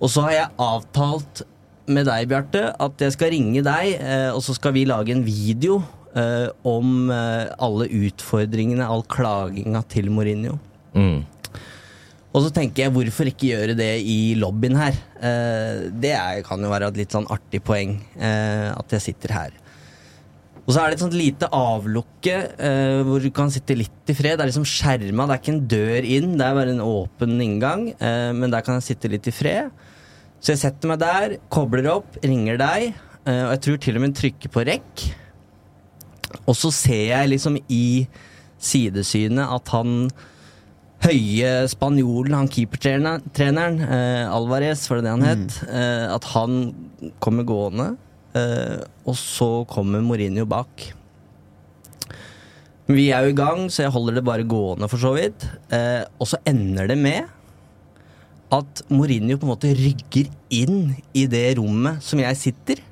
Og 0.00 0.10
så 0.10 0.26
har 0.26 0.36
jeg 0.36 0.54
avtalt 0.66 1.44
med 1.90 2.06
deg, 2.06 2.28
Bjarte, 2.30 2.68
at 2.72 3.02
jeg 3.02 3.14
skal 3.16 3.34
ringe 3.34 3.64
deg, 3.66 3.96
eh, 3.98 4.30
og 4.34 4.42
så 4.46 4.56
skal 4.56 4.74
vi 4.74 4.86
lage 4.88 5.14
en 5.14 5.26
video 5.26 5.80
eh, 6.18 6.48
om 6.66 7.10
alle 7.10 7.90
utfordringene, 8.06 8.86
all 8.86 9.06
klaginga 9.10 9.84
til 9.90 10.10
Mourinho. 10.14 10.58
Mm. 10.94 11.22
Og 12.30 12.44
så 12.44 12.50
tenker 12.54 12.84
jeg, 12.84 12.94
hvorfor 12.94 13.26
ikke 13.26 13.48
gjøre 13.50 13.74
det 13.78 13.90
i 14.06 14.36
lobbyen 14.38 14.78
her? 14.78 14.98
Eh, 15.18 15.88
det 15.90 16.12
er, 16.14 16.42
kan 16.46 16.62
jo 16.62 16.70
være 16.70 16.92
et 16.92 17.00
litt 17.02 17.14
sånn 17.14 17.26
artig 17.30 17.58
poeng, 17.66 17.96
eh, 18.22 18.68
at 18.70 18.94
jeg 18.94 19.08
sitter 19.08 19.34
her. 19.34 19.56
Og 20.70 20.74
så 20.76 20.84
er 20.84 20.92
det 20.92 21.00
et 21.00 21.02
sånt 21.02 21.16
lite 21.18 21.48
avlukke 21.50 22.34
eh, 22.62 23.00
hvor 23.02 23.18
du 23.18 23.26
kan 23.34 23.48
sitte 23.50 23.74
litt 23.74 24.12
i 24.12 24.14
fred. 24.14 24.36
Det 24.38 24.44
er 24.44 24.50
liksom 24.52 24.68
skjerma, 24.70 25.24
det 25.26 25.34
er 25.34 25.40
ikke 25.40 25.54
en 25.56 25.64
dør 25.72 26.06
inn, 26.06 26.36
det 26.38 26.44
er 26.46 26.58
bare 26.60 26.74
en 26.76 26.84
åpen 26.84 27.40
inngang. 27.42 27.88
Eh, 27.98 28.30
men 28.38 28.54
der 28.54 28.62
kan 28.62 28.78
jeg 28.78 28.92
sitte 28.92 29.10
litt 29.10 29.26
i 29.26 29.34
fred. 29.34 29.72
Så 30.38 30.54
jeg 30.54 30.60
setter 30.62 30.92
meg 30.92 31.00
der, 31.02 31.34
kobler 31.50 31.88
opp, 31.96 32.20
ringer 32.22 32.60
deg, 32.60 32.92
eh, 33.24 33.40
og 33.48 33.50
jeg 33.56 33.62
tror 33.66 33.80
til 33.82 33.98
og 33.98 34.04
med 34.04 34.14
trykker 34.20 34.52
på 34.54 34.62
rekk. 34.68 35.02
Og 36.44 36.54
så 36.54 36.70
ser 36.70 37.02
jeg 37.08 37.32
liksom 37.32 37.58
i 37.66 38.06
sidesynet 38.62 39.50
at 39.50 39.72
han 39.74 40.06
høye 41.02 41.50
spanjolen, 41.72 42.36
han 42.36 42.52
keepertreneren, 42.52 43.82
eh, 43.90 44.30
Alvarez, 44.30 44.86
for 44.86 45.00
det 45.00 45.02
er 45.02 45.08
det 45.08 45.16
han 45.16 45.26
het, 45.26 45.58
eh, 45.66 46.06
at 46.14 46.30
han 46.36 46.62
kommer 47.18 47.48
gående, 47.48 47.90
eh, 48.36 48.80
og 49.06 49.16
så 49.18 49.50
kommer 49.70 50.04
Mourinho 50.04 50.46
bak. 50.48 50.90
Vi 52.90 53.10
er 53.14 53.26
jo 53.26 53.34
i 53.34 53.38
gang, 53.38 53.68
så 53.70 53.84
jeg 53.84 53.94
holder 53.94 54.18
det 54.18 54.26
bare 54.26 54.46
gående, 54.48 54.88
for 54.90 54.98
så 55.02 55.12
vidt. 55.14 55.46
Uh, 55.70 56.02
og 56.18 56.26
så 56.26 56.40
ender 56.48 56.90
det 56.90 56.98
med 56.98 57.28
at 58.50 58.82
Mourinho 58.90 59.36
på 59.38 59.46
en 59.46 59.52
måte 59.52 59.74
rygger 59.78 60.30
inn 60.50 60.96
i 61.14 61.26
det 61.30 61.44
rommet 61.60 62.02
som 62.02 62.22
jeg 62.22 62.38
sitter. 62.38 62.82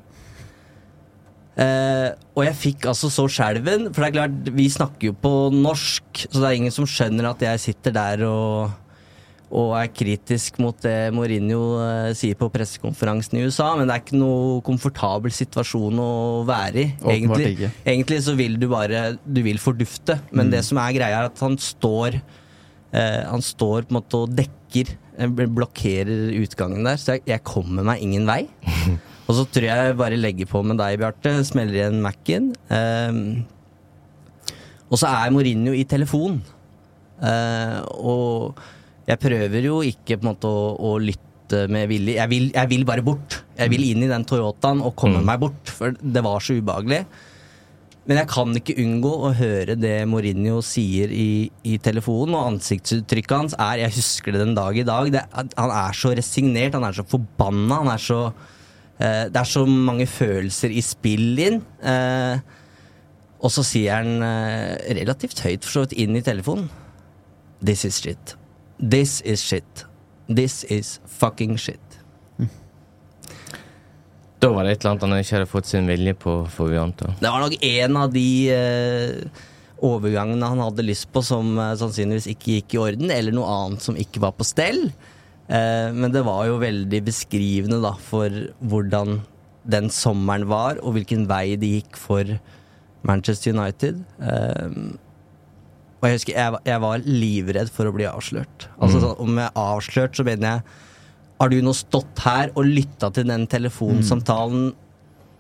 Uh, 1.59 2.15
og 2.39 2.45
jeg 2.47 2.55
fikk 2.61 2.87
altså 2.87 3.11
så 3.11 3.27
skjelven, 3.27 3.89
for 3.91 4.05
det 4.05 4.11
er 4.13 4.17
klart, 4.21 4.53
vi 4.55 4.69
snakker 4.71 5.11
jo 5.11 5.17
på 5.19 5.33
norsk, 5.51 6.29
så 6.29 6.37
det 6.37 6.47
er 6.47 6.61
ingen 6.61 6.75
som 6.75 6.87
skjønner 6.87 7.33
at 7.33 7.43
jeg 7.43 7.65
sitter 7.65 7.97
der 7.97 8.23
og, 8.29 8.77
og 9.49 9.73
er 9.79 9.89
kritisk 9.93 10.59
mot 10.61 10.77
det 10.85 11.11
Mourinho 11.17 11.61
eh, 11.81 12.11
sier 12.17 12.37
på 12.39 12.51
pressekonferansen 12.53 13.39
i 13.39 13.45
USA, 13.49 13.71
men 13.79 13.89
det 13.89 13.95
er 13.95 14.03
ikke 14.03 14.21
noe 14.21 14.59
komfortabel 14.67 15.33
situasjon 15.33 16.03
å 16.03 16.11
være 16.49 16.83
i. 16.83 16.89
Egentlig, 17.15 17.71
egentlig 17.81 18.21
så 18.27 18.35
vil 18.39 18.59
du 18.61 18.69
bare 18.71 19.17
Du 19.25 19.41
vil 19.45 19.61
fordufte, 19.63 20.19
men 20.37 20.53
det 20.53 20.61
som 20.69 20.81
er 20.83 20.97
greia, 20.97 21.23
er 21.23 21.31
at 21.31 21.45
han 21.45 21.57
står 21.61 22.19
eh, 22.19 23.23
Han 23.29 23.45
står 23.45 23.89
på 23.89 23.95
en 23.95 24.01
måte 24.01 24.21
og 24.21 24.35
dekker, 24.37 24.93
eh, 25.17 25.33
blokkerer 25.47 26.37
utgangen 26.43 26.85
der, 26.85 27.01
så 27.01 27.17
jeg, 27.17 27.25
jeg 27.33 27.47
kommer 27.49 27.87
meg 27.89 28.05
ingen 28.05 28.29
vei. 28.29 28.43
Og 29.29 29.37
så 29.37 29.43
tror 29.53 29.67
jeg 29.69 29.97
bare 30.01 30.17
legger 30.17 30.49
på 30.49 30.63
med 30.65 30.79
deg, 30.81 30.95
Bjarte. 31.03 31.35
Smeller 31.45 31.75
igjen 31.77 31.99
Mac-en. 32.01 32.47
Ehm, 32.73 33.19
og 34.89 34.97
så 34.97 35.11
er 35.11 35.35
Mourinho 35.35 35.75
i 35.77 35.83
telefon 35.85 36.39
Eh, 37.19 37.79
og 37.99 38.59
jeg 39.09 39.21
prøver 39.23 39.65
jo 39.65 39.81
ikke 39.87 40.19
på 40.19 40.27
en 40.27 40.31
måte 40.33 40.51
å, 40.51 40.75
å 40.77 40.99
lytte 41.01 41.65
med 41.73 41.89
vilje. 41.89 42.19
Jeg 42.19 42.29
vil, 42.29 42.51
jeg 42.53 42.71
vil 42.75 42.85
bare 42.89 43.05
bort. 43.05 43.41
Jeg 43.57 43.73
vil 43.73 43.87
inn 43.89 44.05
i 44.05 44.11
den 44.11 44.27
Toyotaen 44.29 44.83
og 44.85 44.95
komme 45.01 45.23
meg 45.25 45.41
bort, 45.41 45.73
for 45.73 45.97
det 45.97 46.23
var 46.25 46.45
så 46.45 46.59
ubehagelig. 46.59 47.07
Men 48.09 48.23
jeg 48.23 48.29
kan 48.31 48.57
ikke 48.57 48.77
unngå 48.81 49.11
å 49.29 49.31
høre 49.37 49.75
det 49.77 49.97
Mourinho 50.09 50.63
sier 50.65 51.11
i, 51.13 51.49
i 51.69 51.75
telefonen, 51.85 52.37
og 52.39 52.55
ansiktsuttrykket 52.55 53.35
hans 53.37 53.57
er 53.61 53.83
Jeg 53.83 53.97
husker 53.99 54.33
det 54.33 54.45
den 54.47 54.55
dag 54.57 54.77
i 54.81 54.85
dag. 54.89 55.11
Det, 55.13 55.25
han 55.35 55.75
er 55.77 55.97
så 55.97 56.15
resignert, 56.17 56.77
han 56.77 56.89
er 56.89 56.97
så 56.97 57.05
forbanna, 57.09 57.83
han 57.83 57.93
er 57.93 58.01
så 58.01 58.23
eh, 58.31 59.27
Det 59.29 59.43
er 59.43 59.51
så 59.53 59.65
mange 59.69 60.09
følelser 60.09 60.73
i 60.73 60.85
spill 60.85 61.45
inn. 61.45 61.61
Eh, 61.85 62.41
og 63.45 63.53
så 63.53 63.65
sier 63.67 64.01
han 64.01 64.25
eh, 64.25 64.97
relativt 65.03 65.45
høyt 65.45 65.65
for 65.65 65.77
så 65.77 65.85
vidt 65.85 65.99
inn 66.01 66.17
i 66.17 66.25
telefonen 66.25 66.69
This 67.61 67.85
is 67.85 68.01
shit. 68.01 68.39
This 68.79 69.21
is 69.23 69.43
shit. 69.43 69.85
This 70.29 70.65
is 70.65 71.01
fucking 71.07 71.57
shit. 71.59 71.81
Da 74.39 74.53
var 74.55 74.65
det 74.65 74.77
et 74.77 74.85
eller 74.85 74.93
annet 74.95 75.05
han 75.05 75.19
ikke 75.19 75.35
hadde 75.35 75.51
fått 75.51 75.67
sin 75.67 75.89
vilje 75.91 76.15
på, 76.15 76.33
får 76.55 76.69
vi 76.71 76.79
anta. 76.79 77.13
Det 77.19 77.31
var 77.35 77.43
nok 77.43 77.57
en 77.59 77.97
av 77.99 78.13
de 78.15 78.27
eh, 78.55 79.47
overgangene 79.83 80.51
han 80.53 80.63
hadde 80.63 80.85
lyst 80.87 81.09
på 81.11 81.25
som 81.27 81.57
eh, 81.59 81.75
sannsynligvis 81.81 82.29
ikke 82.31 82.59
gikk 82.59 82.77
i 82.77 82.81
orden, 82.85 83.11
eller 83.11 83.35
noe 83.35 83.49
annet 83.51 83.83
som 83.83 83.99
ikke 83.99 84.23
var 84.23 84.37
på 84.39 84.47
stell. 84.47 84.85
Eh, 85.49 85.89
men 85.91 86.15
det 86.15 86.23
var 86.29 86.47
jo 86.47 86.61
veldig 86.63 87.03
beskrivende 87.09 87.81
da, 87.83 87.97
for 87.99 88.31
hvordan 88.63 89.19
den 89.69 89.91
sommeren 89.93 90.47
var, 90.49 90.79
og 90.85 90.95
hvilken 90.95 91.27
vei 91.31 91.57
det 91.59 91.73
gikk 91.81 91.99
for 91.99 92.39
Manchester 93.09 93.57
United. 93.57 94.05
Eh, 94.23 94.79
og 95.99 96.07
jeg 96.09 96.19
husker 96.19 96.35
jeg, 96.37 96.53
var- 96.55 96.63
jeg 96.65 96.81
var 96.85 96.99
livredd 97.07 97.71
for 97.75 97.87
å 97.91 97.93
bli 97.95 98.05
avslørt. 98.07 98.69
Altså 98.81 99.01
sånn, 99.03 99.17
Om 99.25 99.37
jeg 99.39 99.47
er 99.51 99.63
avslørt, 99.63 100.15
så 100.17 100.25
mener 100.25 100.49
jeg 100.49 100.63
Har 101.41 101.49
du 101.51 101.61
nå 101.63 101.73
stått 101.75 102.19
her 102.25 102.51
og 102.57 102.65
lytta 102.67 103.13
til 103.15 103.25
den 103.31 103.47
telefonsamtalen 103.47 104.73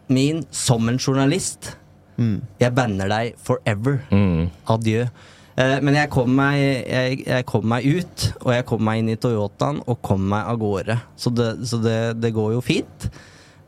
min 0.09 0.44
som 0.50 0.88
en 0.88 0.98
journalist? 0.98 1.72
Jeg 2.18 2.74
banner 2.74 3.09
deg 3.11 3.34
forever. 3.38 4.00
Mm. 4.11 4.48
Adjø. 4.66 5.04
Eh, 5.59 5.80
men 5.82 5.94
jeg 5.94 6.11
kom, 6.11 6.30
meg, 6.34 6.56
jeg, 6.86 7.24
jeg 7.26 7.46
kom 7.46 7.66
meg 7.66 7.84
ut, 7.86 8.28
og 8.44 8.52
jeg 8.54 8.64
kom 8.66 8.82
meg 8.86 8.98
inn 9.02 9.09
i 9.11 9.16
Toyotaen 9.18 9.80
og 9.86 10.00
kom 10.06 10.22
meg 10.30 10.46
av 10.46 10.59
gårde. 10.59 10.96
Så 11.18 11.30
det, 11.34 11.48
så 11.66 11.80
det, 11.82 11.98
det 12.22 12.32
går 12.34 12.52
jo 12.56 12.61
fint. 12.62 13.09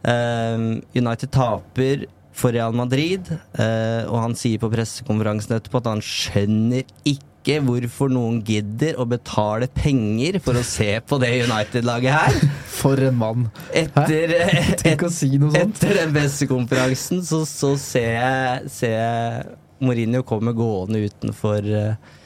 Eh, 0.07 0.57
United 0.99 1.31
taper 1.35 2.07
for 2.41 2.55
Real 2.57 2.77
Madrid, 2.77 3.29
eh, 3.61 4.07
og 4.09 4.23
han 4.25 4.37
sier 4.39 4.61
på 4.63 4.71
pressekonferansen 4.73 5.59
etterpå 5.59 5.83
at 5.83 5.91
han 5.91 6.03
skjønner 6.05 6.87
ikke 7.05 7.59
hvorfor 7.65 8.13
noen 8.13 8.41
gidder 8.45 8.99
å 9.01 9.07
betale 9.09 9.69
penger 9.73 10.39
for 10.45 10.61
å 10.61 10.65
se 10.67 10.89
på 11.05 11.19
det 11.23 11.31
United-laget 11.47 12.17
her. 12.17 12.39
For 12.81 13.01
en 13.09 13.19
mann! 13.21 13.49
Etter, 13.77 14.35
Tenk 14.83 15.07
å 15.09 15.13
si 15.13 15.33
etter 15.37 15.97
den 16.03 16.15
pressekonferansen 16.17 17.25
så, 17.27 17.43
så 17.49 17.75
ser, 17.81 18.15
jeg, 18.17 18.73
ser 18.73 18.97
jeg 18.97 19.59
Mourinho 19.81 20.25
komme 20.29 20.53
gående 20.57 21.05
utenfor 21.09 21.65
eh, 21.65 22.17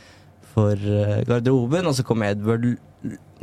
for 0.55 0.79
eh, 0.79 1.23
garderoben, 1.27 1.87
og 1.91 1.97
så 1.99 2.07
kommer 2.07 2.35
Edward 2.35 2.75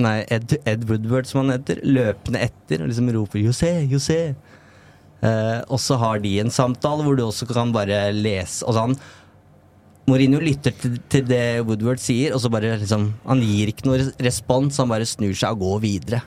Nei, 0.02 0.24
Ed, 0.34 0.56
Ed 0.66 0.88
Woodward, 0.90 1.28
som 1.30 1.44
han 1.44 1.54
heter, 1.54 1.84
løpende 1.86 2.40
etter 2.42 2.82
og 2.82 2.90
liksom 2.90 3.12
roper 3.14 3.44
'José, 3.44 3.70
José'. 3.92 4.34
Eh, 5.22 5.60
og 5.70 5.78
så 5.82 5.98
har 6.02 6.22
de 6.24 6.40
en 6.42 6.54
samtale 6.54 7.06
hvor 7.06 7.18
du 7.18 7.28
også 7.28 7.46
kan 7.46 7.70
bare 7.70 8.08
lese 8.10 8.66
Altså 8.66 8.88
han 8.88 8.96
Mourinho 10.10 10.40
lytter 10.42 10.74
til, 10.74 10.96
til 11.14 11.28
det 11.30 11.62
Woodward 11.68 12.02
sier, 12.02 12.34
og 12.34 12.42
så 12.42 12.50
bare 12.50 12.74
liksom 12.82 13.12
Han 13.28 13.44
gir 13.46 13.70
ikke 13.70 13.86
noe 13.86 14.08
respons, 14.26 14.80
han 14.82 14.90
bare 14.90 15.06
snur 15.06 15.36
seg 15.38 15.54
og 15.54 15.62
går 15.62 15.84
videre. 15.84 16.22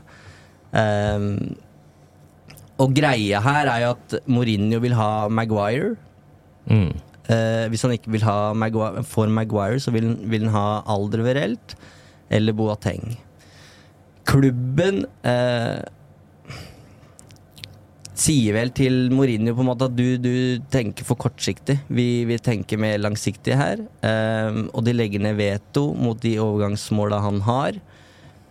Ehm, 0.79 1.57
og 2.79 2.95
greia 2.95 3.43
her 3.43 3.71
er 3.71 3.83
jo 3.83 3.91
at 3.97 4.15
Mourinho 4.31 4.79
vil 4.83 4.95
ha 4.99 5.27
Maguire. 5.27 5.97
Mm. 6.71 6.95
Uh, 7.25 7.67
hvis 7.73 7.83
han 7.87 7.95
ikke 7.97 8.15
vil 8.15 8.25
ha 8.27 8.53
Maguire, 8.57 9.03
får 9.07 9.31
Maguire, 9.33 9.83
så 9.83 9.93
vil, 9.95 10.11
vil 10.31 10.47
han 10.47 10.55
ha 10.55 10.95
Alderweireld 10.95 11.77
eller 12.35 12.57
Boateng. 12.57 13.19
Klubben 14.25 15.05
eh, 15.27 15.83
sier 18.15 18.55
vel 18.55 18.71
til 18.75 19.09
Mourinho 19.15 19.55
på 19.57 19.65
en 19.65 19.69
måte 19.69 19.89
at 19.89 19.97
du, 19.97 20.17
du 20.23 20.61
tenker 20.73 21.07
for 21.07 21.19
kortsiktig. 21.21 21.79
Vi, 21.93 22.25
vi 22.29 22.39
tenker 22.43 22.81
mer 22.81 23.01
langsiktig 23.03 23.57
her. 23.59 23.83
Um, 24.05 24.69
og 24.71 24.85
de 24.87 24.95
legger 24.95 25.25
ned 25.25 25.39
veto 25.39 25.89
mot 25.99 26.21
de 26.23 26.37
overgangsmåla 26.43 27.19
han 27.25 27.43
har. 27.47 27.81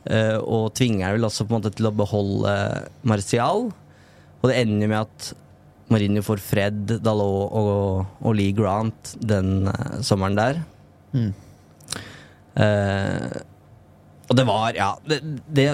Uh, 0.04 0.40
og 0.42 0.74
tvinger 0.76 1.16
vel 1.16 1.30
også 1.30 1.48
på 1.48 1.54
en 1.54 1.62
måte 1.62 1.72
til 1.78 1.88
å 1.88 1.96
beholde 1.96 2.58
Martial. 3.08 3.70
Og 4.42 4.52
det 4.52 4.60
ender 4.60 4.84
jo 4.88 4.92
med 4.92 5.00
at 5.06 5.32
Mourinho 5.94 6.26
får 6.26 6.44
Fred, 6.44 6.98
Dalot 7.06 7.56
og, 7.56 8.04
og 8.24 8.36
Lee 8.36 8.56
Grant 8.58 9.16
den 9.24 9.72
uh, 9.72 9.98
sommeren 10.04 10.40
der. 10.40 10.62
Eh, 12.54 13.32
og 14.30 14.38
det 14.40 14.46
var, 14.48 14.72
ja 14.78 14.94
det, 15.10 15.20
det, 15.52 15.66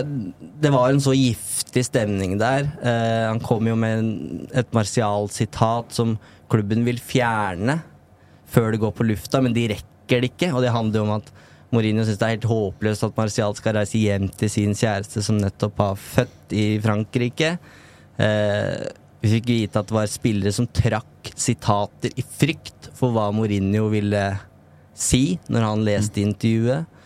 det 0.63 0.71
var 0.73 0.89
en 0.89 1.01
så 1.03 1.13
giftig 1.13 1.83
stemning 1.85 2.37
der. 2.41 2.65
Eh, 2.81 3.27
han 3.27 3.41
kom 3.45 3.67
jo 3.69 3.75
med 3.77 3.99
en, 3.99 4.09
et 4.57 4.73
Martial-sitat 4.73 5.93
som 5.95 6.15
klubben 6.49 6.81
vil 6.87 6.97
fjerne 6.97 7.79
før 8.49 8.73
det 8.73 8.81
går 8.81 8.95
på 8.97 9.05
lufta, 9.05 9.43
men 9.45 9.53
de 9.53 9.67
rekker 9.75 10.23
det 10.23 10.31
ikke. 10.31 10.49
Og 10.55 10.65
det 10.65 10.73
handler 10.73 11.01
jo 11.01 11.05
om 11.05 11.15
at 11.19 11.29
Mourinho 11.69 12.01
syns 12.01 12.17
det 12.17 12.25
er 12.25 12.33
helt 12.33 12.49
håpløst 12.49 13.05
at 13.05 13.17
Martial 13.19 13.53
skal 13.57 13.77
reise 13.77 14.01
hjem 14.01 14.25
til 14.33 14.49
sin 14.49 14.73
kjæreste 14.73 15.21
som 15.25 15.37
nettopp 15.37 15.83
har 15.83 15.99
født 16.01 16.57
i 16.57 16.65
Frankrike. 16.81 17.53
Eh, 18.17 18.89
vi 19.21 19.35
fikk 19.35 19.49
vite 19.51 19.81
at 19.81 19.89
det 19.89 19.97
var 19.99 20.09
spillere 20.09 20.55
som 20.55 20.65
trakk 20.73 21.29
sitater 21.37 22.15
i 22.17 22.25
frykt 22.25 22.89
for 22.97 23.13
hva 23.13 23.29
Mourinho 23.35 23.91
ville 23.93 24.23
si 24.97 25.37
når 25.51 25.67
han 25.67 25.85
leste 25.85 26.23
intervjuet. 26.25 26.98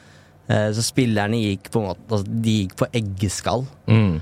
Eh, 0.51 0.69
så 0.75 0.83
spillerne 0.83 1.39
gikk 1.39 1.69
på 1.71 1.79
en 1.79 1.89
måte 1.91 2.03
altså, 2.09 2.37
De 2.43 2.55
gikk 2.63 2.77
på 2.79 2.89
eggeskall. 2.99 3.65
Mm. 3.87 4.21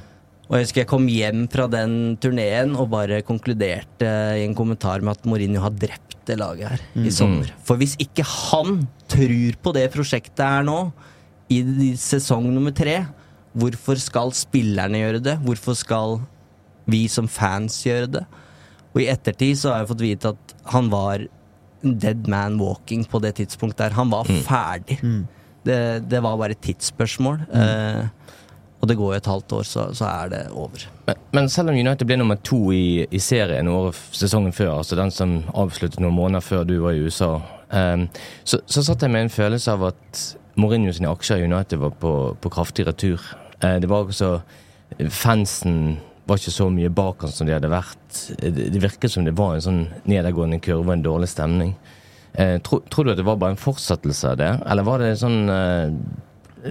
Og 0.51 0.57
jeg 0.57 0.67
husker 0.67 0.83
jeg 0.83 0.89
kom 0.91 1.07
hjem 1.07 1.45
fra 1.51 1.65
den 1.71 1.93
turneen 2.21 2.75
og 2.75 2.89
bare 2.91 3.21
konkluderte 3.23 4.09
i 4.35 4.43
en 4.43 4.55
kommentar 4.57 4.99
med 4.99 5.15
at 5.15 5.29
Mourinho 5.29 5.63
har 5.63 5.71
drept 5.71 6.17
det 6.27 6.35
laget 6.41 6.73
her 6.73 7.07
i 7.07 7.13
sommer. 7.13 7.47
For 7.65 7.79
hvis 7.79 7.95
ikke 8.03 8.25
han 8.27 8.83
tror 9.09 9.57
på 9.63 9.73
det 9.77 9.87
prosjektet 9.93 10.43
her 10.43 10.67
nå, 10.67 10.91
i 11.51 11.61
sesong 11.99 12.45
nummer 12.51 12.75
tre, 12.75 12.99
hvorfor 13.55 13.99
skal 13.99 14.35
spillerne 14.35 14.99
gjøre 15.01 15.23
det? 15.23 15.39
Hvorfor 15.43 15.75
skal 15.75 16.19
vi 16.91 17.05
som 17.11 17.31
fans 17.31 17.79
gjøre 17.87 18.11
det? 18.19 18.25
Og 18.91 19.03
i 19.03 19.09
ettertid 19.11 19.55
så 19.59 19.71
har 19.71 19.81
jeg 19.81 19.91
fått 19.93 20.03
vite 20.03 20.33
at 20.35 20.55
han 20.75 20.91
var 20.91 21.25
dead 21.81 22.27
man 22.29 22.59
walking 22.59 23.07
på 23.07 23.23
det 23.23 23.37
tidspunktet 23.39 23.87
der. 23.87 23.95
Han 23.97 24.11
var 24.11 24.27
ferdig. 24.47 24.99
Det, 25.65 25.77
det 26.09 26.21
var 26.23 26.39
bare 26.39 26.55
et 26.55 26.63
tidsspørsmål. 26.65 27.43
Eh, 27.53 28.05
og 28.81 28.89
det 28.89 28.97
går 28.97 29.13
jo 29.13 29.17
et 29.19 29.29
halvt 29.29 29.53
år, 29.59 29.65
så, 29.67 29.83
så 29.93 30.07
er 30.09 30.31
det 30.31 30.41
over. 30.57 30.87
Men, 31.05 31.19
men 31.37 31.49
selv 31.53 31.69
om 31.69 31.77
United 31.77 32.07
ble 32.09 32.17
nummer 32.17 32.39
to 32.41 32.71
i, 32.73 33.05
i 33.05 33.21
serien 33.21 33.69
året, 33.69 33.99
sesongen 34.17 34.55
før, 34.57 34.79
altså 34.79 34.97
den 34.97 35.13
som 35.13 35.35
avsluttet 35.53 36.01
noen 36.01 36.17
måneder 36.17 36.45
før 36.45 36.65
du 36.65 36.79
var 36.81 36.97
i 36.97 37.03
USA, 37.05 37.35
ehm, 37.77 38.07
så, 38.43 38.63
så 38.65 38.81
satt 38.87 39.05
jeg 39.05 39.13
med 39.13 39.27
en 39.27 39.33
følelse 39.33 39.75
av 39.75 39.85
at 39.91 40.23
Mourinho 40.59 40.93
sine 40.97 41.13
aksjer 41.13 41.43
i 41.43 41.45
United 41.45 41.79
var 41.83 41.93
på, 42.01 42.13
på 42.41 42.53
kraftig 42.53 42.87
retur. 42.89 43.21
Eh, 43.61 43.77
det 43.81 43.89
var 43.91 44.09
også 44.09 44.39
Fansen 45.07 46.01
var 46.27 46.41
ikke 46.41 46.51
så 46.53 46.67
mye 46.73 46.89
bak 46.91 47.21
han 47.23 47.31
som 47.31 47.47
de 47.47 47.53
hadde 47.55 47.69
vært. 47.71 48.01
Det, 48.41 48.51
det 48.73 48.81
virket 48.81 49.13
som 49.13 49.23
det 49.27 49.37
var 49.37 49.55
en 49.55 49.63
sånn 49.63 49.81
nedadgående 50.09 50.59
kurve 50.63 50.89
og 50.89 50.97
en 50.97 51.05
dårlig 51.05 51.29
stemning. 51.31 51.75
Eh, 52.33 52.57
tro, 52.63 52.79
tror 52.89 53.05
du 53.05 53.11
at 53.11 53.17
det 53.19 53.25
var 53.27 53.35
bare 53.41 53.51
en 53.57 53.59
fortsettelse 53.59 54.29
av 54.31 54.37
det, 54.39 54.51
eller 54.71 54.83
var 54.87 54.99
det 55.03 55.09
sånn 55.19 55.49
eh, 55.51 55.91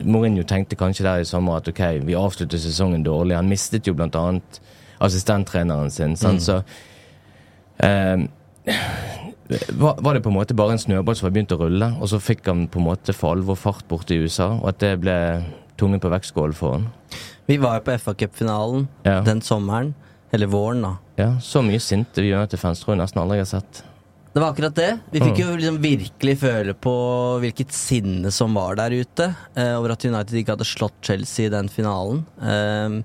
Mourinho 0.07 0.45
tenkte 0.47 0.77
kanskje 0.79 1.05
der 1.05 1.21
i 1.21 1.27
sommer 1.29 1.59
at 1.59 1.69
ok, 1.69 1.81
vi 2.07 2.15
avslutter 2.17 2.59
sesongen 2.63 3.03
dårlig. 3.05 3.35
Han 3.37 3.49
mistet 3.51 3.89
jo 3.91 3.95
blant 3.99 4.15
annet 4.17 4.61
assistenttreneren 5.03 5.91
sin. 5.91 6.15
Sant? 6.17 6.41
Så 6.47 6.61
eh, 7.83 8.23
var, 9.79 9.99
var 10.01 10.15
det 10.15 10.23
på 10.23 10.31
en 10.31 10.37
måte 10.39 10.55
bare 10.55 10.77
en 10.77 10.83
snøball 10.83 11.17
som 11.19 11.27
var 11.27 11.35
begynt 11.35 11.53
å 11.57 11.59
rulle, 11.61 11.89
og 12.01 12.09
så 12.13 12.21
fikk 12.23 12.47
han 12.49 12.69
på 12.71 12.79
en 12.81 12.87
måte 12.87 13.13
for 13.17 13.35
alvor 13.35 13.59
fart 13.59 13.83
borte 13.91 14.15
i 14.15 14.23
USA, 14.23 14.53
og 14.61 14.69
at 14.73 14.81
det 14.85 14.95
ble 15.03 15.17
tungen 15.81 16.01
på 16.03 16.13
vektskålen 16.13 16.55
for 16.57 16.77
han? 16.79 16.89
Vi 17.51 17.57
var 17.59 17.81
jo 17.81 17.87
på 17.89 17.97
FA 17.99 18.15
Cup-finalen 18.15 18.87
Ja. 19.05 19.21
den 19.27 19.41
sommeren. 19.43 19.95
Eller 20.33 20.47
våren, 20.47 20.83
da. 20.85 20.93
Ja, 21.19 21.31
Så 21.43 21.59
mye 21.67 21.81
sinte 21.83 22.23
United-fans 22.23 22.85
tror 22.85 22.95
jeg 22.95 23.01
nesten 23.01 23.19
aldri 23.19 23.41
jeg 23.41 23.49
har 23.49 23.51
sett. 23.59 23.81
Det 24.31 24.39
var 24.39 24.53
akkurat 24.53 24.77
det. 24.79 24.91
Vi 25.11 25.23
fikk 25.23 25.41
jo 25.43 25.55
liksom 25.59 25.81
virkelig 25.83 26.37
føle 26.39 26.75
på 26.79 26.93
hvilket 27.43 27.73
sinne 27.75 28.31
som 28.35 28.55
var 28.55 28.77
der 28.79 28.95
ute 28.95 29.27
eh, 29.59 29.73
over 29.75 29.97
at 29.97 30.07
United 30.07 30.39
ikke 30.39 30.55
hadde 30.55 30.69
slått 30.69 31.01
Chelsea 31.03 31.49
i 31.49 31.53
den 31.53 31.71
finalen. 31.73 32.23
Um, 32.39 33.01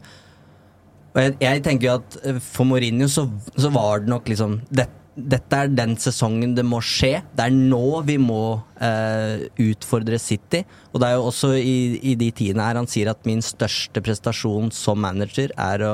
og 1.15 1.23
jeg, 1.23 1.33
jeg 1.41 1.63
tenker 1.65 1.89
jo 1.89 1.95
at 1.97 2.19
eh, 2.21 2.37
for 2.43 2.69
Mourinho 2.69 3.09
så, 3.09 3.25
så 3.57 3.73
var 3.73 4.03
det 4.03 4.13
nok 4.13 4.29
liksom 4.29 4.59
det, 4.69 4.85
dette 5.15 5.57
er 5.57 5.71
den 5.71 5.95
sesongen 5.97 6.53
det 6.57 6.65
må 6.67 6.81
skje. 6.83 7.23
Det 7.33 7.47
er 7.47 7.55
nå 7.55 8.03
vi 8.05 8.19
må 8.21 8.59
eh, 8.83 9.47
utfordre 9.65 10.19
City. 10.21 10.61
Og 10.91 11.01
det 11.01 11.09
er 11.09 11.17
jo 11.17 11.29
også 11.31 11.55
i, 11.57 11.77
i 12.11 12.17
de 12.19 12.29
tidene 12.35 12.67
her 12.67 12.77
han 12.83 12.89
sier 12.91 13.09
at 13.09 13.25
min 13.27 13.41
største 13.45 14.03
prestasjon 14.03 14.73
som 14.75 15.01
manager 15.01 15.55
er 15.57 15.87
å 15.87 15.93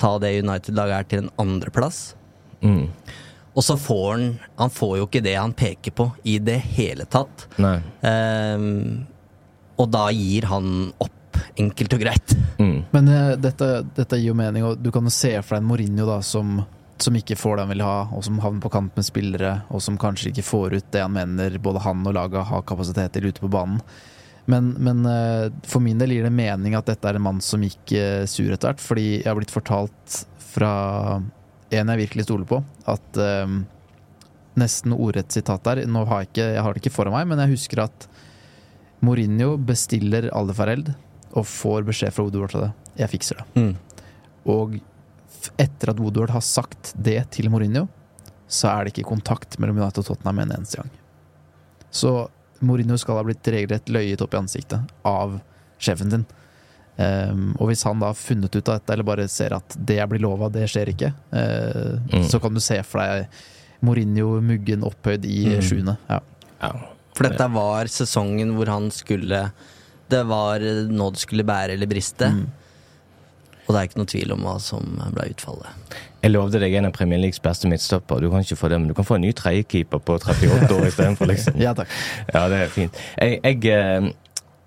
ta 0.00 0.16
det 0.22 0.38
United-laget 0.40 0.96
er 0.96 1.10
til 1.10 1.26
en 1.26 1.34
andreplass. 1.42 2.14
Mm. 2.64 2.86
Og 3.54 3.64
så 3.66 3.76
får 3.76 4.10
han 4.12 4.26
Han 4.56 4.70
får 4.70 4.96
jo 4.98 5.06
ikke 5.08 5.24
det 5.24 5.36
han 5.36 5.54
peker 5.56 5.94
på 5.96 6.10
i 6.22 6.38
det 6.38 6.58
hele 6.76 7.06
tatt. 7.10 7.48
Nei. 7.60 7.78
Ehm, 8.06 9.06
og 9.80 9.88
da 9.88 10.10
gir 10.12 10.44
han 10.50 10.90
opp, 11.00 11.38
enkelt 11.58 11.94
og 11.96 12.02
greit. 12.02 12.34
Mm. 12.60 12.76
Men 12.92 13.08
uh, 13.08 13.38
dette, 13.40 13.70
dette 13.96 14.18
gir 14.20 14.30
jo 14.34 14.36
mening, 14.36 14.66
og 14.66 14.82
du 14.82 14.90
kan 14.92 15.06
jo 15.08 15.14
se 15.14 15.32
for 15.40 15.56
deg 15.56 15.62
en 15.62 15.70
Mourinho 15.70 16.04
da, 16.04 16.18
som, 16.26 16.60
som 17.00 17.16
ikke 17.16 17.38
får 17.40 17.56
det 17.56 17.64
han 17.64 17.72
vil 17.72 17.84
ha, 17.86 17.96
og 18.12 18.26
som 18.26 18.42
havner 18.44 18.60
på 18.60 18.72
kant 18.74 18.98
med 18.98 19.08
spillere, 19.08 19.54
og 19.72 19.80
som 19.80 19.96
kanskje 20.00 20.34
ikke 20.34 20.44
får 20.44 20.76
ut 20.76 20.90
det 20.92 21.04
han 21.06 21.16
mener 21.16 21.56
både 21.64 21.84
han 21.86 22.04
og 22.04 22.16
laget 22.18 22.50
har 22.50 22.66
kapasitet 22.68 23.16
til 23.16 23.30
ute 23.30 23.40
på 23.40 23.52
banen. 23.52 23.80
Men, 24.50 24.74
men 24.82 25.04
eh, 25.06 25.48
for 25.68 25.84
min 25.84 26.00
del 26.00 26.14
gir 26.14 26.26
det 26.26 26.34
mening 26.34 26.74
at 26.74 26.88
dette 26.88 27.06
er 27.06 27.18
en 27.18 27.22
mann 27.22 27.40
som 27.44 27.62
gikk 27.62 27.92
eh, 27.94 28.24
sur 28.28 28.50
etter 28.50 28.72
hvert, 28.72 28.82
fordi 28.82 29.08
jeg 29.20 29.28
har 29.28 29.38
blitt 29.38 29.54
fortalt 29.54 30.22
fra 30.50 30.72
en 31.70 31.92
jeg 31.92 32.02
virkelig 32.04 32.26
stoler 32.26 32.48
på, 32.50 32.60
at 32.90 33.20
eh, 33.20 33.54
nesten 34.58 34.94
ordrett 34.96 35.30
sitat 35.32 35.62
der 35.66 35.84
Nå 35.86 36.02
har 36.08 36.24
jeg 36.24 36.30
ikke, 36.32 36.48
jeg 36.56 36.64
har 36.66 36.74
det 36.74 36.82
ikke 36.82 36.94
foran 36.94 37.14
meg, 37.14 37.28
men 37.30 37.42
jeg 37.44 37.54
husker 37.54 37.84
at 37.86 38.08
Mourinho 39.04 39.54
bestiller 39.56 40.28
Aldefareld 40.36 40.92
og 41.30 41.46
får 41.46 41.86
beskjed 41.86 42.12
fra 42.12 42.26
Woodward 42.26 42.52
til 42.52 42.64
det. 42.66 42.72
Jeg 43.00 43.12
fikser 43.12 43.40
det. 43.40 43.46
Mm. 43.54 44.08
Og 44.50 44.76
etter 45.60 45.92
at 45.92 46.00
Woodward 46.02 46.34
har 46.34 46.44
sagt 46.44 46.92
det 46.98 47.22
til 47.36 47.48
Mourinho, 47.52 47.86
så 48.50 48.72
er 48.72 48.84
det 48.84 48.94
ikke 48.94 49.12
kontakt 49.12 49.56
mellom 49.62 49.78
United 49.78 50.02
og 50.02 50.10
Tottenham 50.10 50.42
en 50.42 50.56
eneste 50.58 50.82
gang. 50.82 50.90
Så 51.90 52.12
Mourinho 52.60 52.98
skal 53.00 53.20
ha 53.20 53.24
blitt 53.24 53.46
regelrett 53.46 53.88
løyet 53.92 54.20
opp 54.24 54.34
i 54.34 54.40
ansiktet 54.42 54.92
av 55.06 55.38
sjefen 55.80 56.12
sin. 56.12 56.26
Ehm, 57.00 57.54
og 57.58 57.70
hvis 57.70 57.84
han 57.88 58.00
da 58.02 58.10
har 58.10 58.18
funnet 58.18 58.52
ut 58.58 58.68
av 58.68 58.78
dette, 58.80 58.92
eller 58.92 59.06
bare 59.08 59.28
ser 59.32 59.54
at 59.56 59.76
det 59.78 59.96
jeg 60.00 60.10
blir 60.10 60.20
lova, 60.24 60.50
det 60.52 60.66
skjer 60.68 60.92
ikke, 60.92 61.12
uh, 61.32 61.96
Mm. 62.12 62.26
så 62.28 62.40
kan 62.42 62.52
du 62.54 62.60
se 62.60 62.80
for 62.84 63.00
deg 63.00 63.26
Mourinho 63.82 64.40
muggen 64.44 64.82
opphøyd 64.84 65.24
i 65.24 65.46
Mm. 65.56 65.60
sjuende. 65.64 65.96
Ja. 66.10 66.20
Ja. 66.60 66.72
For 67.14 67.24
dette 67.28 67.46
var 67.52 67.84
sesongen 67.88 68.54
hvor 68.56 68.66
han 68.68 68.90
skulle 68.90 69.50
Det 70.10 70.24
var 70.26 70.58
nå 70.58 71.10
det 71.12 71.20
skulle 71.22 71.44
bære 71.46 71.76
eller 71.76 71.86
briste. 71.86 72.26
Mm. 72.26 72.46
Og 73.68 73.74
det 73.74 73.78
er 73.78 73.86
ikke 73.86 73.98
noe 74.00 74.06
tvil 74.10 74.32
om 74.34 74.40
hva 74.42 74.54
som 74.60 74.82
ble 75.14 75.28
utfallet. 75.30 75.68
Jeg 76.24 76.32
lovde 76.32 76.58
deg 76.58 76.74
en 76.74 76.86
av 76.86 76.92
Premier 76.92 77.20
Leagues 77.22 77.38
beste 77.38 77.68
midtstopper. 77.70 78.18
Du 78.20 78.28
kan 78.28 78.42
ikke 78.42 78.58
få 78.58 78.68
det, 78.68 78.80
men 78.80 78.88
du 78.88 78.94
kan 78.94 79.04
få 79.06 79.14
en 79.14 79.22
ny 79.22 79.30
tredjekeeper 79.32 80.00
på 80.02 80.18
38 80.18 80.74
år 80.74 80.88
istedenfor, 80.88 81.30
liksom. 81.30 81.54
ja, 81.64 81.72
takk. 81.78 81.86
Ja, 82.34 82.48
det 82.48 82.58
er 82.64 82.68
fint. 82.74 82.98
Jeg, 83.16 83.38
jeg 83.44 83.64
eh, 83.70 84.10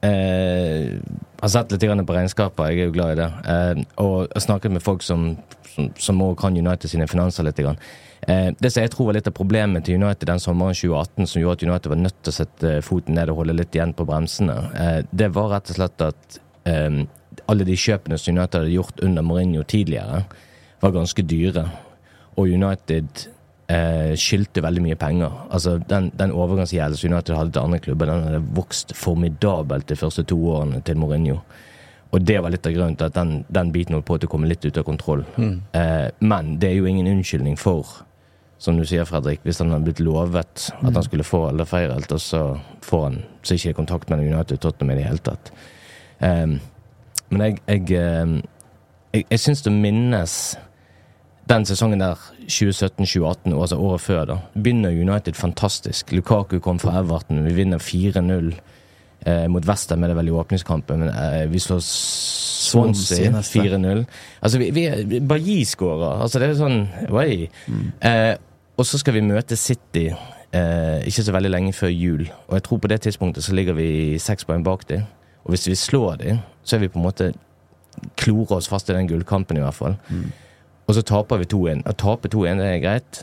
eh, 0.08 1.00
har 1.44 1.52
sett 1.52 1.74
litt 1.74 2.08
på 2.08 2.16
regnskaper, 2.16 2.72
jeg 2.72 2.80
er 2.80 2.90
jo 2.90 2.96
glad 2.96 3.14
i 3.14 3.20
det. 3.20 3.30
Eh, 3.52 3.84
og 4.04 4.32
har 4.32 4.44
snakket 4.44 4.72
med 4.72 4.84
folk 4.84 5.04
som 5.04 5.34
som, 5.74 5.90
som 5.98 6.36
kan 6.36 6.58
United 6.58 6.90
sine 6.90 7.08
finanser 7.08 7.44
litt. 7.48 7.60
Eh, 7.60 8.50
det 8.60 8.72
som 8.72 8.84
jeg 8.84 8.92
tror 8.94 9.10
var 9.10 9.18
litt 9.18 9.28
av 9.30 9.36
problemet 9.38 9.86
til 9.86 9.98
United 10.02 10.30
den 10.30 10.42
sommeren 10.42 10.76
2018, 10.78 11.28
som 11.28 11.42
gjorde 11.42 11.58
at 11.58 11.66
United 11.68 11.94
var 11.94 12.02
nødt 12.04 12.20
til 12.22 12.34
å 12.34 12.38
sette 12.38 12.74
foten 12.86 13.18
ned 13.18 13.32
og 13.32 13.42
holde 13.42 13.58
litt 13.58 13.76
igjen 13.76 13.96
på 13.98 14.06
bremsene, 14.08 14.58
eh, 14.78 15.00
det 15.12 15.32
var 15.36 15.52
rett 15.56 15.74
og 15.74 15.80
slett 15.80 16.08
at 16.10 16.40
alle 16.64 17.66
de 17.68 17.74
kjøpene 17.76 18.16
som 18.16 18.38
United 18.38 18.62
hadde 18.62 18.72
gjort 18.72 19.02
under 19.04 19.26
Mourinho 19.26 19.66
tidligere, 19.68 20.22
var 20.80 20.94
ganske 20.96 21.26
dyre. 21.28 21.66
Og 22.40 22.48
United 22.48 23.26
eh, 23.68 24.14
skyldte 24.20 24.64
veldig 24.64 24.82
mye 24.84 24.96
penger. 25.00 25.36
Altså 25.50 25.78
Den, 25.90 26.12
den 26.20 26.32
overgangsgjelden 26.32 26.98
som 26.98 27.14
United 27.14 27.36
hadde 27.36 27.52
til 27.52 27.62
andre 27.64 27.80
klubber, 27.80 28.10
den 28.10 28.24
hadde 28.28 28.56
vokst 28.56 28.96
formidabelt 28.96 29.88
de 29.90 29.96
første 29.96 30.24
to 30.24 30.40
årene 30.56 30.82
til 30.82 30.98
Mourinho. 30.98 31.40
Og 32.14 32.22
det 32.22 32.38
var 32.44 32.54
litt 32.54 32.68
av 32.70 32.74
grunnen 32.76 32.96
til 32.96 33.10
at 33.10 33.16
den, 33.16 33.46
den 33.50 33.72
biten 33.74 33.96
holdt 33.98 34.06
på 34.06 34.18
til 34.22 34.30
å 34.30 34.32
komme 34.36 34.48
litt 34.50 34.66
ut 34.66 34.78
av 34.78 34.86
kontroll. 34.86 35.24
Eh, 35.74 36.10
men 36.22 36.58
det 36.62 36.70
er 36.70 36.76
jo 36.78 36.86
ingen 36.90 37.10
unnskyldning 37.10 37.58
for, 37.58 37.90
som 38.62 38.78
du 38.78 38.86
sier, 38.86 39.06
Fredrik, 39.10 39.42
hvis 39.44 39.60
han 39.64 39.74
hadde 39.74 39.88
blitt 39.88 40.04
lovet 40.04 40.68
at 40.70 40.94
han 40.94 41.04
skulle 41.04 41.26
få 41.26 41.48
alle 41.50 41.66
feirelt, 41.66 42.12
og 42.14 42.22
så 42.22 42.44
får 42.86 43.04
han 43.08 43.18
så 43.42 43.58
ikke 43.58 43.74
kontakt 43.82 44.10
med 44.14 44.22
United 44.22 44.60
og 44.60 44.62
Tottenham 44.68 44.94
i 44.94 45.00
det 45.00 45.08
hele 45.08 45.26
tatt. 45.26 45.52
Eh, 46.22 46.54
men 47.34 47.42
jeg 47.42 47.58
Jeg, 47.68 47.82
eh, 47.98 48.42
jeg, 49.14 49.26
jeg 49.30 49.40
syns 49.40 49.62
det 49.66 49.74
minnes 49.74 50.58
den 51.50 51.66
sesongen 51.68 52.00
der, 52.00 52.20
2017-2018, 52.48 53.52
altså 53.52 53.78
året 53.78 54.02
før, 54.02 54.26
da, 54.26 54.38
begynner 54.56 54.96
United 54.96 55.36
fantastisk. 55.36 56.12
Lukaku 56.16 56.60
kom 56.64 56.80
fra 56.80 57.00
Everton, 57.02 57.44
vi 57.46 57.56
vinner 57.58 57.82
4-0 57.84 58.54
eh, 59.28 59.48
mot 59.52 59.68
Western 59.68 60.00
med 60.00 60.12
det 60.12 60.18
vel 60.18 60.32
i 60.32 60.36
åpningskampen, 60.40 61.04
men 61.04 61.12
eh, 61.12 61.44
vi 61.52 61.60
slår 61.60 61.82
Swansea 61.84 63.32
Swansea 63.32 63.76
4-0. 63.76 64.06
Altså, 64.40 64.60
vi, 64.60 64.70
vi 64.72 65.20
Bailly 65.20 65.64
skårer. 65.68 66.22
Altså, 66.24 66.40
det 66.40 66.48
er 66.48 66.56
sånn 66.60 66.86
Oi. 67.12 67.50
Eh, 68.00 68.34
og 68.80 68.88
så 68.88 68.98
skal 69.02 69.18
vi 69.18 69.26
møte 69.28 69.58
City 69.60 70.08
eh, 70.10 71.04
ikke 71.04 71.26
så 71.28 71.36
veldig 71.36 71.52
lenge 71.52 71.74
før 71.76 71.92
jul, 71.92 72.24
og 72.48 72.56
jeg 72.58 72.66
tror 72.68 72.80
på 72.82 72.94
det 72.94 73.02
tidspunktet 73.06 73.46
så 73.46 73.56
ligger 73.58 73.78
vi 73.78 74.20
seks 74.22 74.48
poeng 74.48 74.64
bak 74.66 74.88
dem. 74.90 75.04
Og 75.44 75.54
hvis 75.54 75.68
vi 75.68 75.76
slår 75.76 76.22
dem, 76.24 76.40
så 76.64 76.78
er 76.78 76.86
vi 76.86 76.92
på 76.94 77.02
en 77.02 77.06
måte 77.10 77.34
klorer 78.18 78.58
oss 78.58 78.70
fast 78.72 78.90
i 78.90 78.96
den 78.96 79.10
gullkampen, 79.12 79.60
i 79.60 79.64
hvert 79.64 79.76
fall. 79.76 79.98
Og 80.88 80.98
så 80.98 81.04
taper 81.08 81.42
vi 81.42 81.48
2-1. 81.54 81.86
Å 81.88 81.96
tape 82.00 82.32
2-1, 82.32 82.64
er 82.64 82.82
greit, 82.84 83.22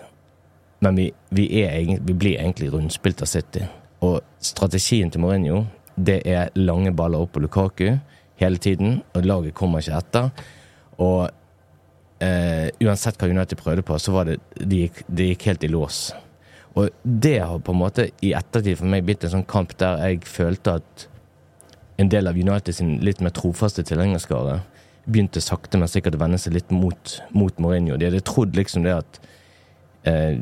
men 0.85 0.97
vi, 0.97 1.11
vi, 1.37 1.49
er, 1.61 1.99
vi 2.01 2.17
blir 2.17 2.39
egentlig 2.39 2.71
rundspilt 2.73 3.21
av 3.25 3.29
City. 3.29 3.67
Og 4.07 4.21
strategien 4.41 5.13
til 5.13 5.21
Mourinho, 5.21 5.67
det 6.01 6.23
er 6.25 6.55
lange 6.57 6.93
baller 6.97 7.21
opp 7.21 7.35
på 7.35 7.43
Lukaku 7.45 7.99
hele 8.41 8.57
tiden, 8.63 9.03
og 9.13 9.29
laget 9.29 9.57
kommer 9.59 9.85
ikke 9.85 9.99
etter. 9.99 10.31
Og 11.05 11.29
eh, 12.25 12.71
uansett 12.81 13.21
hva 13.21 13.29
United 13.29 13.61
prøvde 13.61 13.85
på, 13.85 13.99
så 14.01 14.15
var 14.17 14.31
det 14.31 14.39
de 14.57 14.87
gikk, 14.87 15.05
det 15.09 15.31
gikk 15.35 15.47
helt 15.51 15.69
i 15.69 15.73
lås. 15.73 16.01
Og 16.79 16.89
det 17.03 17.37
har 17.43 17.61
på 17.61 17.75
en 17.75 17.83
måte 17.83 18.09
i 18.25 18.33
ettertid 18.37 18.79
for 18.81 18.89
meg 18.89 19.05
blitt 19.05 19.27
en 19.27 19.35
sånn 19.35 19.49
kamp 19.49 19.75
der 19.81 20.01
jeg 20.07 20.25
følte 20.31 20.79
at 20.81 21.07
en 22.01 22.09
del 22.09 22.31
av 22.31 22.39
United 22.39 22.73
sin 22.73 22.95
litt 23.05 23.21
mer 23.21 23.35
trofaste 23.37 23.85
tilhengerskare 23.85 24.61
begynte 25.13 25.43
sakte, 25.45 25.79
men 25.81 25.91
sikkert 25.91 26.17
å 26.19 26.23
vende 26.23 26.39
seg 26.41 26.57
litt 26.57 26.73
mot, 26.75 27.19
mot 27.37 27.61
Mourinho. 27.63 27.99
De 28.01 28.09
hadde 28.09 28.23
trodd 28.27 28.57
liksom 28.59 28.87
det 28.87 28.97
at 28.97 29.21
eh, 30.09 30.41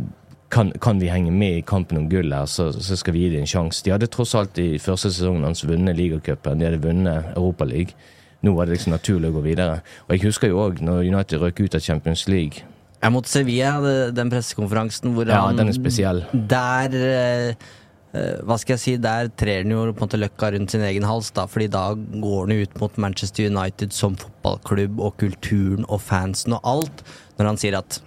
kan, 0.52 0.72
kan 0.80 1.00
vi 1.00 1.10
henge 1.12 1.32
med 1.34 1.58
i 1.58 1.64
kampen 1.66 2.00
om 2.00 2.08
gull 2.08 2.32
her, 2.32 2.48
så, 2.48 2.70
så 2.72 2.96
skal 2.96 3.16
vi 3.16 3.26
gi 3.26 3.34
dem 3.34 3.44
en 3.44 3.50
sjanse. 3.50 3.84
De 3.84 3.92
hadde 3.92 4.08
tross 4.12 4.34
alt 4.38 4.60
i 4.62 4.70
første 4.82 5.12
sesongen 5.12 5.44
hans 5.48 5.64
vunnet 5.68 5.98
ligacupen, 5.98 6.60
de 6.60 6.70
hadde 6.70 6.82
vunnet 6.84 7.34
Europaligaen. 7.34 8.14
Nå 8.46 8.52
var 8.54 8.68
det 8.68 8.76
liksom 8.76 8.92
naturlig 8.94 9.32
å 9.32 9.34
gå 9.34 9.40
videre. 9.48 9.80
Og 10.06 10.12
jeg 10.14 10.28
husker 10.28 10.52
jo 10.52 10.60
òg 10.62 10.78
når 10.86 11.08
United 11.08 11.40
røk 11.42 11.58
ut 11.58 11.74
av 11.74 11.82
Champions 11.82 12.28
League. 12.30 12.62
Jeg 12.98 13.14
måtte 13.14 13.30
Sevilla, 13.30 13.72
via 13.82 14.10
den 14.14 14.30
pressekonferansen 14.30 15.10
hvor 15.14 15.26
Ja, 15.26 15.40
han 15.48 15.58
den 15.58 15.72
er 15.72 15.74
spesiell. 15.74 16.22
Der 16.50 16.94
eh, 16.94 17.66
Hva 18.08 18.56
skal 18.56 18.72
jeg 18.74 18.80
si, 18.80 18.96
der 18.96 19.28
trer 19.36 19.62
den 19.64 19.72
jo 19.74 19.82
på 19.90 20.00
en 20.00 20.06
måte 20.06 20.20
løkka 20.20 20.50
rundt 20.54 20.70
sin 20.72 20.84
egen 20.86 21.04
hals, 21.04 21.30
da, 21.36 21.42
fordi 21.50 21.66
da 21.70 21.92
går 21.92 22.46
den 22.48 22.60
ut 22.62 22.80
mot 22.80 22.98
Manchester 23.04 23.42
United 23.50 23.90
som 23.92 24.16
fotballklubb 24.16 25.00
og 25.04 25.12
kulturen 25.20 25.84
og 25.88 26.00
fansen 26.00 26.52
og 26.56 26.60
alt, 26.64 27.04
når 27.36 27.44
han 27.50 27.58
sier 27.60 27.74
at 27.78 28.00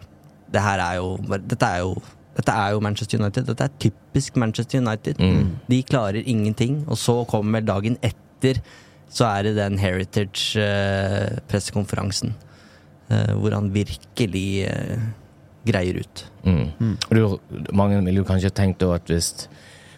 det 0.52 0.62
her 0.66 0.80
er 0.84 0.96
jo 1.00 1.08
Dette 1.30 1.68
er 1.68 1.80
jo 1.86 1.92
dette 2.32 2.52
er 2.56 2.72
jo 2.74 2.84
Manchester 2.84 3.20
United. 3.20 3.46
Dette 3.46 3.64
er 3.68 3.80
typisk 3.84 4.36
Manchester 4.40 4.80
United. 4.80 5.16
De 5.68 5.84
klarer 5.84 6.24
ingenting. 6.24 6.88
Og 6.88 6.98
så 6.98 7.26
kommer 7.28 7.62
dagen 7.62 7.98
etter, 8.02 8.62
så 9.12 9.26
er 9.28 9.44
det 9.44 9.56
den 9.58 9.78
Heritage-pressekonferansen. 9.80 12.34
eh, 13.12 13.34
hvor 13.36 13.52
han 13.52 13.74
virkelig 13.74 14.64
eh, 14.64 15.00
greier 15.68 15.96
ut. 16.00 16.32
Mm. 16.46 16.68
Mm. 16.80 16.98
du, 17.12 17.38
mange 17.74 18.06
ville 18.06 18.18
jo 18.22 18.28
kanskje 18.28 18.50
tenkt 18.50 18.84
at 18.88 19.02
hvis, 19.12 19.50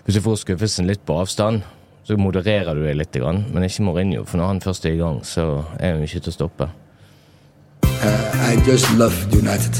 hvis 0.03 0.17
du 0.17 0.21
får 0.23 0.41
skuffelsen 0.41 0.87
litt 0.89 1.03
på 1.07 1.15
avstand, 1.15 1.61
så 2.03 2.17
modererer 2.19 2.75
du 2.75 2.83
deg 2.83 2.97
litt, 2.99 3.15
men 3.23 3.63
ikke 3.63 3.85
Mourinho. 3.87 4.25
For 4.27 4.39
når 4.39 4.49
han 4.49 4.63
først 4.63 4.85
er 4.85 4.97
i 4.97 4.99
gang, 4.99 5.21
så 5.23 5.63
er 5.79 5.95
han 5.95 6.03
ikke 6.03 6.25
til 6.25 6.33
å 6.33 6.35
stoppe. 6.35 6.67
Uh, 8.03 8.51
I 8.51 8.57
just 8.67 8.89
love 8.99 9.15
United. 9.31 9.79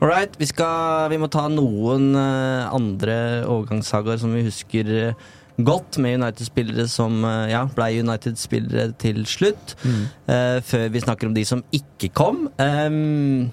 All 0.00 0.08
right, 0.08 0.32
vi, 0.40 0.48
skal, 0.48 1.10
vi 1.12 1.18
må 1.20 1.28
ta 1.28 1.44
noen 1.52 2.14
uh, 2.16 2.72
andre 2.72 3.44
overgangssagaer 3.44 4.16
som 4.22 4.32
vi 4.32 4.46
husker 4.46 4.88
uh, 5.12 5.28
godt, 5.60 5.98
med 6.00 6.22
United-spillere 6.22 6.88
som 6.88 7.20
uh, 7.28 7.44
ja, 7.52 7.66
ble 7.76 7.90
United-spillere 8.00 8.94
til 8.96 9.26
slutt. 9.28 9.76
eh, 9.84 10.64
før 10.64 10.88
vi 10.88 11.04
snakker 11.04 11.28
om 11.28 11.36
de 11.36 11.44
som 11.44 11.60
ikke 11.76 12.08
kom. 12.16 12.46
Um, 12.56 13.50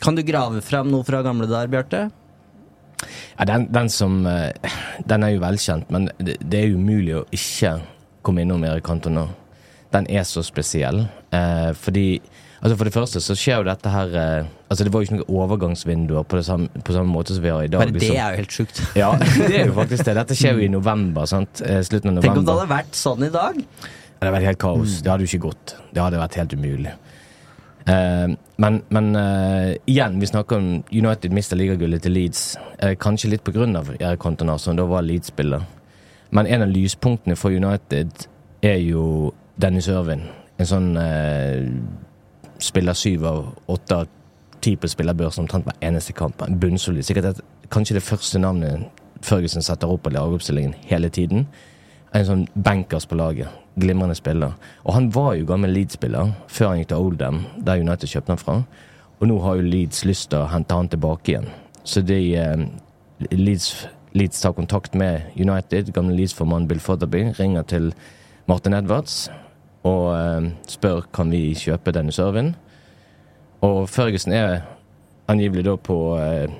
kan 0.00 0.16
du 0.16 0.24
grave 0.24 0.64
fram 0.64 0.88
noe 0.88 1.04
fra 1.04 1.20
gamle 1.20 1.44
dager, 1.50 1.68
Bjarte? 1.76 2.21
Ja, 3.38 3.46
den, 3.48 3.68
den 3.72 3.88
som 3.92 4.22
eh, 4.26 4.50
Den 5.08 5.26
er 5.26 5.34
jo 5.34 5.42
velkjent, 5.42 5.90
men 5.90 6.10
det, 6.18 6.38
det 6.42 6.60
er 6.62 6.76
umulig 6.76 7.16
å 7.18 7.24
ikke 7.34 7.76
komme 8.22 8.44
innom 8.44 8.64
Erik 8.68 8.86
Cantona. 8.86 9.26
Den 9.92 10.06
er 10.08 10.24
så 10.28 10.44
spesiell, 10.46 11.06
eh, 11.34 11.72
fordi 11.76 12.06
Altså 12.62 12.76
For 12.78 12.86
det 12.86 12.94
første 12.94 13.18
så 13.18 13.34
skjer 13.34 13.56
jo 13.58 13.66
dette 13.66 13.90
her 13.90 14.12
eh, 14.14 14.50
Altså 14.70 14.84
Det 14.86 14.92
var 14.94 15.02
jo 15.02 15.08
ikke 15.08 15.16
noen 15.18 15.40
overgangsvinduer 15.42 16.26
på, 16.30 16.42
samme, 16.46 16.82
på 16.86 16.94
samme 16.94 17.10
måte 17.10 17.34
som 17.34 17.42
vi 17.42 17.50
har 17.50 17.64
i 17.66 17.70
dag. 17.72 17.82
Bare 17.82 17.90
det 17.90 18.04
liksom. 18.04 18.16
er 18.16 18.36
jo 18.36 18.42
helt 18.42 18.54
sjukt. 18.54 18.82
Ja, 19.02 19.08
det 19.18 19.56
er 19.58 19.66
jo 19.66 19.74
faktisk 19.76 20.06
det. 20.06 20.14
Dette 20.20 20.36
skjer 20.38 20.60
jo 20.60 20.68
i 20.68 20.70
november. 20.70 21.26
sant? 21.26 21.62
Eh, 21.66 21.82
Slutten 21.86 22.14
av 22.14 22.22
Tenk 22.22 22.38
om 22.38 22.46
det 22.46 22.54
hadde 22.54 22.70
vært 22.70 22.96
sånn 22.96 23.26
i 23.26 23.32
dag. 23.34 23.58
Det 23.58 24.22
hadde 24.22 24.34
vært 24.36 24.48
helt 24.52 24.62
kaos. 24.62 25.00
Det 25.02 25.10
hadde 25.10 25.26
jo 25.26 25.32
ikke 25.32 25.48
gått. 25.48 25.74
Det 25.90 26.04
hadde 26.04 26.22
vært 26.22 26.38
helt 26.38 26.54
umulig. 26.54 26.94
Eh, 27.86 28.28
men 28.56 28.82
men 28.88 29.16
uh, 29.16 29.74
igjen, 29.86 30.20
vi 30.20 30.26
snakker 30.26 30.56
om 30.56 30.84
United 30.92 31.32
mister 31.32 31.56
ligagullet 31.56 32.02
til 32.02 32.14
Leeds. 32.14 32.56
Uh, 32.82 32.94
kanskje 32.94 33.30
litt 33.30 33.48
av 33.48 33.90
Erik 33.98 34.20
Cantona, 34.20 34.58
som 34.58 34.76
da 34.76 34.84
var 34.84 35.02
Leeds-spiller. 35.02 35.62
Men 36.30 36.46
en 36.46 36.62
av 36.62 36.68
lyspunktene 36.68 37.36
for 37.36 37.50
United 37.50 38.28
er 38.62 38.78
jo 38.78 39.32
Dennis 39.56 39.88
Irvin. 39.88 40.22
En 40.58 40.66
sånn 40.66 40.96
spiller 42.62 42.94
syv 42.94 43.24
av 43.26 43.40
åtte 43.66 43.96
av 43.96 44.06
ti 44.62 44.76
på 44.76 44.88
spillerbørsen 44.88 45.42
omtrent 45.42 45.66
hver 45.66 45.76
eneste 45.82 46.14
kamp. 46.16 46.42
En 46.42 46.60
Bunnsolid. 46.60 47.04
Sikkert 47.04 47.24
et, 47.24 47.40
kanskje 47.68 47.98
det 47.98 48.04
første 48.06 48.38
navnet 48.38 48.86
Ferguson 49.22 49.62
setter 49.62 49.90
opp 49.90 50.04
på 50.06 50.12
lagoppstillingen 50.14 50.74
hele 50.88 51.10
tiden. 51.12 51.46
En 52.12 52.26
sånn 52.28 52.46
bankers 52.54 53.06
på 53.08 53.16
laget. 53.16 53.48
Glimrende 53.80 54.16
spiller. 54.18 54.52
Og 54.84 54.94
han 54.96 55.08
var 55.14 55.34
jo 55.38 55.48
gammel 55.48 55.72
Leeds-spiller 55.72 56.34
før 56.52 56.72
han 56.72 56.82
gikk 56.82 56.90
til 56.92 57.06
Oldham, 57.06 57.42
der 57.64 57.80
United 57.80 58.10
kjøpte 58.10 58.34
han 58.34 58.42
fra. 58.42 58.56
Og 59.20 59.28
nå 59.30 59.38
har 59.44 59.58
jo 59.58 59.68
Leeds 59.68 60.04
lyst 60.04 60.30
til 60.32 60.42
å 60.42 60.50
hente 60.52 60.76
han 60.76 60.90
tilbake 60.92 61.32
igjen. 61.32 61.48
Så 61.84 62.02
de 62.04 62.18
eh, 62.36 62.66
Leeds, 63.30 63.86
Leeds 64.12 64.42
tar 64.42 64.56
kontakt 64.58 64.98
med 64.98 65.32
United. 65.40 65.92
Gamle 65.96 66.18
Leeds-formann 66.18 66.68
Bill 66.68 66.82
Fotherby 66.82 67.30
ringer 67.38 67.64
til 67.70 67.94
Martin 68.50 68.74
Edwards 68.76 69.30
og 69.88 70.12
eh, 70.14 70.50
spør 70.70 71.06
kan 71.14 71.30
vi 71.32 71.52
kjøpe 71.58 71.94
Dennis 71.94 72.20
Irvin. 72.22 72.52
Og 73.62 73.88
Ferguson 73.90 74.34
er 74.34 74.62
angivelig 75.30 75.64
da 75.66 75.76
på 75.78 75.96
eh, 76.18 76.50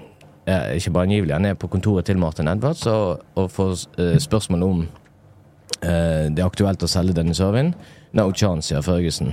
Ikke 0.77 0.91
bare 0.91 1.07
angivelig, 1.07 1.35
han 1.35 1.47
er 1.47 1.55
på 1.55 1.69
kontoret 1.71 2.07
til 2.07 2.19
Martin 2.19 2.49
Edwards 2.49 2.87
og, 2.87 3.23
og 3.35 3.51
får 3.51 3.85
eh, 3.99 4.19
spørsmål 4.19 4.63
om 4.63 4.81
det 5.83 6.39
er 6.39 6.47
aktuelt 6.47 6.83
å 6.85 6.91
selge 6.91 7.17
Dennis 7.17 7.41
Irvin. 7.43 7.73
No 8.15 8.29
chance, 8.31 8.69
sier 8.69 8.85
Førgesen. 8.87 9.33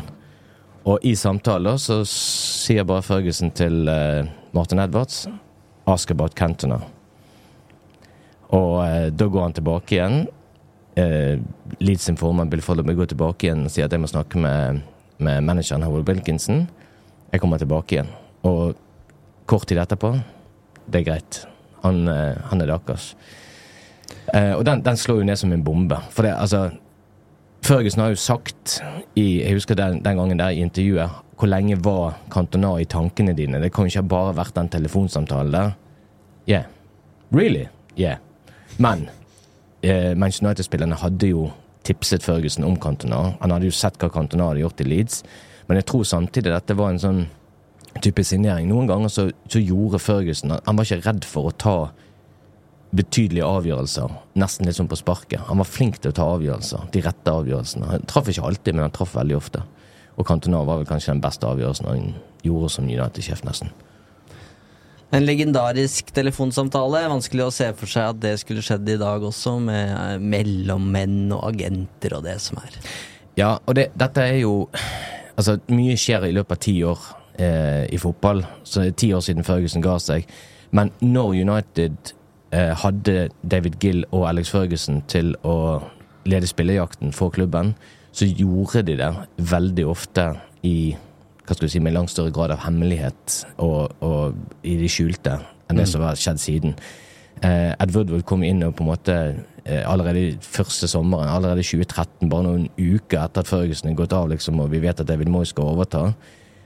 Og 0.89 1.03
i 1.05 1.11
samtaler 1.19 1.77
så 1.81 2.01
sier 2.07 2.87
bare 2.87 3.05
Førgesen 3.05 3.51
til 3.55 3.89
eh, 3.91 4.29
Martin 4.55 4.81
Edwards 4.81 5.27
Ask 5.89 6.11
about 6.13 6.35
Cantona. 6.37 6.79
Og 8.55 8.75
eh, 8.85 9.09
da 9.13 9.27
går 9.29 9.45
han 9.45 9.55
tilbake 9.57 9.97
igjen. 9.97 10.23
Eh, 10.99 11.41
Leeds 11.81 12.07
sin 12.09 12.17
formann 12.19 12.49
Bill 12.49 12.63
Follerby 12.65 12.95
går 12.97 13.11
tilbake 13.13 13.47
igjen 13.47 13.65
og 13.65 13.73
sier 13.73 13.89
at 13.89 13.95
jeg 13.95 14.01
må 14.03 14.09
snakke 14.09 14.41
med, 14.41 14.81
med 15.21 15.45
manageren 15.45 15.85
Howard 15.85 16.09
Wilkinson. 16.09 16.65
Jeg 17.33 17.43
kommer 17.43 17.61
tilbake 17.61 17.97
igjen. 17.97 18.11
Og 18.47 18.77
kort 19.49 19.67
tid 19.67 19.81
etterpå 19.81 20.13
Det 20.89 21.01
er 21.01 21.07
greit. 21.11 21.43
Han, 21.83 22.07
eh, 22.09 22.37
han 22.49 22.61
er 22.61 22.71
Dakas. 22.73 23.13
Eh, 24.33 24.53
og 24.53 24.65
den, 24.65 24.83
den 24.85 24.97
slår 24.97 25.21
jo 25.21 25.27
ned 25.29 25.39
som 25.39 25.53
en 25.53 25.63
bombe. 25.63 25.97
For 26.13 26.27
det, 26.27 26.35
altså 26.37 26.69
Førgesen 27.65 28.01
har 28.01 28.13
jo 28.13 28.15
sagt 28.15 28.77
i 29.19 29.41
Jeg 29.41 29.53
husker 29.57 29.75
den, 29.75 29.99
den 30.03 30.17
gangen 30.17 30.39
der 30.39 30.53
i 30.55 30.61
intervjuet 30.63 31.09
Hvor 31.35 31.47
lenge 31.47 31.75
var 31.83 32.19
Cantona 32.31 32.77
i 32.79 32.85
tankene 32.87 33.33
dine? 33.35 33.59
Det 33.59 33.73
kan 33.73 33.83
jo 33.83 33.91
ikke 33.91 34.09
bare 34.09 34.35
vært 34.35 34.55
den 34.55 34.69
telefonsamtalen 34.69 35.51
der. 35.53 35.71
Yeah. 36.47 36.65
Really? 37.31 37.67
Yeah. 37.97 38.17
Men 38.77 39.09
eh, 39.83 40.15
Manchester 40.15 40.47
United-spillerne 40.47 40.95
hadde 40.99 41.29
jo 41.31 41.49
tipset 41.83 42.23
Førgesen 42.23 42.65
om 42.67 42.75
Cantona. 42.79 43.35
Han 43.39 43.51
hadde 43.51 43.69
jo 43.69 43.75
sett 43.75 43.99
hva 44.01 44.09
Cantona 44.11 44.49
hadde 44.49 44.63
gjort 44.65 44.83
i 44.83 44.87
Leeds. 44.87 45.23
Men 45.67 45.79
jeg 45.79 45.87
tror 45.91 46.03
samtidig 46.03 46.51
dette 46.51 46.75
var 46.75 46.91
en 46.91 46.99
sånn 46.99 47.21
type 48.03 48.23
signering. 48.23 48.67
Noen 48.69 48.89
ganger 48.89 49.11
så, 49.13 49.29
så 49.47 49.61
gjorde 49.61 50.01
Førgesen 50.01 50.55
Han 50.65 50.77
var 50.77 50.87
ikke 50.87 51.05
redd 51.07 51.27
for 51.27 51.49
å 51.49 51.55
ta 51.55 51.77
betydelige 52.95 53.45
avgjørelser. 53.45 54.13
Nesten 54.41 54.65
litt 54.65 54.77
sånn 54.79 54.89
på 54.89 54.97
sparket. 54.97 55.43
Han 55.49 55.61
var 55.61 55.69
flink 55.69 55.99
til 56.01 56.13
å 56.13 56.15
ta 56.17 56.25
avgjørelser. 56.35 56.87
De 56.93 57.03
rette 57.05 57.35
avgjørelsene. 57.41 57.91
Han 57.91 58.07
traff 58.09 58.31
ikke 58.31 58.47
alltid, 58.47 58.75
men 58.75 58.87
han 58.87 58.95
traff 58.95 59.13
veldig 59.17 59.37
ofte. 59.37 59.61
Og 60.17 60.25
Cantona 60.27 60.63
var 60.67 60.81
vel 60.81 60.89
kanskje 60.89 61.13
den 61.13 61.23
beste 61.23 61.47
avgjørelsen 61.47 61.87
han 61.89 62.09
gjorde 62.43 62.71
som 62.73 62.89
United-sjef, 62.89 63.43
nesten. 63.47 63.71
En 65.15 65.25
legendarisk 65.25 66.11
telefonsamtale. 66.13 67.05
Vanskelig 67.09 67.47
å 67.47 67.53
se 67.53 67.69
for 67.77 67.89
seg 67.89 68.11
at 68.13 68.19
det 68.21 68.35
skulle 68.41 68.63
skjedd 68.65 68.89
i 68.93 68.99
dag 69.01 69.23
også, 69.25 69.55
med 69.63 69.93
eh, 69.93 70.17
mellommenn 70.21 71.31
og 71.33 71.45
agenter 71.49 72.17
og 72.17 72.27
det 72.27 72.37
som 72.43 72.59
er. 72.61 72.77
Ja, 73.39 73.55
og 73.65 73.77
det, 73.79 73.89
dette 73.97 74.25
er 74.25 74.41
jo 74.43 74.67
Altså, 75.39 75.53
mye 75.71 75.93
skjer 75.95 76.25
i 76.27 76.33
løpet 76.35 76.51
av 76.51 76.57
ti 76.59 76.73
år 76.83 77.03
eh, 77.39 77.85
i 77.95 77.97
fotball. 78.01 78.41
Så 78.67 78.81
det 78.81 78.89
er 78.89 78.95
ti 78.99 79.07
år 79.15 79.21
siden 79.23 79.45
Ferguson 79.47 79.85
ga 79.85 79.93
seg. 80.03 80.25
Men 80.75 80.91
når 80.99 81.37
United 81.45 82.11
hadde 82.51 83.27
David 83.45 83.75
Gill 83.81 83.99
og 84.09 84.23
Alex 84.25 84.49
Ferguson 84.49 85.03
til 85.11 85.35
å 85.45 85.83
lede 86.25 86.49
spillejakten 86.49 87.13
for 87.13 87.29
klubben, 87.29 87.75
så 88.11 88.25
gjorde 88.25 88.81
de 88.87 88.95
det 88.97 89.09
veldig 89.51 89.85
ofte 89.85 90.25
i 90.65 90.95
hva 91.49 91.55
skal 91.57 91.65
du 91.65 91.73
si, 91.73 91.81
med 91.81 91.95
langt 91.95 92.11
større 92.13 92.33
grad 92.33 92.53
av 92.53 92.61
hemmelighet 92.65 93.39
og, 93.65 93.95
og 94.05 94.65
i 94.65 94.75
det 94.77 94.89
skjulte 94.93 95.39
enn 95.69 95.81
det 95.81 95.87
som 95.89 96.03
har 96.05 96.17
skjedd 96.17 96.41
siden. 96.41 96.75
Eh, 97.41 97.71
Ed 97.73 97.93
Woodward 97.95 98.25
kom 98.29 98.43
inn 98.45 98.61
og 98.65 98.75
på 98.77 98.83
en 98.83 98.91
måte 98.91 99.15
eh, 99.63 99.81
allerede 99.81 100.37
første 100.45 100.89
sommeren, 100.91 101.29
allerede 101.31 101.65
2013, 101.65 102.29
bare 102.29 102.45
noen 102.45 102.67
uker 102.77 103.23
etter 103.23 103.45
at 103.45 103.49
Ferguson 103.49 103.89
er 103.91 103.97
gått 103.97 104.13
av, 104.13 104.29
liksom, 104.29 104.59
og 104.61 104.73
vi 104.73 104.81
vet 104.83 105.01
at 105.01 105.09
David 105.09 105.31
Moy 105.33 105.47
skal 105.49 105.71
overta, 105.71 106.09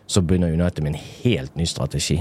så 0.08 0.24
begynner 0.24 0.52
United 0.52 0.84
med 0.84 0.96
en 0.96 1.04
helt 1.24 1.56
ny 1.60 1.68
strategi. 1.70 2.20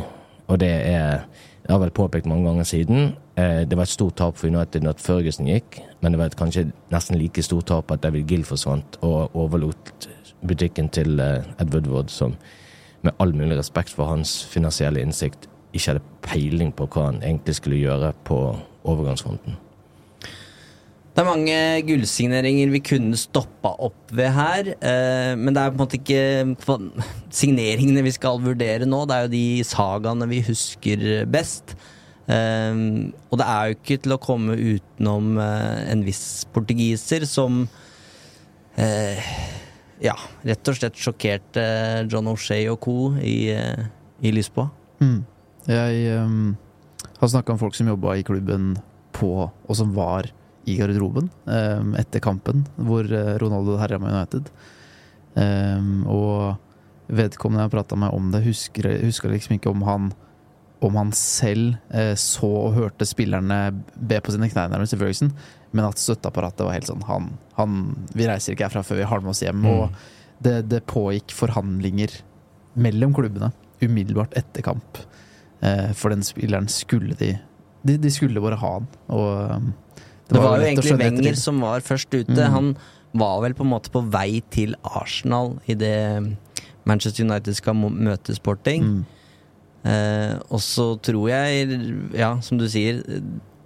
Og 0.48 0.60
det 0.60 0.72
er 0.72 1.24
jeg 1.62 1.76
har 1.76 1.78
vel 1.78 1.92
påpekt 1.94 2.26
mange 2.26 2.48
ganger 2.48 2.66
siden. 2.66 3.12
Eh, 3.38 3.62
det 3.70 3.76
var 3.78 3.86
et 3.86 3.88
stort 3.88 4.16
tap 4.18 4.36
for 4.36 4.50
United 4.50 4.86
at 4.88 5.00
Ferguson 5.00 5.46
gikk, 5.46 5.78
men 6.02 6.12
det 6.12 6.18
var 6.18 6.30
et 6.30 6.38
kanskje 6.38 6.72
nesten 6.90 7.18
like 7.20 7.42
stort 7.42 7.68
tap 7.70 7.90
at 7.94 8.02
David 8.02 8.26
Gill 8.26 8.44
forsvant 8.44 8.98
og 9.00 9.36
overlot 9.38 10.08
butikken 10.42 10.90
til 10.90 11.20
eh, 11.22 11.46
Ed 11.62 11.70
Woodward, 11.74 12.10
som 12.10 12.34
med 13.02 13.14
all 13.20 13.34
mulig 13.34 13.58
respekt 13.58 13.94
for 13.94 14.10
hans 14.10 14.40
finansielle 14.50 15.02
innsikt 15.02 15.46
ikke 15.72 15.92
hadde 15.92 16.04
peiling 16.22 16.74
på 16.76 16.86
hva 16.90 17.08
han 17.08 17.22
egentlig 17.22 17.54
skulle 17.54 17.78
gjøre 17.80 18.12
på 18.26 18.40
overgangsfronten. 18.84 19.56
Det 21.12 21.20
er 21.20 21.28
mange 21.28 21.56
gullsigneringer 21.84 22.70
vi 22.72 22.80
kunne 22.88 23.18
stoppa 23.20 23.74
opp 23.84 24.14
ved 24.16 24.30
her, 24.32 24.70
eh, 24.80 25.32
men 25.36 25.52
det 25.52 25.60
er 25.60 25.74
på 25.74 25.76
en 25.76 25.82
måte 25.82 25.98
ikke 25.98 26.86
signeringene 27.42 28.04
vi 28.06 28.14
skal 28.16 28.40
vurdere 28.40 28.88
nå. 28.88 29.02
Det 29.04 29.18
er 29.18 29.26
jo 29.26 29.32
de 29.34 29.46
sagaene 29.68 30.28
vi 30.30 30.40
husker 30.46 31.04
best. 31.28 31.76
Eh, 32.32 32.80
og 33.28 33.42
det 33.42 33.50
er 33.50 33.68
jo 33.68 33.76
ikke 33.76 34.00
til 34.06 34.16
å 34.16 34.20
komme 34.24 34.56
utenom 34.56 35.36
eh, 35.36 35.82
en 35.92 36.06
viss 36.08 36.46
portugiser 36.54 37.28
som 37.28 37.66
eh, 38.80 39.32
ja, 40.02 40.16
rett 40.48 40.68
og 40.68 40.78
slett 40.80 40.98
sjokkerte 40.98 41.62
John 42.10 42.30
O'Shay 42.32 42.66
og 42.72 42.80
co. 42.82 42.96
i, 43.20 43.52
eh, 43.52 43.84
i 44.24 44.32
Lisboa. 44.32 44.70
Mm. 45.02 45.18
Jeg 45.68 46.22
um, 46.24 46.54
har 47.20 47.30
snakka 47.30 47.54
om 47.54 47.60
folk 47.60 47.76
som 47.76 47.90
jobba 47.92 48.16
i 48.16 48.24
klubben 48.26 48.78
på, 49.14 49.50
og 49.52 49.76
som 49.78 49.92
var 49.94 50.32
i 50.68 50.76
garderoben 50.78 51.30
ehm, 51.50 51.94
etter 51.98 52.22
kampen 52.22 52.64
hvor 52.76 53.06
eh, 53.06 53.34
Ronaldo 53.42 53.78
herja 53.80 53.98
med 54.02 54.14
United. 54.14 54.50
Ehm, 55.40 56.02
og 56.10 56.58
vedkommende 57.12 57.66
jeg 57.66 57.74
prata 57.74 57.98
med 57.98 58.14
om 58.14 58.30
det, 58.32 58.44
husker, 58.46 58.88
husker 59.02 59.32
liksom 59.32 59.56
ikke 59.58 59.72
om 59.72 59.82
han 59.88 60.12
om 60.82 60.96
han 60.98 61.12
selv 61.14 61.76
eh, 61.94 62.14
så 62.18 62.48
og 62.48 62.74
hørte 62.74 63.06
spillerne 63.06 63.58
be 63.94 64.18
på 64.18 64.34
sine 64.34 64.48
knær 64.50 64.70
nærmest 64.72 64.96
i 64.96 64.98
Ferguson, 64.98 65.30
men 65.70 65.86
at 65.86 66.00
støtteapparatet 66.02 66.66
var 66.66 66.74
helt 66.74 66.90
sånn 66.90 67.04
han, 67.06 67.28
han, 67.54 67.76
Vi 68.16 68.26
reiser 68.26 68.56
ikke 68.56 68.66
herfra 68.66 68.82
før 68.86 68.98
vi 68.98 69.06
har 69.12 69.22
med 69.22 69.30
oss 69.30 69.44
hjem. 69.44 69.62
Mm. 69.62 69.68
Og 69.70 70.42
det, 70.42 70.56
det 70.72 70.82
pågikk 70.90 71.34
forhandlinger 71.38 72.18
mellom 72.82 73.14
klubbene 73.14 73.52
umiddelbart 73.82 74.34
etter 74.38 74.66
kamp. 74.66 74.98
Eh, 75.62 75.92
for 75.94 76.14
den 76.14 76.26
spilleren 76.26 76.68
skulle 76.70 77.16
de 77.18 77.36
De, 77.82 77.96
de 77.98 78.10
skulle 78.14 78.38
bare 78.42 78.58
ha 78.60 78.68
han. 78.76 78.84
Og 79.10 79.54
um, 79.56 79.72
Det 80.28 80.38
var, 80.40 80.58
jo 80.58 80.64
egentlig 80.68 80.98
Wenger 80.98 81.34
som 81.36 81.60
var 81.60 81.80
først 81.80 82.12
ute. 82.14 82.36
Mm. 82.36 82.52
Han 82.54 82.76
var 83.14 83.40
vel 83.42 83.54
på 83.54 83.64
en 83.66 83.72
måte 83.72 83.90
på 83.92 84.00
vei 84.10 84.40
til 84.50 84.74
Arsenal 84.84 85.58
idet 85.68 86.36
Manchester 86.88 87.24
United 87.26 87.54
skal 87.58 87.74
møte 87.74 88.34
Sporting. 88.34 88.82
Mm. 88.82 89.04
Eh, 89.84 90.36
og 90.48 90.60
så 90.62 90.92
tror 91.02 91.28
jeg, 91.28 91.80
ja, 92.16 92.36
som 92.40 92.58
du 92.60 92.68
sier, 92.70 93.02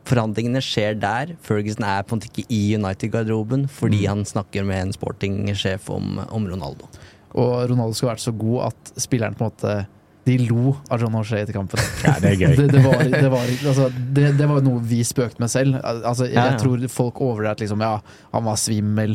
forhandlingene 0.06 0.62
skjer 0.64 0.96
der. 1.02 1.34
Ferguson 1.44 1.84
er 1.84 2.02
på 2.06 2.14
en 2.14 2.20
måte 2.20 2.30
ikke 2.32 2.46
i 2.52 2.74
United-garderoben 2.78 3.66
fordi 3.68 4.04
Mm. 4.04 4.08
han 4.08 4.24
snakker 4.24 4.64
med 4.64 4.82
en 4.86 4.92
Sporting-sjef 4.92 5.90
om, 5.90 6.18
om 6.30 6.46
Ronaldo. 6.46 6.88
Og 7.34 7.68
Ronaldo 7.70 7.92
skulle 7.94 8.14
vært 8.14 8.24
så 8.24 8.32
god 8.36 8.72
at 8.72 8.92
spilleren 9.02 9.34
på 9.36 9.44
en 9.44 9.50
måte 9.50 9.86
De 10.26 10.34
lo 10.42 10.72
av 10.90 10.98
John 11.00 11.14
O'Shea 11.20 11.44
etter 11.44 11.54
kampen. 11.54 11.78
Ja, 12.02 12.16
det 12.22 12.32
er 12.32 12.40
gøy. 12.40 12.54
Det, 12.58 12.66
det, 12.74 12.80
var, 12.82 13.02
det, 13.06 13.28
var, 13.30 13.50
altså, 13.70 13.88
det, 13.94 14.24
det 14.40 14.48
var 14.50 14.64
noe 14.66 14.80
vi 14.82 15.00
spøkte 15.06 15.38
med 15.42 15.52
selv. 15.52 15.78
Altså, 15.86 16.26
jeg, 16.26 16.34
Ja, 16.34 16.48
ja. 16.52 16.58
tror 16.58 16.82
folk 16.90 17.20
overdrev 17.22 17.62
liksom, 17.62 17.84
ja, 17.86 18.00
han 18.32 18.46
var 18.48 18.58
svimmel, 18.58 19.14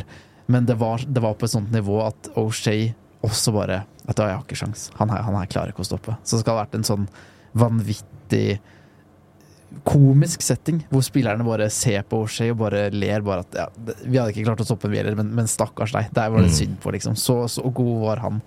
men 0.51 0.66
det 0.70 0.78
var, 0.80 1.03
det 1.03 1.24
var 1.24 1.36
på 1.39 1.49
et 1.49 1.53
sånt 1.57 1.72
nivå 1.76 1.99
at 2.05 2.32
O'Shea 2.39 2.93
også 3.28 3.51
bare 3.53 3.84
Vet 4.01 4.18
du 4.18 4.24
jeg 4.24 4.34
har 4.34 4.41
ikke 4.41 4.57
sjans. 4.57 4.88
Han 4.97 5.12
her, 5.14 5.22
han 5.28 5.36
her 5.38 5.49
klarer 5.51 5.70
ikke 5.76 5.84
å 5.84 5.89
stoppe. 5.91 6.16
Så 6.26 6.36
det 6.39 6.41
skal 6.41 6.55
ha 6.55 6.64
vært 6.64 6.74
en 6.80 6.88
sånn 6.88 7.03
vanvittig 7.53 8.57
komisk 9.88 10.41
setting, 10.43 10.82
hvor 10.91 11.03
spillerne 11.05 11.45
bare 11.47 11.68
ser 11.72 12.01
på 12.09 12.24
O'Shea 12.26 12.51
og 12.51 12.59
bare 12.64 12.88
ler 12.91 13.22
bare 13.24 13.45
at 13.45 13.55
ja, 13.55 13.68
vi 14.03 14.18
hadde 14.20 14.34
ikke 14.34 14.43
klart 14.49 14.64
å 14.64 14.68
stoppe 14.68 14.89
en 14.89 14.95
heller, 14.97 15.16
men, 15.20 15.30
men 15.38 15.47
stakkars 15.47 15.93
deg. 15.95 16.09
Der 16.18 16.34
var 16.34 16.43
det 16.43 16.51
synd 16.57 16.80
på, 16.84 16.91
liksom. 16.95 17.16
Så, 17.20 17.38
så 17.51 17.64
god 17.70 17.93
var 18.03 18.24
han. 18.26 18.41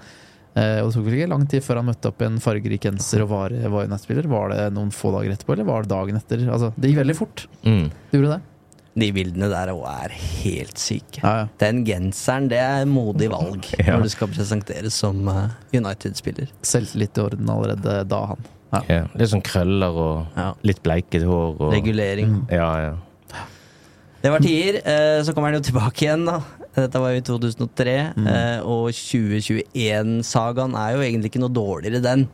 Eh, 0.54 0.78
og 0.80 0.88
det 0.90 0.94
tok 0.94 1.04
vel 1.08 1.14
ikke 1.18 1.30
lang 1.32 1.44
tid 1.50 1.64
før 1.66 1.80
han 1.80 1.88
møtte 1.90 2.10
opp 2.12 2.20
i 2.22 2.26
en 2.28 2.36
fargerik 2.42 2.84
genser 2.86 3.24
og 3.24 3.30
var, 3.32 3.54
var 3.72 3.86
United-spiller. 3.88 4.28
Var 4.30 4.52
det 4.54 4.66
noen 4.76 4.92
få 4.94 5.10
dager 5.16 5.32
etterpå, 5.34 5.52
eller 5.56 5.66
var 5.66 5.82
det 5.82 5.90
dagen 5.90 6.16
etter? 6.20 6.44
Altså, 6.48 6.72
det 6.78 6.90
gikk 6.92 7.00
veldig 7.02 7.16
fort. 7.18 7.46
Mm. 7.66 7.88
Det 8.10 8.20
gjorde 8.20 8.36
det. 8.36 8.42
De 8.94 9.08
bildene 9.10 9.48
der 9.50 9.72
òg 9.72 9.82
er 9.90 10.12
helt 10.14 10.78
syke. 10.78 11.18
Ja, 11.24 11.32
ja. 11.40 11.46
Den 11.58 11.80
genseren, 11.88 12.46
det 12.52 12.60
er 12.62 12.84
modig 12.86 13.26
valg 13.32 13.66
Ja. 13.82 13.96
når 13.96 14.04
du 14.06 14.12
skal 14.14 14.30
presenteres 14.30 14.94
som 15.02 15.26
eh, 15.32 15.48
United-spiller. 15.74 16.52
Selvtillit 16.62 17.18
i 17.18 17.24
orden 17.24 17.50
allerede 17.50 17.96
da, 18.06 18.20
han. 18.30 18.46
Ja. 18.74 18.82
Ja. 18.90 19.00
Litt 19.18 19.32
sånn 19.34 19.42
krøller 19.46 19.98
og 20.04 20.38
Ja. 20.38 20.52
litt 20.62 20.78
bleiket 20.86 21.26
hår. 21.26 21.56
Og, 21.58 21.72
Regulering. 21.74 22.44
Ja, 22.54 22.70
ja. 22.84 22.94
Det 24.22 24.30
var 24.32 24.40
tider. 24.40 24.78
eh, 24.86 25.18
Så 25.26 25.34
kommer 25.34 25.50
han 25.50 25.58
jo 25.58 25.66
tilbake 25.72 26.06
igjen, 26.06 26.24
da. 26.30 26.38
Dette 26.82 27.00
var 27.00 27.14
jo 27.14 27.20
i 27.20 27.26
2003. 27.28 27.94
Mm. 28.16 28.26
eh, 28.30 28.58
Og 28.66 28.90
2021-sagaen 28.96 30.74
er 30.80 30.96
jo 30.96 31.06
egentlig 31.06 31.32
ikke 31.32 31.44
noe 31.44 31.54
dårligere, 31.54 32.02
den. 32.04 32.26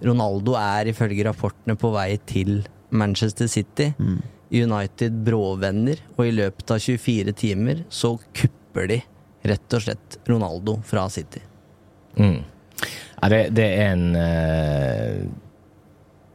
Ronaldo 0.00 0.56
er 0.58 0.90
ifølge 0.90 1.26
rapportene 1.28 1.76
på 1.78 1.92
vei 1.94 2.14
til 2.28 2.62
Manchester 2.90 3.50
City. 3.50 3.92
Mm. 3.98 4.20
United 4.50 5.20
bråvenner, 5.22 6.00
og 6.16 6.26
i 6.26 6.34
løpet 6.34 6.72
av 6.74 6.80
24 6.82 7.34
timer 7.38 7.84
så 7.92 8.16
kupper 8.34 8.88
de 8.90 8.98
rett 9.46 9.76
og 9.76 9.84
slett 9.84 10.18
Ronaldo 10.28 10.80
fra 10.86 11.06
City. 11.12 11.42
Mm. 12.18 12.40
ja 13.22 13.28
det, 13.30 13.38
det 13.54 13.66
er 13.70 13.92
en 13.92 14.16
uh, 14.18 15.20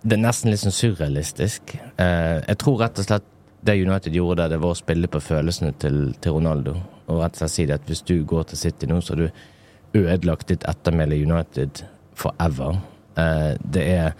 Det 0.05 0.15
er 0.15 0.21
nesten 0.21 0.53
litt 0.53 0.61
sånn 0.63 0.75
surrealistisk. 0.75 1.75
Uh, 1.99 2.39
jeg 2.45 2.59
tror 2.63 2.79
rett 2.85 3.01
og 3.01 3.09
slett 3.09 3.27
det 3.65 3.75
United 3.81 4.13
gjorde 4.13 4.43
der, 4.43 4.53
det 4.53 4.61
var 4.61 4.75
å 4.75 4.77
spille 4.77 5.09
på 5.11 5.21
følelsene 5.23 5.73
til, 5.81 6.13
til 6.21 6.37
Ronaldo. 6.37 6.75
Og 7.07 7.21
rett 7.21 7.35
og 7.35 7.41
slett 7.41 7.53
si 7.55 7.65
at 7.73 7.89
hvis 7.89 8.03
du 8.05 8.15
går 8.27 8.49
til 8.49 8.61
City 8.61 8.89
nå, 8.89 9.01
så 9.01 9.15
har 9.15 9.25
du 9.25 9.99
ødelagt 10.05 10.49
ditt 10.51 10.65
ettermæle 10.69 11.17
i 11.17 11.25
United 11.25 11.83
forever. 12.17 12.79
Eh, 13.17 13.53
det 13.61 13.85
er 13.97 14.13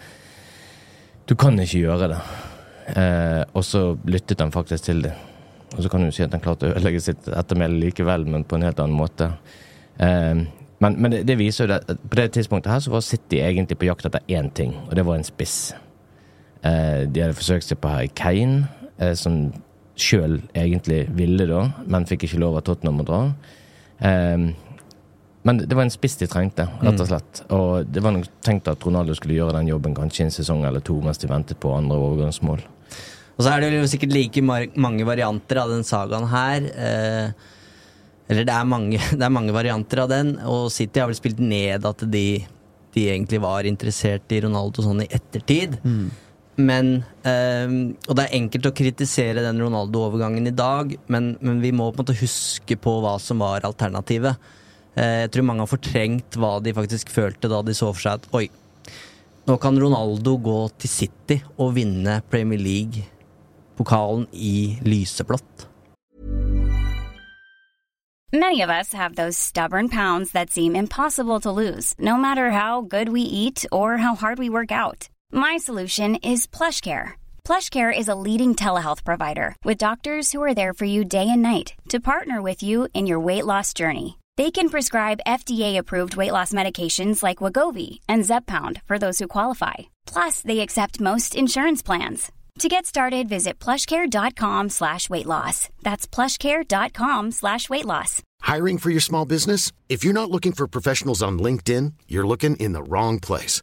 Du 1.26 1.34
kan 1.34 1.58
ikke 1.58 1.80
gjøre 1.80 2.08
det. 2.12 2.18
Eh, 2.96 3.42
og 3.52 3.64
så 3.64 3.96
lyttet 4.06 4.40
han 4.40 4.52
faktisk 4.54 4.84
til 4.84 5.02
det. 5.02 5.14
Og 5.76 5.82
så 5.82 5.88
kan 5.90 6.04
du 6.04 6.12
si 6.14 6.22
at 6.22 6.30
han 6.30 6.40
klarte 6.40 6.68
å 6.68 6.76
ødelegge 6.76 7.00
sitt 7.02 7.26
ettermæle 7.26 7.80
likevel, 7.82 8.28
men 8.30 8.44
på 8.46 8.56
en 8.56 8.62
helt 8.62 8.78
annen 8.80 8.96
måte. 8.96 9.32
Eh, 9.98 10.44
men, 10.78 11.00
men 11.00 11.10
det, 11.10 11.24
det 11.26 11.38
viser 11.40 11.66
jo 11.66 11.78
at 11.80 11.88
på 11.88 12.20
det 12.20 12.30
tidspunktet 12.36 12.70
her 12.72 12.84
så 12.84 12.92
var 12.92 13.02
City 13.02 13.40
egentlig 13.42 13.78
på 13.80 13.88
jakt 13.88 14.06
etter 14.06 14.22
én 14.28 14.52
ting, 14.54 14.76
og 14.86 14.94
det 14.94 15.06
var 15.06 15.18
en 15.18 15.26
spiss. 15.26 15.74
Eh, 16.62 17.06
de 17.10 17.24
hadde 17.24 17.36
forsøkt 17.36 17.66
seg 17.66 17.80
på 17.82 17.90
Harry 17.90 18.10
Kane, 18.14 18.66
eh, 18.98 19.14
som 19.18 19.48
sjøl 19.96 20.40
egentlig 20.52 21.06
ville 21.16 21.46
da, 21.48 21.62
men 21.88 22.06
fikk 22.08 22.26
ikke 22.26 22.40
lov 22.42 22.58
av 22.58 22.66
Tottenham 22.66 23.02
å 23.02 23.08
dra. 23.08 23.20
Eh, 24.04 24.46
men 25.46 25.60
det 25.62 25.76
var 25.78 25.86
en 25.86 25.94
spiss 25.94 26.18
de 26.18 26.26
trengte, 26.26 26.64
rett 26.82 27.00
og 27.00 27.06
slett. 27.06 27.42
Og 27.54 27.86
det 27.86 28.02
var 28.02 28.16
nok 28.16 28.26
tenkt 28.42 28.66
at 28.70 28.82
Ronaldo 28.82 29.14
skulle 29.14 29.36
gjøre 29.36 29.54
den 29.60 29.68
jobben 29.70 29.94
kanskje 29.94 30.26
en 30.26 30.34
sesong 30.34 30.64
eller 30.66 30.82
to 30.82 30.96
mens 31.04 31.22
de 31.22 31.30
ventet 31.30 31.60
på 31.62 31.70
andre 31.70 31.98
overgangsmål. 32.02 32.64
Og 33.36 33.44
så 33.44 33.52
er 33.52 33.62
det 33.62 33.76
jo 33.76 33.86
sikkert 33.92 34.16
like 34.16 34.42
mange 34.42 35.06
varianter 35.06 35.60
av 35.62 35.70
den 35.70 35.86
sagaen 35.86 36.26
her. 36.32 36.66
Eh, 36.66 37.54
eller 38.26 38.48
det 38.48 38.56
er, 38.56 38.66
mange, 38.66 38.98
det 39.18 39.22
er 39.22 39.34
mange 39.38 39.54
varianter 39.54 40.02
av 40.02 40.10
den, 40.10 40.34
og 40.42 40.66
City 40.74 41.02
har 41.02 41.10
vel 41.12 41.18
spilt 41.18 41.38
ned 41.38 41.86
at 41.86 42.02
de, 42.10 42.26
de 42.96 43.08
egentlig 43.12 43.38
var 43.44 43.68
interessert 43.70 44.34
i 44.34 44.42
Ronaldo 44.42 44.82
sånn 44.82 45.04
i 45.04 45.10
ettertid. 45.14 45.78
Men 46.56 47.02
eh, 47.26 47.68
Og 48.08 48.16
det 48.16 48.26
er 48.26 48.36
enkelt 48.38 48.68
å 48.70 48.74
kritisere 48.76 49.44
den 49.44 49.60
Ronaldo-overgangen 49.60 50.48
i 50.48 50.54
dag, 50.56 50.94
men, 51.12 51.34
men 51.44 51.60
vi 51.60 51.72
må 51.76 51.90
på 51.90 52.00
en 52.00 52.06
måte 52.06 52.20
huske 52.22 52.78
på 52.80 52.94
hva 53.04 53.16
som 53.20 53.44
var 53.44 53.66
alternativet. 53.68 54.40
Eh, 54.96 55.26
jeg 55.26 55.34
tror 55.34 55.48
mange 55.50 55.66
har 55.66 55.72
fortrengt 55.72 56.38
hva 56.40 56.56
de 56.64 56.72
faktisk 56.76 57.12
følte 57.12 57.52
da 57.52 57.60
de 57.64 57.76
så 57.76 57.92
for 57.92 58.06
seg 58.06 58.22
at 58.22 58.28
oi, 58.36 58.46
nå 59.46 59.58
kan 59.62 59.76
Ronaldo 59.78 60.38
gå 60.42 60.58
til 60.80 60.90
City 60.90 61.40
og 61.60 61.76
vinne 61.76 62.22
Premier 62.32 62.58
League-pokalen 62.58 64.26
i 64.32 64.78
lyseblått. 64.82 65.68
Many 68.32 68.60
of 68.60 68.70
us 68.70 68.92
have 68.92 69.14
those 69.14 69.38
stubborn 69.38 69.88
pounds 69.88 70.32
that 70.32 70.50
seem 70.50 70.74
impossible 70.74 71.38
to 71.40 71.50
lose, 71.50 71.94
no 71.98 72.16
matter 72.16 72.50
how 72.50 72.82
good 72.82 73.08
we 73.08 73.20
eat 73.20 73.64
or 73.70 73.98
how 73.98 74.14
hard 74.14 74.38
we 74.38 74.50
work. 74.50 74.72
My 75.32 75.56
solution 75.56 76.16
is 76.16 76.46
PlushCare. 76.46 77.12
PlushCare 77.44 77.96
is 77.96 78.08
a 78.08 78.14
leading 78.14 78.54
telehealth 78.54 79.04
provider 79.04 79.54
with 79.64 79.78
doctors 79.78 80.32
who 80.32 80.42
are 80.42 80.54
there 80.54 80.74
for 80.74 80.84
you 80.84 81.04
day 81.04 81.28
and 81.28 81.42
night 81.42 81.74
to 81.88 82.00
partner 82.00 82.42
with 82.42 82.62
you 82.62 82.88
in 82.92 83.06
your 83.06 83.20
weight 83.20 83.46
loss 83.46 83.72
journey. 83.72 84.18
They 84.36 84.50
can 84.50 84.68
prescribe 84.68 85.20
FDA-approved 85.26 86.16
weight 86.16 86.32
loss 86.32 86.52
medications 86.52 87.22
like 87.22 87.38
Wagovi 87.38 88.00
and 88.08 88.24
Zepbound 88.24 88.82
for 88.84 88.98
those 88.98 89.18
who 89.18 89.28
qualify. 89.28 89.74
Plus, 90.06 90.42
they 90.42 90.60
accept 90.60 91.00
most 91.00 91.34
insurance 91.34 91.82
plans. 91.82 92.30
To 92.60 92.68
get 92.68 92.86
started, 92.86 93.28
visit 93.28 93.58
plushcare.com 93.58 94.70
slash 94.70 95.10
weight 95.10 95.26
loss. 95.26 95.68
That's 95.82 96.06
plushcare.com 96.06 97.30
slash 97.32 97.68
weight 97.68 97.84
loss. 97.84 98.22
Hiring 98.42 98.78
for 98.78 98.90
your 98.90 99.00
small 99.00 99.26
business? 99.26 99.72
If 99.88 100.04
you're 100.04 100.14
not 100.20 100.30
looking 100.30 100.52
for 100.52 100.66
professionals 100.66 101.22
on 101.22 101.38
LinkedIn, 101.38 101.92
you're 102.08 102.26
looking 102.26 102.56
in 102.56 102.72
the 102.72 102.82
wrong 102.82 103.20
place. 103.20 103.62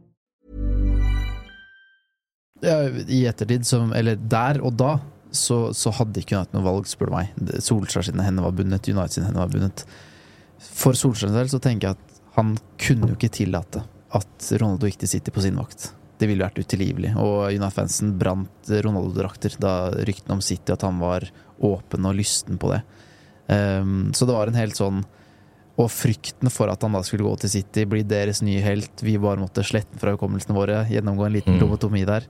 I 2.61 3.23
ettertid, 3.29 3.65
som, 3.65 3.93
eller 3.97 4.19
der 4.19 4.61
og 4.61 4.75
da, 4.77 4.95
så, 5.31 5.71
så 5.73 5.93
hadde 5.95 6.21
ikke 6.21 6.37
United 6.37 6.57
noe 6.57 6.65
valg, 6.65 6.89
spør 6.89 7.09
du 7.09 7.15
meg. 7.15 7.31
Solskjær 7.63 8.05
sine 8.09 8.25
hender 8.25 8.45
var 8.45 8.55
bundet, 8.57 8.89
United 8.91 9.15
sine 9.15 9.29
hender 9.29 9.45
var 9.45 9.53
bundet. 9.53 9.85
For 10.61 10.97
Solskjær 10.97 11.31
selv 11.33 11.53
så 11.53 11.61
tenker 11.63 11.89
jeg 11.91 11.97
at 11.97 12.21
han 12.37 12.53
kunne 12.79 13.09
jo 13.09 13.17
ikke 13.17 13.31
tillate 13.33 13.83
at 14.15 14.51
Ronaldo 14.59 14.89
gikk 14.89 15.01
til 15.03 15.13
City 15.15 15.33
på 15.33 15.43
sin 15.43 15.57
vakt. 15.59 15.89
Det 16.21 16.27
ville 16.29 16.45
vært 16.45 16.59
utilgivelig. 16.61 17.15
Og 17.19 17.47
United-fansen 17.49 18.13
brant 18.19 18.69
Ronaldo-drakter 18.69 19.55
da 19.63 19.75
ryktene 20.05 20.37
om 20.37 20.43
City 20.45 20.75
at 20.75 20.85
han 20.85 20.99
var 21.01 21.25
åpen 21.63 22.05
og 22.07 22.17
lysten 22.19 22.59
på 22.61 22.73
det. 22.73 22.81
Um, 23.47 24.11
så 24.15 24.27
det 24.27 24.35
var 24.35 24.51
en 24.51 24.59
helt 24.59 24.77
sånn 24.77 25.01
Og 25.79 25.87
frykten 25.89 26.51
for 26.51 26.67
at 26.71 26.81
han 26.83 26.91
da 26.93 27.01
skulle 27.07 27.23
gå 27.23 27.35
til 27.39 27.49
City, 27.49 27.85
bli 27.87 28.03
deres 28.03 28.41
nye 28.43 28.61
helt. 28.61 29.01
Vi 29.01 29.17
bare 29.21 29.39
måtte 29.39 29.63
slette 29.63 29.97
fra 30.01 30.11
hukommelsene 30.15 30.55
våre, 30.57 30.81
gjennomgå 30.91 31.25
en 31.25 31.33
liten 31.37 31.55
Mm. 31.55 31.61
lobotomi 31.63 32.05
der. 32.05 32.25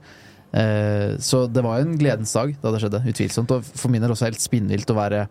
Eh, 0.52 1.16
så 1.18 1.46
det 1.50 1.62
var 1.64 1.78
jo 1.80 1.88
en 1.88 1.98
gledens 1.98 2.32
dag 2.32 2.54
da 2.62 2.70
det 2.70 2.80
skjedde, 2.82 3.02
utvilsomt. 3.08 3.50
Og 3.50 3.64
for 3.64 3.88
min 3.90 4.00
del 4.02 4.10
også 4.12 4.28
helt 4.28 4.40
spinnvilt 4.40 4.90
å 4.92 4.94
være 4.94 5.28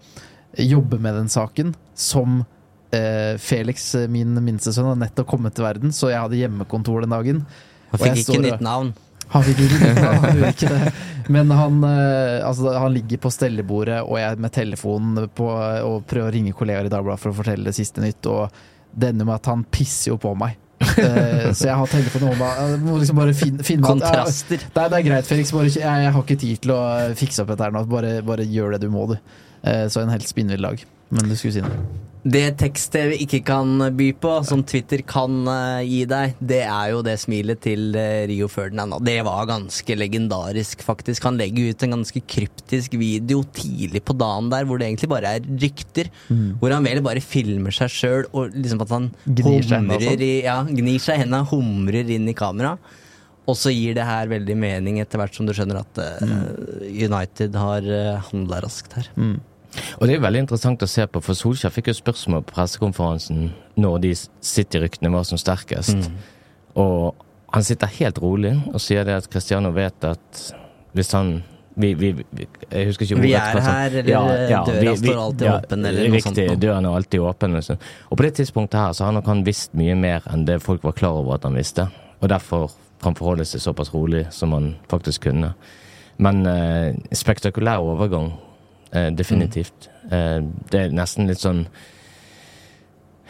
jobbe 0.58 1.00
med 1.00 1.14
den 1.16 1.30
saken 1.32 1.74
som 1.96 2.46
eh, 2.92 3.38
Felix, 3.38 3.94
min 4.10 4.34
minste 4.44 4.74
sønn, 4.74 4.90
har 4.90 5.00
nettopp 5.00 5.28
kommet 5.28 5.56
til 5.56 5.64
verden, 5.64 5.94
så 5.96 6.10
jeg 6.12 6.20
hadde 6.20 6.42
hjemmekontor 6.42 7.06
den 7.06 7.14
dagen. 7.16 7.46
Han 7.92 8.00
Og 8.00 8.06
jeg 8.08 8.18
fikk 8.26 8.34
ikke 8.36 8.42
nytt 8.50 8.62
navn. 8.66 8.94
Han 9.32 9.46
vi 9.48 9.54
ikke 9.56 9.92
han 10.22 10.38
gjorde 10.38 10.50
ikke 10.56 10.72
det. 10.74 10.94
Men 11.32 11.52
han, 11.56 11.78
eh, 11.88 12.40
altså, 12.48 12.74
han 12.76 12.96
ligger 12.96 13.22
på 13.24 13.32
stellebordet, 13.32 14.02
og 14.04 14.18
jeg 14.20 14.42
med 14.44 14.52
telefonen 14.56 15.30
på, 15.38 15.48
og 15.88 16.04
prøver 16.10 16.28
å 16.30 16.34
ringe 16.36 16.56
kollegaer 16.58 16.90
i 16.90 16.92
Dagbladet 16.92 17.24
for 17.24 17.32
å 17.32 17.38
fortelle 17.40 17.70
det 17.70 17.78
siste 17.78 18.04
nytt, 18.04 18.28
og 18.28 18.52
det 18.92 19.14
ender 19.14 19.30
med 19.30 19.38
at 19.38 19.48
han 19.54 19.64
pisser 19.72 20.12
jo 20.12 20.20
på 20.20 20.34
meg 20.36 20.58
Eh, 20.82 21.52
så 21.54 21.68
jeg 21.68 21.76
har 21.78 21.90
telefonen 21.92 22.32
i 22.32 22.36
hånda. 22.36 22.78
Må 22.82 22.98
liksom 23.02 23.20
bare 23.20 23.36
finne, 23.38 23.64
finne 23.66 23.86
at- 23.86 24.02
Kontraster. 24.02 24.64
Ja, 24.66 24.72
det, 24.74 24.84
er, 24.84 24.90
det 24.96 25.02
greit, 25.06 25.28
Felix. 25.30 25.52
Bare, 25.54 25.70
jeg, 25.70 25.82
jeg 25.82 26.14
har 26.16 26.24
ikke 26.26 26.40
tid 26.42 26.62
til 26.64 26.74
å 26.76 26.82
fikse 27.18 27.44
opp 27.44 27.52
dette 27.54 27.68
her 27.68 27.76
nå. 27.76 27.84
Bare, 27.92 28.14
bare 28.26 28.48
gjør 28.50 28.76
det 28.76 28.82
du 28.86 28.90
må, 28.94 29.06
du. 29.12 29.18
Eh, 29.62 29.86
så 29.94 30.02
en 30.02 30.14
helt 30.14 30.28
spinnvill 30.28 30.66
dag. 30.66 30.82
Men 31.14 31.30
du 31.30 31.36
skulle 31.38 31.54
si 31.60 31.62
noe. 31.66 32.11
Det 32.22 32.52
tekst-TV 32.60 33.16
ikke 33.24 33.40
kan 33.48 33.82
by 33.98 34.12
på, 34.22 34.32
som 34.46 34.62
Twitter 34.68 35.02
kan 35.10 35.40
uh, 35.50 35.82
gi 35.82 36.04
deg, 36.06 36.36
det 36.38 36.60
er 36.68 36.92
jo 36.94 37.00
det 37.06 37.16
smilet 37.18 37.64
til 37.66 37.98
uh, 37.98 38.28
Rio 38.30 38.46
Ferdinand. 38.52 39.00
Det 39.02 39.18
var 39.26 39.50
ganske 39.50 39.98
legendarisk, 39.98 40.86
faktisk. 40.86 41.26
Han 41.26 41.40
legger 41.42 41.72
ut 41.74 41.86
en 41.88 41.98
ganske 41.98 42.22
kryptisk 42.30 42.94
video 43.02 43.42
tidlig 43.58 44.04
på 44.06 44.14
dagen 44.14 44.54
der, 44.54 44.70
hvor 44.70 44.78
det 44.78 44.92
egentlig 44.92 45.10
bare 45.10 45.34
er 45.40 45.50
rykter. 45.66 46.14
Mm. 46.30 46.62
Hvor 46.62 46.78
han 46.78 46.86
vel 46.86 47.02
bare 47.10 47.26
filmer 47.26 47.74
seg 47.74 47.90
sjøl, 47.90 48.30
og 48.38 48.54
liksom 48.54 48.86
at 48.86 48.94
han 48.94 49.12
Gnir 49.26 49.66
seg 49.66 49.82
humrer 49.82 50.10
sånn. 50.12 50.26
i 50.30 50.34
Ja, 50.46 50.60
gnir 50.70 51.02
seg 51.02 51.18
i 51.18 51.26
hendene, 51.26 51.46
humrer 51.50 52.18
inn 52.20 52.30
i 52.30 52.38
kamera. 52.38 52.76
Og 53.50 53.58
så 53.58 53.74
gir 53.74 53.98
det 53.98 54.06
her 54.06 54.30
veldig 54.30 54.62
mening 54.62 55.02
etter 55.02 55.18
hvert 55.18 55.34
som 55.34 55.50
du 55.50 55.58
skjønner 55.58 55.82
at 55.82 55.98
uh, 55.98 56.10
Mm. 56.22 56.92
United 57.10 57.58
har 57.58 57.96
handla 58.30 58.62
raskt 58.62 58.94
her. 59.00 59.10
Og 60.00 60.08
det 60.08 60.16
er 60.16 60.24
veldig 60.24 60.46
interessant 60.46 60.84
å 60.84 60.90
se 60.90 61.06
på, 61.08 61.22
for 61.24 61.38
Solskjær 61.38 61.74
fikk 61.74 61.92
jo 61.92 61.98
spørsmål 61.98 62.44
på 62.46 62.56
pressekonferansen 62.58 63.52
når 63.80 64.02
de 64.06 64.14
City-ryktene 64.18 65.12
var 65.14 65.28
som 65.30 65.40
sterkest. 65.40 66.10
Og 66.80 67.16
han 67.52 67.66
sitter 67.68 67.92
helt 68.00 68.20
rolig 68.24 68.56
og 68.72 68.80
sier 68.84 69.08
det 69.08 69.22
at 69.22 69.30
Cristiano 69.32 69.74
vet 69.76 70.08
at 70.08 70.44
hvis 70.96 71.16
han 71.16 71.40
vi, 71.76 71.94
vi, 71.96 72.10
vi, 72.36 72.46
jeg 72.68 72.90
husker 72.90 73.06
ikke 73.06 73.22
Vi 73.24 73.32
er 73.32 73.60
her, 73.64 73.94
eller 74.02 74.26
her, 74.28 74.42
ja, 74.52 74.60
døra 74.68 74.96
står 75.00 75.20
alltid 75.22 75.48
åpen, 75.48 75.86
eller 75.88 76.02
noe 76.02 76.18
riktig, 76.18 76.24
sånt 76.26 76.40
Riktig, 76.42 76.60
døren 76.60 76.88
er 76.88 76.98
alltid 77.00 77.24
åpen. 77.24 77.56
Liksom. 77.56 77.80
Og 78.10 78.20
på 78.20 78.26
det 78.26 78.32
tidspunktet 78.42 78.80
her 78.80 78.96
så 78.98 79.08
har 79.08 79.16
nok 79.16 79.30
han 79.32 79.44
visst 79.48 79.76
mye 79.80 79.96
mer 79.96 80.28
enn 80.32 80.44
det 80.48 80.60
folk 80.64 80.84
var 80.84 80.98
klar 80.98 81.22
over 81.22 81.38
at 81.38 81.48
han 81.48 81.56
visste. 81.56 81.88
Og 82.20 82.28
derfor 82.32 82.74
kan 83.02 83.16
forholde 83.18 83.48
seg 83.48 83.64
såpass 83.64 83.94
rolig 83.96 84.26
som 84.36 84.52
han 84.56 84.74
faktisk 84.92 85.30
kunne. 85.30 85.54
Men 86.22 86.44
eh, 86.46 86.92
spektakulær 87.18 87.82
overgang, 87.82 88.34
definitivt. 89.16 89.90
Eh, 90.12 90.40
det 90.72 90.80
er 90.80 90.96
nesten 90.96 91.30
litt 91.30 91.40
sånn 91.40 91.62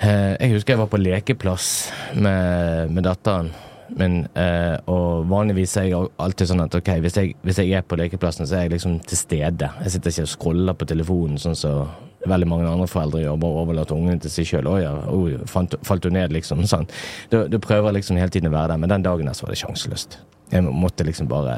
eh, 0.01 0.37
Jeg 0.39 0.55
husker 0.55 0.73
jeg 0.73 0.81
var 0.81 0.89
på 0.89 1.01
lekeplass 1.01 1.67
med, 2.15 2.93
med 2.95 3.05
datteren 3.05 3.51
min, 3.91 4.21
eh, 4.39 4.77
og 4.87 5.25
vanligvis 5.27 5.73
er 5.81 5.89
jeg 5.89 6.11
alltid 6.21 6.47
sånn 6.51 6.63
at 6.63 6.77
ok, 6.79 6.93
hvis 7.03 7.17
jeg, 7.19 7.33
hvis 7.43 7.59
jeg 7.59 7.73
er 7.75 7.83
på 7.83 7.97
lekeplassen, 7.99 8.47
så 8.47 8.55
er 8.57 8.65
jeg 8.65 8.75
liksom 8.77 9.01
til 9.03 9.19
stede. 9.19 9.67
Jeg 9.83 9.91
sitter 9.95 10.13
ikke 10.13 10.27
og 10.27 10.31
scroller 10.31 10.77
på 10.79 10.87
telefonen 10.87 11.41
sånn 11.41 11.57
som 11.59 11.91
veldig 12.29 12.47
mange 12.47 12.69
andre 12.69 12.87
foreldre 12.87 13.23
gjør, 13.23 13.39
bare 13.41 13.63
overlater 13.65 13.97
ungene 13.97 14.21
til 14.21 14.33
seg 14.33 14.47
sjøl. 14.47 14.69
Å 14.69 14.75
ja, 14.79 14.91
oh, 15.09 15.27
falt 15.49 16.05
du 16.05 16.11
ned, 16.13 16.33
liksom? 16.35 16.63
Sånn. 16.69 16.87
Du, 17.33 17.41
du 17.49 17.57
prøver 17.63 17.97
liksom 17.97 18.19
hele 18.21 18.31
tiden 18.33 18.51
å 18.51 18.55
være 18.55 18.75
der, 18.75 18.83
men 18.83 18.93
den 18.93 19.05
dagen 19.07 19.29
der 19.29 19.37
så 19.37 19.47
var 19.47 19.55
det 19.55 19.61
sjanseløst. 19.63 20.21
Jeg 20.51 20.63
måtte 20.67 21.05
liksom 21.07 21.29
bare 21.31 21.53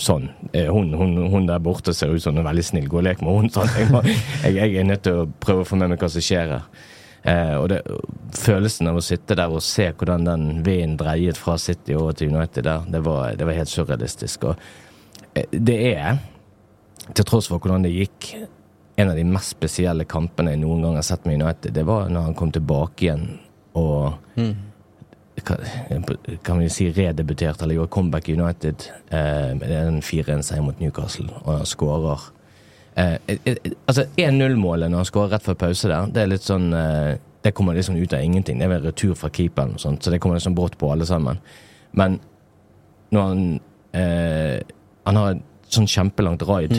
sånn. 0.00 0.30
Eh, 0.52 0.70
Hun, 0.72 0.94
hun, 0.96 1.16
hun 1.32 1.46
der 1.48 1.60
borte 1.60 1.92
ser 1.96 2.14
ut 2.14 2.22
som 2.24 2.38
en 2.40 2.46
veldig 2.46 2.64
snill. 2.64 2.88
Gå 2.88 3.02
og 3.02 3.04
lek 3.04 3.20
med 3.20 3.36
henne. 3.36 3.52
Sånn. 3.52 3.68
Jeg, 3.76 4.14
jeg, 4.46 4.54
jeg 4.56 4.80
er 4.80 4.88
nødt 4.88 5.02
til 5.04 5.20
å 5.22 5.26
prøve 5.44 5.66
å 5.66 5.68
få 5.68 5.76
med 5.76 5.92
meg 5.92 6.00
hva 6.00 6.08
som 6.08 6.24
skjer 6.24 6.54
her. 6.54 6.64
Eh, 7.20 7.52
og 7.60 7.66
det, 7.68 7.82
følelsen 8.40 8.88
av 8.88 8.96
å 8.96 9.04
sitte 9.04 9.36
der 9.36 9.52
og 9.52 9.60
se 9.64 9.90
hvordan 9.92 10.24
den 10.24 10.46
vinden 10.64 10.96
dreiet 11.02 11.36
fra 11.36 11.58
City 11.60 11.92
over 11.98 12.16
til 12.16 12.32
United 12.32 12.64
der, 12.64 12.86
det 12.88 13.02
var, 13.04 13.34
det 13.36 13.44
var 13.44 13.58
helt 13.58 13.68
surrealistisk. 13.72 14.48
Og 14.48 14.56
eh, 15.36 15.44
det 15.52 15.76
er, 15.90 16.22
til 17.12 17.28
tross 17.28 17.50
for 17.52 17.60
hvordan 17.60 17.84
det 17.84 17.92
gikk, 17.92 18.30
en 19.00 19.12
av 19.12 19.20
de 19.20 19.24
mest 19.28 19.52
spesielle 19.52 20.04
kampene 20.08 20.54
jeg 20.54 20.62
noen 20.64 20.82
gang 20.84 20.96
har 20.96 21.04
sett 21.06 21.28
med 21.28 21.42
United. 21.42 21.76
Det 21.76 21.84
var 21.88 22.08
når 22.12 22.30
han 22.30 22.34
kom 22.40 22.50
tilbake 22.56 23.04
igjen 23.04 23.28
og 23.76 24.16
kan, 24.40 24.56
kan 25.44 26.58
vi 26.60 26.68
si 26.72 26.90
redebuterte, 26.92 27.64
eller 27.64 27.78
gjorde 27.78 27.92
comeback 27.94 28.28
i 28.28 28.36
United 28.36 28.86
eh, 29.08 29.50
en 29.80 30.00
4-1-seier 30.02 30.62
mot 30.64 30.80
Newcastle, 30.80 31.28
og 31.42 31.50
han 31.58 31.66
skårer 31.68 32.26
eh, 32.94 33.16
eh, 33.26 33.42
eh, 33.44 33.74
Altså 33.86 34.06
1-0-målet 34.16 34.90
når 34.90 35.02
han 35.04 35.10
skårer 35.10 35.34
rett 35.36 35.46
før 35.48 35.58
pause 35.64 35.90
der, 35.90 36.10
det 36.14 36.22
er 36.22 36.32
litt 36.32 36.46
sånn 36.46 36.72
eh, 36.76 37.18
Det 37.40 37.54
kommer 37.56 37.72
liksom 37.72 37.96
ut 37.96 38.12
av 38.12 38.20
ingenting. 38.20 38.58
Det 38.60 38.66
er 38.66 38.74
vel 38.74 38.82
retur 38.84 39.14
fra 39.16 39.30
keeperen, 39.32 39.78
og 39.78 39.80
sånt, 39.80 40.04
så 40.04 40.10
det 40.12 40.18
kommer 40.20 40.36
liksom 40.36 40.54
brått 40.58 40.76
på 40.76 40.90
alle 40.92 41.06
sammen. 41.08 41.38
Men 41.96 42.18
når 43.10 43.22
han 43.30 43.46
eh, 43.96 44.60
Han 45.08 45.16
har 45.16 45.30
et 45.32 45.72
sånn 45.72 45.88
kjempelangt 45.88 46.42
raid. 46.44 46.74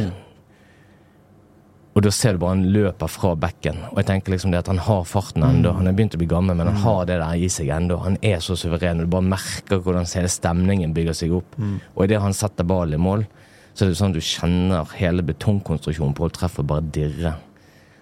Og 1.92 2.04
da 2.06 2.12
ser 2.16 2.34
du 2.34 2.40
bare 2.40 2.54
han 2.56 2.70
løper 2.72 3.10
fra 3.12 3.34
bekken. 3.36 3.82
Og 3.92 3.98
jeg 4.00 4.08
tenker 4.08 4.32
liksom 4.32 4.54
det 4.54 4.62
at 4.62 4.70
han 4.72 4.80
har 4.80 5.04
farten 5.04 5.44
ennå. 5.44 5.74
Han 5.76 5.90
er 5.90 5.96
begynt 5.98 6.16
å 6.16 6.20
bli 6.22 6.30
gammel, 6.32 6.56
men 6.56 6.70
han 6.72 6.80
har 6.86 7.06
det 7.10 7.18
der 7.20 7.36
i 7.36 7.50
seg 7.52 7.68
ennå. 7.76 7.98
Han 8.06 8.16
er 8.24 8.40
så 8.40 8.56
suveren. 8.56 9.02
og 9.04 9.10
Du 9.10 9.12
bare 9.18 9.28
merker 9.28 9.82
hvordan 9.84 10.08
hele 10.16 10.32
stemningen 10.32 10.94
bygger 10.96 11.14
seg 11.14 11.36
opp. 11.36 11.58
Og 11.96 12.06
idet 12.06 12.22
han 12.24 12.34
setter 12.34 12.64
ballen 12.64 12.96
i 12.96 13.02
mål, 13.04 13.26
så 13.74 13.84
er 13.86 13.92
det 13.92 14.00
sånn 14.00 14.16
at 14.16 14.20
du 14.20 14.24
kjenner 14.24 14.96
hele 15.00 15.24
betongkonstruksjonen 15.24 16.16
på 16.16 16.24
Old 16.30 16.34
Trafford 16.40 16.68
bare 16.72 16.88
dirre. 16.96 17.36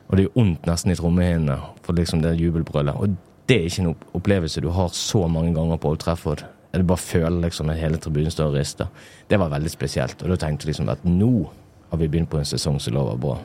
Og 0.09 0.17
det 0.17 0.23
jo 0.27 0.35
vondt 0.37 0.65
nesten 0.69 0.93
i 0.93 0.97
trommehinnene 0.97 1.59
for 1.81 1.97
liksom 1.97 2.21
det 2.21 2.37
jubelbrølet. 2.37 2.93
Og 2.93 3.17
det 3.49 3.57
er 3.57 3.67
ikke 3.69 3.83
en 3.87 3.95
opplevelse 4.17 4.61
du 4.61 4.69
har 4.69 4.89
så 4.93 5.27
mange 5.27 5.53
ganger 5.57 5.77
på 5.81 5.89
Old 5.89 6.01
Trafford. 6.05 6.45
Du 6.73 6.83
bare 6.85 7.01
føler 7.01 7.41
liksom 7.41 7.69
at 7.73 7.81
hele 7.81 7.97
tribunen 7.97 8.29
står 8.29 8.51
og 8.51 8.59
rister. 8.61 8.89
Det 9.29 9.39
var 9.41 9.49
veldig 9.49 9.69
spesielt. 9.73 10.21
Og 10.21 10.29
da 10.29 10.37
tenkte 10.37 10.67
jeg 10.67 10.75
liksom 10.75 10.89
at 10.93 11.05
nå 11.05 11.49
har 11.89 11.97
vi 11.97 12.07
begynt 12.07 12.29
på 12.29 12.37
en 12.37 12.45
sesong 12.45 12.77
som 12.81 12.93
lover 12.93 13.17
bra. 13.17 13.39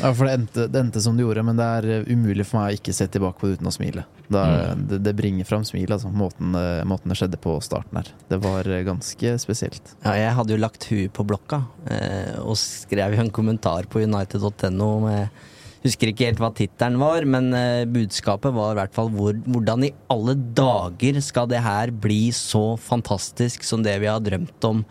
Ja, 0.00 0.10
for 0.12 0.26
det 0.26 0.34
endte, 0.36 0.66
det 0.70 0.80
endte 0.80 1.00
som 1.02 1.16
det 1.16 1.24
gjorde, 1.24 1.44
men 1.46 1.58
det 1.58 1.66
er 1.78 1.88
eh, 1.94 2.08
umulig 2.10 2.46
for 2.48 2.60
meg 2.60 2.74
å 2.74 2.78
ikke 2.78 2.94
se 2.96 3.06
tilbake 3.10 3.40
på 3.40 3.48
det 3.48 3.58
uten 3.58 3.70
å 3.70 3.74
smile. 3.74 4.06
Da, 4.26 4.42
det, 4.74 5.00
det 5.06 5.14
bringer 5.18 5.46
fram 5.48 5.64
smil, 5.66 5.90
altså, 5.94 6.10
måten, 6.10 6.54
eh, 6.58 6.82
måten 6.88 7.12
det 7.12 7.18
skjedde 7.20 7.40
på 7.42 7.56
starten 7.64 8.00
her. 8.00 8.10
Det 8.30 8.40
var 8.42 8.68
eh, 8.68 8.84
ganske 8.86 9.36
spesielt. 9.42 9.94
Ja, 10.02 10.16
jeg 10.18 10.36
hadde 10.38 10.56
jo 10.56 10.62
lagt 10.62 10.88
huet 10.90 11.14
på 11.16 11.26
blokka 11.28 11.62
eh, 11.90 12.34
og 12.42 12.58
skrev 12.60 13.16
jo 13.16 13.22
en 13.24 13.34
kommentar 13.34 13.88
på 13.90 14.02
united.no 14.04 14.90
med 15.06 15.44
Husker 15.86 16.10
ikke 16.10 16.26
helt 16.26 16.40
hva 16.42 16.48
tittelen 16.56 16.96
var, 16.98 17.22
men 17.30 17.52
eh, 17.54 17.84
budskapet 17.86 18.54
var 18.56 18.72
i 18.72 18.78
hvert 18.80 18.94
fall 18.96 19.10
hvor, 19.14 19.36
hvordan 19.46 19.84
i 19.86 19.92
alle 20.10 20.34
dager 20.56 21.20
skal 21.22 21.46
det 21.52 21.60
her 21.62 21.92
bli 21.94 22.32
så 22.34 22.72
fantastisk 22.80 23.62
som 23.62 23.84
det 23.86 23.94
vi 24.02 24.08
har 24.10 24.24
drømt 24.24 24.66
om 24.66 24.82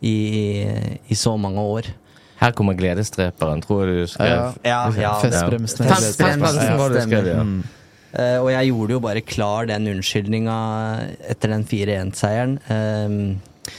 i, 0.00 0.14
i 1.04 1.18
så 1.18 1.34
mange 1.36 1.60
år. 1.60 1.90
Her 2.38 2.52
kommer 2.54 2.76
gledesdreperen, 2.78 3.60
tror 3.64 3.82
jeg 3.86 4.04
du 4.06 4.12
skrev. 4.12 4.54
Ja, 4.62 4.78
ja. 4.94 5.12
Festbremsen. 5.22 5.86
Ja. 5.88 5.94
Fest- 5.96 6.20
Festbremsen 6.22 6.78
var 6.78 6.94
det 6.94 7.02
du 7.02 7.08
skrev, 7.10 7.26
ja. 7.32 7.42
Mm. 7.42 7.62
Eh, 8.08 8.36
og 8.40 8.48
jeg 8.52 8.70
gjorde 8.70 8.94
jo 8.94 9.00
bare 9.04 9.20
klar 9.26 9.66
den 9.68 9.88
unnskyldninga 9.90 10.54
etter 11.28 11.52
den 11.52 11.64
4-1-seieren. 11.68 12.54
Uh, 12.70 13.74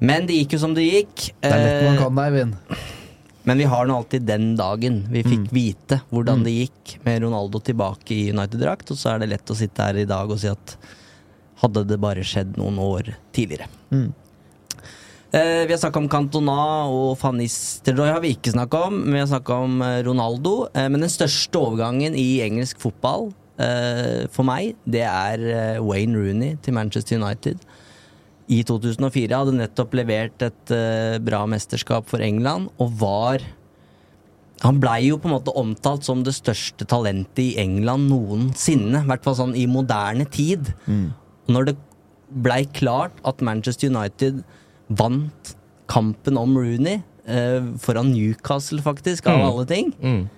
men 0.00 0.26
det 0.26 0.38
gikk 0.40 0.56
jo 0.56 0.62
som 0.62 0.72
det 0.74 0.86
gikk. 0.88 1.26
Det 1.44 1.50
er 1.52 1.60
lett 1.60 1.84
man 1.84 1.94
Eh, 1.98 2.00
kan 2.00 2.16
det, 2.16 2.24
Eivind. 2.30 2.56
Men 3.48 3.58
vi 3.58 3.64
har 3.72 3.86
nå 3.88 3.96
alltid 3.96 4.22
den 4.28 4.50
dagen 4.56 4.98
vi 5.10 5.22
fikk 5.24 5.46
vite 5.52 6.00
hvordan 6.12 6.42
det 6.44 6.52
gikk 6.52 6.96
med 7.06 7.22
Ronaldo 7.24 7.60
tilbake 7.64 8.12
i 8.12 8.30
United-drakt, 8.34 8.90
og 8.92 8.98
så 9.00 9.14
er 9.14 9.22
det 9.22 9.30
lett 9.32 9.52
å 9.52 9.56
sitte 9.56 9.82
her 9.86 9.96
i 9.96 10.04
dag 10.08 10.28
og 10.30 10.38
si 10.42 10.48
at 10.50 10.74
hadde 11.62 11.86
det 11.88 11.98
bare 12.00 12.24
skjedd 12.24 12.56
noen 12.60 12.78
år 12.80 13.14
tidligere. 13.36 13.66
Mm. 13.92 14.12
Eh, 15.30 15.62
vi 15.66 15.72
har 15.72 15.78
snakka 15.78 16.00
om 16.00 16.08
Cantona 16.10 16.62
og 16.90 17.12
Van 17.20 17.36
Nistelrooy 17.38 18.08
har 18.10 18.22
vi 18.24 18.32
ikke 18.34 18.50
snakka 18.50 18.86
om. 18.88 18.96
Men 19.04 19.14
vi 19.14 19.20
har 19.22 19.28
snakka 19.30 19.58
om 19.66 19.76
eh, 19.86 20.00
Ronaldo. 20.06 20.54
Eh, 20.74 20.88
men 20.90 21.04
den 21.04 21.12
største 21.12 21.60
overgangen 21.60 22.16
i 22.18 22.40
engelsk 22.42 22.80
fotball 22.82 23.28
eh, 23.62 24.26
for 24.34 24.48
meg, 24.48 24.74
det 24.90 25.04
er 25.06 25.46
eh, 25.52 25.78
Wayne 25.86 26.18
Rooney 26.18 26.58
til 26.64 26.74
Manchester 26.74 27.20
United 27.22 27.62
i 28.50 28.64
2004. 28.66 29.30
Hadde 29.30 29.54
nettopp 29.54 29.94
levert 30.00 30.42
et 30.42 30.74
eh, 30.74 31.20
bra 31.22 31.44
mesterskap 31.46 32.10
for 32.10 32.26
England 32.26 32.72
og 32.82 32.98
var 32.98 33.46
Han 34.60 34.76
blei 34.76 35.06
jo 35.06 35.16
på 35.16 35.30
en 35.30 35.38
måte 35.38 35.54
omtalt 35.56 36.04
som 36.04 36.20
det 36.20 36.34
største 36.36 36.84
talentet 36.84 37.38
i 37.40 37.54
England 37.62 38.10
noensinne. 38.10 39.06
I 39.06 39.08
hvert 39.08 39.22
fall 39.24 39.38
sånn 39.38 39.54
i 39.56 39.64
moderne 39.70 40.26
tid. 40.28 40.74
Mm. 40.90 41.14
når 41.50 41.64
det 41.70 41.78
blei 42.30 42.64
klart 42.76 43.16
at 43.26 43.40
Manchester 43.42 43.88
United 43.88 44.42
vant 44.90 45.54
kampen 45.90 46.38
om 46.38 46.56
Rooney, 46.58 47.00
eh, 47.26 47.62
foran 47.82 48.12
Newcastle 48.12 48.82
faktisk, 48.82 49.26
av 49.26 49.38
Mm. 49.38 49.46
alle 49.46 49.64
ting, 49.66 49.92
Mm. 50.02 50.28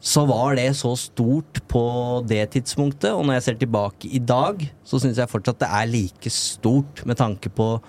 så 0.00 0.26
var 0.26 0.54
det 0.56 0.70
så 0.76 0.94
stort 0.96 1.60
på 1.68 2.26
det 2.26 2.50
tidspunktet. 2.52 3.12
Og 3.12 3.24
når 3.24 3.34
jeg 3.38 3.42
ser 3.42 3.54
tilbake 3.54 4.12
i 4.12 4.18
dag, 4.18 4.70
så 4.84 5.00
syns 5.00 5.16
jeg 5.16 5.28
fortsatt 5.28 5.58
det 5.58 5.68
er 5.70 5.86
like 5.86 6.30
stort 6.30 7.04
med 7.06 7.16
tanke 7.16 7.48
på 7.48 7.80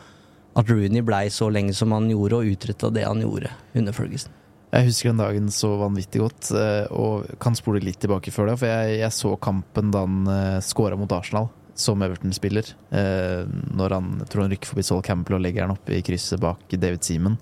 at 0.56 0.70
Rooney 0.70 1.02
blei 1.02 1.26
så 1.28 1.52
lenge 1.52 1.74
som 1.76 1.92
han 1.92 2.08
gjorde, 2.10 2.34
og 2.40 2.46
utretta 2.46 2.92
det 2.94 3.04
han 3.04 3.20
gjorde 3.22 3.50
under 3.76 3.92
Ferguson. 3.92 4.32
Jeg 4.74 4.86
husker 4.88 5.10
den 5.10 5.18
dagen 5.18 5.48
så 5.52 5.78
vanvittig 5.80 6.20
godt, 6.22 6.52
eh, 6.52 6.88
og 6.92 7.28
kan 7.40 7.54
spole 7.56 7.80
litt 7.84 8.00
tilbake 8.00 8.32
før 8.32 8.48
det. 8.50 8.60
For 8.60 8.66
jeg, 8.68 9.00
jeg 9.00 9.12
så 9.12 9.38
kampen 9.40 9.92
da 9.92 10.00
han 10.06 10.28
uh, 10.28 10.60
scora 10.62 10.98
mot 10.98 11.12
Arsenal, 11.12 11.50
som 11.76 12.02
Everton-spiller. 12.02 12.74
eh, 12.96 13.46
når 13.76 13.96
han 13.98 14.10
tror 14.30 14.46
han 14.46 14.56
rykker 14.56 14.72
forbi 14.72 14.84
Sol 14.88 15.04
Campbell 15.06 15.38
og 15.38 15.44
legger 15.46 15.66
han 15.68 15.76
opp 15.76 15.90
i 15.92 16.02
krysset 16.06 16.40
bak 16.40 16.64
David 16.72 17.04
Seaman. 17.04 17.38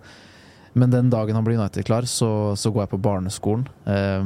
Men 0.73 0.89
den 0.89 1.09
dagen 1.13 1.35
han 1.37 1.45
blir 1.45 1.59
United-klar, 1.59 2.07
så, 2.09 2.55
så 2.57 2.71
går 2.73 2.87
jeg 2.87 2.93
på 2.95 3.01
barneskolen. 3.05 3.67
eh, 3.85 4.23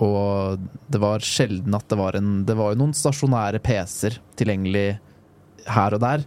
Og 0.00 0.60
det 0.88 1.00
var 1.02 1.24
sjelden 1.24 1.74
at 1.76 1.88
det 1.88 1.98
var 1.98 2.16
en 2.16 2.44
Det 2.48 2.54
var 2.56 2.72
jo 2.72 2.78
noen 2.80 2.94
stasjonære 2.96 3.60
PC-er 3.64 4.20
tilgjengelig 4.40 5.00
her 5.68 5.96
og 5.96 6.00
der. 6.00 6.24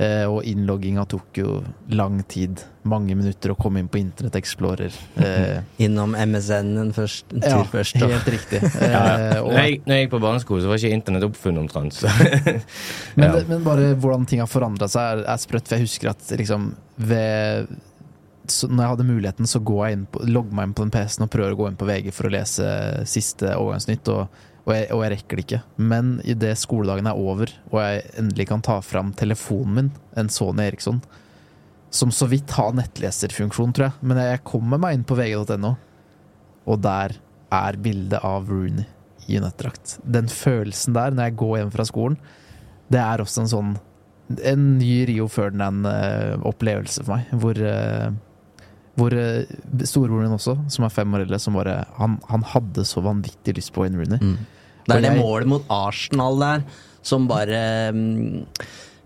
Eh, 0.00 0.24
og 0.24 0.46
innlogginga 0.48 1.02
tok 1.04 1.38
jo 1.42 1.58
lang 1.92 2.22
tid. 2.24 2.62
Mange 2.88 3.12
minutter 3.18 3.52
å 3.52 3.56
komme 3.60 3.82
inn 3.82 3.90
på 3.92 3.98
Internett 4.00 4.38
Explorer. 4.38 4.94
Eh, 5.20 5.58
Innom 5.84 6.14
MSN-en 6.16 6.94
først, 6.96 7.34
en 7.34 7.44
tur 7.44 7.58
ja, 7.58 7.66
først. 7.68 7.98
da. 8.00 8.08
helt 8.14 8.30
riktig. 8.32 8.62
Ja. 8.80 9.02
ja. 9.20 9.42
og, 9.42 9.50
Når, 9.52 9.60
jeg, 9.60 9.76
når 9.84 9.98
jeg 9.98 10.06
gikk 10.06 10.14
på 10.14 10.22
barneskole, 10.24 10.62
så 10.64 10.70
var 10.70 10.80
ikke 10.80 10.96
internett 10.96 11.26
oppfunnet 11.28 11.64
omtrent. 11.66 11.98
Så. 11.98 12.08
men, 13.20 13.26
ja. 13.26 13.44
men 13.50 13.66
bare 13.66 13.92
hvordan 14.00 14.24
ting 14.30 14.40
har 14.40 14.48
forandra 14.48 14.88
seg, 14.88 15.20
er, 15.20 15.24
er 15.34 15.42
sprøtt. 15.42 15.68
For 15.68 15.76
jeg 15.76 15.90
husker 15.90 16.14
at 16.14 16.32
liksom 16.40 16.72
ved 17.00 17.78
så 18.50 18.66
Når 18.66 18.82
jeg 18.82 18.90
hadde 18.90 19.04
muligheten, 19.06 19.46
så 19.46 19.60
går 19.62 19.84
jeg 19.84 19.94
inn 19.94 20.06
på, 20.10 20.24
logger 20.26 20.56
meg 20.58 20.66
inn 20.66 20.72
på 20.74 20.82
den 20.82 20.90
PC-en 20.90 21.26
og 21.28 21.30
prøver 21.30 21.52
å 21.54 21.58
gå 21.60 21.68
inn 21.70 21.76
på 21.78 21.86
VG 21.86 22.08
for 22.16 22.26
å 22.26 22.32
lese 22.34 22.70
siste 23.06 23.52
overgangsnytt. 23.52 24.08
og 24.10 24.40
og 24.66 24.74
jeg, 24.74 24.90
og 24.92 25.02
jeg 25.04 25.12
rekker 25.14 25.38
det 25.38 25.44
ikke. 25.46 25.62
Men 25.80 26.12
idet 26.28 26.52
skoledagen 26.60 27.08
er 27.08 27.18
over, 27.18 27.52
og 27.70 27.80
jeg 27.80 28.04
endelig 28.20 28.46
kan 28.50 28.62
ta 28.64 28.78
fram 28.84 29.14
telefonen 29.16 29.76
min, 29.76 29.90
en 30.20 30.30
Sony 30.32 30.66
Eriksson, 30.66 31.00
som 31.90 32.12
så 32.14 32.28
vidt 32.30 32.52
har 32.54 32.74
nettleserfunksjon, 32.76 33.72
tror 33.74 33.88
jeg, 33.88 34.06
men 34.06 34.20
jeg 34.22 34.44
kommer 34.46 34.80
meg 34.80 34.98
inn 34.98 35.06
på 35.06 35.18
vg.no, 35.18 35.74
og 36.70 36.82
der 36.84 37.16
er 37.50 37.78
bildet 37.82 38.20
av 38.22 38.46
Rooney 38.50 38.86
i 39.26 39.38
United-drakt. 39.40 39.98
Den 40.04 40.30
følelsen 40.30 40.94
der, 40.94 41.14
når 41.14 41.30
jeg 41.30 41.38
går 41.40 41.56
hjem 41.58 41.72
fra 41.74 41.86
skolen, 41.88 42.18
det 42.90 43.00
er 43.02 43.22
også 43.22 43.44
en 43.44 43.54
sånn 43.54 43.78
En 44.46 44.76
ny 44.78 45.06
Rio 45.08 45.24
Ferdinand-opplevelse 45.26 47.02
for 47.02 47.16
meg, 47.16 47.32
hvor 47.42 47.58
eh, 47.58 48.12
hvor 48.98 49.14
eh, 49.14 49.44
storebroren 49.86 50.26
min 50.28 50.36
også, 50.38 50.56
som 50.70 50.84
er 50.84 50.90
fem 50.94 51.14
år 51.14 51.24
eldre, 51.26 51.38
som 51.40 51.54
bare 51.54 51.84
han, 51.98 52.18
han 52.28 52.42
hadde 52.42 52.84
så 52.84 53.00
vanvittig 53.04 53.54
lyst 53.56 53.72
på 53.72 53.84
Wayne 53.84 53.96
Rooney. 54.02 54.18
Det 54.86 54.96
er 54.96 55.00
det 55.04 55.12
jeg- 55.14 55.22
målet 55.22 55.46
mot 55.48 55.64
Arsenal 55.70 56.38
der 56.40 56.62
som 57.02 57.28
bare 57.30 57.92
mm, 57.94 58.46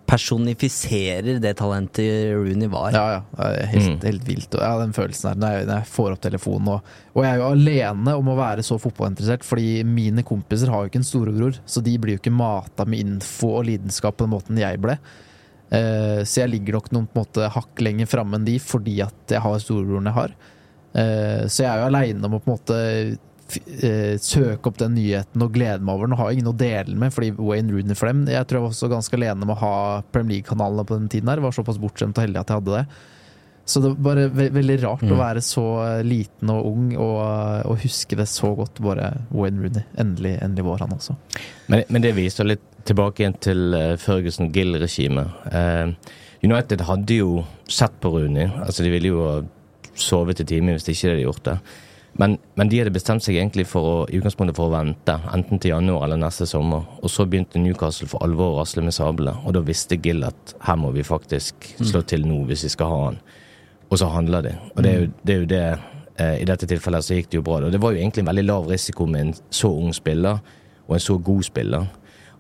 personifiserer 0.07 1.39
det 1.41 1.55
talentet 1.59 2.33
Rooney 2.37 2.69
var. 2.69 2.93
Ja, 2.93 3.05
ja. 3.39 3.49
Helt, 3.71 4.03
Mm. 4.03 4.07
helt 4.07 4.25
vilt. 4.29 4.55
Ja, 4.61 4.79
den 4.79 4.93
følelsen 4.93 5.31
der, 5.33 5.35
når 5.41 5.53
jeg, 5.59 5.67
når 5.67 5.75
jeg 5.81 5.87
får 5.93 6.13
opp 6.13 6.21
telefonen. 6.21 6.69
Og, 6.69 6.83
og 7.15 7.25
jeg 7.25 7.33
er 7.33 7.39
jo 7.41 7.51
alene 7.51 8.15
om 8.19 8.29
å 8.29 8.37
være 8.39 8.63
så 8.67 8.79
fotballinteressert, 8.81 9.45
fordi 9.45 9.83
mine 9.85 10.23
kompiser 10.23 10.69
har 10.73 10.83
jo 10.85 10.91
ikke 10.93 11.01
en 11.03 11.09
storebror, 11.09 11.59
så 11.67 11.83
de 11.83 11.97
blir 11.99 12.17
jo 12.17 12.21
ikke 12.23 12.35
mata 12.37 12.85
med 12.85 13.01
info 13.01 13.59
og 13.61 13.67
lidenskap 13.67 14.17
på 14.17 14.27
den 14.27 14.35
måten 14.37 14.59
jeg 14.61 14.81
ble. 14.81 14.99
Eh, 15.75 16.23
så 16.29 16.45
jeg 16.45 16.53
ligger 16.55 16.79
nok 16.79 16.91
noen 16.95 17.07
på 17.11 17.19
en 17.19 17.25
måte 17.25 17.53
hakk 17.55 17.83
lenger 17.83 18.11
framme 18.11 18.39
enn 18.39 18.47
de, 18.47 18.59
fordi 18.63 19.01
at 19.05 19.37
jeg 19.37 19.43
har 19.45 19.63
storebroren 19.63 20.11
jeg 20.11 20.19
har. 20.19 20.35
Eh, 20.95 21.45
så 21.51 21.65
jeg 21.65 21.71
er 21.71 21.81
jo 21.83 21.89
aleine 21.91 22.29
om 22.29 22.37
å 22.37 22.43
på 22.43 22.51
en 22.51 22.55
måte 22.55 22.79
eh, 23.89 24.15
søke 24.23 24.71
opp 24.71 24.79
den 24.81 24.95
nyheten 24.99 25.43
og 25.45 25.55
glede 25.57 25.83
meg 25.83 25.97
over 25.97 26.07
den. 26.09 26.17
Og 26.17 26.23
har 26.23 26.37
ingen 26.37 26.53
å 26.53 26.57
dele 26.59 26.87
den 26.93 27.01
med, 27.03 27.15
fordi 27.15 27.33
Wayne 27.39 27.75
Rooney 27.75 27.99
for 27.99 28.11
dem 28.11 28.27
Jeg 28.31 28.47
tror 28.47 28.61
jeg 28.61 28.67
var 28.69 28.77
også 28.77 28.93
ganske 28.93 29.19
alene 29.19 29.43
med 29.43 29.57
å 29.57 29.63
ha 29.63 29.75
Premier 30.15 30.39
League-kanalene 30.39 30.87
på 30.89 31.01
den 31.01 31.11
tiden 31.13 31.33
her. 31.33 31.43
Var 31.45 31.57
såpass 31.57 31.81
bortskjemt 31.83 32.19
og 32.19 32.27
heldig 32.27 32.43
at 32.43 32.53
jeg 32.53 32.63
hadde 32.63 32.79
det. 32.79 32.87
Så 33.65 33.81
det 33.81 33.95
var 33.95 34.03
bare 34.05 34.27
ve 34.29 34.51
veldig 34.53 34.77
rart 34.83 35.05
å 35.09 35.17
være 35.17 35.41
så 35.45 35.65
liten 36.05 36.51
og 36.53 36.67
ung 36.69 36.91
og, 37.01 37.21
og 37.71 37.79
huske 37.81 38.19
det 38.19 38.27
så 38.29 38.53
godt. 38.59 38.83
Bare 38.85 39.15
Wayne 39.33 39.63
Rooney. 39.63 39.87
Endelig, 40.01 40.35
endelig 40.45 40.67
var 40.67 40.85
han 40.85 40.93
også. 40.99 41.17
Men, 41.73 41.87
men 41.89 42.05
det 42.05 42.13
viser 42.19 42.49
litt 42.49 42.67
tilbake 42.85 43.23
igjen 43.23 43.39
til 43.41 43.73
uh, 43.73 43.95
Ferguson 44.01 44.51
Gill-regimet. 44.53 45.49
Eh, 45.49 46.13
United 46.45 46.85
hadde 46.85 47.17
jo 47.17 47.39
sett 47.65 47.97
på 48.05 48.13
Rooney. 48.13 48.51
Altså, 48.67 48.85
de 48.85 48.93
ville 48.93 49.15
jo 49.15 49.25
sovet 49.97 50.43
i 50.43 50.49
timen 50.49 50.77
hvis 50.77 50.85
de 50.85 50.93
ikke 50.93 51.15
hadde 51.15 51.25
gjort 51.25 51.45
det. 51.49 51.59
Men, 52.21 52.37
men 52.55 52.71
de 52.71 52.79
hadde 52.79 52.95
bestemt 52.95 53.25
seg 53.25 53.41
egentlig 53.41 53.65
for 53.67 53.89
å, 53.89 53.95
i 54.07 54.21
utgangspunktet 54.21 54.59
for 54.59 54.69
å 54.69 54.75
vente, 54.75 55.17
enten 55.35 55.59
til 55.59 55.73
januar 55.73 56.05
eller 56.07 56.21
neste 56.21 56.47
sommer. 56.47 56.85
Og 57.01 57.11
så 57.11 57.27
begynte 57.27 57.63
Newcastle 57.63 58.07
for 58.11 58.23
alvor 58.27 58.53
å 58.53 58.61
rasle 58.61 58.85
med 58.87 58.95
sablene, 58.95 59.35
og 59.43 59.57
da 59.57 59.65
visste 59.67 59.99
Gill 59.99 60.23
at 60.27 60.55
her 60.69 60.79
må 60.79 60.93
vi 60.95 61.07
faktisk 61.07 61.73
slå 61.81 62.05
til 62.07 62.29
nå 62.29 62.45
hvis 62.51 62.69
vi 62.69 62.75
skal 62.77 62.93
ha 62.93 63.01
han. 63.09 63.19
Og 63.95 63.99
så 63.99 64.09
handler 64.11 64.41
de. 64.43 64.53
Og 64.75 64.83
det 64.83 64.91
er 64.91 65.01
jo 65.01 65.11
det, 65.27 65.35
er 65.35 65.39
jo 65.39 65.47
det 65.47 65.79
eh, 66.19 66.41
I 66.43 66.47
dette 66.51 66.67
tilfellet 66.67 67.05
så 67.07 67.15
gikk 67.15 67.29
det 67.31 67.39
jo 67.39 67.43
bra. 67.47 67.61
Og 67.63 67.71
det 67.73 67.79
var 67.83 67.93
jo 67.95 68.01
egentlig 68.01 68.25
en 68.25 68.31
veldig 68.33 68.45
lav 68.49 68.67
risiko 68.67 69.07
med 69.07 69.21
en 69.21 69.35
så 69.55 69.71
ung 69.71 69.95
spiller, 69.95 70.41
og 70.89 70.97
en 70.97 71.05
så 71.05 71.15
god 71.19 71.43
spiller. 71.47 71.87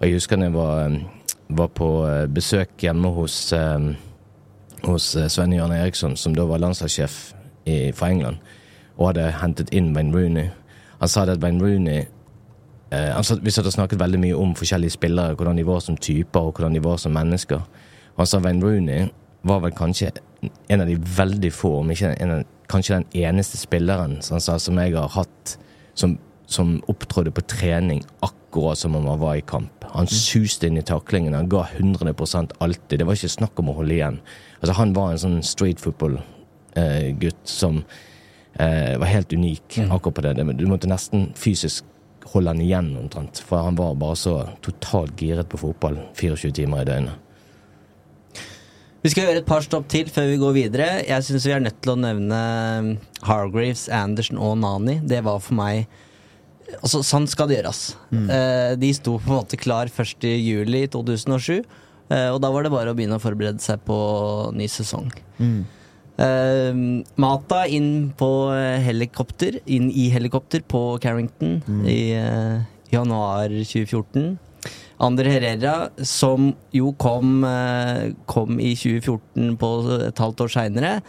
Og 0.00 0.02
jeg 0.02 0.16
husker 0.16 0.36
da 0.36 0.48
jeg 0.48 0.55
var, 0.57 0.88
eh, 0.88 0.98
var 1.48 1.70
på 1.78 1.90
eh, 2.09 2.26
besøk 2.26 2.74
hjemme 2.82 3.12
hos, 3.14 3.52
eh, 3.52 3.86
hos 4.82 5.14
eh, 5.16 5.28
Sven 5.28 5.55
Jørn 5.55 5.76
Eriksson, 5.78 6.16
som 6.16 6.34
da 6.34 6.42
var 6.42 6.59
landslagssjef 6.59 7.20
i, 7.66 7.92
for 7.92 8.07
England, 8.11 8.42
og 8.98 9.12
hadde 9.12 9.30
hentet 9.38 9.70
inn 9.70 9.94
Wayne 9.94 10.11
Rooney. 10.11 10.50
Han 10.98 11.09
sa 11.09 11.24
det 11.24 11.38
at 11.38 11.46
Wayne 11.46 11.62
Rooney 11.62 12.02
eh, 12.90 13.14
han 13.14 13.22
sa, 13.22 13.38
Vi 13.38 13.55
satt 13.55 13.70
og 13.70 13.78
snakket 13.78 14.02
veldig 14.02 14.24
mye 14.26 14.34
om 14.34 14.59
forskjellige 14.59 14.98
spillere, 14.98 15.38
hvordan 15.38 15.62
de 15.62 15.70
var 15.70 15.86
som 15.86 15.96
typer, 15.96 16.40
og 16.40 16.59
hvordan 16.59 16.74
de 16.74 16.82
var 16.82 16.98
som 16.98 17.14
mennesker. 17.14 17.62
Han 18.18 18.26
sa 18.26 18.42
Wayne 18.42 18.66
Rooney 18.66 19.12
var 19.46 19.62
vel 19.62 19.78
kanskje 19.78 20.16
en 20.68 20.80
av 20.80 20.86
de 20.90 20.97
veldig 20.97 21.53
få, 21.53 21.78
om 21.80 21.90
ikke 21.95 22.14
en 22.20 22.30
av, 22.38 22.45
kanskje 22.68 22.97
den 23.01 23.07
eneste 23.26 23.59
spilleren 23.61 24.18
som, 24.24 24.40
sa, 24.40 24.57
som 24.59 24.78
jeg 24.80 24.95
har 24.97 25.09
hatt, 25.14 25.57
som, 25.95 26.16
som 26.47 26.76
opptrådde 26.88 27.30
på 27.36 27.45
trening 27.47 28.03
akkurat 28.24 28.78
som 28.78 28.97
om 28.97 29.07
han 29.11 29.18
var 29.20 29.36
i 29.36 29.45
kamp. 29.47 29.84
Han 29.95 30.07
suste 30.11 30.66
inn 30.66 30.78
i 30.78 30.82
taklingen, 30.86 31.34
han 31.34 31.49
ga 31.49 31.64
100% 31.78 32.57
alltid. 32.64 32.99
Det 32.99 33.07
var 33.07 33.14
ikke 33.18 33.28
snakk 33.36 33.59
om 33.62 33.70
å 33.70 33.76
holde 33.78 33.95
igjen. 33.95 34.20
Altså, 34.61 34.74
han 34.80 34.92
var 34.97 35.12
en 35.12 35.18
sånn 35.22 35.40
street 35.47 35.80
football-gutt 35.82 37.42
som 37.49 37.82
eh, 38.59 38.95
var 38.99 39.07
helt 39.11 39.32
unik 39.32 39.78
akkurat 39.90 40.14
på 40.14 40.22
det. 40.22 40.34
Det- 40.38 40.57
Du 40.57 40.66
måtte 40.66 40.88
nesten 40.90 41.32
fysisk 41.36 41.84
holde 42.32 42.49
han 42.51 42.61
igjen 42.61 42.97
omtrent, 42.97 43.38
for 43.47 43.62
han 43.62 43.76
var 43.76 43.95
bare 43.95 44.16
så 44.16 44.49
totalt 44.62 45.16
giret 45.20 45.49
på 45.49 45.59
fotball 45.61 45.99
24 46.16 46.53
timer 46.53 46.80
i 46.82 46.84
døgnet. 46.84 47.18
Vi 49.05 49.11
skal 49.12 49.26
gjøre 49.26 49.42
et 49.42 49.48
par 49.48 49.61
stopp 49.61 49.84
til 49.92 50.09
før 50.09 50.30
vi 50.30 50.38
går 50.40 50.55
videre. 50.57 50.84
Jeg 51.05 51.24
syns 51.26 51.44
vi 51.44 51.52
er 51.52 51.61
nødt 51.61 51.76
til 51.84 51.92
å 51.92 51.98
nevne 52.00 52.38
Hargreaves, 53.28 53.82
Andersen 53.92 54.38
og 54.40 54.55
Nani. 54.62 54.94
Det 55.05 55.20
var 55.26 55.42
for 55.44 55.59
meg 55.61 55.84
Altså, 56.80 57.02
sånn 57.05 57.26
skal 57.28 57.46
det 57.50 57.59
gjøres. 57.59 57.80
Eh, 58.32 58.70
de 58.80 58.88
sto 58.96 59.18
på 59.20 59.28
en 59.28 59.36
måte 59.42 59.59
klar 59.61 59.90
1. 59.92 60.24
juli 60.40 60.86
2007, 60.90 61.59
eh, 62.09 62.30
og 62.32 62.38
da 62.40 62.48
var 62.50 62.64
det 62.64 62.72
bare 62.72 62.90
å 62.90 62.96
begynne 62.96 63.18
å 63.20 63.22
forberede 63.22 63.61
seg 63.62 63.82
på 63.84 63.98
ny 64.57 64.64
sesong. 64.72 65.11
Eh, 66.16 66.80
Mata 67.20 67.61
inn 67.68 68.09
på 68.16 68.30
helikopter, 68.82 69.61
inn 69.66 69.90
i 69.92 70.09
helikopter 70.11 70.64
på 70.66 70.96
Carrington 71.05 71.61
i 71.84 72.00
eh, 72.16 72.64
januar 72.90 73.52
2014. 73.52 74.38
Ander 75.03 75.26
Herrera, 75.26 75.90
som 76.07 76.53
jo 76.74 76.92
kom, 76.99 77.42
eh, 77.45 78.12
kom 78.30 78.61
i 78.61 78.74
2014 78.78 79.57
på 79.59 79.70
et 80.09 80.22
halvt 80.22 80.45
år 80.47 80.53
seinere, 80.55 81.03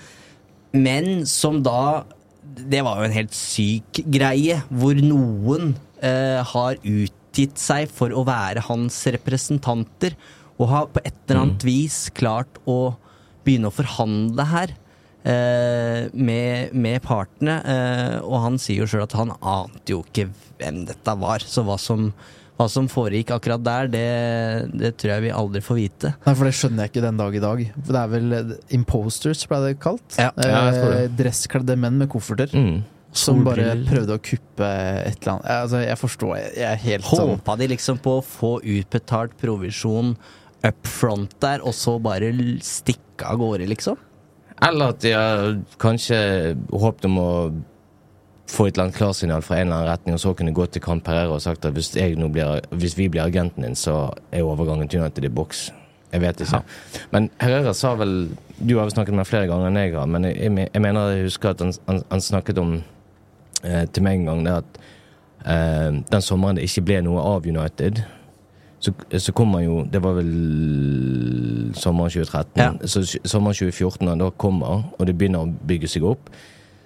men 0.73 1.25
som 1.25 1.61
da 1.63 2.03
Det 2.55 2.83
var 2.85 2.99
jo 2.99 3.03
en 3.07 3.11
helt 3.15 3.33
syk 3.35 3.99
greie, 4.07 4.61
hvor 4.69 4.95
noen 4.95 5.73
eh, 5.99 6.39
har 6.45 6.77
utgitt 6.77 7.57
seg 7.59 7.89
for 7.91 8.13
å 8.15 8.21
være 8.23 8.61
hans 8.69 8.95
representanter, 9.11 10.13
og 10.55 10.69
har 10.69 10.85
på 10.87 11.01
et 11.03 11.17
eller 11.25 11.41
annet 11.41 11.65
vis 11.67 11.97
klart 12.15 12.61
å 12.63 12.95
begynne 13.43 13.67
å 13.67 13.75
forhandle 13.75 14.45
her. 14.45 14.75
eh, 15.25 16.05
med, 16.13 16.73
med 16.77 17.01
partene, 17.05 17.57
eh, 17.65 18.17
og 18.21 18.41
han 18.43 18.59
sier 18.61 18.83
jo 18.83 18.89
sjøl 18.89 19.05
at 19.07 19.15
han 19.17 19.33
ante 19.41 19.95
jo 19.95 20.03
ikke 20.05 20.29
hvem 20.59 20.83
dette 20.85 21.15
var. 21.21 21.41
Så 21.41 21.65
hva 21.65 21.79
som, 21.81 22.11
hva 22.55 22.67
som 22.71 22.87
foregikk 22.91 23.33
akkurat 23.35 23.63
der, 23.63 23.89
det, 23.91 24.05
det 24.79 24.93
tror 24.99 25.15
jeg 25.15 25.25
vi 25.25 25.31
aldri 25.35 25.61
får 25.63 25.79
vite. 25.79 26.11
Nei, 26.23 26.33
for 26.33 26.47
det 26.47 26.55
skjønner 26.55 26.85
jeg 26.85 26.93
ikke 26.93 27.03
den 27.03 27.19
dag 27.19 27.35
i 27.35 27.43
dag. 27.43 27.63
For 27.81 27.97
det 27.97 28.01
er 28.01 28.11
vel 28.13 28.35
eh, 28.37 28.53
imposters, 28.77 29.43
ble 29.51 29.59
det 29.65 29.73
kalt? 29.83 30.19
Ja. 30.21 30.29
Eh, 30.39 31.07
Dresskledde 31.19 31.75
menn 31.79 31.99
med 31.99 32.11
kofferter. 32.13 32.55
Mm. 32.55 32.79
Som 33.15 33.43
bare 33.47 33.69
prøvde 33.87 34.17
å 34.17 34.23
kuppe 34.23 34.67
et 34.67 35.21
eller 35.21 35.33
annet. 35.35 35.51
Altså, 35.57 35.83
jeg 35.83 35.99
forstår, 35.99 36.33
jeg, 36.39 36.65
er 36.67 36.81
helt 36.83 37.07
sånn 37.07 37.35
Håpa 37.35 37.55
de 37.59 37.69
liksom 37.71 38.01
på 38.03 38.17
å 38.19 38.25
få 38.27 38.57
utbetalt 38.59 39.37
provisjon 39.39 40.15
up 40.65 40.89
front 40.89 41.35
der, 41.43 41.63
og 41.63 41.75
så 41.77 41.95
bare 42.03 42.31
stikke 42.63 43.29
av 43.29 43.39
gårde, 43.39 43.69
liksom? 43.71 43.99
Eller 44.63 44.91
at 44.91 44.99
de 45.03 45.11
har 45.15 45.55
kanskje 45.79 46.17
håpet 46.71 47.07
om 47.07 47.17
å 47.19 47.31
få 48.47 48.67
et 48.67 48.75
eller 48.75 48.87
annet 48.87 48.97
klarsignal 48.97 49.41
fra 49.41 49.57
en 49.57 49.67
eller 49.67 49.79
annen 49.79 49.89
retning, 49.89 50.15
og 50.15 50.21
så 50.21 50.33
kunne 50.37 50.53
gå 50.53 50.65
til 50.69 50.81
Camp 50.81 51.03
Pereira 51.05 51.33
og 51.33 51.41
sagt 51.41 51.65
at 51.65 51.73
hvis, 51.73 51.91
blir, 52.31 52.61
hvis 52.71 52.97
vi 52.97 53.09
blir 53.09 53.23
agenten 53.23 53.63
din, 53.63 53.75
så 53.75 54.11
er 54.31 54.43
overgangen 54.43 54.87
til 54.87 55.01
United 55.01 55.23
i 55.23 55.29
boks. 55.29 55.71
Jeg 56.11 56.21
vet 56.21 56.41
ikke. 56.41 56.61
Men 57.11 57.29
Herrera 57.41 57.73
sa 57.73 57.95
vel 57.99 58.29
Du 58.59 58.77
har 58.77 58.85
vel 58.85 58.93
snakket 58.93 59.15
med 59.17 59.27
flere 59.27 59.47
ganger 59.49 59.67
enn 59.67 59.79
jeg 59.81 59.95
har, 59.97 60.05
men 60.07 60.23
jeg, 60.29 60.69
jeg 60.73 60.81
mener 60.81 61.09
jeg 61.11 61.25
husker 61.27 61.49
at 61.49 61.59
han, 61.59 61.73
han, 61.89 62.03
han 62.11 62.21
snakket 62.21 62.59
om 62.61 62.77
eh, 63.63 63.83
til 63.91 64.05
meg 64.05 64.21
en 64.21 64.29
gang 64.29 64.45
det 64.45 64.53
at 64.61 64.77
eh, 65.43 65.97
den 66.11 66.23
sommeren 66.23 66.55
det 66.55 66.63
ikke 66.69 66.85
ble 66.87 67.01
noe 67.03 67.25
av 67.33 67.49
United, 67.49 67.99
så, 68.79 68.93
så 69.11 69.33
kom 69.35 69.57
han 69.57 69.65
jo 69.65 69.81
Det 69.91 69.99
var 70.03 70.15
vel 70.15 70.31
sommeren 71.75 72.13
2013. 72.13 72.61
Ja. 72.61 72.71
Så 72.87 73.03
sommeren 73.25 73.57
2014, 73.57 74.05
når 74.05 74.13
han 74.13 74.23
da 74.23 74.29
kommer, 74.37 74.85
og 74.95 75.07
det 75.09 75.17
begynner 75.17 75.43
å 75.43 75.67
bygge 75.67 75.89
seg 75.91 76.07
opp, 76.07 76.29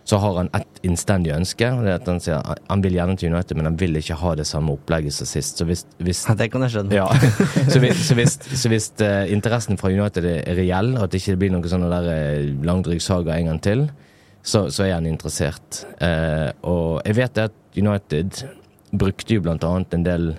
så 0.09 0.17
har 0.17 0.37
han 0.39 0.49
ett 0.57 0.79
innstendig 0.87 1.31
ønske. 1.35 1.67
og 1.69 1.83
det 1.85 1.91
er 1.91 1.99
at 1.99 2.07
Han 2.09 2.21
sier 2.23 2.53
han 2.69 2.81
vil 2.81 2.95
gjerne 2.97 3.15
til 3.19 3.29
United, 3.33 3.57
men 3.59 3.67
han 3.69 3.77
vil 3.77 3.99
ikke 3.99 4.17
ha 4.17 4.31
det 4.39 4.47
samme 4.49 4.73
opplegget 4.73 5.13
som 5.13 5.29
sist. 5.29 5.59
Så 5.61 5.67
hvis, 5.69 5.85
hvis 5.99 6.23
Ja, 6.25 6.33
det 6.39 6.49
kan 6.51 6.65
jeg 6.65 6.73
skjønne. 6.73 6.95
ja. 6.97 7.05
Så 7.69 7.81
hvis, 7.83 8.01
så 8.07 8.17
hvis, 8.17 8.37
så 8.61 8.71
hvis 8.71 8.91
uh, 9.03 9.29
interessen 9.29 9.77
fra 9.77 9.91
United 9.93 10.25
er 10.25 10.57
reell, 10.57 10.95
og 10.97 11.05
at 11.05 11.13
det 11.13 11.21
ikke 11.21 11.37
blir 11.43 11.53
noe 11.53 11.69
sånn 11.69 11.85
eh, 11.85 12.49
langdryg 12.65 13.03
saga 13.05 13.37
en 13.37 13.51
gang 13.51 13.61
til, 13.61 13.85
så, 14.41 14.69
så 14.73 14.87
er 14.87 14.95
han 14.95 15.05
interessert. 15.05 15.83
Uh, 16.01 16.49
og 16.65 17.01
jeg 17.05 17.19
vet 17.19 17.43
at 17.45 17.57
United 17.77 18.43
brukte 18.89 19.37
jo 19.37 19.45
blant 19.45 19.67
annet 19.67 19.93
en 19.93 20.07
del 20.07 20.29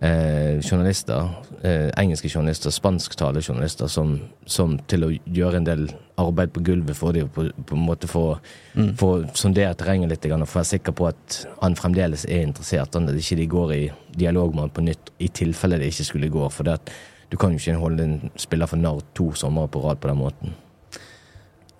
eh, 0.00 0.60
journalister, 0.60 1.28
eh, 1.62 1.90
engelske 1.96 2.28
journalister, 2.28 2.70
spansktalende 2.70 3.42
journalister, 3.42 3.86
som, 3.86 4.20
som 4.46 4.78
til 4.90 5.04
å 5.06 5.12
gjøre 5.24 5.60
en 5.60 5.68
del 5.68 5.86
arbeid 6.20 6.52
på 6.54 6.62
gulvet 6.66 6.96
for 6.96 7.12
dem, 7.16 7.28
på, 7.28 7.48
på 7.66 7.78
en 7.78 7.86
måte 7.86 8.10
få, 8.10 8.38
Mm. 8.74 8.96
få 8.98 9.08
sondere 9.38 9.74
terrenget 9.78 10.10
litt 10.10 10.24
og 10.32 10.48
få 10.50 10.58
være 10.58 10.66
sikker 10.72 10.94
på 10.98 11.06
at 11.06 11.46
han 11.60 11.76
fremdeles 11.78 12.24
er 12.26 12.42
interessert, 12.42 12.96
at 12.96 13.14
ikke 13.14 13.36
de 13.38 13.46
går 13.46 13.72
i 13.74 13.82
dialog 14.18 14.54
med 14.54 14.64
han 14.64 14.70
på 14.74 14.82
nytt 14.82 15.12
i 15.22 15.28
tilfelle 15.28 15.78
det 15.78 15.92
ikke 15.92 16.04
skulle 16.08 16.28
gå. 16.28 16.48
For 16.50 16.66
det 16.66 16.72
at 16.80 16.90
du 17.30 17.36
kan 17.36 17.54
jo 17.54 17.58
ikke 17.58 17.78
holde 17.78 18.02
en 18.02 18.30
spiller 18.36 18.66
for 18.66 18.76
narr 18.76 19.00
to 19.14 19.30
somre 19.38 19.68
på 19.68 19.82
rad 19.84 20.00
på 20.02 20.10
den 20.10 20.18
måten. 20.18 20.54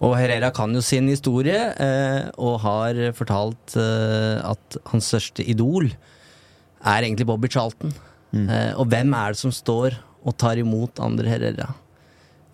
Og 0.04 0.16
Herrera 0.18 0.50
kan 0.54 0.74
jo 0.74 0.82
sin 0.84 1.08
historie, 1.08 1.58
eh, 1.78 2.30
og 2.38 2.60
har 2.64 2.98
fortalt 3.14 3.76
eh, 3.78 4.38
at 4.42 4.78
hans 4.90 5.10
største 5.12 5.44
idol 5.46 5.90
er 6.85 7.07
egentlig 7.07 7.26
Bobby 7.28 7.51
Charlton. 7.51 7.95
Eh, 8.35 8.72
og 8.74 8.89
hvem 8.91 9.14
er 9.14 9.35
det 9.35 9.41
som 9.41 9.53
står 9.55 9.97
og 10.24 10.37
tar 10.41 10.59
imot 10.59 11.01
Andre 11.05 11.30
Herrera 11.30 11.68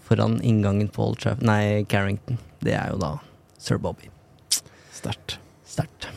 foran 0.05 0.41
inngangen 0.43 0.91
på 0.91 1.05
Old 1.07 1.21
Traff 1.23 1.43
Nei, 1.47 1.85
Carrington. 1.89 2.41
Det 2.61 2.75
er 2.77 2.91
jo 2.93 2.99
da 3.01 3.15
sir 3.61 3.79
Bobby. 3.81 4.11
Sterkt. 4.97 5.39
Sterkt. 5.69 6.09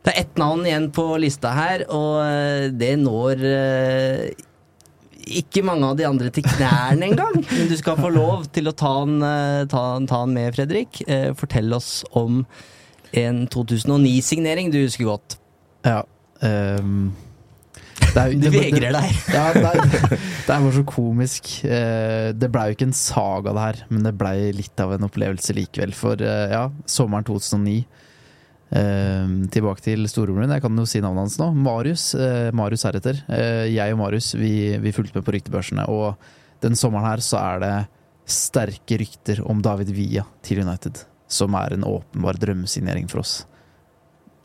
Det 0.00 0.12
er 0.12 0.22
ett 0.22 0.38
navn 0.40 0.64
igjen 0.66 0.88
på 0.96 1.04
lista 1.20 1.52
her, 1.56 1.84
og 1.92 2.20
eh, 2.24 2.68
det 2.72 2.94
når 3.00 3.42
eh, 3.48 4.46
ikke 5.40 5.62
mange 5.66 5.88
av 5.90 5.98
de 5.98 6.06
andre 6.08 6.30
til 6.34 6.46
knærne 6.46 7.10
engang. 7.10 7.40
Men 7.56 7.68
du 7.70 7.76
skal 7.78 7.98
få 8.00 8.10
lov 8.12 8.46
til 8.54 8.70
å 8.70 8.76
ta 8.76 8.92
den, 9.04 9.18
eh, 9.26 9.64
ta, 9.70 9.82
ta 10.08 10.22
han 10.24 10.36
med, 10.36 10.54
Fredrik. 10.56 11.02
Eh, 11.06 11.30
Fortell 11.38 11.72
oss 11.76 12.00
om 12.16 12.44
en 13.16 13.44
2009-signering 13.50 14.72
du 14.72 14.80
husker 14.82 15.08
godt. 15.08 15.38
Ja. 15.86 16.02
Ehm, 16.46 17.10
det 18.00 18.16
er, 18.16 18.32
Du 18.32 18.40
det- 18.48 18.52
vegrer 18.54 18.92
deg. 18.96 19.10
Ja, 19.36 19.52
det 19.54 19.62
er, 19.64 19.80
det 19.90 20.50
er 20.50 20.60
bare 20.64 20.72
så 20.74 20.84
komisk. 20.88 21.50
Eh, 21.64 22.32
Det 22.32 22.48
blei 22.50 22.68
jo 22.70 22.76
ikke 22.78 22.88
en 22.88 22.96
saga, 22.96 23.52
det 23.54 23.64
her, 23.66 23.80
men 23.90 24.02
det 24.06 24.14
blei 24.18 24.50
litt 24.56 24.80
av 24.82 24.94
en 24.96 25.06
opplevelse 25.06 25.54
likevel. 25.54 25.92
For 25.94 26.20
eh, 26.24 26.50
ja, 26.54 26.64
sommeren 26.90 27.24
2009 27.28 27.84
eh, 28.72 29.30
Tilbake 29.54 29.84
til 29.84 30.06
storebroren 30.10 30.46
min, 30.48 30.54
jeg 30.56 30.64
kan 30.64 30.76
jo 30.82 30.86
si 30.88 31.00
navnet 31.04 31.26
hans 31.28 31.38
nå. 31.40 31.50
Marius. 31.54 32.08
eh, 32.14 32.50
Marius 32.56 32.84
heretter. 32.88 33.22
Jeg 33.70 33.94
og 33.94 34.00
Marius 34.02 34.32
vi, 34.38 34.52
vi 34.82 34.92
fulgte 34.96 35.18
med 35.20 35.26
på 35.26 35.34
ryktebørsene, 35.36 35.86
og 35.90 36.16
den 36.64 36.76
sommeren 36.76 37.06
her 37.08 37.22
så 37.24 37.38
er 37.40 37.62
det 37.64 37.74
sterke 38.30 38.98
rykter 39.00 39.40
om 39.50 39.62
David 39.64 39.90
Villa 39.96 40.22
til 40.46 40.60
United, 40.62 41.04
som 41.30 41.54
er 41.58 41.72
en 41.74 41.86
åpenbar 41.88 42.38
drømmesignering 42.38 43.08
for 43.10 43.22
oss 43.24 43.40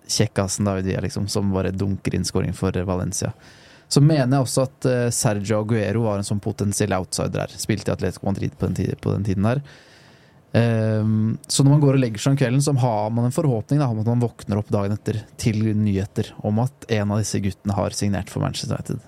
kjekkasen 0.07 0.67
David 0.67 0.89
Villa, 0.89 1.03
liksom, 1.05 1.29
som 1.31 1.53
bare 1.53 1.73
dunker 1.75 2.15
inn 2.15 2.27
scoring 2.27 2.53
for 2.55 2.75
Valencia. 2.87 3.33
Så 3.87 4.01
mener 4.01 4.37
jeg 4.37 4.45
også 4.45 4.65
at 4.65 4.87
eh, 4.89 5.09
Sergio 5.13 5.61
Aguero 5.61 6.05
var 6.07 6.19
en 6.19 6.27
sånn 6.27 6.41
potensiell 6.43 6.95
outsider 6.97 7.45
her. 7.45 7.57
Spilte 7.61 7.91
i 7.91 7.95
Atletico 7.95 8.27
Madrid 8.29 8.55
på 8.57 8.69
den, 8.69 8.79
tiden, 8.79 9.01
på 9.01 9.13
den 9.13 9.27
tiden 9.27 9.45
der. 9.45 9.61
Um, 10.55 11.33
så 11.51 11.65
når 11.65 11.73
man 11.73 11.81
går 11.83 11.97
og 11.97 11.99
legger 11.99 12.21
seg 12.21 12.31
om 12.31 12.37
kvelden, 12.39 12.61
så 12.63 12.71
har 12.79 13.09
man 13.11 13.27
en 13.27 13.35
forhåpning 13.35 13.81
da, 13.81 13.89
om 13.91 13.99
at 13.99 14.07
man 14.07 14.23
våkner 14.23 14.61
opp 14.61 14.69
dagen 14.71 14.95
etter 14.95 15.19
til 15.41 15.59
nyheter 15.75 16.29
om 16.47 16.61
at 16.63 16.87
en 16.95 17.11
av 17.11 17.19
disse 17.19 17.41
guttene 17.43 17.75
har 17.75 17.97
signert 17.97 18.31
for 18.31 18.45
Manchester 18.45 18.77
United. 18.77 19.03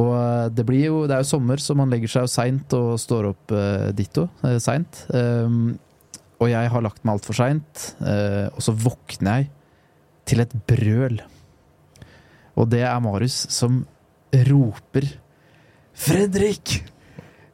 Og 0.00 0.10
eh, 0.14 0.46
det 0.56 0.64
blir 0.66 0.86
jo, 0.86 1.02
det 1.04 1.18
er 1.18 1.24
jo 1.24 1.30
sommer, 1.34 1.60
så 1.60 1.76
man 1.76 1.92
legger 1.92 2.14
seg 2.14 2.26
jo 2.26 2.32
seint 2.32 2.76
og 2.78 2.94
står 3.02 3.30
opp 3.34 3.54
uh, 3.54 3.90
ditto 3.96 4.28
uh, 4.44 4.56
seint. 4.62 5.04
Ehm, 5.12 5.74
og 6.40 6.48
jeg 6.48 6.72
har 6.72 6.84
lagt 6.84 7.02
meg 7.04 7.18
altfor 7.18 7.36
seint, 7.36 7.90
eh, 8.00 8.48
og 8.48 8.64
så 8.64 8.72
våkner 8.72 9.42
jeg 9.42 9.50
til 10.30 10.42
et 10.44 10.54
brøl. 10.68 11.18
Og 12.56 12.70
det 12.72 12.80
er 12.86 13.02
Marius 13.04 13.44
som 13.52 13.82
roper 14.48 15.08
Fredrik! 16.00 16.78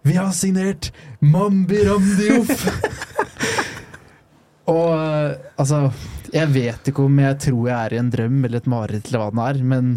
Vi 0.07 0.15
har 0.15 0.31
signert 0.37 0.93
Mambi 1.19 1.81
Ramdioff!' 1.83 2.67
og 4.77 4.93
eh, 4.95 5.35
altså 5.59 5.81
Jeg 6.31 6.51
vet 6.55 6.91
ikke 6.91 7.07
om 7.07 7.19
jeg 7.23 7.39
tror 7.43 7.69
jeg 7.71 7.77
er 7.77 7.97
i 7.97 8.01
en 8.03 8.13
drøm 8.13 8.39
eller 8.45 8.63
et 8.63 8.71
mareritt 8.71 9.11
eller 9.11 9.25
hva 9.25 9.33
det 9.35 9.49
er, 9.49 9.65
men 9.65 9.97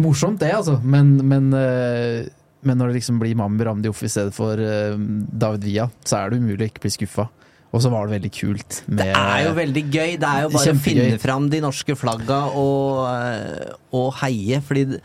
Morsomt, 0.00 0.40
det, 0.40 0.48
altså. 0.56 0.78
Men, 0.80 1.18
men, 1.28 1.50
eh, 1.52 2.26
men 2.64 2.78
når 2.80 2.88
det 2.88 3.00
liksom 3.02 3.18
blir 3.20 3.36
Mambi 3.36 3.66
Ramdioff 3.68 4.00
i 4.02 4.08
stedet 4.10 4.32
for 4.34 4.56
David 4.56 5.66
Via, 5.66 5.90
så 6.08 6.22
er 6.22 6.30
det 6.30 6.40
umulig 6.40 6.64
å 6.64 6.70
ikke 6.70 6.86
bli 6.86 6.92
skuffa. 6.94 7.26
Og 7.70 7.82
så 7.84 7.90
var 7.92 8.06
det 8.08 8.16
veldig 8.18 8.32
kult. 8.34 8.82
Med, 8.88 8.98
Det 8.98 9.08
er 9.14 9.42
jo 9.46 9.54
veldig 9.54 9.82
gøy. 9.86 10.12
Det 10.18 10.28
er 10.28 10.44
jo 10.44 10.52
bare 10.56 10.72
å 10.74 10.78
finne 10.82 11.18
fram 11.22 11.48
de 11.52 11.60
norske 11.62 11.94
flagga 11.98 12.40
og, 12.58 13.04
eh, 13.14 13.74
og 13.94 14.14
heie, 14.24 14.60
fordi 14.60 15.00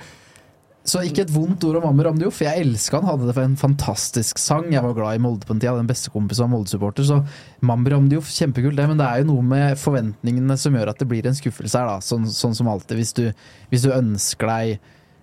Så 0.85 1.01
ikke 1.01 1.23
et 1.23 1.31
vondt 1.33 1.63
ord 1.65 1.79
om 1.79 1.87
Ammer 1.89 2.11
Amdiof. 2.11 2.43
Jeg 2.45 2.61
elska 2.61 2.99
han, 2.99 3.07
hadde 3.09 3.25
det 3.25 3.33
for 3.33 3.41
en 3.41 3.55
fantastisk 3.57 4.37
sang. 4.37 4.67
Jeg 4.69 4.83
var 4.85 4.93
glad 4.93 5.17
i 5.17 5.21
Molde 5.23 5.41
på 5.41 5.55
den 5.55 5.59
tida, 5.63 5.73
den 5.77 5.87
beste 5.89 6.11
kompisen 6.13 6.45
var 6.45 6.51
Molde-supporter. 6.53 7.01
Så 7.07 7.25
Mamber 7.65 7.95
Amdiof, 7.97 8.29
kjempekult 8.29 8.77
det, 8.77 8.85
men 8.91 8.97
det 9.01 9.07
er 9.07 9.23
jo 9.23 9.31
noe 9.31 9.41
med 9.41 9.79
forventningene 9.81 10.57
som 10.61 10.77
gjør 10.77 10.91
at 10.93 11.01
det 11.01 11.07
blir 11.09 11.25
en 11.25 11.33
skuffelse 11.33 11.73
her, 11.81 11.89
da. 11.89 11.97
Sånn, 12.05 12.29
sånn 12.29 12.53
som 12.53 12.69
alltid. 12.69 12.99
Hvis 13.01 13.15
du, 13.17 13.33
hvis 13.73 13.81
du 13.81 13.89
ønsker 13.97 14.45
deg 14.45 14.79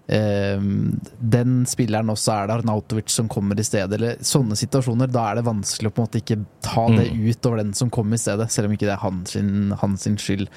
den 0.06 1.52
spilleren 1.70 2.10
også 2.12 2.34
er 2.34 2.48
det 2.48 2.56
Arnautovic 2.58 3.12
som 3.14 3.28
kommer 3.32 3.56
i 3.56 3.64
stedet, 3.64 3.94
eller 3.96 4.18
sånne 4.26 4.58
situasjoner, 4.58 5.08
da 5.08 5.28
er 5.30 5.38
det 5.38 5.46
vanskelig 5.46 5.88
å 5.88 5.94
på 5.94 6.02
en 6.02 6.08
måte 6.08 6.20
ikke 6.20 6.40
ta 6.66 6.88
det 6.92 7.06
ut 7.14 7.48
over 7.48 7.62
den 7.62 7.70
som 7.78 7.92
kommer 7.94 8.18
i 8.18 8.22
stedet, 8.24 8.50
selv 8.52 8.68
om 8.68 8.74
ikke 8.74 8.88
det 8.88 8.96
er 8.96 9.04
hans, 9.04 9.36
sin, 9.36 9.70
hans 9.80 10.04
sin 10.04 10.18
skyld. 10.20 10.50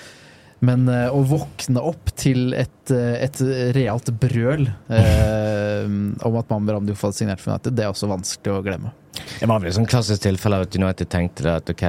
Men 0.65 0.87
eh, 0.89 1.07
å 1.11 1.21
våkne 1.27 1.83
opp 1.83 2.11
til 2.17 2.55
et, 2.57 2.91
eh, 2.93 3.17
et 3.25 3.41
realt 3.75 4.11
brøl 4.21 4.67
eh, 4.67 5.87
om 6.25 6.37
at 6.39 6.51
Mamber 6.51 6.77
Ramdiof 6.77 7.03
hadde 7.05 7.19
signert 7.19 7.43
for 7.43 7.53
United, 7.53 7.75
det 7.75 7.85
er 7.85 7.91
også 7.91 8.09
vanskelig 8.11 8.55
å 8.55 8.63
glemme. 8.65 8.93
Det 9.15 9.49
var 9.49 9.61
vel 9.61 9.71
et 9.71 9.77
sånn 9.77 9.89
klassisk 9.89 10.23
tilfelle 10.25 10.61
at 10.63 10.75
United 10.75 11.11
tenkte 11.11 11.45
det 11.47 11.57
at 11.59 11.73
ok, 11.75 11.85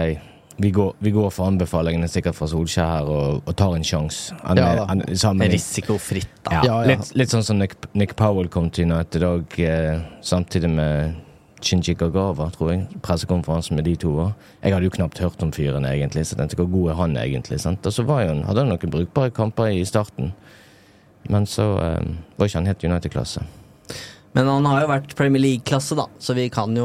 vi 0.57 0.71
går, 0.71 0.95
vi 1.05 1.11
går 1.13 1.31
for 1.35 1.51
anbefalingene 1.51 2.09
sikkert 2.09 2.37
fra 2.39 2.49
Solskjær 2.49 2.89
her 2.89 3.11
og, 3.13 3.43
og 3.45 3.57
tar 3.61 3.75
en 3.77 3.85
sjanse. 3.85 4.37
Ja 4.57 4.87
Risikofritt, 5.53 6.33
da. 6.47 6.55
Ja, 6.57 6.63
Ja. 6.65 6.79
Litt, 6.89 7.13
litt 7.19 7.33
sånn 7.35 7.45
som 7.45 7.61
Nick, 7.61 7.77
Nick 7.95 8.17
Powell 8.17 8.49
kom 8.49 8.71
til 8.71 8.89
United 8.89 9.27
òg, 9.27 9.59
eh, 9.61 10.01
samtidig 10.25 10.71
med 10.73 11.15
Shinji 11.61 11.95
Gagawa, 11.97 12.49
tror 12.55 12.73
jeg. 12.73 12.87
Pressekonferansen 13.03 13.77
med 13.77 13.85
de 13.85 13.97
to. 13.97 14.15
òg. 14.25 14.33
Jeg 14.63 14.73
hadde 14.73 14.89
jo 14.89 14.97
knapt 14.97 15.19
hørt 15.19 15.43
om 15.43 15.53
fyren, 15.53 15.85
egentlig, 15.89 16.27
så 16.27 16.37
tenkte 16.37 16.57
hvor 16.57 16.71
god 16.73 16.91
er 16.91 16.99
han 17.03 17.17
egentlig? 17.17 17.61
sant? 17.61 17.87
Og 17.87 17.93
så 17.93 18.05
han, 18.07 18.45
hadde 18.45 18.65
han 18.65 18.69
noen 18.69 18.91
brukbare 18.93 19.31
kamper 19.31 19.73
i 19.73 19.85
starten, 19.85 20.33
men 21.29 21.45
så 21.45 21.77
eh, 21.83 22.15
var 22.39 22.47
ikke 22.47 22.61
han 22.61 22.67
helt 22.67 22.85
United-klasse. 22.85 23.45
Men 24.37 24.51
han 24.53 24.67
har 24.69 24.83
jo 24.83 24.89
vært 24.91 25.15
Premier 25.17 25.41
League-klasse, 25.41 25.97
da, 25.97 26.05
så 26.21 26.35
vi 26.37 26.51
kan 26.53 26.77
jo 26.77 26.85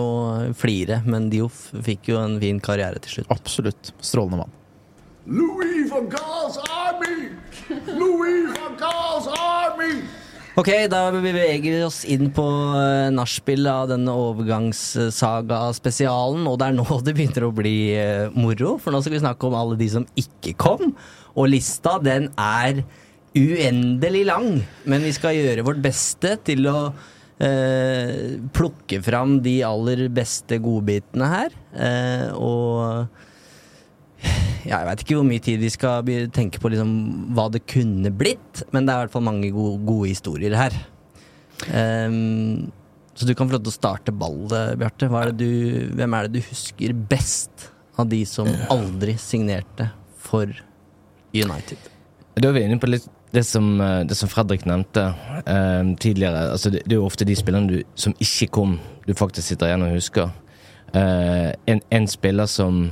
flire. 0.56 1.02
Men 1.04 1.28
Dioff 1.34 1.66
fikk 1.84 2.08
jo 2.14 2.22
en 2.22 2.38
fin 2.40 2.62
karriere 2.64 2.96
til 3.04 3.12
slutt. 3.18 3.28
Absolutt. 3.34 3.92
Strålende 4.00 4.38
mann. 4.46 4.54
Louis 5.28 5.92
van 5.92 6.08
Gaal's 6.10 6.58
army! 6.72 7.30
Louis 7.92 8.48
van 8.56 8.78
Gaal's 8.80 9.28
army! 9.36 10.00
Ok, 10.60 10.68
da 10.92 11.12
beveger 11.12 11.64
vi 11.64 11.84
oss 11.84 12.06
inn 12.08 12.32
på 12.36 12.44
uh, 12.44 13.12
nachspiel 13.12 13.68
av 13.68 13.90
denne 13.92 14.12
overgangssaga-spesialen. 14.16 16.48
Og 16.48 16.56
det 16.56 16.66
er 16.72 16.76
nå 16.80 16.86
det 17.04 17.16
begynner 17.20 17.44
å 17.48 17.52
bli 17.56 17.96
eh, 18.00 18.32
moro, 18.32 18.78
for 18.80 18.92
nå 18.96 19.02
skal 19.04 19.16
vi 19.20 19.26
snakke 19.28 19.44
om 19.52 19.56
alle 19.60 19.76
de 19.80 19.88
som 19.92 20.08
ikke 20.16 20.54
kom. 20.56 20.96
Og 21.36 21.52
lista, 21.52 22.00
den 22.00 22.32
er 22.40 22.84
uendelig 23.36 24.26
lang, 24.28 24.64
men 24.88 25.04
vi 25.04 25.12
skal 25.16 25.36
gjøre 25.36 25.64
vårt 25.68 25.82
beste 25.84 26.38
til 26.48 26.68
å 26.72 26.94
eh, 27.42 28.38
plukke 28.56 29.02
fram 29.04 29.40
de 29.46 29.58
aller 29.66 30.06
beste 30.14 30.60
godbitene 30.64 31.30
her. 31.32 31.56
Eh, 31.74 32.28
og 32.38 33.08
ja, 34.62 34.78
jeg 34.78 34.88
veit 34.92 35.04
ikke 35.06 35.18
hvor 35.18 35.26
mye 35.28 35.42
tid 35.44 35.62
vi 35.64 35.72
skal 35.74 36.06
tenke 36.36 36.62
på 36.62 36.70
liksom, 36.72 36.92
hva 37.36 37.48
det 37.54 37.64
kunne 37.70 38.12
blitt, 38.14 38.62
men 38.72 38.86
det 38.86 38.94
er 38.94 39.00
i 39.02 39.06
hvert 39.08 39.16
fall 39.16 39.26
mange 39.26 39.50
gode, 39.56 39.80
gode 39.88 40.12
historier 40.12 40.54
her. 40.60 40.76
Um, 41.72 42.70
så 43.18 43.28
du 43.28 43.34
kan 43.38 43.50
få 43.50 43.58
lov 43.58 43.64
til 43.66 43.74
å 43.74 43.76
starte 43.76 44.14
ballet, 44.16 44.78
Bjarte. 44.82 45.10
Hva 45.12 45.26
er 45.26 45.32
det 45.34 45.38
du- 45.44 45.92
Hvem 45.98 46.14
er 46.18 46.28
det 46.28 46.40
du 46.40 46.48
husker 46.48 46.94
best 46.94 47.68
av 48.00 48.08
de 48.10 48.24
som 48.26 48.48
aldri 48.72 49.18
signerte 49.20 49.92
for 50.18 50.48
United? 51.34 51.78
Da 52.36 52.48
er 52.50 52.54
vi 52.56 52.64
inne 52.66 52.80
på 52.80 52.90
litt 52.90 53.10
det 53.32 53.46
som, 53.48 53.70
eh, 53.82 54.02
det 54.08 54.18
som 54.18 54.30
Fredrik 54.30 54.66
nevnte 54.68 55.14
eh, 55.46 55.84
tidligere. 56.00 56.52
Altså 56.52 56.70
det, 56.74 56.84
det 56.86 56.98
er 56.98 57.02
jo 57.02 57.08
ofte 57.08 57.28
de 57.28 57.36
spillerne 57.36 57.70
du, 57.70 57.84
som 57.96 58.16
ikke 58.20 58.52
kom, 58.52 58.80
du 59.08 59.14
faktisk 59.14 59.48
sitter 59.48 59.72
igjen 59.72 59.88
og 59.88 59.96
husker. 59.96 60.34
Eh, 60.94 61.54
en, 61.72 61.82
en 61.92 62.08
spiller 62.12 62.50
som 62.52 62.90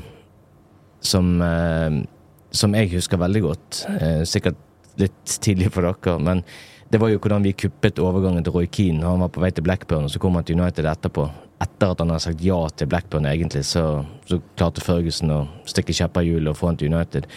som, 1.02 1.42
eh, 1.42 2.04
som 2.52 2.76
jeg 2.76 2.92
husker 2.94 3.20
veldig 3.20 3.42
godt. 3.42 3.86
Eh, 4.00 4.24
sikkert 4.28 4.58
litt 5.00 5.38
tidlig 5.40 5.72
for 5.74 5.86
dere, 5.88 6.20
men 6.20 6.44
det 6.90 7.00
var 7.00 7.12
jo 7.12 7.20
hvordan 7.22 7.46
vi 7.46 7.54
kuppet 7.54 8.02
overgangen 8.02 8.44
til 8.44 8.56
Roy 8.56 8.68
Keane. 8.68 9.06
Han 9.06 9.22
var 9.24 9.32
på 9.32 9.44
vei 9.44 9.52
til 9.54 9.64
Blackburn, 9.64 10.08
og 10.08 10.12
så 10.12 10.20
kom 10.20 10.36
han 10.36 10.44
til 10.44 10.60
United 10.60 10.90
etterpå. 10.90 11.30
Etter 11.62 11.92
at 11.92 12.02
han 12.02 12.10
hadde 12.10 12.24
sagt 12.24 12.44
ja 12.44 12.58
til 12.76 12.90
Blackburn, 12.90 13.28
egentlig, 13.30 13.66
så, 13.68 14.04
så 14.26 14.40
klarte 14.58 14.84
Ferguson 14.84 15.32
å 15.32 15.42
stikke 15.70 15.96
kjepper 15.96 16.26
i 16.26 16.32
hjulet 16.32 16.52
og 16.52 16.58
få 16.58 16.72
han 16.72 16.80
til 16.80 16.92
United. 16.94 17.28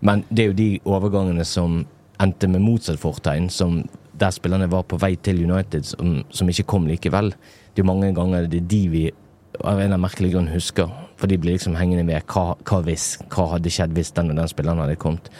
Men 0.00 0.24
det 0.30 0.44
er 0.44 0.50
jo 0.50 0.58
de 0.58 0.70
overgangene 0.88 1.44
som 1.46 1.82
endte 2.22 2.48
med 2.50 2.62
motsatt 2.62 3.00
fortegn, 3.02 3.48
som 3.50 3.82
der 4.18 4.30
spillerne 4.34 4.70
var 4.70 4.84
på 4.86 4.98
vei 5.02 5.14
til 5.16 5.42
United, 5.42 5.86
som, 5.88 6.20
som 6.30 6.48
ikke 6.48 6.68
kom 6.70 6.86
likevel. 6.86 7.32
Det 7.72 7.82
er 7.82 7.84
jo 7.84 7.90
mange 7.90 8.12
ganger 8.14 8.46
det 8.50 8.62
er 8.62 8.70
de 8.70 8.82
vi 8.92 9.04
av 9.60 9.78
en 9.78 9.88
eller 9.90 10.00
merkelig 10.00 10.32
grunn 10.34 10.50
husker. 10.52 10.90
For 11.20 11.30
de 11.30 11.38
blir 11.40 11.56
liksom 11.56 11.76
hengende 11.78 12.06
ved 12.08 12.24
hva, 12.32 12.54
hva 12.68 12.80
hvis, 12.86 13.16
hva 13.32 13.50
hadde 13.54 13.72
skjedd 13.72 13.94
hvis 13.96 14.12
den 14.16 14.32
og 14.32 14.40
den 14.40 14.50
spilleren 14.50 14.82
hadde 14.82 14.98
kommet. 15.00 15.30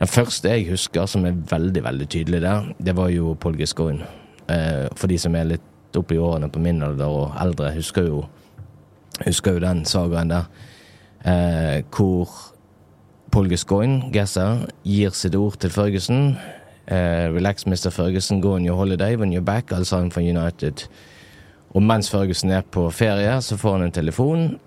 Den 0.00 0.10
første 0.10 0.50
jeg 0.50 0.68
husker 0.72 1.06
som 1.10 1.26
er 1.28 1.38
veldig 1.50 1.84
veldig 1.84 2.08
tydelig 2.10 2.42
der, 2.44 2.68
det 2.82 2.96
var 2.98 3.12
jo 3.14 3.36
Paul 3.40 3.56
Gascoigne. 3.58 4.06
Eh, 4.50 4.88
for 4.98 5.10
de 5.10 5.18
som 5.20 5.36
er 5.38 5.52
litt 5.54 5.98
oppe 5.98 6.16
i 6.16 6.20
årene 6.20 6.50
på 6.50 6.62
min 6.62 6.82
alder 6.82 7.10
og 7.10 7.36
eldre, 7.40 7.72
husker 7.76 8.08
jo, 8.08 8.22
husker 9.22 9.56
jo 9.56 9.62
den 9.62 9.84
sagaen 9.88 10.32
der. 10.32 10.48
Eh, 11.22 11.84
hvor 11.94 12.32
Paul 13.32 13.48
Gascoigne, 13.48 14.10
Gasser, 14.12 14.66
gir 14.84 15.14
sitt 15.16 15.34
ord 15.38 15.56
til 15.62 15.72
Ferguson. 15.72 16.34
Uh, 16.84 17.32
relax, 17.32 17.64
Mr. 17.64 17.88
Ferguson, 17.88 18.42
go 18.42 18.54
on 18.58 18.66
your 18.66 18.76
holiday 18.76 19.16
when 19.16 19.32
you're 19.32 19.44
back. 19.44 19.72
Alle 19.72 19.88
sammen 19.88 20.10
fra 20.12 20.20
United. 20.20 20.84
Og 21.72 21.82
mens 21.82 22.10
Ferguson 22.10 22.50
er 22.50 22.60
på 22.60 22.90
ferie, 22.90 23.40
så 23.40 23.56
får 23.56 23.78
han 23.78 23.86
en 23.86 23.94
telefon, 23.96 24.58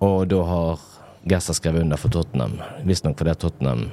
og 0.00 0.30
da 0.30 0.42
har 0.46 0.84
Gasser 1.28 1.58
skrevet 1.58 1.82
under 1.82 1.98
for 1.98 2.14
Tottenham. 2.14 2.60
Visstnok 2.86 3.18
fordi 3.18 3.34
Tottenham 3.34 3.88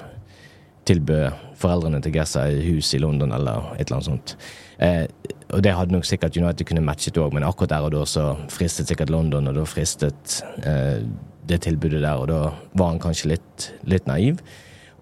tilbød 0.86 1.32
foreldrene 1.58 2.02
til 2.02 2.14
Gasser 2.14 2.54
et 2.54 2.64
hus 2.68 2.94
i 2.94 3.02
London 3.02 3.34
eller 3.34 3.74
et 3.80 3.88
eller 3.88 3.98
annet 3.98 4.10
sånt. 4.12 4.36
Eh, 4.78 5.06
og 5.50 5.64
det 5.66 5.74
hadde 5.74 5.94
nok 5.94 6.06
sikkert 6.06 6.38
United 6.38 6.66
kunne 6.70 6.86
matchet 6.86 7.18
òg, 7.18 7.34
men 7.34 7.46
akkurat 7.46 7.74
der 7.74 7.90
og 7.90 7.94
da 7.98 8.06
så 8.06 8.28
fristet 8.54 8.90
sikkert 8.90 9.10
London, 9.10 9.50
og 9.50 9.58
da 9.58 9.66
fristet 9.66 10.40
eh, 10.62 11.02
det 11.50 11.62
tilbudet 11.66 12.04
der, 12.04 12.20
og 12.22 12.30
da 12.30 12.42
var 12.78 12.94
han 12.94 13.02
kanskje 13.02 13.34
litt, 13.34 13.70
litt 13.90 14.08
naiv. 14.10 14.44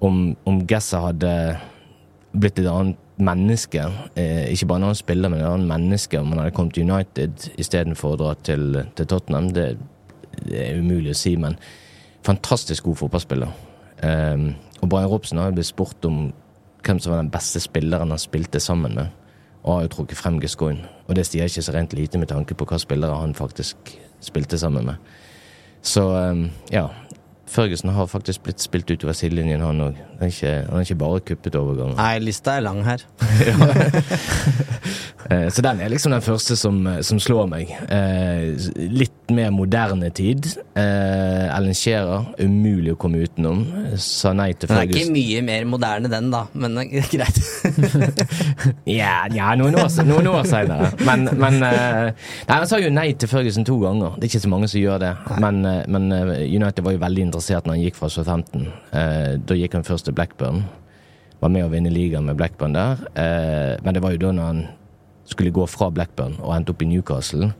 Om, 0.03 0.35
om 0.47 0.61
Gasser 0.69 1.03
hadde 1.03 1.33
blitt 2.37 2.59
et 2.61 2.69
annet 2.69 2.97
menneske, 3.17 3.81
eh, 4.15 4.45
ikke 4.53 4.67
bare 4.69 4.81
en 4.81 4.87
annen 4.89 4.99
spiller, 4.99 5.29
men 5.29 5.41
et 5.41 5.49
annet 5.49 5.71
menneske, 5.71 6.19
om 6.19 6.31
han 6.31 6.43
hadde 6.43 6.55
kommet 6.57 6.77
til 6.77 6.89
United 6.89 7.47
istedenfor 7.57 8.13
å 8.13 8.19
dra 8.21 8.33
til, 8.45 8.81
til 8.95 9.09
Tottenham, 9.09 9.49
det, 9.55 9.71
det, 10.43 10.57
er 10.61 10.81
umulig 10.81 11.15
å 11.15 11.17
si, 11.17 11.33
men 11.39 11.57
fantastisk 12.27 12.85
god 12.85 13.01
fotballspiller. 13.01 13.53
Eh, 14.05 14.49
og 14.81 14.89
Brian 14.91 15.09
Robson 15.09 15.41
har 15.41 15.49
jo 15.49 15.57
blitt 15.57 15.71
spurt 15.71 16.05
om 16.09 16.27
hvem 16.85 16.99
som 17.01 17.13
var 17.13 17.23
den 17.23 17.33
beste 17.33 17.59
spilleren 17.63 18.13
han 18.13 18.21
spilte 18.21 18.61
sammen 18.63 18.93
med, 18.95 19.15
og 19.63 19.73
har 19.73 19.87
jo 19.87 19.95
trukket 19.97 20.21
frem 20.21 20.37
Gascoigne. 20.39 20.85
Og 21.07 21.17
det 21.17 21.25
sier 21.27 21.49
ikke 21.49 21.65
så 21.65 21.73
rent 21.75 21.95
lite 21.97 22.21
med 22.21 22.29
tanke 22.31 22.55
på 22.55 22.67
hva 22.69 22.77
spillere 22.79 23.17
han 23.17 23.33
faktisk 23.35 23.97
spilte 24.23 24.59
sammen 24.61 24.85
med. 24.91 25.16
Så 25.87 26.03
um, 26.03 26.49
ja, 26.73 26.89
Førgesen 27.47 27.93
har 27.95 28.09
faktisk 28.11 28.43
blitt 28.43 28.59
spilt 28.59 28.91
utover 28.91 29.15
sidelinjen, 29.15 29.63
han 29.63 29.85
òg. 29.85 29.99
Han, 30.19 30.31
har 30.71 30.81
ikke 30.85 30.95
bare 30.99 31.19
kuppet 31.31 31.55
overgangen. 31.59 31.97
Nei, 31.99 32.17
lista 32.25 32.57
er 32.57 32.65
lang 32.67 32.83
her. 32.87 33.03
Eh, 35.27 35.49
så 35.51 35.59
den 35.65 35.81
er 35.83 35.89
liksom 35.91 36.13
den 36.13 36.21
første 36.23 36.55
som, 36.55 36.77
som 37.03 37.17
slår 37.19 37.49
meg. 37.51 37.71
Eh, 37.91 38.53
litt 38.95 39.31
mer 39.35 39.49
moderne 39.51 40.07
tid. 40.15 40.45
Eh, 40.77 41.49
Ellen 41.51 41.75
Shearer, 41.75 42.29
umulig 42.39 42.93
å 42.93 42.99
komme 43.01 43.19
utenom. 43.25 43.65
Sa 43.99 44.31
nei 44.37 44.53
til 44.55 44.69
Den 44.71 44.77
er 44.79 44.87
ikke 44.87 45.11
mye 45.11 45.41
mer 45.43 45.65
moderne, 45.67 46.07
den, 46.13 46.29
da, 46.31 46.45
men 46.55 46.77
er 46.79 47.09
greit. 47.11 47.41
Ja, 48.87 49.25
ja 49.33 49.49
noen 49.59 49.75
år, 49.81 49.89
noen 50.07 50.29
år 50.31 50.47
senere. 50.47 50.93
Men, 51.03 51.27
men 51.35 51.59
eh, 51.65 52.13
Nei, 52.47 52.53
Han 52.61 52.69
sa 52.69 52.79
jo 52.79 52.93
nei 52.93 53.09
til 53.19 53.27
Ferguson 53.31 53.67
to 53.67 53.75
ganger. 53.83 54.15
Det 54.15 54.29
er 54.29 54.31
ikke 54.31 54.43
så 54.45 54.53
mange 54.53 54.71
som 54.71 54.79
gjør 54.79 55.01
det. 55.03 55.11
Men, 55.43 55.59
eh, 55.67 55.81
men 55.91 56.07
eh, 56.15 56.31
United 56.55 56.85
var 56.87 56.95
jo 56.95 57.03
veldig 57.03 57.25
interessert 57.27 57.67
når 57.67 57.75
han 57.75 57.83
gikk 57.83 57.99
fra 57.99 58.11
Southampton. 58.15 58.69
Eh, 58.95 59.35
Da 59.43 59.59
gikk 59.59 59.75
han 59.75 59.83
først 59.87 60.06
til 60.07 60.17
Blackburn. 60.17 60.65
Var 61.41 61.53
med 61.53 61.67
å 61.67 61.71
vinne 61.71 61.93
ligaen 61.93 62.25
med 62.25 62.39
Blackburn 62.39 62.75
der. 62.77 63.03
Eh, 63.13 63.75
Men 63.83 63.93
det 63.93 64.03
var 64.03 64.15
jo 64.15 64.23
da 64.25 64.33
når 64.33 64.53
han 64.53 64.63
skulle 65.27 65.51
gå 65.53 65.67
fra 65.69 65.91
Blackburn 65.91 66.39
og 66.39 66.55
endte 66.55 66.73
opp 66.73 66.81
i 66.81 66.87
Newcastle. 66.89 67.51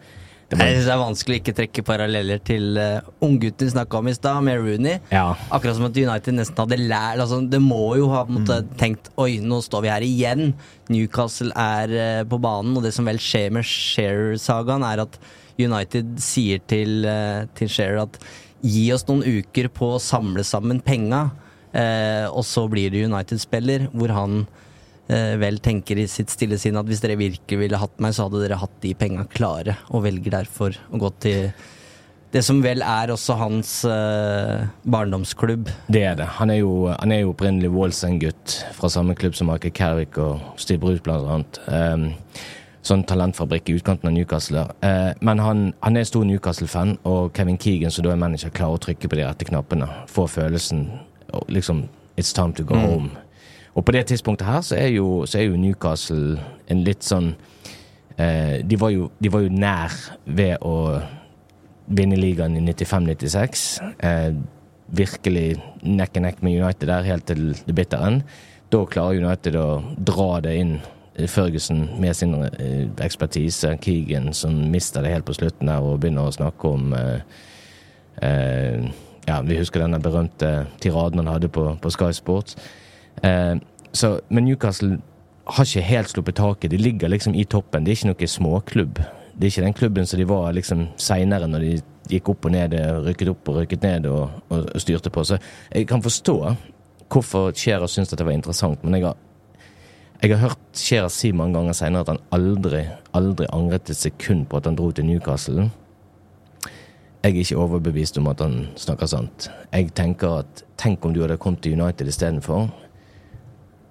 Det 0.48 0.56
var, 0.56 0.70
Jeg 0.70 0.78
synes 0.78 0.86
det 0.88 0.94
er 0.94 1.02
vanskelig 1.02 1.36
å 1.36 1.40
ikke 1.42 1.54
trekke 1.58 1.84
paralleller 1.84 2.40
til 2.48 2.78
uh, 2.80 3.08
unggutten 3.20 3.68
vi 3.68 3.74
snakka 3.74 4.00
om 4.00 4.08
i 4.08 4.14
stad, 4.16 4.46
med 4.48 4.62
Rooney. 4.64 5.02
ja. 5.12 5.36
Akkurat 5.52 5.76
som 5.76 5.90
at 5.90 5.98
United 6.00 6.38
nesten 6.38 6.62
hadde 6.62 6.78
lært 6.80 7.20
altså, 7.20 7.42
Det 7.52 7.60
må 7.60 7.98
jo 8.00 8.08
ha 8.14 8.22
på 8.24 8.40
mm. 8.40 8.70
tenkt 8.80 9.10
Oi, 9.20 9.42
nå 9.44 9.60
står 9.66 9.84
vi 9.84 9.92
her 9.92 10.06
igjen. 10.08 10.54
Newcastle 10.88 11.52
er 11.52 11.92
uh, 11.92 12.24
på 12.24 12.40
banen, 12.40 12.78
og 12.80 12.88
det 12.88 12.94
som 12.96 13.10
vel 13.10 13.20
skjer 13.20 13.52
med 13.58 13.68
Shearer-sagaen, 13.68 14.88
er 14.88 15.04
at 15.04 15.20
United 15.60 16.16
sier 16.24 16.64
til, 16.64 17.04
uh, 17.04 17.44
til 17.58 17.68
Shearer 17.68 18.06
at 18.06 18.22
gi 18.64 18.88
oss 18.96 19.04
noen 19.10 19.26
uker 19.28 19.68
på 19.74 19.98
å 19.98 20.02
samle 20.02 20.48
sammen 20.48 20.80
penga, 20.80 21.28
eh, 21.74 22.26
og 22.28 22.46
så 22.48 22.68
blir 22.72 22.94
det 22.94 23.06
United-spiller, 23.08 23.88
hvor 23.94 24.14
han 24.16 24.44
eh, 25.08 25.36
vel 25.42 25.60
tenker 25.64 26.00
i 26.00 26.08
sitt 26.12 26.34
stille 26.34 26.60
sinn 26.62 26.80
at 26.80 26.88
hvis 26.88 27.02
dere 27.04 27.20
virkelig 27.20 27.64
ville 27.64 27.82
hatt 27.82 27.98
meg, 28.04 28.16
så 28.16 28.28
hadde 28.28 28.44
dere 28.44 28.62
hatt 28.62 28.78
de 28.84 28.94
penga 28.98 29.26
klare, 29.32 29.80
og 29.92 30.06
velger 30.08 30.40
derfor 30.40 30.78
å 30.92 31.02
gå 31.02 31.12
til 31.24 31.50
det 32.36 32.42
som 32.44 32.60
vel 32.60 32.84
er 32.84 33.12
også 33.14 33.38
hans 33.40 33.70
eh, 33.88 34.68
barndomsklubb. 34.84 35.70
Det 35.88 36.04
er 36.10 36.18
det. 36.20 36.28
Han 36.42 36.52
er 36.52 36.60
jo, 36.60 36.74
han 36.92 37.14
er 37.16 37.24
jo 37.24 37.32
opprinnelig 37.32 37.72
Wallsend-gutt 37.72 38.58
fra 38.76 38.92
samme 38.92 39.16
klubb 39.16 39.38
som 39.38 39.48
Michael 39.48 39.74
Carrick 39.74 40.20
og 40.20 40.44
Steve 40.60 40.82
Bruce, 40.84 41.04
blant 41.06 41.30
annet. 41.32 41.62
Um, 41.72 42.10
sånn 42.88 43.04
talentfabrikk 43.08 43.72
i 43.72 43.78
utkanten 43.80 44.10
av 44.10 44.16
Newcastle. 44.16 44.66
Eh, 44.86 45.12
men 45.26 45.42
han, 45.44 45.64
han 45.84 46.00
er 46.00 46.08
stor 46.08 46.28
Newcastle-fan, 46.28 46.98
og 47.08 47.32
Kevin 47.38 47.60
Keegan, 47.62 47.94
som 47.94 48.06
da 48.06 48.14
er 48.14 48.22
manager, 48.22 48.54
klarer 48.56 48.78
å 48.78 48.84
trykke 48.88 49.10
på 49.10 49.20
de 49.20 49.26
rette 49.28 49.48
knappene. 49.48 49.88
Få 50.12 50.28
følelsen 50.32 50.88
liksom 51.48 51.86
It's 52.18 52.34
time 52.34 52.54
to 52.54 52.64
go 52.64 52.76
Mm. 52.76 52.82
home. 52.90 53.10
Og 53.76 53.86
på 53.86 53.92
det 53.92 54.06
tidspunktet 54.10 54.48
her 54.48 54.62
så 54.62 54.76
er 54.76 54.88
jo, 54.88 55.26
så 55.26 55.38
er 55.38 55.44
jo 55.44 55.58
Newcastle 55.58 56.40
en 56.68 56.84
litt 56.84 57.04
sånn 57.06 57.36
eh, 58.18 58.64
de, 58.66 58.76
var 58.80 58.90
jo, 58.90 59.12
de 59.22 59.30
var 59.30 59.42
jo 59.46 59.50
nær 59.54 59.94
ved 60.26 60.58
å 60.66 61.02
vinne 61.88 62.18
ligaen 62.18 62.58
i 62.58 62.62
95-96. 62.74 63.80
Eh, 64.00 64.34
virkelig 64.90 65.62
neck 65.84 66.18
and 66.18 66.26
neck 66.26 66.42
med 66.42 66.58
United 66.64 66.88
der, 66.88 67.04
helt 67.04 67.26
til 67.28 67.54
det 67.68 67.76
bitter 67.76 68.02
end. 68.08 68.24
Da 68.72 68.82
klarer 68.86 69.22
United 69.24 69.56
å 69.56 69.84
dra 69.98 70.40
det 70.42 70.56
inn. 70.58 70.80
Ferguson 71.28 71.90
med 72.00 72.16
sin 72.16 72.34
eh, 72.44 72.88
ekspertise, 73.02 73.78
Keegan 73.82 74.34
som 74.34 74.58
mister 74.72 75.02
det 75.02 75.14
helt 75.14 75.26
på 75.26 75.34
slutten 75.34 75.68
der 75.70 75.80
og 75.82 76.00
begynner 76.00 76.28
å 76.30 76.34
snakke 76.34 76.68
om 76.74 76.94
eh, 76.94 77.22
eh, 78.22 78.90
Ja, 79.28 79.42
vi 79.44 79.58
husker 79.60 79.84
denne 79.84 80.00
berømte 80.00 80.68
tiraden 80.80 81.20
han 81.20 81.34
hadde 81.34 81.50
på, 81.52 81.68
på 81.82 81.92
Sky 81.92 82.14
Sports. 82.16 82.56
Eh, 83.24 83.56
så, 83.92 84.20
men 84.30 84.48
Newcastle 84.48 85.00
har 85.48 85.68
ikke 85.68 85.84
helt 85.88 86.12
sluppet 86.12 86.40
taket. 86.40 86.72
De 86.72 86.80
ligger 86.80 87.12
liksom 87.12 87.36
i 87.36 87.44
toppen. 87.44 87.84
Det 87.84 87.92
er 87.92 88.00
ikke 88.00 88.12
noe 88.14 88.30
småklubb. 88.32 89.02
Det 89.38 89.46
er 89.46 89.52
ikke 89.52 89.66
den 89.66 89.78
klubben 89.78 90.08
som 90.08 90.20
de 90.20 90.28
var 90.28 90.56
liksom 90.56 90.88
seinere, 91.00 91.48
når 91.48 91.66
de 91.66 91.74
gikk 92.10 92.32
opp 92.32 92.48
og 92.48 92.54
ned, 92.56 92.74
rykket 93.06 93.32
opp 93.34 93.52
og 93.52 93.60
rykket 93.62 93.84
ned 93.84 94.08
og, 94.10 94.32
og, 94.50 94.64
og 94.74 94.82
styrte 94.82 95.12
på. 95.14 95.24
Så 95.28 95.38
jeg 95.72 95.88
kan 95.90 96.04
forstå 96.04 96.38
hvorfor 97.12 97.52
Shearer 97.56 97.88
syntes 97.92 98.14
at 98.14 98.20
det 98.20 98.28
var 98.28 98.36
interessant, 98.36 98.84
men 98.84 98.98
jeg 98.98 99.06
har, 99.06 99.18
jeg 100.24 100.34
har 100.34 100.42
hørt 100.48 100.64
Shearer 100.76 101.12
si 101.14 101.32
mange 101.36 101.60
ganger 101.60 101.76
seinere 101.78 102.08
at 102.08 102.14
han 102.16 102.24
aldri, 102.36 102.86
aldri 103.16 103.48
angret 103.54 103.92
et 103.92 104.00
sekund 104.00 104.48
på 104.48 104.60
at 104.60 104.72
han 104.72 104.80
dro 104.80 104.90
til 104.92 105.08
Newcastle. 105.08 105.70
Jeg 107.28 107.36
er 107.36 107.44
ikke 107.44 107.60
overbevist 107.60 108.18
om 108.22 108.30
at 108.32 108.40
han 108.40 108.54
snakker 108.80 109.10
sant. 109.12 109.50
Jeg 109.74 109.90
tenker 109.98 110.46
at 110.46 110.62
tenk 110.80 111.04
om 111.04 111.12
du 111.12 111.20
hadde 111.26 111.36
kommet 111.42 111.60
til 111.66 111.76
United 111.76 112.08
istedenfor, 112.08 112.70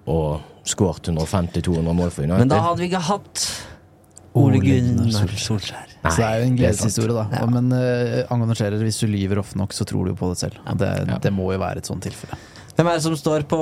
og 0.09 0.65
skåret 0.65 1.11
150-200 1.11 1.93
mål 1.93 2.09
for 2.15 2.25
United. 2.25 2.39
Men 2.41 2.49
da 2.49 2.63
hadde 2.65 2.81
vi 2.81 2.87
ikke 2.89 3.03
hatt 3.11 3.43
Ole 4.37 4.61
Gunnar 4.63 5.11
Solskjær. 5.13 5.37
Solskjær. 5.43 5.93
så 6.07 6.15
det 6.17 6.25
er 6.25 6.41
jo 6.41 6.47
en 6.47 6.57
gledeshistorie, 6.57 7.13
da. 7.13 7.25
Ja. 7.37 7.45
Men 7.51 7.69
uh, 7.73 8.33
angående 8.33 8.57
Scherer, 8.57 8.81
hvis 8.81 9.01
du 9.03 9.07
lyver 9.11 9.43
ofte 9.43 9.61
nok, 9.61 9.77
så 9.77 9.85
tror 9.85 10.07
du 10.07 10.15
jo 10.15 10.17
på 10.17 10.31
det 10.33 10.41
selv. 10.41 10.57
Det, 10.81 10.91
det 11.21 11.33
må 11.33 11.51
jo 11.53 11.61
være 11.61 11.83
et 11.83 11.89
sånt 11.89 12.05
tilfelle. 12.09 12.41
Hvem 12.77 12.87
er 12.91 12.99
det 12.99 13.03
som 13.07 13.15
står 13.17 13.41
på 13.49 13.57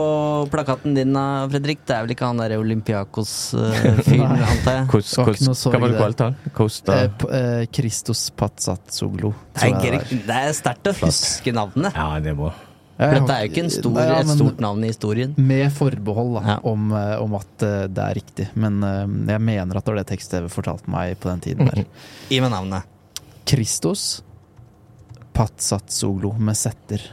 plakaten 0.51 0.91
din, 0.97 1.15
Fredrik? 1.47 1.79
Det 1.87 1.93
er 1.95 2.01
vel 2.03 2.11
ikke 2.17 2.27
han 2.27 2.41
derre 2.41 2.57
Olympiakos-fyren, 2.59 4.41
antar 4.51 4.75
jeg? 4.81 4.87
Kos, 4.91 5.13
kos, 5.15 5.63
hva 5.71 5.79
var 5.79 5.87
det 5.87 5.95
der. 5.95 6.01
kalt 6.03 6.23
han? 6.25 6.35
Costa 6.57 6.97
Eh, 7.05 7.09
p- 7.21 7.29
eh, 7.31 7.63
Christos 7.71 8.25
Patsatsoglu. 8.35 9.31
Det 9.55 9.71
er, 9.71 10.03
er 10.35 10.51
sterkt 10.57 10.91
å 10.91 10.95
huske 10.99 11.53
navnet. 11.55 11.95
Ja, 11.95 12.09
det 12.19 12.35
må. 12.35 12.51
For 12.95 13.11
dette 13.17 13.33
er 13.35 13.41
jo 13.45 13.49
ikke 13.53 13.63
en 13.65 13.71
stor, 13.71 13.97
Ja, 14.03 14.19
et 14.21 14.29
stort 14.35 14.59
navn 14.63 14.83
i 14.83 14.91
historien. 14.91 15.33
Med 15.39 15.71
forbehold 15.75 16.37
da, 16.37 16.43
Ja. 16.53 16.59
om, 16.67 16.91
eh, 16.95 17.15
om 17.23 17.33
at 17.39 17.63
eh, 17.67 17.87
det 17.91 18.03
er 18.09 18.19
riktig. 18.19 18.49
Men 18.55 18.83
eh, 18.83 19.01
jeg 19.33 19.41
mener 19.47 19.79
at 19.79 19.83
det 19.87 19.91
var 19.95 20.03
det 20.03 20.07
tekst-TV 20.11 20.47
fortalte 20.51 20.91
meg 20.91 21.15
på 21.19 21.31
den 21.31 21.39
tiden 21.43 21.71
der. 21.71 21.85
Gi 22.31 22.39
meg 22.43 22.51
navnet. 22.51 22.83
Christos 23.47 24.21
Patsatsoglu 25.35 26.33
med 26.39 26.55
setter. 26.59 27.03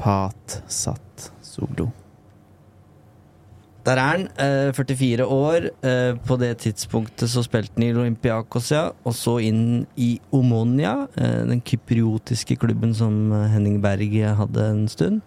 Pat 0.00 0.62
Sat 0.70 1.30
Solo. 1.44 1.90
Der 3.84 3.96
er 3.96 4.10
han. 4.10 4.26
eh, 4.36 4.72
44 4.76 5.24
år. 5.24 5.70
Eh, 5.82 6.14
på 6.26 6.36
det 6.38 6.58
tidspunktet 6.64 7.30
så 7.32 7.42
spilte 7.44 7.72
han 7.76 7.86
i 7.86 7.92
Olympiakos, 7.96 8.70
ja. 8.74 8.90
Og 9.04 9.14
så 9.16 9.38
inn 9.44 9.86
i 9.96 10.18
Omonia, 10.36 11.08
eh, 11.16 11.44
den 11.48 11.62
kypriotiske 11.64 12.58
klubben 12.60 12.92
som 12.94 13.32
eh, 13.32 13.48
Henning 13.54 13.80
Berg 13.80 14.12
hadde 14.36 14.66
en 14.68 14.84
stund. 14.88 15.22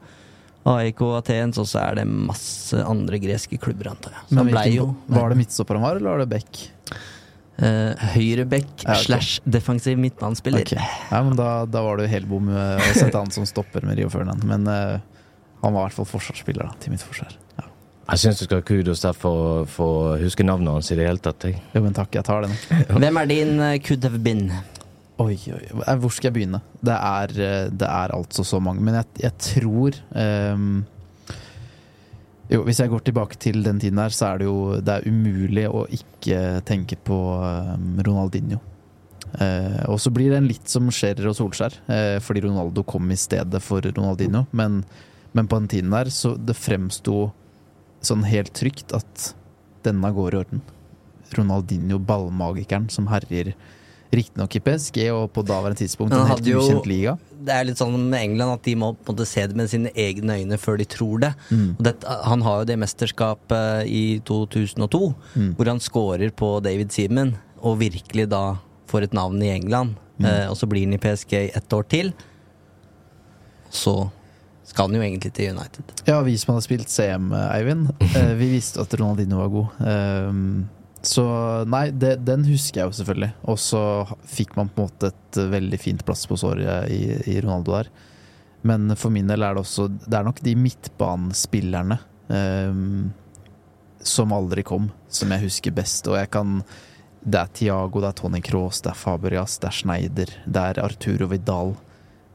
AIK 0.65 1.01
Athens, 1.17 1.57
og 1.59 1.65
så 1.67 1.81
er 1.89 1.95
det 1.99 2.05
masse 2.07 2.77
andre 2.87 3.17
greske 3.19 3.57
klubber, 3.59 3.89
antar 3.91 4.13
jeg. 4.15 4.21
Så 4.29 4.35
Men 4.37 4.45
han 4.45 4.53
blei 4.53 4.75
jo 4.77 4.85
Var 5.11 5.33
det 5.33 5.37
midtstopper 5.41 5.75
han 5.75 5.83
var, 5.83 5.97
eller 5.99 6.13
var 6.13 6.23
det 6.23 6.29
back? 6.29 6.61
Eh, 7.57 8.09
Høyrebekk 8.15 8.83
Ja, 8.83 8.95
okay. 8.95 9.05
slash 9.05 9.41
defensiv 9.45 9.99
midtbanespiller. 10.01 10.65
Okay. 10.65 10.89
Ja, 11.11 11.21
men 11.23 11.37
da, 11.39 11.65
da 11.69 11.83
var 11.85 11.99
det 11.99 12.07
jo 12.07 12.13
helbom 12.15 12.51
eh, 12.53 12.81
å 12.81 12.91
sette 12.97 13.19
han 13.19 13.31
som 13.33 13.47
stopper 13.49 13.85
med 13.85 13.99
Rio 13.99 14.11
Ferdinand. 14.13 14.43
Men 14.47 14.67
uh, 14.67 14.99
han 15.63 15.75
var 15.75 15.85
i 15.85 15.87
hvert 15.87 15.99
fall 16.01 16.09
forsvarsspiller, 16.09 16.67
da, 16.67 16.81
til 16.83 16.95
mitt 16.95 17.05
forsvar. 17.05 17.35
Ja. 17.59 17.67
Jeg 18.13 18.23
syns 18.25 18.41
du 18.41 18.45
skal 18.47 18.61
ha 18.61 18.67
kudos 18.67 19.03
der 19.05 19.17
for 19.17 19.65
å 19.85 19.89
huske 20.21 20.45
navnet 20.45 20.75
hans 20.75 20.91
i 20.91 20.99
det 20.99 21.07
hele 21.07 21.23
tatt. 21.23 21.47
Jeg. 21.47 21.61
Jo, 21.75 21.83
men 21.85 21.95
takk, 21.95 22.13
jeg 22.17 22.27
tar 22.27 22.47
den. 22.47 22.55
Hvem 23.03 23.21
er 23.21 23.31
din 23.31 23.57
uh, 23.61 23.73
could 23.83 24.07
have 24.07 24.21
been? 24.23 24.47
Oi, 25.21 25.37
oi, 25.53 25.61
hvor 26.01 26.11
skal 26.11 26.31
jeg 26.31 26.39
begynne? 26.39 26.59
Det 26.83 26.95
er, 26.97 27.33
det 27.69 27.85
er 27.87 28.15
altså 28.15 28.43
så 28.47 28.57
mange. 28.63 28.81
Men 28.83 28.97
jeg, 28.97 29.11
jeg 29.21 29.35
tror 29.45 29.99
ehm, 30.19 30.79
Jo, 32.53 32.61
hvis 32.67 32.83
jeg 32.83 32.91
går 32.91 33.01
tilbake 33.01 33.37
til 33.41 33.63
den 33.65 33.79
tiden 33.81 33.97
der, 33.97 34.13
så 34.13 34.27
er 34.27 34.41
det 34.41 34.45
jo 34.45 34.77
Det 34.77 34.93
er 34.93 35.07
umulig 35.09 35.65
å 35.69 35.87
ikke 35.89 36.61
tenke 36.67 36.99
på 37.01 37.17
ehm, 37.41 37.97
Ronaldinho. 38.05 38.59
Eh, 39.41 39.81
og 39.89 39.97
så 39.97 40.11
blir 40.13 40.29
det 40.29 40.37
en 40.37 40.49
litt 40.51 40.69
som 40.69 40.91
Scherer 40.93 41.31
og 41.31 41.37
Solskjær, 41.39 41.79
eh, 41.89 42.17
fordi 42.21 42.43
Ronaldo 42.45 42.83
kom 42.85 43.09
i 43.09 43.17
stedet 43.17 43.61
for 43.65 43.81
Ronaldinho. 43.81 44.45
Men, 44.51 44.83
men 45.33 45.49
på 45.49 45.57
den 45.57 45.71
tiden 45.71 45.95
der 45.95 46.11
så 46.13 46.35
det 46.37 46.59
fremsto 46.59 47.31
sånn 48.05 48.27
helt 48.27 48.53
trygt 48.53 48.93
at 48.93 49.31
denne 49.87 50.13
går 50.13 50.35
i 50.35 50.41
orden. 50.43 50.61
Ronaldinho, 51.33 51.97
ballmagikeren 51.97 52.91
som 52.93 53.09
herjer 53.09 53.55
riktignok 54.15 54.55
i 54.55 54.61
PSG 54.63 54.97
og 55.13 55.31
på 55.35 55.43
daværende 55.47 55.79
tidspunkt 55.81 56.13
en 56.15 56.27
helt 56.29 56.47
ukjent 56.47 56.85
liga. 56.89 57.15
Det 57.43 57.51
er 57.51 57.65
litt 57.67 57.79
sånn 57.81 57.95
med 58.09 58.19
England 58.21 58.53
at 58.55 58.63
de 58.63 58.75
må 58.79 58.93
på 58.95 59.11
en 59.11 59.15
måte 59.17 59.27
se 59.27 59.43
det 59.49 59.57
med 59.59 59.67
sine 59.71 59.91
egne 59.99 60.37
øyne 60.39 60.57
før 60.61 60.77
de 60.79 60.85
tror 60.87 61.19
det. 61.25 61.33
Mm. 61.51 61.65
Og 61.77 61.83
det 61.87 61.95
han 62.29 62.45
har 62.45 62.61
jo 62.61 62.69
det 62.71 62.77
mesterskapet 62.79 63.89
i 63.91 64.19
2002, 64.25 65.01
Mm. 65.35 65.49
hvor 65.57 65.65
han 65.73 65.79
scorer 65.83 66.31
på 66.31 66.53
David 66.63 66.91
Seaman, 66.95 67.35
og 67.61 67.79
virkelig 67.79 68.29
da 68.29 68.57
får 68.87 69.03
et 69.09 69.13
navn 69.13 69.41
i 69.41 69.49
England. 69.55 69.95
Mm. 70.19 70.25
Eh, 70.29 70.47
og 70.49 70.55
så 70.55 70.67
blir 70.69 70.85
han 70.85 70.93
i 70.93 71.01
PSG 71.01 71.33
ett 71.55 71.73
år 71.73 71.83
til. 71.89 72.13
Så 73.73 74.09
skal 74.63 74.87
han 74.87 74.95
jo 74.95 75.01
egentlig 75.03 75.33
til 75.33 75.51
United. 75.57 75.83
Ja, 76.07 76.21
vi 76.25 76.37
som 76.39 76.53
hadde 76.53 76.65
spilt 76.65 76.89
CM, 76.93 77.31
Eivind, 77.33 77.89
eh, 78.15 78.33
vi 78.39 78.51
visste 78.53 78.81
at 78.83 78.93
Ronaldinho 78.99 79.41
var 79.41 79.51
god. 79.53 79.83
Ehm, 79.89 80.69
Så 81.03 81.23
nei, 81.67 81.89
det, 81.91 82.15
den 82.23 82.45
husker 82.47 82.79
jeg 82.79 82.87
jo 82.87 82.95
selvfølgelig. 83.01 83.31
Og 83.51 83.59
så 83.59 83.83
fikk 84.23 84.55
man 84.55 84.71
på 84.71 84.81
en 84.85 84.87
måte 84.87 85.11
et 85.11 85.39
veldig 85.51 85.79
fint 85.81 86.03
plass 86.07 86.23
på 86.29 86.37
såret 86.39 86.87
i, 86.95 87.01
i 87.33 87.39
Ronaldo 87.43 87.75
der. 87.75 87.89
Men 88.63 88.95
for 88.95 89.11
min 89.11 89.27
del 89.27 89.43
er 89.43 89.57
det 89.57 89.59
også 89.59 89.89
Det 89.91 90.15
er 90.15 90.23
nok 90.23 90.37
de 90.39 90.53
midtbanespillerne 90.55 91.97
um, 92.31 93.09
som 94.03 94.31
aldri 94.35 94.63
kom, 94.67 94.89
som 95.11 95.31
jeg 95.35 95.43
husker 95.43 95.75
best. 95.75 96.07
Og 96.07 96.15
jeg 96.21 96.29
kan 96.31 96.61
Det 97.19 97.39
er 97.39 97.51
Tiago, 97.55 97.99
det 97.99 98.09
er 98.09 98.19
Tony 98.19 98.39
Cross, 98.43 98.81
det 98.83 98.93
er 98.93 98.99
Fabregas, 98.99 99.57
det 99.59 99.67
er 99.67 99.75
Schneider, 99.75 100.31
det 100.43 100.63
er 100.69 100.79
Arturo 100.83 101.27
Vidal. 101.31 101.75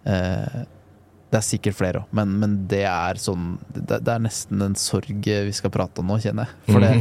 Uh, 0.04 0.60
det 1.28 1.40
er 1.40 1.44
sikkert 1.44 1.76
flere 1.76 2.00
òg, 2.00 2.12
men, 2.16 2.36
men 2.40 2.54
det 2.70 2.86
er 2.88 3.18
sånn 3.20 3.58
det, 3.74 3.98
det 4.00 4.12
er 4.14 4.22
nesten 4.24 4.64
en 4.64 4.76
sorg 4.80 5.26
vi 5.28 5.56
skal 5.56 5.72
prate 5.72 6.00
om 6.00 6.08
nå, 6.08 6.16
kjenner 6.24 6.48
jeg. 6.48 6.60
For 6.70 6.84
det, 6.84 6.92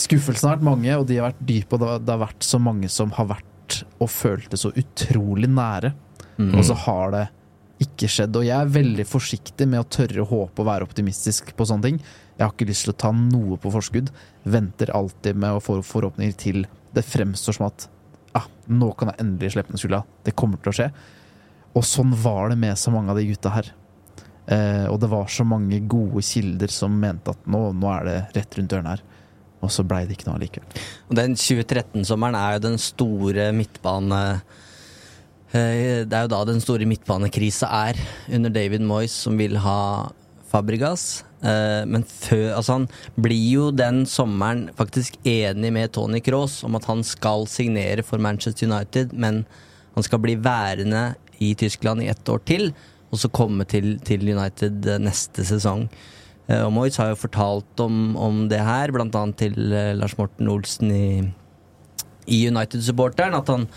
skuffelsen 0.00 0.48
har 0.48 0.56
vært 0.58 0.66
mange, 0.66 0.96
og 0.98 1.06
de 1.08 1.18
har 1.18 1.30
vært 1.30 1.44
dype, 1.46 1.76
og 1.76 1.82
det 2.04 2.12
har, 2.12 2.22
vært 2.24 2.46
så 2.46 2.60
mange 2.62 2.90
som 2.92 3.12
har 3.16 3.30
vært 3.30 3.80
og 4.02 4.10
følt 4.12 4.50
det 4.52 4.60
så 4.60 4.72
utrolig 4.76 5.48
nære. 5.50 5.94
Mm. 6.36 6.52
Og 6.58 6.66
så 6.66 6.76
har 6.84 7.14
det 7.14 7.24
ikke 7.84 8.08
skjedd. 8.10 8.36
Og 8.38 8.46
jeg 8.46 8.54
er 8.58 8.74
veldig 8.74 9.06
forsiktig 9.08 9.66
med 9.70 9.82
å 9.82 9.88
tørre 9.88 10.22
å 10.22 10.28
håpe 10.28 10.62
og 10.62 10.68
være 10.68 10.86
optimistisk 10.86 11.54
på 11.56 11.66
sånne 11.68 11.88
ting. 11.88 11.98
Jeg 12.34 12.44
har 12.44 12.54
ikke 12.54 12.68
lyst 12.68 12.86
til 12.86 12.94
å 12.94 13.00
ta 13.04 13.10
noe 13.14 13.58
på 13.60 13.72
forskudd. 13.74 14.10
Venter 14.50 14.92
alltid 14.94 15.38
med 15.40 15.56
å 15.56 15.62
få 15.62 15.80
forhåpninger 15.86 16.36
til 16.38 16.64
det 16.94 17.04
fremstår 17.06 17.58
som 17.58 17.68
at 17.68 17.88
ah, 18.38 18.46
nå 18.70 18.90
kan 18.98 19.10
jeg 19.10 19.22
endelig 19.24 19.54
slippe 19.54 19.74
den 19.74 19.82
skylda. 19.82 20.04
Det 20.26 20.36
kommer 20.38 20.60
til 20.62 20.72
å 20.72 20.76
skje. 20.80 20.90
Og 21.74 21.86
sånn 21.86 22.12
var 22.22 22.52
det 22.52 22.60
med 22.60 22.78
så 22.78 22.92
mange 22.94 23.10
av 23.10 23.18
de 23.18 23.26
gutta 23.30 23.54
her. 23.54 23.72
Eh, 24.46 24.86
og 24.90 25.00
det 25.02 25.10
var 25.10 25.30
så 25.32 25.46
mange 25.48 25.80
gode 25.90 26.22
kilder 26.26 26.70
som 26.70 26.94
mente 27.00 27.32
at 27.32 27.46
nå, 27.50 27.66
nå 27.74 27.90
er 27.96 28.08
det 28.08 28.18
rett 28.36 28.58
rundt 28.58 28.74
hjørnet 28.74 28.96
her. 28.96 29.13
Og 29.64 29.72
så 29.72 29.84
blei 29.88 30.02
det 30.06 30.18
ikke 30.18 30.28
noe 30.28 30.36
allikevel. 30.38 30.84
Den 31.16 31.36
2013-sommeren 31.40 32.36
er 32.38 32.56
jo 32.58 32.64
den 32.68 32.78
store 32.82 33.48
midtbane... 33.56 34.20
eh, 35.52 36.04
Det 36.04 36.12
er 36.18 36.26
jo 36.26 36.32
da 36.34 36.42
den 36.48 36.60
store 36.60 36.86
midtbanekrisa 36.90 37.70
er, 37.88 38.00
under 38.28 38.52
David 38.52 38.84
Moyes, 38.84 39.14
som 39.24 39.38
vil 39.40 39.56
ha 39.64 39.78
Fabregas. 40.52 41.24
Eh, 41.42 41.82
Men 41.90 42.04
før 42.04 42.54
Altså, 42.58 42.78
han 42.78 42.88
blir 43.16 43.44
jo 43.56 43.68
den 43.74 44.04
sommeren 44.06 44.68
faktisk 44.76 45.16
enig 45.24 45.72
med 45.72 45.92
Tony 45.92 46.20
Cross 46.24 46.62
om 46.64 46.76
at 46.78 46.84
han 46.90 47.02
skal 47.04 47.46
signere 47.50 48.02
for 48.06 48.18
Manchester 48.22 48.68
United, 48.70 49.12
men 49.12 49.44
han 49.94 50.02
skal 50.02 50.18
bli 50.18 50.36
værende 50.36 51.14
i 51.40 51.54
Tyskland 51.54 52.02
i 52.02 52.08
ett 52.10 52.28
år 52.28 52.40
til, 52.46 52.72
og 53.10 53.18
så 53.18 53.28
komme 53.30 53.64
til, 53.66 53.98
til 54.06 54.22
United 54.34 54.86
eh, 54.86 54.98
neste 55.02 55.44
sesong. 55.46 55.88
Eh, 56.48 56.60
Og 56.60 56.72
Moyes 56.76 56.98
har 57.00 57.12
jo 57.12 57.22
fortalt 57.24 57.80
om, 57.84 58.14
om 58.20 58.44
det 58.50 58.60
her, 58.60 58.92
annet 58.92 59.36
til 59.40 59.56
eh, 59.72 59.94
Lars 59.96 60.16
Morten 60.18 60.50
Olsen 60.52 60.90
i, 60.92 61.06
i 62.28 62.44
United-supporteren. 62.50 63.36
At 63.38 63.48
han, 63.52 63.68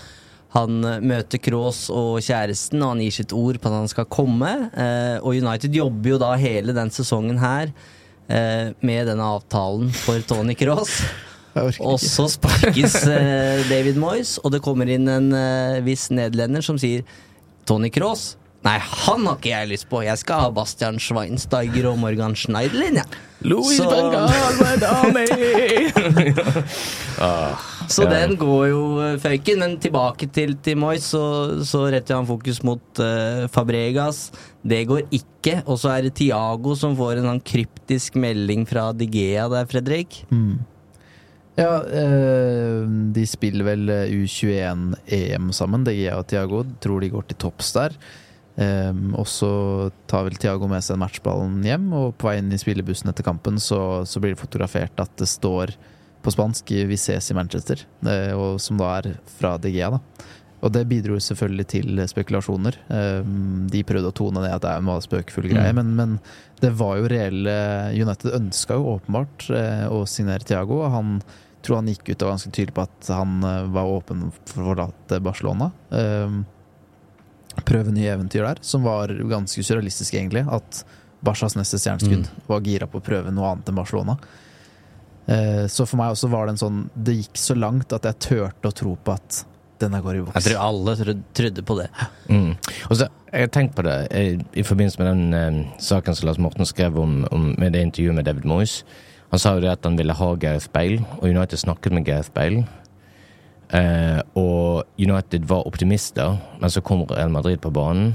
han 0.56 0.82
eh, 0.84 1.00
møter 1.00 1.42
Cross 1.44 1.88
og 1.94 2.20
kjæresten, 2.26 2.82
og 2.84 2.96
han 2.96 3.06
gir 3.06 3.16
sitt 3.20 3.36
ord 3.36 3.62
på 3.62 3.72
at 3.72 3.80
han 3.82 3.92
skal 3.92 4.10
komme. 4.12 4.52
Og 5.22 5.32
United 5.38 5.76
jobber 5.76 6.16
jo 6.16 6.20
da 6.22 6.34
hele 6.40 6.76
den 6.76 6.92
sesongen 6.94 7.40
her 7.42 7.72
med 8.28 9.08
denne 9.08 9.24
avtalen 9.24 9.88
for 9.96 10.20
Tony 10.28 10.52
Cross. 10.60 11.00
Og 11.82 11.96
så 11.98 12.28
sparkes 12.30 13.00
David 13.72 13.96
Moyes, 13.98 14.36
og 14.44 14.52
det 14.54 14.60
kommer 14.62 14.92
inn 14.94 15.08
en 15.10 15.32
viss 15.82 16.04
nederlender 16.14 16.62
som 16.62 16.78
sier 16.78 17.08
Tony 17.66 17.90
Kroos. 17.90 18.36
Nei, 18.68 18.80
han 18.84 19.24
har 19.30 19.38
ikke 19.38 19.52
jeg 19.54 19.70
lyst 19.70 19.88
på. 19.88 20.02
Jeg 20.04 20.20
skal 20.20 20.42
ha 20.44 20.48
Bastian 20.52 20.98
Schweinsteiger 21.00 21.86
og 21.94 22.00
Morgan 22.02 22.34
Schneiderlin, 22.36 22.98
jeg. 23.00 23.08
Louis 23.48 23.78
Så- 23.78 23.86
ah, 27.22 27.54
Så 27.88 28.04
ja. 28.04 28.10
den 28.10 28.36
går 28.36 28.64
jo 28.72 28.82
eh, 29.06 29.18
føyken, 29.22 29.62
men 29.62 29.78
tilbake 29.80 30.28
til, 30.34 30.56
til 30.66 30.76
Moyes, 30.82 31.06
så, 31.14 31.22
så 31.64 31.86
retter 31.94 32.18
han 32.18 32.28
fokus 32.28 32.60
mot 32.68 33.00
uh, 33.00 33.46
Fabregas. 33.54 34.32
Det 34.68 34.82
går 34.90 35.06
ikke. 35.16 35.62
Og 35.64 35.80
så 35.80 35.94
er 35.96 36.02
det 36.10 36.16
Tiago 36.20 36.76
som 36.76 36.98
får 37.00 37.22
en 37.22 37.30
sånn 37.32 37.44
kryptisk 37.48 38.18
melding 38.20 38.68
fra 38.68 38.90
Digea 38.98 39.48
der, 39.54 39.70
Fredrik. 39.70 40.26
Mm. 40.34 40.58
Ja, 41.58 41.72
eh, 41.88 42.84
de 43.16 43.24
spiller 43.30 43.64
vel 43.72 43.88
U21-EM 44.12 45.54
sammen, 45.56 45.88
Digea 45.88 46.20
og 46.20 46.28
Tiago. 46.30 46.66
Tror 46.84 47.00
de 47.06 47.14
går 47.16 47.24
til 47.32 47.38
topps 47.48 47.72
der. 47.80 47.96
Um, 48.58 49.12
og 49.14 49.28
så 49.30 49.50
tar 50.10 50.26
vel 50.26 50.40
Tiago 50.42 50.66
med 50.70 50.82
seg 50.86 50.98
matchballen 50.98 51.60
hjem, 51.66 51.92
og 51.94 52.16
på 52.18 52.32
vei 52.32 52.40
inn 52.40 52.50
i 52.54 52.58
spillebussen 52.58 53.12
etter 53.12 53.26
kampen 53.28 53.62
så, 53.62 54.02
så 54.10 54.22
blir 54.24 54.34
det 54.34 54.42
fotografert 54.42 54.98
at 55.04 55.14
det 55.22 55.30
står 55.30 55.76
på 56.26 56.34
spansk 56.34 56.74
'Vi 56.90 56.98
ses 56.98 57.30
i 57.32 57.38
Manchester', 57.38 57.86
uh, 58.04 58.34
og 58.34 58.62
som 58.62 58.82
da 58.82 58.98
er 58.98 59.14
fra 59.38 59.58
DGA. 59.62 59.92
da 59.94 60.02
og 60.66 60.74
det 60.74 60.88
bidro 60.90 61.20
selvfølgelig 61.22 61.66
til 61.70 62.00
spekulasjoner. 62.10 62.78
Um, 62.90 63.68
de 63.70 63.84
prøvde 63.86 64.10
å 64.10 64.16
tone 64.16 64.42
ned 64.42 64.56
at 64.56 64.64
det 64.64 64.72
er 64.74 64.82
en 64.82 65.04
spøkefull 65.06 65.50
greie, 65.52 65.72
Mm. 65.72 65.76
men, 65.76 65.96
men 65.96 66.20
det 66.62 66.72
var 66.74 66.98
jo 66.98 67.10
reelle 67.12 67.58
United 67.94 68.34
ønska 68.34 68.74
jo 68.74 68.98
åpenbart 68.98 69.50
uh, 69.54 69.86
å 69.94 70.06
signere 70.10 70.48
Tiago, 70.48 70.82
og 70.82 70.92
han 70.92 71.22
tror 71.62 71.82
han 71.82 71.92
gikk 71.92 72.10
ut 72.10 72.22
og 72.22 72.28
var 72.28 72.36
ganske 72.38 72.54
tydelig 72.56 72.74
på 72.74 72.86
at 72.88 73.10
han 73.14 73.38
uh, 73.46 73.68
var 73.70 73.94
åpen 74.00 74.32
for 74.50 74.64
å 74.64 74.70
forlate 74.72 75.22
Barcelona. 75.22 75.72
Um, 75.92 76.46
prøve 77.66 77.92
nye 77.94 78.12
eventyr 78.14 78.44
der, 78.46 78.58
som 78.62 78.84
var 78.84 79.08
ganske 79.08 79.64
surrealistisk, 79.64 80.14
egentlig. 80.14 80.46
At 80.52 80.84
Barcas 81.24 81.56
neste 81.58 81.80
stjerneskudd 81.82 82.28
Mm. 82.28 82.44
var 82.48 82.60
gira 82.62 82.88
på 82.88 83.00
å 83.00 83.04
prøve 83.04 83.32
noe 83.34 83.52
annet 83.52 83.70
enn 83.70 83.76
Barcelona. 83.76 84.18
Eh, 85.28 85.68
Så 85.68 85.86
for 85.88 85.98
meg 85.98 86.12
også 86.14 86.30
var 86.30 86.46
det 86.46 86.52
en 86.56 86.58
sånn 86.62 86.90
Det 86.96 87.16
gikk 87.18 87.34
så 87.36 87.56
langt 87.58 87.92
at 87.94 88.04
jeg 88.04 88.20
turte 88.20 88.70
å 88.70 88.74
tro 88.74 88.96
på 88.96 89.14
at 89.14 89.44
denne 89.80 90.02
går 90.02 90.16
i 90.16 90.22
boks. 90.26 90.34
Jeg 90.34 90.54
tror 90.54 90.62
alle 90.64 90.96
trodde, 90.96 91.24
trodde 91.34 91.62
på 91.64 91.76
det. 91.78 91.90
Mm. 92.30 92.56
Og 92.90 92.96
så, 92.98 93.08
jeg 93.32 93.42
har 93.42 93.48
tenkt 93.54 93.76
på 93.76 93.84
det 93.84 94.08
jeg, 94.12 94.46
i 94.56 94.64
forbindelse 94.64 94.98
med 95.00 95.08
den 95.08 95.34
eh, 95.34 95.76
saken 95.78 96.16
som 96.16 96.28
Lars 96.28 96.40
Morten 96.40 96.66
skrev 96.66 96.98
om, 96.98 97.28
om 97.32 97.54
med 97.60 97.74
det 97.74 97.84
intervjuet 97.86 98.16
med 98.16 98.26
David 98.26 98.46
Moyes. 98.46 98.84
Han 99.30 99.40
sa 99.40 99.54
jo 99.56 99.62
det 99.62 99.70
at 99.70 99.84
han 99.84 99.98
ville 99.98 100.14
ha 100.14 100.36
Gareth 100.36 100.70
Bale, 100.74 101.04
og 101.20 101.24
United 101.28 101.60
snakket 101.60 101.92
med 101.94 102.06
Gareth 102.06 102.32
Bale. 102.34 102.66
Eh, 103.76 104.22
og 104.40 104.88
United 105.00 105.48
var 105.50 105.68
optimister, 105.68 106.38
men 106.62 106.72
så 106.72 106.82
kom 106.82 107.04
Real 107.10 107.32
Madrid 107.34 107.60
på 107.62 107.72
banen. 107.74 108.14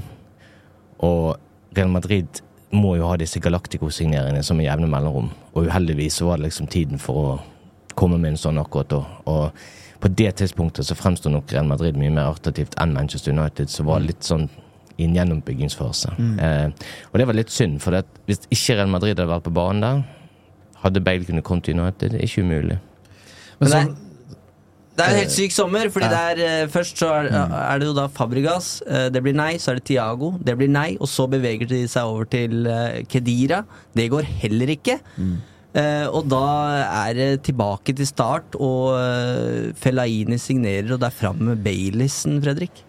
Og 1.03 1.37
Real 1.77 1.91
Madrid 1.93 2.41
må 2.73 2.95
jo 2.97 3.07
ha 3.07 3.17
disse 3.21 3.41
Galactico-signeringene 3.43 4.43
som 4.45 4.59
er 4.59 4.71
jevne 4.71 4.89
mellomrom. 4.89 5.29
Og 5.53 5.69
uheldigvis 5.69 6.19
så 6.19 6.31
var 6.31 6.41
det 6.41 6.49
liksom 6.49 6.69
tiden 6.73 7.01
for 7.01 7.21
å 7.21 7.39
komme 7.93 8.17
med 8.17 8.33
en 8.33 8.41
sånn 8.41 8.61
akkurat 8.61 8.89
da. 8.89 9.01
Og 9.29 9.63
på 10.03 10.09
det 10.11 10.33
tidspunktet 10.41 10.87
så 10.87 10.97
fremsto 10.97 11.29
nok 11.31 11.53
Real 11.53 11.69
Madrid 11.69 11.97
mye 11.99 12.11
mer 12.11 12.33
attraktivt 12.33 12.73
enn 12.81 12.95
Manchester 12.95 13.35
United, 13.35 13.69
som 13.69 13.87
var 13.87 14.01
litt 14.03 14.25
sånn 14.25 14.49
i 14.97 15.05
en 15.05 15.15
gjennombyggingsfase. 15.17 16.15
Mm. 16.17 16.33
Eh, 16.39 16.89
og 17.11 17.19
det 17.19 17.27
var 17.29 17.37
litt 17.37 17.53
synd, 17.53 17.79
for 17.81 17.95
det, 17.95 18.03
hvis 18.29 18.43
ikke 18.49 18.77
Real 18.77 18.91
Madrid 18.93 19.15
hadde 19.15 19.29
vært 19.29 19.45
på 19.47 19.53
banen 19.53 19.85
der, 19.85 20.01
hadde 20.83 21.01
Bale 21.05 21.25
kunnet 21.25 21.45
komme 21.47 21.63
til 21.65 21.79
United. 21.79 22.13
Det 22.13 22.19
er 22.19 22.27
ikke 22.27 22.43
umulig. 22.45 22.79
Men 23.59 23.69
det, 23.69 23.71
så, 23.71 24.02
det 24.95 25.05
er 25.05 25.09
en 25.13 25.19
helt 25.23 25.31
syk 25.33 25.51
sommer, 25.55 25.89
fordi 25.89 26.05
Ja. 26.05 26.11
det 26.13 26.39
er, 26.39 26.63
eh, 26.63 26.67
først 26.73 26.97
så 27.01 27.07
er, 27.15 27.29
er 27.33 27.79
det 27.79 27.87
jo 27.87 27.93
da 27.97 28.07
Fabregas. 28.07 28.81
eh, 28.87 29.09
Det 29.09 29.23
blir 29.23 29.33
nei. 29.33 29.55
Så 29.57 29.71
er 29.71 29.75
det 29.79 29.85
Tiago. 29.85 30.33
Det 30.43 30.55
blir 30.57 30.69
nei. 30.69 30.97
Og 31.01 31.07
så 31.07 31.27
beveger 31.29 31.67
de 31.67 31.83
seg 31.87 32.03
over 32.05 32.25
til 32.29 32.67
eh, 32.67 33.01
Kedira. 33.09 33.63
Det 33.95 34.09
går 34.11 34.23
heller 34.43 34.67
ikke. 34.75 34.99
Eh, 35.73 36.05
og 36.13 36.27
da 36.29 36.43
er 37.09 37.13
det 37.17 37.29
tilbake 37.47 37.95
til 37.97 38.05
start, 38.05 38.53
og 38.61 38.93
uh, 38.93 39.71
Fellaini 39.73 40.37
signerer, 40.37 40.91
og 40.93 40.99
det 41.01 41.07
er 41.09 41.15
fram 41.17 41.39
med 41.41 41.63
Baileysen, 41.65 42.35
Fredrik. 42.43 42.83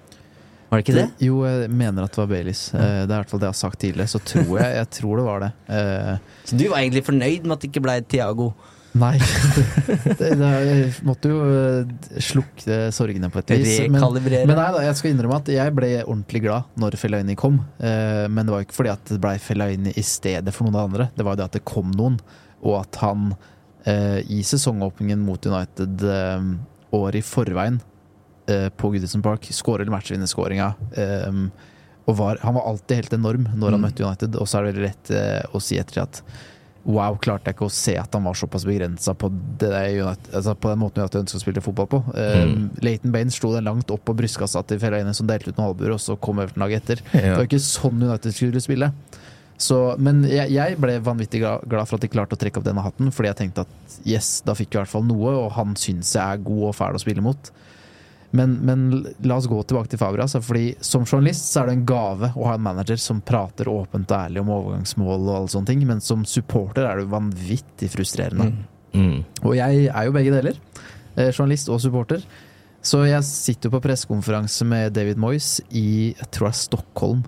Var 0.68 0.82
det 0.82 0.84
ikke 0.84 0.96
det? 0.98 1.06
Jo, 1.24 1.38
jeg 1.46 1.70
mener 1.70 2.04
at 2.04 2.10
det 2.12 2.18
var 2.18 2.26
Baileys. 2.26 2.66
Eh, 2.74 3.06
Det 3.06 3.08
er 3.08 3.14
i 3.14 3.22
hvert 3.22 3.30
fall 3.30 3.40
det 3.40 3.46
jeg 3.48 3.54
har 3.54 3.60
sagt 3.62 3.78
tidligere. 3.80 4.10
Så 4.12 4.20
tror 4.26 4.58
jeg, 4.60 4.74
jeg 4.76 4.90
tror 4.98 5.16
det 5.16 5.24
var 5.24 5.40
det. 5.40 5.52
Eh, 5.70 6.16
Så 6.44 6.58
du 6.60 6.68
var 6.68 6.78
egentlig 6.82 7.04
fornøyd 7.06 7.44
med 7.46 7.52
at 7.56 7.60
det 7.64 7.70
ikke 7.72 7.82
ble 7.86 7.96
Tiago? 8.02 8.50
Nei. 8.94 9.16
det, 10.20 10.28
det, 10.38 10.48
jeg 10.68 10.90
måtte 11.06 11.30
jo 11.32 11.38
eh, 11.50 12.18
slukke 12.22 12.76
sorgene 12.94 13.30
på 13.34 13.40
et 13.42 13.50
vis. 13.56 13.72
Men, 13.88 13.98
Rekalibrere. 13.98 14.44
men 14.46 14.60
nei 14.60 14.68
da, 14.76 14.82
jeg 14.86 14.98
skal 15.00 15.10
innrømme 15.14 15.40
at 15.42 15.50
jeg 15.50 15.74
ble 15.74 15.88
ordentlig 16.04 16.44
glad 16.44 16.68
når 16.78 16.96
Fellaini 17.00 17.34
kom. 17.40 17.58
Eh, 17.82 18.26
men 18.30 18.46
det 18.46 18.54
var 18.54 18.62
jo 18.62 18.68
ikke 18.68 18.78
fordi 18.78 18.92
at 18.94 19.10
det 19.16 19.18
ble 19.24 19.34
Fellaini 19.42 19.94
i 19.98 20.04
stedet 20.06 20.54
for 20.54 20.68
noen 20.68 20.78
andre. 20.86 21.08
Det 21.18 21.26
var 21.26 21.34
jo 21.34 21.42
det 21.42 21.48
at 21.50 21.58
det 21.58 21.64
kom 21.66 21.90
noen, 21.98 22.20
og 22.62 22.78
at 22.84 23.00
han 23.02 23.32
eh, 23.82 24.20
i 24.30 24.40
sesongåpningen 24.46 25.20
mot 25.26 25.42
United 25.50 26.06
året 26.94 27.18
i 27.18 27.26
forveien 27.26 27.80
på 28.44 28.90
Goodison 28.92 29.22
Park 29.24 29.46
skårer 29.56 29.88
matchvinnerskåringa. 29.88 30.66
Eh, 31.00 31.38
og 32.04 32.18
var, 32.18 32.36
han 32.44 32.52
var 32.58 32.66
alltid 32.68 32.98
helt 33.00 33.14
enorm 33.16 33.46
når 33.56 33.72
han 33.72 33.80
Mm. 33.80 33.86
møtte 33.88 34.04
United, 34.04 34.34
og 34.36 34.46
så 34.50 34.58
er 34.60 34.66
det 34.76 34.82
lett 34.84 35.10
eh, 35.16 35.40
å 35.56 35.60
si 35.64 35.78
etter 35.80 36.02
at 36.02 36.18
Wow, 36.84 37.16
klarte 37.16 37.48
jeg 37.48 37.56
ikke 37.56 37.66
å 37.66 37.72
se 37.72 37.94
at 37.96 38.12
han 38.12 38.26
var 38.26 38.36
såpass 38.36 38.66
begrensa 38.68 39.14
på, 39.16 39.30
altså 39.64 40.52
på 40.52 40.68
den 40.68 40.80
måten 40.82 41.00
United 41.00 41.22
ønsker 41.22 41.40
å 41.40 41.42
spille 41.42 41.62
fotball 41.64 41.88
på. 41.94 42.00
Mm. 42.12 42.50
Mm. 42.50 42.66
Leighton 42.84 43.14
Baines 43.14 43.38
slo 43.40 43.54
den 43.54 43.64
langt 43.64 43.92
opp 43.94 44.04
på 44.04 44.16
brystkassa 44.18 44.60
til 44.68 44.82
Fellaini, 44.82 45.14
som 45.16 45.28
delte 45.28 45.48
ut 45.48 45.56
noen 45.56 45.70
albuer, 45.70 45.94
og 45.96 46.02
så 46.04 46.18
kom 46.20 46.42
Everton-laget 46.44 46.84
etter. 46.84 47.04
Ja. 47.14 47.22
Det 47.30 47.38
var 47.38 47.48
ikke 47.48 47.62
sånn 47.64 48.04
United 48.04 48.36
skulle 48.36 48.64
spille. 48.64 48.90
Så, 49.64 49.78
men 50.02 50.24
jeg, 50.26 50.50
jeg 50.52 50.76
ble 50.82 50.98
vanvittig 51.06 51.40
glad, 51.40 51.64
glad 51.70 51.88
for 51.88 51.96
at 51.96 52.04
de 52.04 52.10
klarte 52.12 52.36
å 52.36 52.40
trekke 52.40 52.60
opp 52.60 52.66
denne 52.66 52.84
hatten, 52.84 53.12
fordi 53.14 53.30
jeg 53.30 53.40
tenkte 53.40 53.64
at 53.64 53.98
yes, 54.04 54.36
da 54.44 54.56
fikk 54.58 54.72
vi 54.72 54.80
i 54.80 54.82
hvert 54.82 54.92
fall 54.92 55.06
noe, 55.08 55.36
og 55.44 55.52
han 55.56 55.76
syns 55.78 56.12
jeg 56.16 56.24
er 56.24 56.42
god 56.44 56.66
og 56.68 56.76
fæl 56.76 56.98
å 56.98 57.02
spille 57.02 57.24
mot. 57.24 57.52
Men, 58.34 58.56
men 58.66 58.86
la 59.22 59.36
oss 59.38 59.46
gå 59.46 59.60
tilbake 59.62 59.92
til 59.92 60.00
Fabra. 60.00 60.24
Altså, 60.26 60.40
fordi 60.42 60.72
Som 60.82 61.04
journalist 61.06 61.52
så 61.52 61.62
er 61.62 61.70
det 61.70 61.76
en 61.76 61.84
gave 61.86 62.32
å 62.34 62.48
ha 62.48 62.56
en 62.56 62.64
manager 62.64 62.98
som 62.98 63.20
prater 63.22 63.70
åpent 63.70 64.10
og 64.10 64.16
ærlig 64.16 64.42
om 64.42 64.50
overgangsmål, 64.56 65.28
og 65.28 65.36
alle 65.36 65.52
sånne 65.52 65.70
ting 65.70 65.84
men 65.86 66.02
som 66.02 66.24
supporter 66.26 66.88
er 66.88 66.98
det 66.98 67.12
vanvittig 67.12 67.92
frustrerende. 67.92 68.50
Mm. 68.94 69.22
Og 69.44 69.54
jeg 69.58 69.86
er 69.86 70.08
jo 70.08 70.16
begge 70.16 70.34
deler. 70.34 70.58
Eh, 71.14 71.30
journalist 71.30 71.70
og 71.70 71.78
supporter. 71.82 72.24
Så 72.84 73.04
jeg 73.06 73.24
sitter 73.24 73.70
jo 73.70 73.76
på 73.76 73.84
pressekonferanse 73.86 74.66
med 74.68 74.92
David 74.96 75.20
Moyes 75.20 75.56
i 75.70 76.12
jeg 76.12 76.30
tror 76.34 76.50
det 76.50 76.54
er 76.56 76.62
Stockholm. 76.64 77.22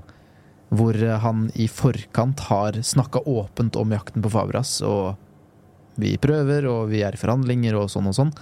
Hvor 0.74 0.98
eh, 0.98 1.18
han 1.22 1.46
i 1.54 1.68
forkant 1.70 2.42
har 2.48 2.80
snakka 2.82 3.22
åpent 3.30 3.78
om 3.78 3.94
jakten 3.94 4.24
på 4.24 4.32
Fabras. 4.34 4.80
Og 4.82 5.14
vi 6.02 6.16
prøver, 6.20 6.66
og 6.68 6.90
vi 6.90 7.04
er 7.06 7.14
i 7.14 7.20
forhandlinger 7.20 7.78
og 7.78 7.88
sånn 7.94 8.10
og 8.10 8.18
sånn. 8.18 8.34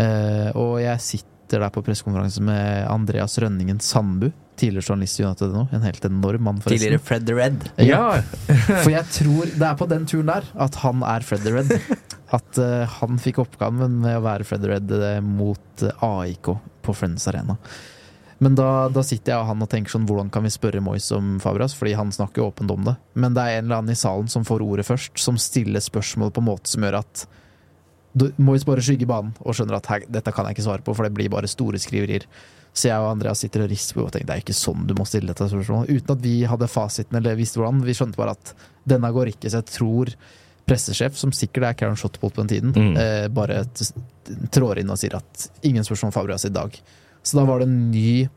Eh, 0.00 0.48
og 0.56 0.80
jeg 0.80 1.04
sitter 1.04 1.31
der 1.60 1.72
på 1.74 1.82
pressekonferanse 1.84 2.42
med 2.44 2.86
Andreas 2.88 3.36
Rønningen 3.42 3.80
Sandbu. 3.82 4.30
Tidligere 4.56 4.92
journalist 4.92 5.20
i 5.20 5.24
United 5.26 5.52
nå. 5.52 5.66
En 5.72 5.84
helt 5.84 6.04
enorm 6.08 6.46
mann, 6.48 6.60
forresten. 6.62 6.78
Tidligere 6.78 7.04
Fred 7.04 7.26
the 7.28 7.36
Red. 7.36 7.68
Ja, 7.82 8.04
for 8.84 8.92
jeg 8.92 9.04
tror 9.18 9.52
det 9.52 9.68
er 9.68 9.78
på 9.80 9.88
den 9.90 10.08
turen 10.08 10.32
der 10.32 10.50
at 10.66 10.80
han 10.82 11.04
er 11.04 11.26
Fred 11.26 11.46
the 11.46 11.54
Red. 11.56 11.72
At 12.32 12.60
uh, 12.60 12.88
han 13.00 13.18
fikk 13.20 13.42
oppgaven 13.42 13.98
med 14.04 14.16
å 14.16 14.24
være 14.24 14.46
Fred 14.48 14.62
the 14.64 14.70
Red 14.70 14.92
eh, 14.96 15.18
mot 15.20 15.82
eh, 15.84 16.04
AIK 16.06 16.54
på 16.80 16.94
Friends 16.96 17.26
Arena. 17.28 17.58
Men 18.42 18.56
da, 18.58 18.88
da 18.90 19.04
sitter 19.06 19.34
jeg 19.34 19.42
og 19.42 19.50
han 19.52 19.62
og 19.62 19.68
tenker 19.70 19.92
sånn 19.92 20.06
Hvordan 20.08 20.30
kan 20.34 20.42
vi 20.42 20.50
spørre 20.50 20.80
Moyes 20.82 21.12
om 21.14 21.36
Fabras? 21.44 21.76
Fordi 21.78 21.92
han 21.94 22.10
snakker 22.10 22.42
jo 22.42 22.48
åpent 22.48 22.72
om 22.74 22.88
det. 22.88 22.96
Men 23.14 23.36
det 23.36 23.44
er 23.44 23.60
en 23.60 23.68
eller 23.68 23.82
annen 23.82 23.94
i 23.94 24.00
salen 24.00 24.32
som 24.32 24.46
får 24.48 24.64
ordet 24.64 24.86
først, 24.88 25.14
som 25.20 25.38
stiller 25.38 25.84
spørsmål 25.84 26.32
på 26.34 26.42
en 26.42 26.48
måte 26.48 26.72
som 26.72 26.82
gjør 26.82 26.98
at 27.04 27.22
Moyes 28.38 28.64
bare 28.68 28.82
skygger 28.84 29.08
banen 29.08 29.32
og 29.40 29.54
skjønner 29.56 29.78
at 29.78 29.86
her, 29.88 30.02
dette 30.12 30.32
kan 30.36 30.44
jeg 30.44 30.56
ikke 30.58 30.66
svare 30.66 30.84
på, 30.84 30.94
for 30.94 31.06
det 31.08 31.14
blir 31.16 31.30
bare 31.32 31.48
store 31.48 31.78
skriverier. 31.80 32.26
Så 32.74 32.88
jeg 32.88 33.00
og 33.00 33.10
Andreas 33.14 33.40
sitter 33.44 33.64
og 33.64 33.70
rister 33.72 33.94
på 33.98 34.04
og 34.06 34.12
tenker 34.12 34.26
det 34.30 34.36
er 34.36 34.42
ikke 34.44 34.56
sånn 34.56 34.86
du 34.88 34.94
må 34.96 35.04
stille 35.08 35.28
dette 35.28 35.48
spørsmålet. 35.48 35.90
Uten 35.92 36.14
at 36.16 36.22
vi 36.24 36.34
hadde 36.48 36.68
fasiten 36.72 37.16
eller 37.18 37.36
visste 37.36 37.60
hvordan. 37.60 37.82
Vi 37.84 37.94
skjønte 37.96 38.16
bare 38.20 38.34
at 38.36 38.52
denne 38.88 39.10
går 39.12 39.32
ikke. 39.32 39.48
Så 39.52 39.60
jeg 39.60 39.68
tror 39.72 40.12
pressesjef, 40.68 41.16
som 41.18 41.32
sikkert 41.34 41.66
er 41.68 41.74
Karen 41.76 41.96
Shotbolt 42.00 42.36
på 42.36 42.44
den 42.44 42.52
tiden, 42.52 42.72
Mm. 42.72 42.96
eh, 42.96 43.28
bare 43.28 43.64
trår 44.54 44.78
inn 44.80 44.90
og 44.90 44.98
sier 45.00 45.16
at 45.16 45.48
ingen 45.66 45.84
spørsmål 45.84 46.12
om 46.12 46.16
Fabrias 46.16 46.44
i 46.46 46.52
dag. 46.54 46.76
Så 47.22 47.36
da 47.38 47.44
var 47.44 47.58
det 47.60 47.68
en 47.68 47.90
ny 47.90 48.28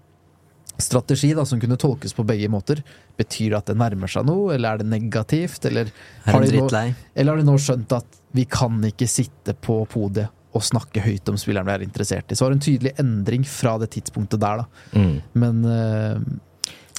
strategi 0.81 1.33
da, 1.37 1.45
som 1.47 1.59
kunne 1.61 1.77
tolkes 1.79 2.13
på 2.15 2.25
begge 2.27 2.49
måter. 2.51 2.81
Betyr 3.17 3.53
det 3.53 3.59
at 3.59 3.71
det 3.71 3.77
nærmer 3.79 4.11
seg 4.11 4.27
noe, 4.27 4.53
eller 4.55 4.75
er 4.75 4.83
det 4.83 4.89
negativt? 4.91 5.67
Eller 5.69 5.91
Er 6.25 6.31
har 6.35 6.45
de 6.45 6.63
nå, 6.63 6.69
eller 7.15 7.31
har 7.31 7.41
de 7.41 7.47
nå 7.47 7.57
skjønt 7.61 7.95
at 7.95 8.21
vi 8.35 8.47
kan 8.51 8.81
ikke 8.83 9.07
sitte 9.09 9.55
på 9.55 9.81
podiet 9.91 10.31
og 10.55 10.63
snakke 10.63 11.03
høyt 11.03 11.27
om 11.27 11.37
spilleren 11.39 11.67
vi 11.67 11.75
er 11.75 11.85
interessert 11.85 12.31
i? 12.31 12.37
Så 12.37 12.45
var 12.45 12.53
det 12.53 12.61
en 12.61 12.67
tydelig 12.67 12.95
endring 13.01 13.45
fra 13.47 13.75
det 13.81 13.91
tidspunktet 13.95 14.43
der, 14.43 14.63
da. 14.63 14.99
Mm. 14.99 15.15
Men 15.35 15.61
uh, 15.67 16.15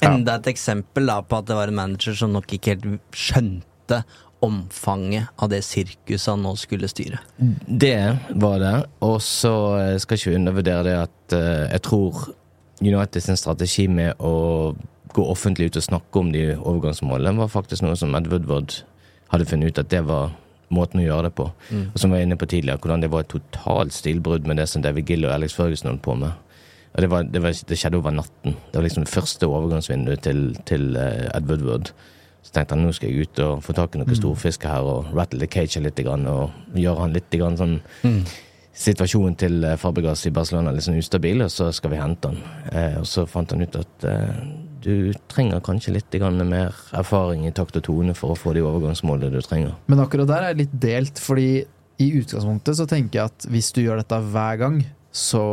ja. 0.01 0.11
Enda 0.11 0.37
et 0.37 0.51
eksempel 0.53 1.09
da 1.09 1.23
på 1.25 1.39
at 1.39 1.49
det 1.49 1.57
var 1.57 1.71
en 1.71 1.79
manager 1.79 2.17
som 2.17 2.33
nok 2.35 2.51
ikke 2.53 2.75
helt 2.75 3.17
skjønte 3.17 4.03
omfanget 4.45 5.31
av 5.41 5.49
det 5.49 5.63
sirkuset 5.65 6.29
han 6.29 6.43
nå 6.45 6.51
skulle 6.61 6.89
styre. 6.91 7.17
Det 7.65 7.97
var 8.37 8.59
det. 8.61 8.75
Og 9.05 9.17
så 9.25 9.53
skal 9.97 10.03
skal 10.03 10.19
ikke 10.19 10.29
vi 10.29 10.37
undervurdere 10.37 10.83
det 10.85 10.97
at 10.99 11.37
uh, 11.37 11.65
jeg 11.71 11.83
tror 11.87 12.27
United 12.81 13.23
sin 13.23 13.37
strategi 13.39 13.87
med 13.89 14.19
å 14.19 14.75
gå 15.13 15.23
offentlig 15.31 15.71
ut 15.71 15.79
og 15.79 15.83
snakke 15.87 16.19
om 16.19 16.31
de 16.33 16.43
overgangsmålene, 16.57 17.39
var 17.39 17.49
faktisk 17.49 17.81
noe 17.85 17.95
som 17.97 18.13
Ed 18.17 18.27
Woodward 18.29 18.81
hadde 19.31 19.47
funnet 19.49 19.71
ut 19.73 19.79
at 19.81 19.89
det 19.89 20.03
var 20.07 20.35
måten 20.73 20.99
å 20.99 21.05
gjøre 21.05 21.29
det 21.29 21.35
på. 21.37 21.47
Mm. 21.71 21.85
Og 21.93 21.99
som 21.99 22.11
vi 22.11 22.17
var 22.17 22.25
inne 22.27 22.37
på 22.39 22.49
tidligere, 22.51 22.79
hvordan 22.83 23.01
det 23.01 23.09
var 23.13 23.23
et 23.23 23.31
totalt 23.31 23.95
stilbrudd 23.95 24.47
med 24.47 24.59
det 24.59 24.67
som 24.69 24.83
David 24.83 25.07
Gill 25.09 25.25
og 25.25 25.33
Alex 25.33 25.55
Ferguson 25.57 25.89
holdt 25.93 26.03
på 26.05 26.15
med. 26.19 26.35
Og 26.93 27.01
det, 27.01 27.09
var, 27.09 27.23
det, 27.23 27.41
var, 27.43 27.55
det 27.69 27.77
skjedde 27.79 27.97
over 28.01 28.11
natten. 28.11 28.55
Det 28.71 28.75
var 28.79 28.85
liksom 28.87 29.05
det 29.05 29.13
første 29.13 29.47
overgangsvinduet 29.47 30.23
til, 30.25 30.41
til 30.65 30.95
eh, 30.97 31.27
Ed 31.37 31.47
Woodward. 31.49 31.91
Så 32.43 32.53
tenkte 32.55 32.75
han 32.75 32.85
nå 32.87 32.93
skal 32.95 33.11
jeg 33.11 33.27
ut 33.27 33.39
og 33.43 33.63
få 33.65 33.75
tak 33.75 33.95
i 33.95 34.01
noen 34.01 34.11
Mm. 34.11 34.19
storfisker 34.21 34.71
her 34.71 34.87
og 34.87 35.09
rattle 35.15 35.39
the 35.39 35.47
cage 35.51 35.79
litt, 35.83 35.99
og 36.07 36.51
gjøre 36.75 36.99
han 36.99 37.13
litt 37.13 37.29
grann 37.31 37.57
sånn 37.59 37.79
Mm. 38.03 38.23
Situasjonen 38.77 39.35
til 39.39 39.63
eh, 39.65 39.77
Fabregas 39.79 40.27
i 40.29 40.33
Barcelona 40.33 40.69
er 40.69 40.77
litt 40.77 40.85
sånn 40.85 40.99
ustabil, 40.99 41.41
og 41.41 41.49
så 41.53 41.71
skal 41.73 41.95
vi 41.95 42.01
hente 42.01 42.29
han. 42.29 42.41
Eh, 42.69 42.97
og 43.01 43.07
så 43.09 43.25
fant 43.29 43.53
han 43.55 43.65
ut 43.65 43.77
at 43.79 44.05
eh, 44.05 44.41
du 44.83 45.13
trenger 45.31 45.63
kanskje 45.65 45.95
litt 45.95 46.17
mer 46.45 46.75
erfaring 46.95 47.47
i 47.47 47.51
takt 47.51 47.79
og 47.79 47.87
tone 47.87 48.13
for 48.15 48.31
å 48.33 48.37
få 48.37 48.53
de 48.53 48.61
overgangsmålene 48.61 49.33
du 49.33 49.41
trenger. 49.41 49.73
Men 49.87 50.03
akkurat 50.03 50.29
der 50.29 50.43
er 50.43 50.53
jeg 50.53 50.61
litt 50.61 50.77
delt, 50.83 51.19
fordi 51.19 51.65
i 51.97 52.11
utgangspunktet 52.19 52.77
så 52.77 52.85
tenker 52.85 53.19
jeg 53.19 53.31
at 53.31 53.47
hvis 53.49 53.71
du 53.73 53.81
gjør 53.81 54.03
dette 54.03 54.21
hver 54.29 54.61
gang, 54.61 54.83
så 55.11 55.43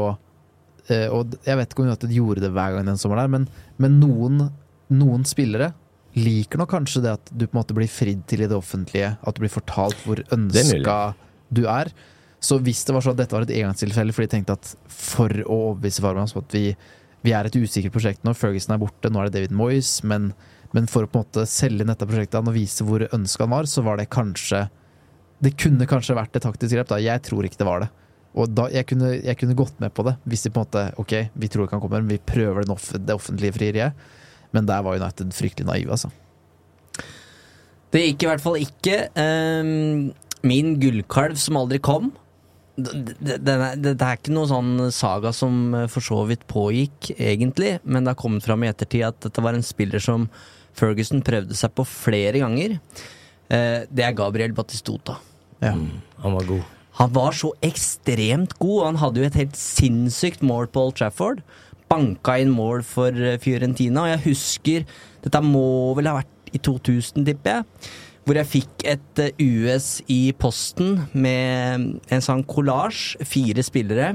eh, 0.92 1.08
Og 1.08 1.38
jeg 1.46 1.56
vet 1.56 1.72
ikke 1.72 1.80
om 1.80 1.88
United 1.88 2.12
gjorde 2.12 2.44
det 2.44 2.52
hver 2.52 2.74
gang 2.74 2.90
den 2.90 3.00
sommeren, 3.00 3.24
der, 3.24 3.32
men, 3.32 3.46
men 3.80 3.96
noen, 4.02 4.50
noen 4.92 5.24
spillere 5.24 5.72
liker 6.14 6.60
nok 6.60 6.70
kanskje 6.70 7.02
det 7.02 7.14
at 7.16 7.30
du 7.32 7.46
på 7.46 7.54
en 7.54 7.62
måte 7.62 7.74
blir 7.74 7.90
fridd 7.90 8.26
til 8.30 8.44
i 8.44 8.48
det 8.50 8.56
offentlige, 8.56 9.14
at 9.18 9.34
du 9.34 9.40
blir 9.42 9.50
fortalt 9.50 10.04
hvor 10.04 10.20
ønska 10.36 10.98
du 11.54 11.64
er. 11.70 11.90
Så 12.44 12.58
hvis 12.60 12.82
det 12.84 12.92
var 12.92 13.04
sånn 13.04 13.14
at 13.16 13.22
dette 13.22 13.36
var 13.36 13.46
et 13.46 13.54
engangstilfelle 13.56 14.12
for 14.12 14.24
de 14.24 14.32
tenkte 14.34 14.58
at 14.58 14.74
for 14.92 15.32
å 15.46 15.58
overbevise 15.70 16.04
Farmans 16.04 16.34
om 16.36 16.42
at 16.42 16.56
vi, 16.56 16.66
vi 17.24 17.32
er 17.32 17.48
et 17.48 17.56
usikkert 17.56 17.94
prosjekt 17.94 18.26
nå, 18.26 18.34
Ferguson 18.36 18.74
er 18.76 18.82
borte, 18.82 19.08
nå 19.08 19.22
er 19.22 19.30
det 19.30 19.38
David 19.38 19.54
Moyes, 19.56 19.96
men, 20.04 20.32
men 20.76 20.88
for 20.90 21.06
å 21.06 21.10
på 21.10 21.22
en 21.22 21.24
måte 21.24 21.46
selge 21.48 21.86
dette 21.88 22.08
prosjektet 22.08 22.40
og 22.42 22.56
vise 22.56 22.84
hvor 22.84 23.06
ønska 23.08 23.46
han 23.46 23.54
var, 23.54 23.68
så 23.70 23.84
var 23.86 24.00
det 24.00 24.10
kanskje 24.12 24.66
Det 25.44 25.54
kunne 25.60 25.88
kanskje 25.88 26.16
vært 26.16 26.36
et 26.36 26.44
taktisk 26.44 26.72
grep, 26.76 26.88
da. 26.88 27.00
Jeg 27.02 27.20
tror 27.26 27.44
ikke 27.44 27.58
det 27.60 27.68
var 27.68 27.82
det. 27.82 27.88
Og 28.34 28.50
da, 28.50 28.66
jeg, 28.72 28.86
kunne, 28.90 29.12
jeg 29.18 29.38
kunne 29.38 29.56
gått 29.58 29.80
med 29.82 29.92
på 29.94 30.04
det 30.06 30.14
hvis 30.30 30.44
de 30.44 30.52
på 30.52 30.62
en 30.62 30.66
måte 30.66 30.84
Ok, 31.00 31.14
vi 31.32 31.50
tror 31.50 31.66
ikke 31.66 31.78
han 31.78 31.82
kommer, 31.84 32.04
men 32.04 32.12
vi 32.12 32.20
prøver 32.32 32.68
off 32.72 32.90
det 32.94 33.14
offentlige 33.14 33.56
frieriet. 33.56 34.04
Men 34.54 34.68
der 34.68 34.84
var 34.86 35.00
United 35.00 35.32
fryktelig 35.34 35.66
naive, 35.66 35.96
altså. 35.96 36.12
Det 37.94 38.02
gikk 38.02 38.24
i 38.24 38.28
hvert 38.30 38.42
fall 38.42 38.58
ikke. 38.58 38.98
Um, 39.14 40.12
min 40.46 40.76
gullkalv 40.82 41.38
som 41.40 41.58
aldri 41.58 41.80
kom. 41.82 42.12
Det 42.74 43.38
det 43.38 43.94
er 43.94 44.16
ikke 44.16 44.34
noe 44.34 44.50
sånn 44.50 44.72
saga 44.94 45.30
som 45.36 45.74
eh, 45.78 45.86
for 45.90 46.02
så 46.02 46.24
vidt 46.26 46.46
pågikk, 46.50 47.12
egentlig, 47.14 47.76
men 47.84 48.02
det 48.02 48.14
har 48.14 48.20
kommet 48.20 48.46
fram 48.46 48.64
i 48.64 48.70
ettertid 48.70 49.06
at 49.06 49.20
dette 49.22 49.44
var 49.44 49.54
en 49.54 49.66
spiller 49.66 50.02
som 50.02 50.26
Ferguson 50.74 51.22
prøvde 51.22 51.54
seg 51.54 51.70
på 51.76 51.86
flere 51.86 52.42
ganger, 52.42 52.78
eh, 53.48 53.84
det 53.86 54.06
er 54.06 54.16
Gabriel 54.18 54.56
Batistota. 54.56 55.20
Ja. 55.62 55.76
Han 56.24 56.34
var 56.34 56.48
god. 56.50 56.72
Han 56.98 57.14
var 57.14 57.34
så 57.34 57.50
ekstremt 57.64 58.54
god, 58.58 58.76
og 58.80 58.86
han 58.86 59.00
hadde 59.02 59.22
jo 59.22 59.28
et 59.28 59.38
helt 59.38 59.58
sinnssykt 59.58 60.44
mål 60.46 60.68
på 60.70 60.88
Old 60.88 60.98
Trafford. 60.98 61.42
Banka 61.90 62.36
inn 62.42 62.52
mål 62.54 62.84
for 62.86 63.14
eh, 63.14 63.38
Fiorentina, 63.42 64.04
og 64.04 64.12
jeg 64.14 64.24
husker 64.30 64.86
Dette 65.24 65.40
må 65.40 65.94
vel 65.96 66.10
ha 66.10 66.18
vært 66.18 66.50
i 66.54 66.60
2000, 66.62 67.24
tipper 67.26 67.58
jeg. 67.58 67.92
Hvor 68.24 68.38
jeg 68.40 68.48
fikk 68.48 68.84
et 68.88 69.20
eh, 69.20 69.46
US 69.60 69.98
i 70.08 70.32
posten 70.40 71.02
med 71.12 72.00
en 72.08 72.24
sånn 72.24 72.44
kollasj. 72.48 73.18
Fire 73.28 73.64
spillere. 73.66 74.14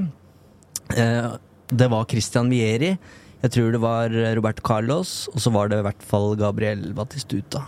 Eh, 0.96 1.30
Det 1.70 1.86
var 1.92 2.08
Christian 2.10 2.48
Vieri. 2.50 2.96
Jeg 3.40 3.50
tror 3.54 3.70
det 3.72 3.80
var 3.80 4.10
Roberto 4.36 4.60
Carlos, 4.66 5.28
og 5.32 5.38
så 5.40 5.52
var 5.54 5.68
det 5.70 5.78
i 5.78 5.84
hvert 5.86 6.02
fall 6.02 6.34
Gabriel 6.36 6.90
Batistuta. 6.92 7.62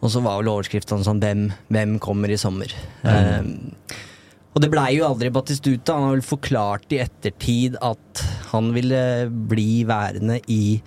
Og 0.00 0.10
så 0.10 0.22
var 0.24 0.40
vel 0.40 0.48
overskriften 0.50 1.04
sånn 1.04 1.20
hvem, 1.20 1.52
'Hvem 1.70 1.98
kommer 2.00 2.30
i 2.30 2.38
sommer?' 2.40 2.72
Eh, 3.04 3.42
og 4.54 4.62
det 4.62 4.70
blei 4.72 4.96
jo 4.96 5.04
aldri 5.06 5.30
Batistuta. 5.30 5.92
Han 5.94 6.02
har 6.08 6.14
vel 6.16 6.22
forklart 6.22 6.90
i 6.90 6.98
ettertid 7.04 7.76
at 7.82 8.22
han 8.50 8.72
ville 8.72 9.28
bli 9.30 9.84
værende 9.84 10.40
i 10.48 10.80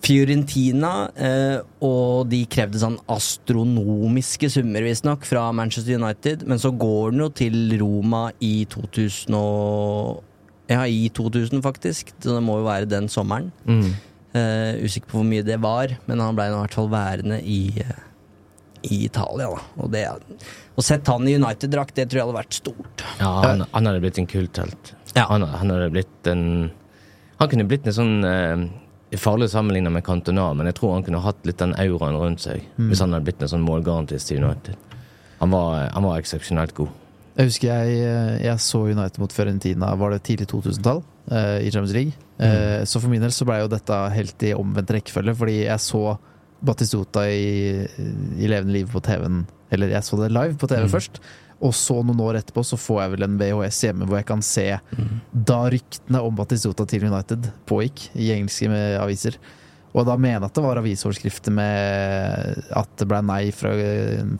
Fiorentina, 0.00 1.10
eh, 1.12 1.58
og 1.84 2.30
de 2.32 2.40
krevde 2.48 2.80
sånn 2.80 2.96
astronomiske 3.12 4.48
summer, 4.52 4.84
visstnok, 4.86 5.26
fra 5.28 5.50
Manchester 5.52 5.98
United. 6.00 6.46
Men 6.48 6.60
så 6.62 6.72
går 6.72 7.12
den 7.12 7.24
jo 7.26 7.28
til 7.42 7.58
Roma 7.82 8.28
i 8.40 8.64
2000 8.70 9.36
og 9.36 10.26
Ja, 10.70 10.84
i 10.86 11.08
2000, 11.10 11.64
faktisk. 11.64 12.12
Så 12.22 12.36
det 12.36 12.44
må 12.46 12.60
jo 12.60 12.68
være 12.68 12.86
den 12.86 13.08
sommeren. 13.10 13.48
Mm. 13.66 13.88
Eh, 14.38 14.84
usikker 14.86 15.10
på 15.10 15.18
hvor 15.18 15.26
mye 15.26 15.42
det 15.42 15.56
var, 15.58 15.96
men 16.06 16.20
han 16.22 16.36
blei 16.38 16.46
i 16.46 16.54
hvert 16.54 16.76
fall 16.78 16.86
værende 16.92 17.40
i, 17.42 17.72
eh, 17.82 18.04
i 18.86 19.00
Italia, 19.08 19.48
da. 19.50 19.64
Og 19.82 19.90
det 19.90 20.04
Å 20.06 20.84
sette 20.86 21.10
han 21.10 21.26
i 21.26 21.34
United-drakt, 21.34 21.96
det 21.96 22.06
tror 22.08 22.20
jeg 22.20 22.26
hadde 22.28 22.38
vært 22.38 22.54
stort. 22.54 23.02
Ja, 23.18 23.32
han, 23.42 23.66
han 23.72 23.86
hadde 23.90 24.00
blitt 24.00 24.20
en 24.22 24.30
kulthelt. 24.30 24.94
Han, 25.16 25.42
han 25.42 25.74
hadde 25.74 25.90
blitt 25.90 26.30
en 26.30 26.70
Han 27.40 27.48
kunne 27.48 27.66
blitt 27.66 27.86
en 27.88 27.96
sånn 27.96 28.24
eh, 28.24 28.62
Farlig 29.18 29.48
sammenligna 29.50 29.90
med 29.90 30.04
Cantona, 30.06 30.52
men 30.54 30.66
jeg 30.66 30.74
tror 30.78 30.92
han 30.94 31.02
kunne 31.02 31.20
hatt 31.24 31.44
litt 31.48 31.58
den 31.58 31.72
auraen 31.74 32.14
rundt 32.20 32.40
seg 32.40 32.62
Mm. 32.78 32.88
hvis 32.90 33.00
han 33.00 33.12
hadde 33.12 33.24
blitt 33.26 33.42
en 33.42 33.48
sånn 33.48 33.64
målgarantist 33.66 34.30
i 34.32 34.36
United. 34.38 34.76
Han 35.40 35.50
var, 35.50 35.88
han 35.92 36.02
var 36.04 36.18
eksepsjonelt 36.20 36.74
god. 36.74 36.88
Jeg 37.36 37.46
husker 37.46 37.68
jeg, 37.68 38.42
jeg 38.44 38.58
så 38.60 38.82
United 38.90 39.18
mot 39.18 39.32
Fiorentina, 39.32 39.94
var 39.96 40.10
det 40.10 40.22
tidlig 40.22 40.46
2000-tall, 40.48 41.02
eh, 41.30 41.58
i 41.66 41.70
Champions 41.70 41.92
League. 41.94 42.12
Eh, 42.38 42.84
så 42.84 43.00
for 43.00 43.08
min 43.08 43.20
del 43.22 43.30
så 43.30 43.44
ble 43.48 43.60
jo 43.62 43.68
dette 43.68 43.98
helt 44.14 44.42
i 44.42 44.52
omvendt 44.54 44.90
rekkefølge, 44.90 45.34
fordi 45.36 45.64
jeg 45.64 45.78
så 45.80 46.18
Batistuta 46.62 47.22
i, 47.24 47.86
i 48.36 48.46
levende 48.46 48.74
liv 48.74 48.90
på 48.92 49.00
TV-en, 49.00 49.46
eller 49.72 49.88
jeg 49.94 50.02
så 50.04 50.18
det 50.20 50.30
live 50.30 50.58
på 50.60 50.68
TV 50.68 50.82
Mm. 50.84 50.90
først. 50.92 51.20
Og 51.60 51.74
så 51.76 51.98
noen 52.00 52.20
år 52.24 52.40
etterpå 52.40 52.64
så 52.64 52.78
får 52.80 53.02
jeg 53.02 53.14
vel 53.14 53.26
en 53.26 53.38
VHS 53.40 53.80
hjemme 53.84 54.06
hvor 54.08 54.20
jeg 54.20 54.28
kan 54.30 54.42
se 54.44 54.66
da 55.30 55.58
ryktene 55.72 56.22
om 56.24 56.36
Batistuta 56.38 56.86
til 56.88 57.04
United 57.10 57.50
pågikk 57.68 58.06
i 58.16 58.30
engelske 58.32 58.70
med 58.72 58.96
aviser. 59.00 59.36
Og 59.90 60.06
da 60.06 60.14
mener 60.14 60.38
jeg 60.38 60.46
at 60.46 60.56
det 60.56 60.62
var 60.62 60.78
avisoverskrifter 60.78 61.54
med 61.54 62.60
at 62.78 62.90
det 63.00 63.08
ble 63.10 63.18
nei 63.26 63.42
fra, 63.54 63.72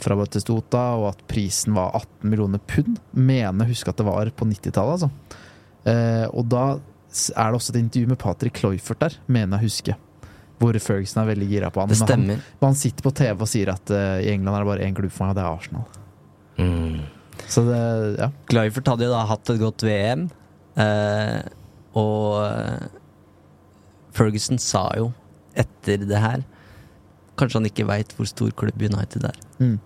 fra 0.03 0.17
Batistota, 0.21 0.85
og 1.01 1.09
at 1.11 1.25
prisen 1.31 1.75
var 1.75 1.97
18 1.99 2.31
millioner 2.31 2.63
pund. 2.71 3.01
Mener 3.11 3.67
jeg 3.67 3.75
husker 3.75 3.91
at 3.91 3.99
det 3.99 4.07
var 4.07 4.31
på 4.31 4.47
90-tallet, 4.47 4.95
altså. 4.95 5.11
Eh, 5.91 6.27
og 6.31 6.47
da 6.53 6.65
er 6.79 7.51
det 7.51 7.59
også 7.59 7.75
et 7.75 7.81
intervju 7.81 8.13
med 8.13 8.21
Patrick 8.23 8.63
Cloyfert 8.63 9.03
der, 9.03 9.19
mener 9.27 9.59
jeg 9.59 9.73
husker. 9.73 9.99
Hvor 10.61 10.77
Ferguson 10.85 11.23
er 11.23 11.33
veldig 11.33 11.49
gira 11.51 11.71
på 11.73 11.83
han. 11.83 11.91
Det 11.91 11.99
Men. 11.99 12.29
Han, 12.37 12.45
men 12.61 12.69
han 12.69 12.79
sitter 12.79 13.03
på 13.03 13.15
TV 13.17 13.43
og 13.43 13.49
sier 13.51 13.73
at 13.73 13.91
uh, 13.91 14.21
i 14.21 14.31
England 14.31 14.55
er 14.55 14.63
det 14.63 14.71
bare 14.71 14.87
én 14.87 14.95
klubb 14.95 15.11
for 15.11 15.25
meg, 15.25 15.33
og 15.33 15.41
det 15.41 15.45
er 15.47 15.51
Arsenal. 15.51 16.00
Mm. 16.59 17.01
Så 17.51 17.65
det, 17.67 17.81
ja. 18.21 18.31
Glyfert 18.51 18.91
hadde 18.93 19.07
jo 19.09 19.13
da 19.15 19.25
hatt 19.31 19.51
et 19.53 19.61
godt 19.61 19.85
VM, 19.87 20.29
eh, 20.81 21.41
og 21.99 22.41
eh, 22.45 22.89
Ferguson 24.15 24.61
sa 24.63 24.85
jo 24.99 25.11
etter 25.59 26.05
det 26.07 26.21
her 26.23 26.45
Kanskje 27.41 27.59
han 27.59 27.67
ikke 27.71 27.87
veit 27.89 28.11
hvor 28.15 28.29
stor 28.29 28.51
klubb 28.53 28.83
United 28.85 29.25
er. 29.25 29.37
Mm. 29.63 29.79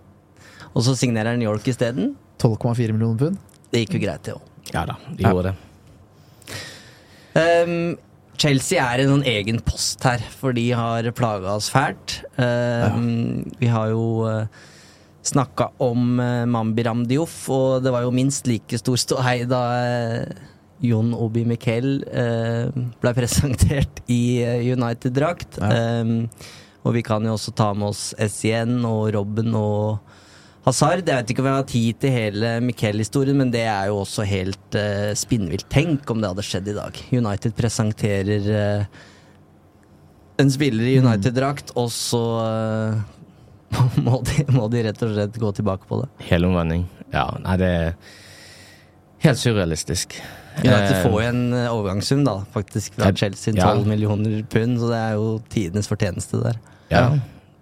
Og 0.75 0.83
så 0.83 0.91
signerer 0.99 1.31
han 1.31 1.39
New 1.39 1.47
York 1.47 1.67
isteden. 1.71 2.09
12,4 2.41 2.91
millioner 2.91 3.15
pund. 3.15 3.37
Det 3.71 3.85
gikk 3.85 3.95
jo 3.95 4.01
greit, 4.03 4.25
det 4.27 4.33
òg. 4.35 4.49
Ja 4.73 4.81
da, 4.89 4.97
de 5.15 5.23
gjorde 5.23 5.53
det. 5.53 6.57
Um, 7.35 7.95
Chelsea 8.39 8.83
er 8.83 9.05
en 9.05 9.13
sånn 9.13 9.25
egen 9.29 9.61
post 9.63 10.03
her, 10.03 10.19
for 10.35 10.55
de 10.57 10.65
har 10.75 11.07
plaga 11.15 11.55
oss 11.55 11.69
fælt. 11.71 12.17
Um, 12.35 13.45
Vi 13.61 13.71
har 13.71 13.93
jo 13.93 14.03
uh, 14.27 14.65
snakka 15.25 15.71
om 15.83 16.19
uh, 16.19 16.45
Mambiram 16.49 17.05
Dioff, 17.09 17.37
og 17.53 17.85
det 17.85 17.93
var 17.93 18.05
jo 18.05 18.13
minst 18.15 18.49
like 18.49 18.79
stor 18.81 18.99
ståhei 19.01 19.39
da 19.49 19.61
uh, 19.81 20.43
Jon 20.85 21.13
Obi 21.17 21.45
Miquel 21.49 22.03
uh, 22.05 22.69
ble 23.01 23.15
presentert 23.17 24.03
i 24.11 24.43
uh, 24.45 24.59
United-drakt. 24.75 25.59
Ja. 25.61 26.13
Og 26.85 26.93
vi 26.93 27.01
kan 27.01 27.25
jo 27.25 27.33
også 27.33 27.55
ta 27.57 27.71
med 27.73 27.89
oss 27.89 28.11
SIN 28.29 28.83
og 28.85 29.07
Robben 29.15 29.55
og 29.57 30.03
Hazard. 30.67 31.01
Jeg 31.01 31.17
vet 31.17 31.31
ikke 31.33 31.41
om 31.41 31.49
jeg 31.49 31.57
har 31.57 31.67
tid 31.69 31.97
til 32.01 32.13
hele 32.13 32.51
Miquel-historien, 32.61 33.37
men 33.37 33.49
det 33.53 33.63
er 33.65 33.89
jo 33.89 33.99
også 34.03 34.25
helt 34.29 34.77
uh, 34.77 35.11
spinnvilt. 35.17 35.65
Tenk 35.73 36.09
om 36.13 36.21
det 36.21 36.31
hadde 36.31 36.45
skjedd 36.45 36.69
i 36.69 36.77
dag. 36.77 37.01
United 37.13 37.57
presenterer 37.57 38.49
uh, 38.53 39.03
en 40.41 40.51
spiller 40.51 40.87
i 40.89 40.97
United-drakt, 40.99 41.73
og 41.79 41.91
så 41.95 42.21
eh, 42.43 42.97
må, 44.05 44.21
de, 44.27 44.45
må 44.55 44.67
de 44.71 44.83
rett 44.87 45.03
og 45.05 45.13
slett 45.15 45.37
gå 45.41 45.51
tilbake 45.57 45.87
på 45.89 46.01
det. 46.03 46.09
Helomvending. 46.29 46.85
Ja, 47.13 47.27
nei, 47.43 47.57
det 47.61 47.69
er 47.75 47.93
helt 49.25 49.41
surrealistisk. 49.41 50.17
United 50.61 50.95
Eh, 50.95 51.03
får 51.03 51.15
jo 51.15 51.27
en 51.27 51.41
eh, 51.53 51.69
overgangssum, 51.73 52.23
da, 52.27 52.37
faktisk, 52.53 52.95
fra 52.95 53.09
Ja. 53.11 53.15
Chelsea. 53.15 53.53
Ja. 53.57 53.73
12 53.73 53.87
millioner 53.89 54.43
pund, 54.51 54.79
så 54.79 54.91
det 54.91 54.99
er 55.01 55.15
jo 55.17 55.31
tidenes 55.51 55.89
fortjeneste 55.91 56.39
der. 56.43 56.59
Ja, 56.91 57.07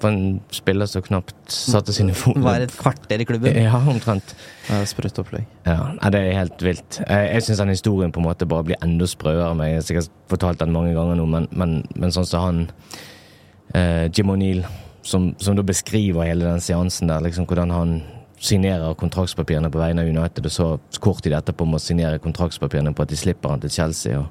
for 0.03 0.11
en 0.11 0.41
spiller 0.51 0.89
som 0.89 1.01
knapt 1.05 1.31
satte 1.47 1.93
sine 1.95 2.11
fot 2.17 2.35
Var 2.43 2.65
et 2.65 2.73
kvarter 2.75 3.21
i 3.23 3.25
klubben. 3.25 3.55
Ja, 3.55 3.77
omtrent. 3.87 4.33
Sprøtt 4.89 5.19
opplegg. 5.21 5.45
Ja, 5.65 5.93
nei, 5.95 6.09
det 6.11 6.19
er 6.19 6.39
helt 6.41 6.65
vilt. 6.65 6.99
Jeg, 7.07 7.43
syns 7.45 7.61
den 7.63 7.71
historien 7.71 8.11
på 8.11 8.19
en 8.19 8.27
måte 8.27 8.45
bare 8.49 8.67
blir 8.67 8.81
enda 8.83 9.07
sprøere. 9.07 9.53
Men 9.55 9.69
jeg 9.71 9.79
har 9.79 9.85
sikkert 9.87 10.09
fortalt 10.33 10.59
den 10.59 10.75
mange 10.75 10.91
ganger 10.97 11.15
nå, 11.21 11.25
men, 11.31 11.47
men, 11.55 11.77
men 11.95 12.11
sånn 12.11 12.27
som 12.27 12.43
han 12.43 12.61
eh, 13.73 14.09
Jim 14.11 14.33
O'Neill, 14.33 14.65
som, 15.03 15.31
som 15.39 15.55
da 15.55 15.65
beskriver 15.65 16.27
hele 16.27 16.47
den 16.47 16.63
seansen 16.63 17.11
der, 17.11 17.23
liksom 17.25 17.47
hvordan 17.49 17.73
han 17.73 17.97
signerer 18.43 18.95
kontraktspapirene 18.99 19.71
på 19.71 19.79
vegne 19.79 20.03
av 20.03 20.09
United, 20.09 20.47
og 20.47 20.51
så 20.51 20.99
kort 21.03 21.23
tid 21.23 21.35
etterpå 21.37 21.67
må 21.67 21.79
signere 21.79 22.21
kontraktspapirene 22.23 22.91
på 22.95 23.05
at 23.05 23.11
de 23.11 23.19
slipper 23.19 23.53
han 23.53 23.63
til 23.63 23.71
Chelsea. 23.71 24.19
og 24.19 24.27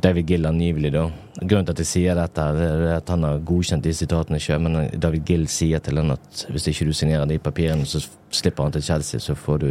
David 0.00 0.26
Gill 0.26 0.46
angivelig, 0.48 0.92
da. 0.92 1.04
Grunnen 1.40 1.66
til 1.68 1.74
at 1.74 1.82
jeg 1.82 1.90
sier 1.90 2.18
dette, 2.18 2.40
er 2.40 2.96
at 2.96 3.10
han 3.12 3.24
har 3.26 3.42
godkjent 3.46 3.84
de 3.84 3.92
sitatene 3.94 4.40
sjøl, 4.40 4.62
men 4.64 4.88
David 5.00 5.24
Gill 5.28 5.46
sier 5.52 5.82
til 5.84 6.00
han 6.00 6.16
at 6.16 6.44
hvis 6.50 6.68
ikke 6.72 6.88
du 6.88 6.96
signerer 6.96 7.28
de 7.28 7.38
papirene, 7.38 7.86
så 7.86 8.02
slipper 8.34 8.66
han 8.66 8.74
til 8.74 8.84
Chelsea, 8.84 9.20
så 9.20 9.36
får 9.38 9.62
du 9.62 9.70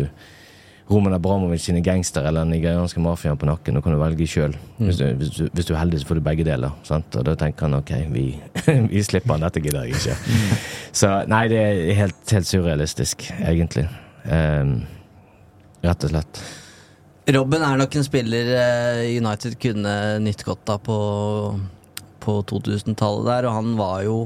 Roman 0.89 1.14
Abramovic 1.15 1.61
sine 1.64 1.80
gangster 1.81 2.26
eller 2.27 2.43
den 2.43 2.51
nigerianske 2.57 2.99
mafiaen 3.01 3.38
på 3.39 3.47
nakken. 3.47 3.73
Nå 3.77 3.81
kan 3.85 3.93
du 3.95 3.99
velge 4.01 4.26
sjøl. 4.27 4.55
Hvis, 4.81 4.97
du- 4.99 5.14
hvis, 5.19 5.30
du- 5.38 5.49
hvis 5.53 5.65
du 5.69 5.73
er 5.73 5.80
heldig, 5.80 6.01
så 6.03 6.10
får 6.10 6.19
du 6.19 6.23
begge 6.26 6.43
deler. 6.47 6.73
Sant? 6.84 7.15
Og 7.15 7.23
da 7.26 7.35
tenker 7.39 7.68
han 7.69 7.77
ok, 7.80 7.93
vi, 8.11 8.26
vi 8.91 9.03
slipper 9.07 9.38
han, 9.38 9.45
dette 9.47 9.64
gidder 9.64 9.85
jeg 9.88 9.95
ikke. 9.95 10.18
Så 10.93 11.14
nei, 11.31 11.45
det 11.47 11.61
er 11.64 11.93
helt, 12.01 12.19
helt 12.35 12.49
surrealistisk, 12.49 13.23
egentlig. 13.39 13.88
Um, 14.27 14.76
rett 15.84 16.03
og 16.03 16.11
slett. 16.14 16.43
Robben 17.34 17.64
er 17.64 17.77
nok 17.80 17.95
en 17.95 18.03
spiller 18.03 18.49
eh, 18.60 19.18
United 19.23 19.55
kunne 19.64 19.93
nytt 20.19 20.43
godt 20.43 20.68
av 20.76 20.81
på, 20.84 20.97
på 22.23 22.34
2000-tallet 22.51 23.30
der, 23.30 23.47
og 23.47 23.55
han 23.61 23.73
var 23.80 24.01
jo 24.03 24.18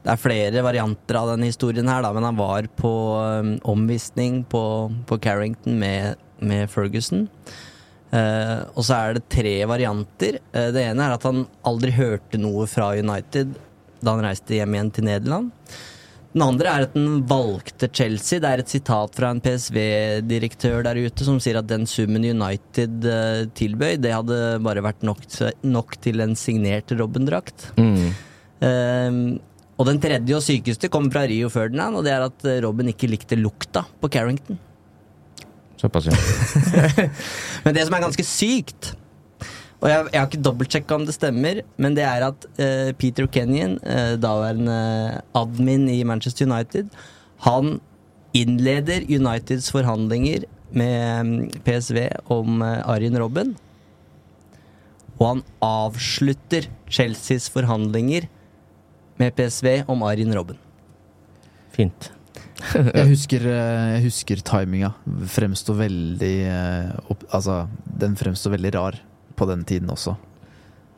Det 0.00 0.08
er 0.08 0.20
flere 0.20 0.62
varianter 0.64 1.18
av 1.20 1.34
denne 1.34 1.50
historien 1.50 1.88
her, 1.90 2.00
da, 2.04 2.12
men 2.16 2.24
han 2.24 2.38
var 2.38 2.68
på 2.78 2.92
um, 3.20 3.56
omvisning 3.68 4.40
på, 4.48 4.62
på 5.08 5.18
Carrington 5.20 5.76
med, 5.80 6.20
med 6.40 6.70
Ferguson. 6.72 7.26
Uh, 8.10 8.64
og 8.74 8.82
så 8.86 8.96
er 8.96 9.18
det 9.18 9.28
tre 9.30 9.54
varianter. 9.68 10.40
Uh, 10.54 10.70
det 10.72 10.86
ene 10.86 11.04
er 11.04 11.16
at 11.18 11.26
han 11.28 11.44
aldri 11.68 11.92
hørte 11.94 12.40
noe 12.40 12.64
fra 12.70 12.94
United 12.96 13.52
da 14.00 14.14
han 14.16 14.24
reiste 14.24 14.56
hjem 14.56 14.78
igjen 14.78 14.92
til 14.96 15.06
Nederland. 15.10 15.50
Den 16.30 16.44
andre 16.46 16.72
er 16.72 16.86
at 16.86 16.94
den 16.94 17.20
valgte 17.28 17.90
Chelsea. 17.92 18.40
Det 18.40 18.48
er 18.48 18.62
et 18.62 18.72
sitat 18.72 19.16
fra 19.18 19.32
en 19.34 19.42
PSV-direktør 19.44 20.84
der 20.86 21.02
ute 21.02 21.26
som 21.26 21.40
sier 21.42 21.58
at 21.60 21.68
den 21.68 21.84
summen 21.90 22.24
United 22.24 23.04
uh, 23.04 23.44
tilbøy, 23.58 23.98
det 24.00 24.16
hadde 24.16 24.40
bare 24.64 24.86
vært 24.88 25.04
nok, 25.04 25.28
nok 25.66 26.00
til 26.00 26.24
en 26.24 26.32
signert 26.38 26.96
Robben-drakt. 26.96 27.68
Mm. 27.76 28.10
Ehm, 28.60 29.40
og 29.80 29.86
den 29.88 30.00
tredje 30.02 30.36
og 30.36 30.44
sykeste 30.44 30.90
kommer 30.92 31.14
fra 31.14 31.24
Rio 31.30 31.48
Ferdinand, 31.52 31.96
og 31.96 32.04
det 32.04 32.12
er 32.12 32.26
at 32.26 32.42
Robin 32.44 32.64
Robben 32.66 32.90
ikke 32.92 33.08
likte 33.08 33.38
lukta 33.38 33.86
på 34.02 34.10
Carrington. 34.12 34.58
Såpass, 35.80 36.10
ja. 36.10 36.16
Men 37.64 37.76
det 37.76 37.86
som 37.88 37.96
er 37.96 38.04
ganske 38.04 38.26
sykt, 38.26 38.94
Og 39.80 39.88
jeg, 39.88 40.08
jeg 40.12 40.20
har 40.20 40.26
ikke 40.28 40.44
dobbeltsjekka 40.44 40.96
om 40.98 41.04
det 41.08 41.14
stemmer, 41.16 41.62
men 41.80 41.94
det 41.96 42.02
er 42.04 42.26
at 42.26 42.42
uh, 42.60 42.90
Peter 43.00 43.24
Kenyon, 43.32 43.78
uh, 43.80 44.12
daværende 44.20 45.22
admin 45.32 45.86
i 45.88 46.02
Manchester 46.04 46.44
United, 46.44 46.90
han 47.46 47.78
innleder 48.36 49.06
Uniteds 49.08 49.70
forhandlinger 49.72 50.44
med 50.76 51.30
mm, 51.30 51.62
PSV 51.64 52.02
om 52.28 52.60
uh, 52.60 52.84
Arjen 52.92 53.16
Robben. 53.22 53.54
Og 55.16 55.24
han 55.30 55.42
avslutter 55.64 56.68
Chelseas 56.92 57.48
forhandlinger 57.52 58.28
med 59.20 59.36
PSV 59.36 59.84
om 59.90 60.02
Arjen 60.08 60.32
Robben. 60.34 60.58
Fint. 61.76 62.10
Jeg 62.74 63.06
husker, 63.08 63.44
eh, 63.48 63.86
jeg 63.94 64.02
husker 64.04 64.40
timinga. 64.44 64.90
Fremstår 65.32 65.78
veldig 65.78 66.34
eh, 66.44 66.90
opp, 67.08 67.22
Altså, 67.32 67.62
den 68.02 68.18
fremstår 68.20 68.52
veldig 68.58 68.72
rar 68.74 68.98
på 69.36 69.46
den 69.48 69.62
tiden 69.64 69.88
også. 69.88 70.12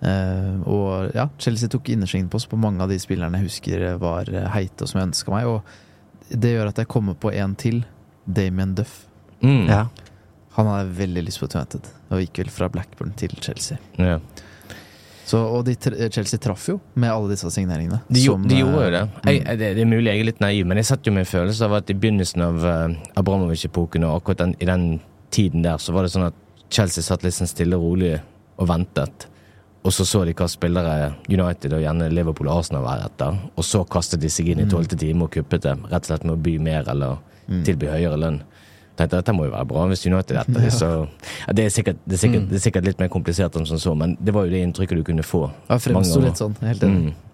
Eh, 0.03 0.57
og 0.67 1.15
ja, 1.15 1.29
Chelsea 1.39 1.71
tok 1.71 1.93
innersvingen 1.95 2.27
på 2.33 2.41
oss 2.41 2.49
på 2.51 2.59
mange 2.59 2.83
av 2.83 2.91
de 2.91 2.99
spillerne 2.99 3.39
jeg 3.39 3.47
husker 3.47 3.85
var 4.03 4.27
heite 4.57 4.83
og 4.83 4.91
som 4.91 4.99
jeg 4.99 5.13
ønska 5.13 5.35
meg. 5.37 5.47
Og 5.53 6.35
det 6.35 6.57
gjør 6.57 6.73
at 6.73 6.83
jeg 6.83 6.91
kommer 6.91 7.15
på 7.15 7.31
en 7.31 7.55
til. 7.55 7.85
Damien 8.25 8.75
Duff. 8.79 9.05
Mm. 9.43 9.67
Ja. 9.71 9.87
Han 10.59 10.67
har 10.67 10.91
veldig 10.99 11.25
lyst 11.27 11.41
på 11.43 11.49
United, 11.51 11.87
og 12.13 12.21
gikk 12.23 12.43
vel 12.43 12.51
fra 12.53 12.69
Blackburn 12.71 13.15
til 13.19 13.33
Chelsea. 13.43 13.79
Ja. 13.99 14.19
Så, 15.27 15.39
og 15.39 15.65
de, 15.67 15.77
Chelsea 16.11 16.41
traff 16.43 16.65
jo 16.69 16.79
med 16.99 17.13
alle 17.13 17.33
disse 17.33 17.51
signeringene. 17.55 18.01
De, 18.09 18.25
som, 18.25 18.43
de 18.49 18.59
gjorde 18.59 18.81
jo 18.81 18.87
eh, 18.89 18.93
det. 18.95 19.03
Jeg, 19.31 19.59
det. 19.61 19.73
Det 19.79 19.85
er 19.85 19.91
mulig 19.91 20.11
jeg 20.11 20.23
er 20.25 20.29
litt 20.33 20.43
naiv, 20.43 20.67
men 20.69 20.81
jeg 20.81 20.89
satt 20.91 21.07
jo 21.07 21.15
med 21.15 21.25
en 21.25 21.31
følelse 21.31 21.69
av 21.69 21.77
at 21.79 21.93
i 21.93 21.97
begynnelsen 21.97 22.45
av 22.45 22.67
uh, 22.67 23.19
Abramovic-epoken 23.21 24.07
og 24.09 24.19
akkurat 24.19 24.43
den, 24.43 24.57
i 24.59 24.69
den 24.69 24.87
tiden 25.33 25.65
der, 25.65 25.79
så 25.83 25.95
var 25.95 26.07
det 26.07 26.15
sånn 26.15 26.29
at 26.29 26.39
Chelsea 26.73 27.05
satt 27.07 27.25
litt 27.27 27.37
sånn 27.37 27.51
stille 27.51 27.79
og 27.79 27.87
rolig 27.87 28.17
og 28.59 28.69
ventet. 28.71 29.29
Og 29.83 29.95
så 29.95 30.07
så 30.07 30.23
de 30.27 30.35
hva 30.39 30.47
spillere 30.51 31.13
United 31.31 31.75
og 31.75 31.83
gjerne 31.83 32.11
Liverpool 32.13 32.51
og 32.51 32.61
Arsenal 32.61 32.85
var 32.85 33.03
etter. 33.07 33.39
Og 33.59 33.67
så 33.67 33.83
kastet 33.91 34.23
de 34.23 34.31
seg 34.31 34.53
inn 34.53 34.63
i 34.63 34.69
tolvte 34.71 34.99
time 34.99 35.27
og 35.27 35.33
kuppet 35.35 35.65
det, 35.67 35.75
rett 35.91 36.05
og 36.05 36.11
slett 36.13 36.27
med 36.29 36.37
å 36.37 36.43
by 36.45 36.55
mer 36.63 36.91
eller 36.93 37.19
tilby 37.67 37.91
høyere 37.91 38.19
lønn. 38.21 38.39
Tenkte 39.03 39.19
dette 39.19 39.35
må 39.35 39.49
jo 39.49 39.55
være 39.57 39.67
bra 39.73 39.89
hvis 39.91 40.07
United 40.07 40.39
etter 40.45 40.61
det, 40.61 40.71
så 40.75 40.93
ja, 41.03 41.57
det, 41.59 41.67
er 41.67 41.75
sikkert, 41.75 41.99
det, 42.07 42.17
er 42.17 42.23
sikkert, 42.23 42.47
det 42.51 42.61
er 42.61 42.65
sikkert 42.69 42.87
litt 42.87 43.03
mer 43.03 43.11
komplisert 43.13 43.59
enn 43.59 43.67
som 43.69 43.81
så, 43.83 43.97
men 43.99 44.15
det 44.23 44.35
var 44.37 44.47
jo 44.47 44.55
det 44.55 44.63
inntrykket 44.63 45.03
du 45.03 45.05
kunne 45.11 45.27
få. 45.27 45.49
Ja, 45.69 45.79
fremsto 45.83 46.23
litt 46.23 46.39
sånn. 46.39 46.55
Helt 46.63 46.87
enig. 46.87 47.13
Mm. 47.13 47.29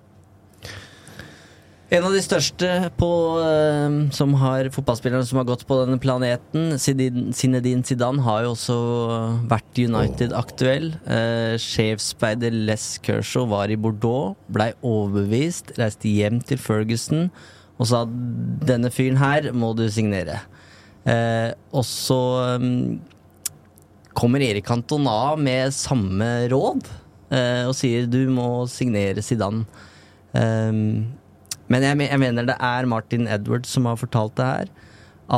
En 1.88 2.04
av 2.04 2.12
de 2.12 2.20
største 2.20 2.68
på, 3.00 3.10
eh, 3.40 3.94
som 4.12 4.34
har 4.42 4.68
fotballspillerne 4.74 5.24
som 5.24 5.38
har 5.40 5.46
gått 5.48 5.64
på 5.68 5.78
denne 5.80 5.96
planeten, 5.96 6.74
Zinedine 6.76 7.84
Zidane, 7.84 8.20
har 8.26 8.42
jo 8.44 8.50
også 8.52 8.76
vært 9.48 9.80
United-aktuell. 9.80 10.90
Uh, 11.08 11.56
Sjefsspeider 11.56 12.52
Les 12.52 12.90
Kershaw 13.00 13.48
var 13.48 13.72
i 13.72 13.80
Bordeaux, 13.80 14.36
blei 14.52 14.74
overbevist, 14.84 15.72
reiste 15.80 16.12
hjem 16.12 16.42
til 16.44 16.60
Ferguson 16.60 17.30
og 17.78 17.88
sa 17.88 18.04
denne 18.68 18.90
fyren 18.92 19.20
her 19.20 19.52
må 19.56 19.72
du 19.78 19.86
signere. 19.92 20.42
Eh, 21.08 21.50
og 21.72 21.84
så 21.88 22.20
um, 22.60 22.98
kommer 24.18 24.42
Erik 24.44 24.66
Cantona 24.68 25.36
med 25.40 25.72
samme 25.76 26.26
råd 26.52 26.88
eh, 27.32 27.64
og 27.68 27.72
sier 27.78 28.08
du 28.10 28.20
må 28.34 28.66
signere 28.70 29.24
Zidane. 29.24 29.64
Um, 30.34 31.08
men 31.68 31.84
jeg, 31.84 32.00
jeg 32.08 32.20
mener 32.20 32.48
det 32.48 32.58
er 32.64 32.88
Martin 32.88 33.28
Edwards 33.30 33.72
som 33.72 33.88
har 33.88 33.98
fortalt 34.00 34.36
det 34.40 34.50
her. 34.52 34.70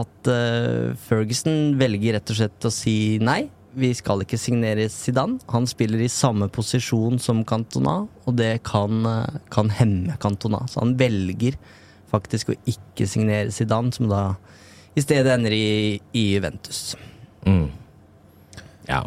At 0.01 0.31
uh, 0.31 0.93
Ferguson 1.09 1.75
velger 1.81 2.15
rett 2.19 2.31
og 2.31 2.39
slett 2.39 2.69
å 2.69 2.75
si 2.75 3.19
nei. 3.23 3.43
Vi 3.71 3.91
skal 3.95 4.25
ikke 4.25 4.39
signere 4.39 4.89
Zidane. 4.91 5.39
Han 5.51 5.67
spiller 5.71 6.03
i 6.03 6.11
samme 6.11 6.49
posisjon 6.51 7.21
som 7.23 7.45
Cantona, 7.47 8.01
og 8.27 8.39
det 8.39 8.65
kan, 8.67 9.05
eh, 9.07 9.37
kan 9.55 9.71
hemme 9.71 10.17
Cantona. 10.19 10.65
Så 10.67 10.83
han 10.83 10.97
velger 10.99 11.55
faktisk 12.11 12.51
å 12.51 12.57
ikke 12.67 13.07
signere 13.07 13.55
Zidane, 13.55 13.95
som 13.95 14.09
da 14.11 14.35
i 14.99 15.03
stedet 15.05 15.33
ender 15.35 15.53
i, 15.55 16.01
i 16.13 16.25
Juventus. 16.35 16.97
Mm. 17.47 17.69
Ja. 18.89 19.03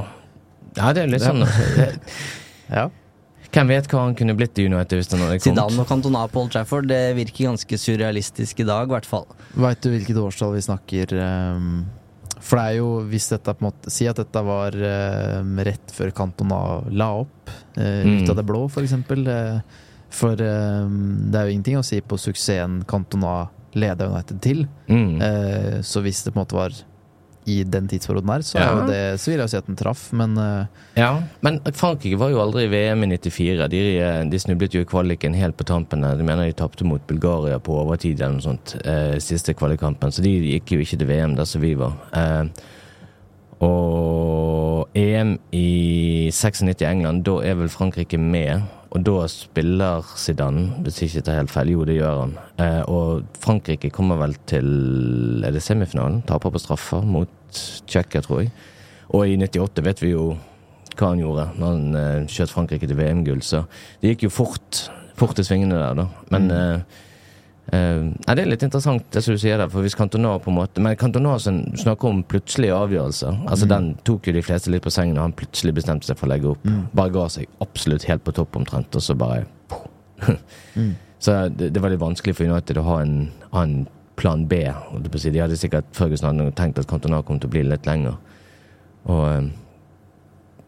ja, 0.78 0.92
det 0.96 1.02
er 1.04 1.10
litt 1.12 1.24
sånn 1.26 1.44
Ja. 2.74 2.88
Hvem 3.54 3.68
vet 3.70 3.86
hva 3.92 4.06
han 4.08 4.16
kunne 4.18 4.34
blitt 4.34 4.58
i 4.58 4.64
United 4.66 4.98
hvis 4.98 5.12
han 5.14 5.22
hadde 5.22 5.36
kommet? 5.38 5.46
Zidane 5.46 5.84
og 5.84 5.90
Cantona 5.90 6.24
på 6.32 6.42
Old 6.42 6.54
Trafford, 6.56 6.88
det 6.90 7.02
virker 7.20 7.52
ganske 7.52 7.78
surrealistisk 7.78 8.64
i 8.64 8.66
dag, 8.66 8.88
i 8.90 8.94
hvert 8.96 9.06
fall. 9.06 9.28
Veit 9.54 9.84
du 9.84 9.92
hvilket 9.94 10.18
årstall 10.18 10.56
vi 10.56 10.64
snakker 10.66 11.14
um, 11.20 11.68
For 12.40 12.58
det 12.58 12.64
er 12.64 12.78
jo, 12.80 12.88
hvis 13.12 13.28
dette 13.30 13.54
på 13.54 13.62
en 13.62 13.68
måte 13.68 13.94
Si 13.94 14.08
at 14.10 14.18
dette 14.18 14.42
var 14.48 14.74
um, 14.74 15.52
rett 15.68 15.94
før 15.94 16.10
Cantona 16.18 16.62
la 16.90 17.12
opp, 17.22 17.54
uh, 17.78 18.02
ut 18.02 18.24
Mm. 18.24 18.30
av 18.34 18.40
det 18.40 18.48
blå, 18.50 18.64
for 18.74 18.82
eksempel. 18.88 19.22
Uh, 19.30 19.84
for 20.14 20.34
um, 20.42 21.30
det 21.30 21.38
er 21.40 21.46
jo 21.48 21.54
ingenting 21.54 21.78
å 21.80 21.86
si 21.86 22.02
på 22.02 22.18
suksessen 22.22 22.82
Cantona 22.90 23.36
leda 23.76 24.08
United 24.10 24.42
til. 24.42 24.66
Mm. 24.88 25.22
Eh, 25.22 25.78
så 25.82 26.02
hvis 26.06 26.24
det 26.26 26.34
på 26.34 26.40
en 26.40 26.46
måte 26.46 26.56
var 26.58 26.74
i 27.46 27.58
den 27.68 27.90
tidsperioden 27.92 28.30
her, 28.32 28.40
så, 28.48 28.56
Ja. 28.58 28.86
det, 28.88 29.20
så 29.20 29.28
vil 29.32 29.40
jeg 29.42 29.44
jo 29.44 29.52
si 29.52 29.58
at 29.58 29.66
den 29.68 29.76
traff, 29.76 30.04
men 30.16 30.38
eh, 30.40 30.66
Ja, 30.96 31.10
men 31.44 31.58
Frankrike 31.76 32.16
var 32.18 32.30
jo 32.32 32.40
aldri 32.40 32.64
i 32.64 32.72
VM 32.72 33.04
i 33.04 33.18
94. 33.18 33.68
De, 33.68 33.82
eh, 34.00 34.24
de 34.32 34.40
snublet 34.40 34.72
jo 34.78 34.80
i 34.82 34.88
kvaliken 34.88 35.36
helt 35.36 35.58
på 35.60 35.66
tampene. 35.68 36.14
De 36.18 36.24
mener 36.24 36.46
de 36.48 36.54
tapte 36.56 36.86
mot 36.88 37.04
Bulgaria 37.06 37.60
på 37.60 37.76
overtid 37.82 38.22
eller 38.22 38.38
noe 38.38 38.46
sånt, 38.48 38.78
eh, 38.86 39.18
siste 39.20 39.54
kvalikkampen. 39.60 40.12
Så 40.16 40.24
de 40.24 40.32
gikk 40.54 40.72
jo 40.72 40.80
ikke 40.86 40.98
til 41.04 41.08
VM 41.12 41.36
der 41.36 41.44
som 41.46 41.62
vi 41.62 41.74
var. 41.76 41.98
Eh, 42.14 42.46
og 43.64 44.90
EM 44.96 45.38
i 45.56 46.30
96 46.32 46.82
i 46.82 46.88
England, 46.90 47.24
da 47.28 47.38
er 47.44 47.56
vel 47.60 47.70
Frankrike 47.72 48.20
med. 48.20 48.64
Og 48.94 49.02
da 49.02 49.24
spiller 49.32 50.06
Zidane, 50.22 50.68
hvis 50.86 51.00
jeg 51.02 51.10
ikke 51.10 51.26
tar 51.26 51.40
helt 51.40 51.52
feil. 51.54 51.72
Jo, 51.74 51.86
det 51.90 51.96
gjør 51.98 52.20
han. 52.20 52.34
Eh, 52.62 52.82
og 52.92 53.24
Frankrike 53.42 53.90
kommer 53.94 54.20
vel 54.22 54.36
til 54.50 55.44
Er 55.46 55.56
det 55.56 55.64
semifinalen? 55.66 56.22
Taper 56.30 56.54
på 56.54 56.62
straffer 56.62 57.02
mot 57.02 57.30
Tsjekkia, 57.54 58.22
tror 58.22 58.44
jeg. 58.44 58.52
Og 59.10 59.30
i 59.30 59.38
98 59.38 59.86
vet 59.86 60.04
vi 60.04 60.14
jo 60.14 60.34
hva 60.94 61.10
han 61.10 61.24
gjorde 61.24 61.48
når 61.58 61.72
han 61.74 61.98
eh, 61.98 62.28
skjøt 62.30 62.54
Frankrike 62.54 62.90
til 62.90 63.00
VM-gull. 63.00 63.42
Så 63.42 63.64
det 64.02 64.14
gikk 64.14 64.28
jo 64.28 64.34
fort, 64.34 64.86
fort 65.18 65.42
i 65.42 65.48
svingene 65.48 65.80
der, 65.80 65.98
da. 65.98 66.08
Men 66.34 66.54
eh, 66.54 67.02
eh, 67.72 68.02
nei, 68.04 68.36
det 68.36 68.44
er 68.44 68.50
litt 68.52 68.66
interessant, 68.66 69.06
det 69.14 69.24
som 69.24 69.36
du 69.36 69.42
sier 69.42 69.62
der. 69.62 69.72
For 69.72 69.86
hvis 69.86 69.96
Cantona 69.98 70.36
på 70.42 70.52
en 70.52 70.58
måte 70.58 70.84
Men 70.84 70.98
Cantona 71.00 71.38
snakker 71.40 72.10
om 72.10 72.24
plutselige 72.28 72.76
avgjørelser. 72.76 73.44
Altså 73.48 73.70
Den 73.70 73.94
tok 74.04 74.28
jo 74.28 74.36
de 74.36 74.44
fleste 74.46 74.74
litt 74.74 74.84
på 74.84 74.94
sengen, 74.94 75.18
og 75.18 75.30
han 75.30 75.38
plutselig 75.38 75.76
bestemte 75.80 76.10
seg 76.10 76.20
for 76.20 76.28
å 76.28 76.34
legge 76.34 76.52
opp. 76.54 76.68
Bare 76.94 77.14
ga 77.14 77.30
seg 77.32 77.50
absolutt 77.64 78.08
helt 78.10 78.26
på 78.26 78.36
topp 78.36 78.60
omtrent, 78.60 78.96
og 78.96 79.04
så 79.04 79.16
bare 79.18 79.46
Så 81.24 81.32
det, 81.56 81.70
det 81.72 81.80
var 81.80 81.94
litt 81.94 82.02
vanskelig 82.02 82.36
for 82.36 82.50
United 82.52 82.78
å 82.82 82.84
ha 82.84 82.98
en, 83.00 83.30
annen 83.56 83.86
plan 84.20 84.44
B. 84.48 84.60
De 85.00 85.40
hadde 85.40 85.58
sikkert 85.58 85.88
Ferguson 85.96 86.40
hadde 86.40 86.52
tenkt 86.58 86.82
at 86.82 86.90
Cantona 86.90 87.22
kom 87.24 87.40
til 87.40 87.50
å 87.50 87.54
bli 87.56 87.64
litt 87.66 87.88
lenger. 87.88 88.18
Og 89.08 89.24
uh, 89.24 89.48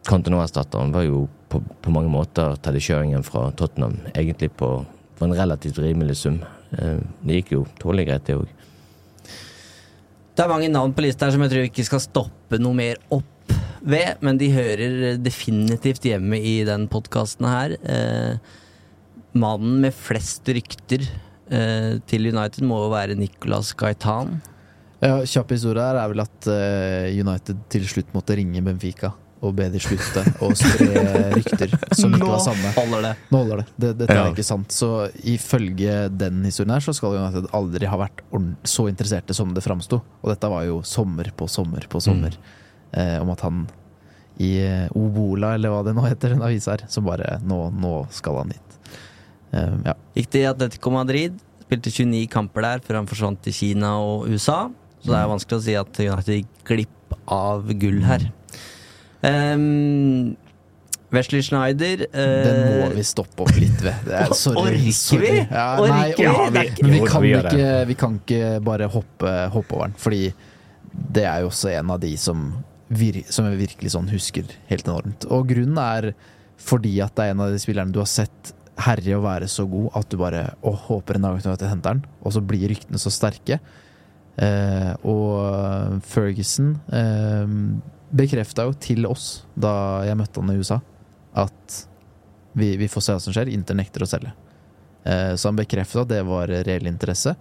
Cantona-erstatteren 0.08 0.94
var 0.94 1.04
jo 1.06 1.26
på, 1.50 1.60
på 1.60 1.92
mange 1.94 2.10
måter 2.10 2.56
Teddy 2.62 2.80
Sheringham 2.82 3.24
fra 3.26 3.50
Tottenham, 3.58 3.98
egentlig 4.14 4.52
på, 4.58 4.70
på 5.18 5.26
en 5.26 5.34
relativt 5.36 5.78
rimelig 5.82 6.18
sum. 6.22 6.40
Eh, 6.74 7.00
det 7.26 7.40
gikk 7.40 7.54
jo 7.56 7.64
tålelig 7.80 8.08
greit, 8.10 8.26
det 8.26 8.38
òg. 8.40 8.52
Det 10.36 10.44
er 10.44 10.52
mange 10.52 10.68
navn 10.68 10.92
på 10.92 11.04
lista 11.06 11.26
her 11.26 11.32
som 11.32 11.44
jeg 11.46 11.52
tror 11.52 11.64
vi 11.64 11.70
ikke 11.70 11.86
skal 11.88 12.02
stoppe 12.04 12.60
noe 12.60 12.76
mer 12.76 13.00
opp 13.14 13.54
ved, 13.86 14.18
men 14.24 14.38
de 14.40 14.50
hører 14.52 15.20
definitivt 15.22 16.04
hjemme 16.08 16.40
i 16.42 16.58
den 16.66 16.88
podkasten 16.92 17.46
her. 17.48 17.76
Eh, 17.80 18.36
mannen 19.36 19.78
med 19.84 19.96
flest 19.96 20.48
rykter 20.48 21.04
eh, 21.06 21.96
til 22.10 22.28
United 22.32 22.66
må 22.66 22.82
jo 22.84 22.92
være 22.92 23.16
Nicolas 23.18 23.72
Gaitan. 23.78 24.40
ja, 25.00 25.20
kjapp 25.22 25.54
historie 25.54 25.84
her 25.84 26.00
er 26.02 26.10
vel 26.12 26.24
at 26.24 26.50
eh, 26.50 27.14
United 27.20 27.62
til 27.72 27.86
slutt 27.88 28.12
måtte 28.16 28.36
ringe 28.36 28.64
Benfica 28.64 29.14
og 29.44 29.52
be 29.58 29.66
de 29.68 29.80
slutte 29.82 30.22
å 30.40 30.48
spre 30.56 31.02
rykter 31.34 31.72
som 31.94 32.14
ikke 32.16 32.28
var 32.30 32.40
sanne. 32.40 32.70
holder 32.76 33.02
det. 33.04 33.10
Nå 33.30 33.40
holder 33.42 33.56
det. 33.60 33.66
det 33.78 33.90
dette 34.00 34.14
Ja. 34.16 34.24
er 34.26 34.32
ikke 34.32 34.44
sant. 34.46 34.72
Så 34.72 35.10
ifølge 35.28 36.08
den 36.16 36.42
historien 36.48 36.72
her, 36.72 36.80
så 36.80 36.94
skal 36.96 37.16
United 37.18 37.50
aldri 37.52 37.86
ha 37.86 37.98
vært 38.00 38.22
så 38.64 38.86
interesserte 38.88 39.34
som 39.36 39.52
det 39.54 39.62
framsto. 39.62 40.00
Og 40.22 40.30
dette 40.32 40.48
var 40.48 40.64
jo 40.64 40.80
sommer 40.82 41.28
på 41.36 41.48
sommer 41.52 41.84
på 41.88 42.00
sommer. 42.00 42.32
Eh, 42.96 43.18
om 43.20 43.30
at 43.30 43.40
han 43.44 43.66
i 44.40 44.54
eh, 44.64 44.88
Obola, 44.96 45.54
eller 45.56 45.68
hva 45.72 45.82
det 45.84 45.94
nå 45.96 46.04
heter, 46.08 46.32
en 46.36 46.42
avis 46.42 46.66
her, 46.68 46.82
som 46.88 47.04
bare 47.04 47.38
Nå, 47.44 47.70
nå 47.76 48.06
skal 48.12 48.36
han 48.42 48.50
hit. 48.56 48.80
Eh, 49.52 49.76
ja. 49.84 49.94
Gikk 50.16 50.30
til 50.32 50.46
Atletico 50.48 50.90
Madrid, 50.90 51.36
spilte 51.66 51.90
29 51.92 52.26
kamper 52.32 52.62
der 52.62 52.78
før 52.84 53.00
han 53.02 53.06
forsvant 53.10 53.40
til 53.44 53.52
Kina 53.56 53.98
og 54.00 54.28
USA. 54.32 54.70
Så 55.04 55.12
det 55.12 55.20
er 55.20 55.28
vanskelig 55.30 55.58
å 55.60 55.64
si 55.64 55.74
at 55.78 56.00
United 56.02 56.34
gikk 56.40 56.64
glipp 56.66 57.16
av 57.30 57.68
gull 57.78 58.00
her. 58.06 58.30
Um, 59.26 60.36
Wesley 61.14 61.42
Schneider 61.42 62.02
uh, 62.10 62.18
Den 62.18 62.60
må 62.80 62.88
vi 62.96 63.04
stoppe 63.06 63.46
opp 63.46 63.54
litt 63.58 63.80
ved. 63.82 64.06
Det 64.06 64.16
er, 64.20 64.34
sorry. 64.44 64.62
Orker 64.62 65.22
vi? 65.22 65.34
Ja, 65.40 65.66
Orker 65.80 65.94
nei, 65.94 66.08
orker 66.12 66.30
er 66.30 66.82
Men 66.82 66.94
vi 66.94 67.02
kan, 67.06 67.26
ikke, 67.30 67.72
vi 67.90 67.98
kan 67.98 68.20
ikke 68.22 68.52
bare 68.66 68.90
hoppe, 68.92 69.34
hoppe 69.54 69.78
over 69.78 69.90
den, 69.90 69.98
fordi 70.02 70.22
det 71.16 71.26
er 71.28 71.44
jo 71.44 71.50
også 71.50 71.70
en 71.74 71.92
av 71.92 72.00
de 72.02 72.14
som 72.20 72.48
vir 72.86 73.18
som 73.34 73.48
jeg 73.48 73.58
virkelig 73.58 73.92
sånn 73.96 74.10
husker 74.12 74.50
helt 74.70 74.86
enormt. 74.86 75.26
Og 75.34 75.48
grunnen 75.50 75.80
er 75.82 76.12
fordi 76.62 76.94
at 77.04 77.16
det 77.18 77.26
er 77.26 77.34
en 77.34 77.42
av 77.44 77.52
de 77.52 77.60
spillerne 77.60 77.92
du 77.92 78.00
har 78.00 78.10
sett 78.10 78.54
herje 78.86 79.16
å 79.16 79.24
være 79.24 79.48
så 79.48 79.64
god 79.68 79.90
at 79.98 80.08
du 80.12 80.18
bare 80.20 80.42
å, 80.60 80.72
håper 80.86 81.18
en 81.18 81.26
dag 81.26 81.40
at 81.40 81.60
du 81.60 81.66
henter 81.68 81.96
den, 81.96 82.06
og 82.22 82.34
så 82.36 82.42
blir 82.44 82.68
ryktene 82.72 83.00
så 83.00 83.12
sterke. 83.12 83.60
Uh, 84.36 84.92
og 85.08 86.02
Ferguson 86.04 86.74
eh, 86.92 87.52
bekrefta 88.16 88.64
jo 88.68 88.72
til 88.80 89.06
oss 89.08 89.42
da 89.56 89.74
jeg 90.08 90.16
møtte 90.20 90.40
han 90.42 90.54
i 90.54 90.58
USA, 90.60 90.80
at 91.36 91.82
vi, 92.56 92.72
vi 92.80 92.88
får 92.88 93.02
se 93.04 93.12
hva 93.16 93.20
som 93.26 93.34
skjer. 93.36 93.50
Inter 93.52 93.76
nekter 93.76 94.04
å 94.06 94.08
selge. 94.08 94.32
Eh, 95.04 95.34
så 95.36 95.50
han 95.50 95.58
bekrefta 95.60 96.02
at 96.06 96.08
det 96.14 96.22
var 96.26 96.48
reell 96.48 96.88
interesse. 96.88 97.36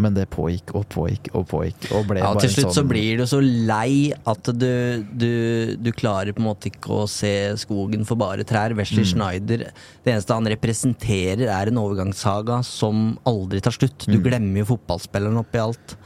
Men 0.00 0.14
det 0.16 0.22
pågikk 0.32 0.70
og 0.78 0.86
pågikk 0.88 1.26
og 1.36 1.42
pågikk. 1.50 1.90
Og 1.92 2.14
Ja, 2.16 2.22
bare 2.30 2.40
til 2.40 2.48
slutt 2.48 2.62
slutt 2.62 2.72
så 2.72 2.80
sånn- 2.80 2.88
blir 2.88 3.18
du 3.20 3.24
så 3.28 3.40
lei 3.42 4.14
at 4.24 4.42
du, 4.56 5.04
du, 5.12 5.76
du 5.76 5.90
klarer 5.92 6.32
på 6.32 6.40
en 6.40 6.46
måte 6.48 6.70
ikke 6.70 7.02
å 7.02 7.08
se 7.10 7.32
skogen 7.60 8.06
for 8.08 8.16
bare 8.16 8.42
trær. 8.48 8.72
Wesley 8.78 9.04
Mm. 9.04 9.10
Schneider, 9.10 9.58
det 10.02 10.14
eneste 10.14 10.32
han 10.32 10.46
representerer, 10.48 11.44
er 11.52 11.68
en 11.68 11.76
overgangssaga 11.82 12.62
som 12.64 13.18
aldri 13.26 13.60
tar 13.60 13.72
slutt. 13.76 14.06
Du 14.06 14.16
Mm. 14.16 14.22
glemmer 14.24 14.58
jo 14.64 14.76
fotballspilleren 14.76 15.36
oppi 15.42 15.58
alt. 15.60 15.96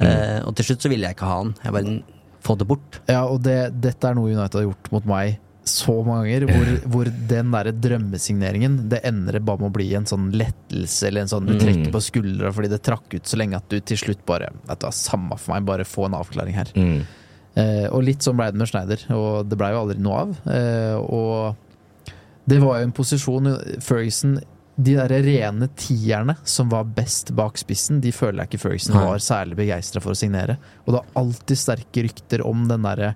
Eh, 0.00 0.40
og 0.46 0.54
til 0.56 0.64
slutt 0.70 0.80
så 0.80 0.88
ville 0.88 1.04
jeg 1.10 1.16
ikke 1.18 1.26
ha 1.28 1.36
han. 1.42 1.54
Jeg 1.64 1.72
bare 1.72 2.02
få 2.44 2.54
det 2.60 2.66
bort. 2.70 3.00
Ja, 3.10 3.24
og 3.26 3.42
det, 3.44 3.58
dette 3.82 4.08
er 4.10 4.14
noe 4.18 4.30
United 4.32 4.60
har 4.60 4.66
gjort 4.70 4.90
mot 4.94 5.06
meg 5.10 5.38
så 5.68 5.98
mange 6.00 6.30
ganger, 6.30 6.46
hvor, 6.48 6.68
hvor 6.94 7.08
den 7.28 7.50
derre 7.52 7.74
drømmesigneringen 7.76 8.78
Det 8.88 9.02
ender 9.04 9.36
bare 9.44 9.60
med 9.60 9.68
å 9.68 9.74
bli 9.74 9.90
en 9.98 10.06
sånn 10.08 10.30
lettelse, 10.32 11.10
eller 11.10 11.26
en 11.26 11.28
sånn 11.34 11.44
du 11.50 11.52
Mm. 11.52 11.60
trekker 11.60 11.92
på 11.92 12.00
skuldra 12.06 12.52
fordi 12.56 12.70
det 12.72 12.78
trakk 12.86 13.12
ut 13.18 13.28
så 13.28 13.36
lenge 13.36 13.58
at 13.60 13.68
du 13.68 13.76
til 13.84 14.00
slutt 14.00 14.22
bare 14.24 14.48
Vet 14.68 14.80
du 14.80 14.86
hva, 14.86 14.92
samme 14.96 15.36
for 15.36 15.52
meg, 15.54 15.66
bare 15.68 15.84
få 15.84 16.06
en 16.08 16.16
avklaring 16.16 16.56
her. 16.56 16.72
Mm. 16.74 17.02
Eh, 17.58 17.86
og 17.90 18.04
litt 18.06 18.24
sånn 18.24 18.36
ble 18.38 18.46
det 18.52 18.60
med 18.62 18.70
Schneider, 18.70 19.02
og 19.12 19.48
det 19.50 19.58
blei 19.60 19.72
jo 19.74 19.80
aldri 19.82 19.98
noe 20.00 20.20
av. 20.22 20.36
Eh, 20.46 20.96
og 20.96 22.14
det 22.48 22.60
var 22.62 22.78
jo 22.80 22.86
en 22.88 22.94
posisjon 22.96 23.48
Ferguson 23.84 24.38
De 24.78 24.92
der 24.94 25.10
rene 25.26 25.66
tierne 25.74 26.36
som 26.46 26.68
var 26.70 26.84
best 26.94 27.32
bak 27.34 27.58
spissen, 27.58 27.98
de 28.00 28.12
føler 28.14 28.44
jeg 28.44 28.52
ikke 28.52 28.60
Ferguson 28.62 28.94
Nei. 28.94 29.06
var 29.08 29.18
særlig 29.24 29.56
begeistra 29.58 30.00
for 30.04 30.14
å 30.14 30.18
signere. 30.20 30.54
Og 30.84 30.92
det 30.92 31.00
var 31.00 31.08
alltid 31.24 31.58
sterke 31.58 32.04
rykter 32.06 32.44
om 32.46 32.68
den 32.70 32.86
derre 32.86 33.14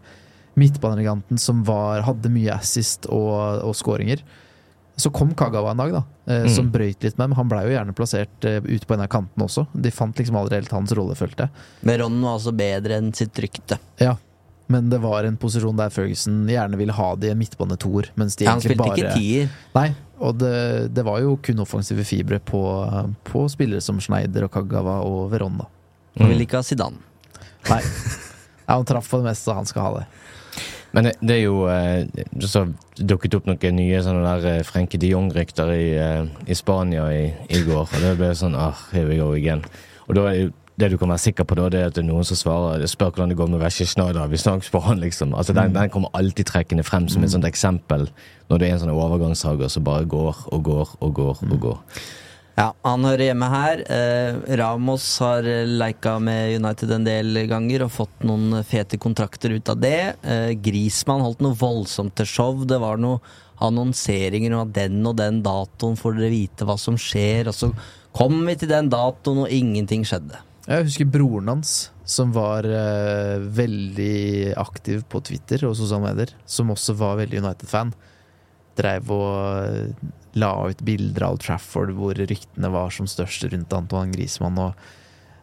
midtbanegiganten 0.59 1.39
som 1.41 1.63
var, 1.65 2.03
hadde 2.05 2.29
mye 2.33 2.53
assist 2.59 3.07
og, 3.09 3.63
og 3.65 3.77
skåringer. 3.79 4.25
Så 5.01 5.09
kom 5.15 5.31
Kagawa 5.39 5.71
en 5.73 5.81
dag, 5.81 5.93
da, 5.95 6.03
eh, 6.29 6.49
som 6.53 6.67
Mm. 6.67 6.73
brøyt 6.75 7.03
litt 7.07 7.17
med 7.17 7.31
dem. 7.31 7.37
Han 7.39 7.49
blei 7.49 7.63
jo 7.65 7.73
gjerne 7.79 7.95
plassert 7.97 8.45
eh, 8.45 8.59
ute 8.61 8.85
på 8.87 8.95
en 8.95 9.01
av 9.07 9.09
kantene 9.09 9.47
også. 9.47 9.65
De 9.73 9.91
fant 9.91 10.15
liksom 10.19 10.37
aldri 10.37 10.59
helt 10.61 10.75
hans 10.75 10.93
rolle, 10.93 11.15
følte 11.17 11.47
jeg. 11.47 11.51
Men 11.89 11.99
Ron 12.03 12.19
var 12.21 12.37
altså 12.37 12.53
bedre 12.59 12.99
enn 13.01 13.13
sitt 13.17 13.33
rykte. 13.41 13.79
Ja, 14.03 14.17
men 14.71 14.89
det 14.93 15.01
var 15.03 15.27
en 15.27 15.37
posisjon 15.41 15.77
der 15.77 15.93
Ferguson 15.93 16.43
gjerne 16.49 16.79
ville 16.81 16.95
ha 16.97 17.11
det 17.19 17.31
i 17.31 17.35
en 17.35 17.41
midtbanetoer, 17.41 18.13
mens 18.21 18.39
Han 18.47 18.63
spilte 18.63 18.79
bare 18.81 18.97
ikke 18.97 19.15
tier. 19.17 19.53
Nei, 19.75 19.89
og 20.23 20.39
det, 20.41 20.55
det 20.95 21.05
var 21.07 21.21
jo 21.25 21.37
kun 21.43 21.63
offensive 21.65 22.05
fibre 22.07 22.39
på, 22.39 22.63
på 23.27 23.47
spillere 23.53 23.83
som 23.85 24.01
Schneider 24.01 24.47
og 24.47 24.55
Kagawa 24.55 25.01
og 25.07 25.31
Verona. 25.33 25.67
Han 26.21 26.31
ville 26.31 26.47
ikke 26.47 26.61
ha 26.61 26.67
Zidane. 26.67 27.01
Nei. 27.71 27.83
Ja, 28.63 28.77
han 28.77 28.87
traff 28.87 29.09
på 29.11 29.19
det 29.19 29.27
meste, 29.27 29.55
han 29.57 29.67
skal 29.67 29.83
ha 29.89 29.95
det. 29.99 30.05
Men 30.93 31.09
det, 31.09 31.13
det 31.25 31.39
er 31.39 31.47
jo 31.47 31.63
eh, 31.73 32.25
Så 32.45 32.67
dukket 33.01 33.39
opp 33.39 33.47
noen 33.49 33.79
nye 33.79 34.01
sånne 34.05 34.23
der 34.23 34.43
Frenke 34.45 34.69
Frenkie 34.69 35.01
de 35.01 35.13
Jong-rykter 35.15 35.73
i, 35.73 35.87
eh, 35.97 36.27
i 36.47 36.57
Spania 36.57 37.07
i, 37.13 37.25
i 37.49 37.63
går. 37.67 37.87
Og 37.89 38.05
det 38.05 38.13
ble 38.21 38.29
sånn 38.37 38.57
ah, 38.59 38.77
here 38.93 39.09
we 39.09 39.17
go 39.21 39.33
again. 39.33 39.65
Og 40.07 40.19
da 40.19 40.27
er 40.29 40.39
jo 40.39 40.51
det 40.83 40.93
du 40.93 40.99
kan 41.01 41.13
være 41.13 41.23
sikker 41.23 41.47
på 41.49 41.57
da, 41.59 41.69
det 41.73 41.81
er 41.81 41.91
at 41.91 41.97
det 41.97 42.03
er 42.03 42.09
noen 42.09 42.27
som 42.27 42.39
svarer 42.39 42.83
spør 42.91 43.13
hvordan 43.13 43.33
det 43.33 43.39
går 43.39 43.53
med 43.53 43.63
Vesje 43.63 43.87
Schneider. 43.89 44.27
Vi 44.31 44.41
snakkes 44.41 44.73
på 44.75 44.83
han, 44.85 45.01
liksom. 45.03 45.37
Altså, 45.39 45.55
den, 45.57 45.75
den 45.77 45.93
kommer 45.95 46.13
alltid 46.19 46.51
trekkende 46.51 46.87
frem 46.87 47.07
som 47.13 47.25
et 47.25 47.35
sånt 47.35 47.49
eksempel 47.49 48.09
når 48.51 48.61
det 48.61 48.69
er 48.69 48.75
en 48.77 48.83
sånn 48.83 48.93
overgangssager 48.97 49.71
som 49.73 49.87
bare 49.87 50.09
går 50.11 50.45
og 50.53 50.67
går 50.67 50.99
og 51.01 51.15
går 51.17 51.47
og 51.49 51.57
går. 51.69 52.03
Ja, 52.53 52.67
han 52.85 53.07
hører 53.09 53.31
hjemme 53.31 53.49
her. 53.49 53.81
Eh, 53.89 54.57
Ramos 54.61 55.07
har 55.25 55.47
leika 55.69 56.19
med 56.21 56.59
United 56.61 56.91
en 56.93 57.07
del 57.07 57.47
ganger 57.49 57.87
og 57.87 57.95
fått 57.95 58.27
noen 58.29 58.59
fete 58.69 59.01
kontrakter 59.01 59.55
ut 59.57 59.73
av 59.73 59.81
det. 59.81 60.01
Eh, 60.21 60.53
Grismann 60.61 61.25
holdt 61.25 61.41
noe 61.45 61.57
voldsomt 61.57 62.13
til 62.21 62.29
show. 62.29 62.61
Det 62.69 62.77
var 62.83 63.01
noe 63.01 63.23
annonseringer 63.63 64.53
om 64.53 64.67
at 64.67 64.77
den 64.77 65.01
og 65.09 65.17
den 65.23 65.41
datoen 65.45 65.97
får 65.97 66.19
dere 66.19 66.33
vite 66.35 66.69
hva 66.69 66.77
som 66.81 66.99
skjer. 67.01 67.49
Og 67.49 67.57
så 67.57 67.73
kom 68.13 68.43
vi 68.45 68.59
til 68.61 68.69
den 68.75 68.93
datoen, 68.93 69.47
og 69.47 69.53
ingenting 69.53 70.05
skjedde. 70.05 70.43
Jeg 70.63 70.87
husker 70.87 71.09
broren 71.11 71.51
hans, 71.51 71.91
som 72.07 72.31
var 72.35 72.67
uh, 72.69 73.43
veldig 73.43 74.55
aktiv 74.61 75.03
på 75.11 75.23
Twitter 75.27 75.65
og 75.67 75.75
sosiale 75.79 76.13
medier, 76.13 76.35
som 76.47 76.71
også 76.71 76.95
var 77.01 77.19
veldig 77.19 77.41
United-fan. 77.43 77.91
Dreiv 78.79 79.11
og 79.13 79.33
uh, 79.67 80.11
la 80.39 80.53
ut 80.71 80.85
bilder 80.87 81.27
av 81.27 81.35
Old 81.35 81.43
Trafford 81.45 81.93
hvor 81.97 82.17
ryktene 82.17 82.71
var 82.73 82.93
som 82.95 83.09
størst 83.11 83.49
rundt 83.51 83.75
Antoine 83.77 84.15
Griezmann. 84.15 84.61
Og, 84.63 84.79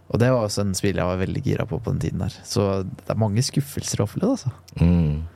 og 0.09 0.23
det 0.23 0.31
var 0.33 0.47
også 0.47 0.63
en 0.63 0.77
spiller 0.77 1.03
jeg 1.03 1.11
var 1.11 1.21
veldig 1.25 1.43
gira 1.45 1.67
på 1.69 1.81
på 1.83 1.93
den 1.93 2.05
tiden 2.05 2.23
der. 2.23 2.39
Så 2.47 2.69
det 2.87 3.11
er 3.11 3.19
mange 3.19 3.43
skuffelser 3.45 4.01
å 4.01 4.07
oppleve, 4.07 4.37
altså. 4.37 4.53
Mm. 4.79 5.27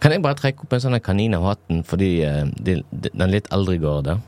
Kan 0.00 0.12
jeg 0.12 0.22
bare 0.24 0.36
trekke 0.36 0.66
opp 0.66 0.76
en 0.76 0.84
sånn 0.84 1.00
kanin 1.00 1.34
av 1.38 1.46
hatten 1.48 1.80
for 1.88 2.00
de, 2.00 2.10
eh, 2.26 2.44
de, 2.60 2.82
de, 2.92 3.12
den 3.16 3.32
litt 3.32 3.48
eldre 3.54 3.78
garde? 3.80 4.18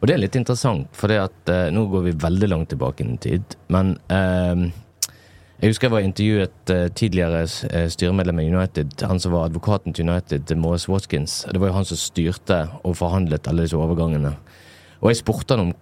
Og 0.00 0.08
det 0.08 0.16
er 0.16 0.22
litt 0.22 0.36
interessant, 0.38 0.88
for 0.96 1.12
det 1.12 1.22
at 1.28 1.52
eh, 1.52 1.70
nå 1.74 1.86
går 1.92 2.08
vi 2.08 2.18
veldig 2.26 2.50
langt 2.52 2.70
tilbake 2.72 3.06
i 3.06 3.16
tid. 3.22 3.56
Men 3.74 3.96
eh, 4.12 4.68
jeg 5.58 5.72
husker 5.72 5.88
jeg 5.88 5.94
var 5.96 6.04
intervjuet 6.06 6.70
eh, 6.70 6.88
tidligere 6.94 7.42
eh, 7.70 7.88
styremedlem 7.90 8.40
i 8.44 8.48
United, 8.52 8.92
han 9.02 9.18
som 9.18 9.32
var 9.34 9.48
advokaten 9.48 9.92
til 9.92 10.06
United, 10.06 10.54
Morris 10.54 10.88
Watkins. 10.88 11.40
Det 11.50 11.58
var 11.58 11.72
jo 11.72 11.78
han 11.80 11.88
som 11.88 11.98
styrte 11.98 12.60
og 12.84 12.94
forhandlet 13.00 13.48
alle 13.50 13.66
disse 13.66 13.76
overgangene. 13.76 14.36
Og 15.00 15.10
jeg 15.10 15.22
spurte 15.24 15.56
han 15.56 15.68
om 15.68 15.72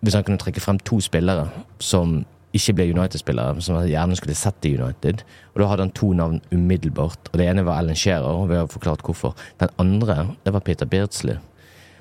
hvis 0.00 0.16
han 0.16 0.24
kunne 0.24 0.40
trekke 0.40 0.62
frem 0.64 0.78
to 0.88 1.02
spillere 1.04 1.50
som 1.84 2.22
ikke 2.56 2.74
ble 2.78 2.88
United-spillere, 2.94 3.60
som 3.60 3.76
han 3.76 3.90
gjerne 3.90 4.16
skulle 4.16 4.34
sett 4.38 4.64
i 4.66 4.72
United. 4.78 5.20
Og 5.52 5.60
da 5.60 5.68
hadde 5.68 5.84
han 5.84 5.94
to 5.94 6.10
navn 6.16 6.40
umiddelbart. 6.50 7.28
Og 7.30 7.38
det 7.38 7.46
ene 7.46 7.66
var 7.66 7.82
Ellen 7.82 7.98
Shearer, 7.98 8.24
og 8.24 8.48
vi 8.50 8.58
har 8.58 8.72
forklart 8.72 9.04
hvorfor. 9.06 9.36
Den 9.60 9.70
andre, 9.78 10.30
det 10.46 10.54
var 10.56 10.64
Peter 10.64 10.88
Beardsley. 10.88 11.36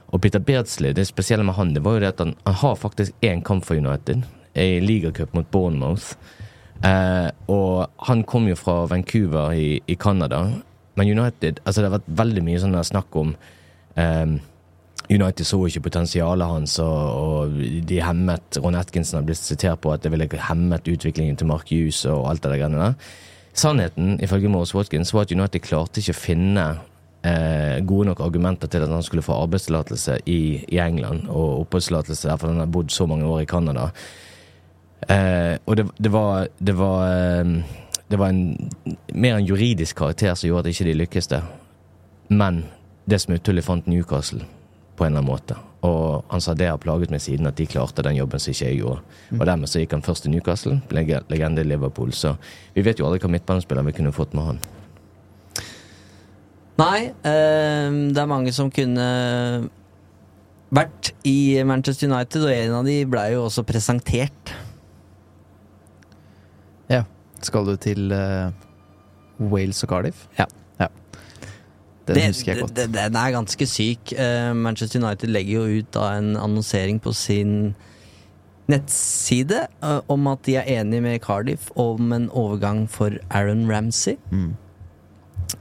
Og 0.09 0.21
Peter 0.21 0.41
Beardsley, 0.41 0.93
det 0.95 1.05
spesielle 1.07 1.45
med 1.45 1.57
han, 1.59 1.73
det 1.75 1.83
var 1.85 1.97
jo 1.97 2.03
det 2.03 2.13
at 2.13 2.23
han, 2.23 2.35
han 2.45 2.59
har 2.63 2.75
faktisk 2.79 3.13
én 3.25 3.43
kamp 3.45 3.65
for 3.65 3.77
United. 3.77 4.25
I 4.57 4.79
ligacup 4.81 5.33
mot 5.37 5.51
Bournemouth. 5.51 6.15
Eh, 6.83 7.29
og 7.51 8.05
han 8.07 8.23
kom 8.23 8.47
jo 8.49 8.55
fra 8.57 8.85
Vancouver 8.89 9.53
i, 9.53 9.81
i 9.87 9.95
Canada. 9.95 10.45
Men 10.95 11.11
United 11.11 11.59
Altså, 11.65 11.81
det 11.81 11.89
har 11.89 11.97
vært 11.99 12.13
veldig 12.23 12.43
mye 12.47 12.61
sånn 12.61 12.77
snakk 12.87 13.15
om 13.19 13.35
eh, 13.99 14.39
United 15.09 15.47
så 15.47 15.59
ikke 15.65 15.87
potensialet 15.87 16.45
hans, 16.45 16.75
og, 16.83 16.99
og 17.17 17.61
de 17.89 17.97
hemmet 18.05 18.59
Ron 18.61 18.77
Atkinson 18.77 19.19
har 19.19 19.25
blitt 19.25 19.41
sitert 19.41 19.81
på 19.81 19.93
at 19.93 20.03
det 20.05 20.11
ville 20.13 20.27
hemmet 20.49 20.89
utviklingen 20.89 21.39
til 21.39 21.49
Mark 21.49 21.71
Hughes 21.73 22.03
og 22.05 22.27
alt 22.29 22.43
det 22.43 22.51
der 22.53 22.61
greiene 22.61 22.83
der. 22.83 23.09
Sannheten, 23.57 24.19
ifølge 24.23 24.51
Morris 24.53 24.75
Watkins, 24.75 25.13
var 25.13 25.25
at 25.25 25.33
United 25.33 25.65
klarte 25.65 25.99
ikke 25.99 26.13
å 26.13 26.19
finne 26.19 26.65
eh, 27.23 27.79
gode 27.85 28.09
nok 28.09 28.19
argumenter 28.19 28.67
til 28.67 28.83
at 28.85 28.89
han 28.93 29.03
skulle 29.03 29.25
få 29.25 29.37
arbeidstillatelse 29.43 30.19
i, 30.25 30.65
i 30.67 30.79
England, 30.79 31.27
og 31.27 31.65
oppholdstillatelse 31.65 32.29
der, 32.29 32.37
for 32.37 32.47
han 32.47 32.63
har 32.63 32.71
bodd 32.71 32.91
så 32.91 33.05
mange 33.05 33.25
år 33.25 33.39
i 33.43 33.49
Canada. 33.49 33.89
Eh, 35.09 35.57
og 35.65 35.77
det, 35.77 35.87
det 35.97 36.11
var 36.11 36.47
Det 36.59 36.75
var, 36.77 37.07
eh, 37.07 37.63
det 38.11 38.19
var 38.19 38.29
en 38.29 38.69
mer 39.13 39.35
en 39.35 39.45
juridisk 39.45 39.95
karakter 39.95 40.33
som 40.35 40.47
gjorde 40.47 40.67
at 40.67 40.73
ikke 40.73 40.85
de 40.85 40.93
lykkes 40.93 41.27
det. 41.27 41.41
Men 42.29 42.65
det 43.09 43.21
smutthullet 43.21 43.65
fant 43.65 43.87
Newcastle 43.87 44.45
på 44.95 45.05
en 45.05 45.13
eller 45.13 45.19
annen 45.19 45.31
måte. 45.31 45.55
Og 45.81 46.25
han 46.27 46.41
sa 46.41 46.53
det 46.53 46.67
har 46.67 46.77
plaget 46.77 47.11
meg 47.11 47.21
siden 47.21 47.47
at 47.47 47.55
de 47.55 47.67
klarte 47.69 48.03
den 48.03 48.17
jobben 48.17 48.39
som 48.39 48.51
ikke 48.51 48.65
jeg 48.65 48.81
gjorde. 48.81 48.99
Og 49.39 49.45
dermed 49.45 49.71
så 49.71 49.79
gikk 49.79 49.95
han 49.95 50.03
først 50.03 50.25
til 50.25 50.31
Newcastle, 50.33 50.81
legende 50.91 51.61
i 51.61 51.69
Liverpool. 51.69 52.11
Så 52.11 52.35
vi 52.75 52.81
vet 52.81 52.99
jo 52.99 53.07
aldri 53.07 53.21
hva 53.23 53.31
midtbanespiller 53.31 53.87
vi 53.87 53.95
kunne 53.95 54.11
fått 54.11 54.33
med 54.33 54.43
han. 54.43 54.59
Nei, 56.79 57.09
eh, 57.27 57.89
det 58.13 58.21
er 58.21 58.29
mange 58.29 58.53
som 58.55 58.69
kunne 58.71 59.05
vært 60.71 61.11
i 61.27 61.61
Manchester 61.67 62.07
United, 62.11 62.45
og 62.45 62.53
en 62.53 62.75
av 62.79 62.85
de 62.87 62.99
blei 63.09 63.31
jo 63.33 63.43
også 63.47 63.63
presentert. 63.67 64.53
Ja. 66.89 67.03
Skal 67.45 67.65
du 67.67 67.75
til 67.79 68.11
eh, 68.15 68.51
Wales 69.39 69.83
og 69.85 69.89
Cardiff? 69.93 70.27
Ja. 70.39 70.45
Den 72.09 72.15
Det- 72.15 72.27
husker 72.31 72.53
jeg 72.53 72.61
godt. 72.63 72.73
det- 72.75 72.91
Den 72.93 73.15
er 73.15 73.31
ganske 73.31 73.65
syk. 73.67 74.13
Eh, 74.17 74.53
Manchester 74.55 74.99
United 74.99 75.29
legger 75.29 75.53
jo 75.59 75.79
ut 75.79 75.91
da 75.93 76.17
en 76.17 76.35
annonsering 76.37 76.99
på 76.99 77.13
sin 77.13 77.75
nettside 78.67 79.67
eh, 79.83 79.99
om 80.09 80.27
at 80.27 80.41
de 80.43 80.55
er 80.55 80.63
enige 80.81 81.01
med 81.01 81.19
Cardiff 81.21 81.69
om 81.75 82.11
en 82.11 82.29
overgang 82.29 82.87
for 82.89 83.11
Aaron 83.29 83.67
Ramsey. 83.71 84.15
Mm. 84.31 84.55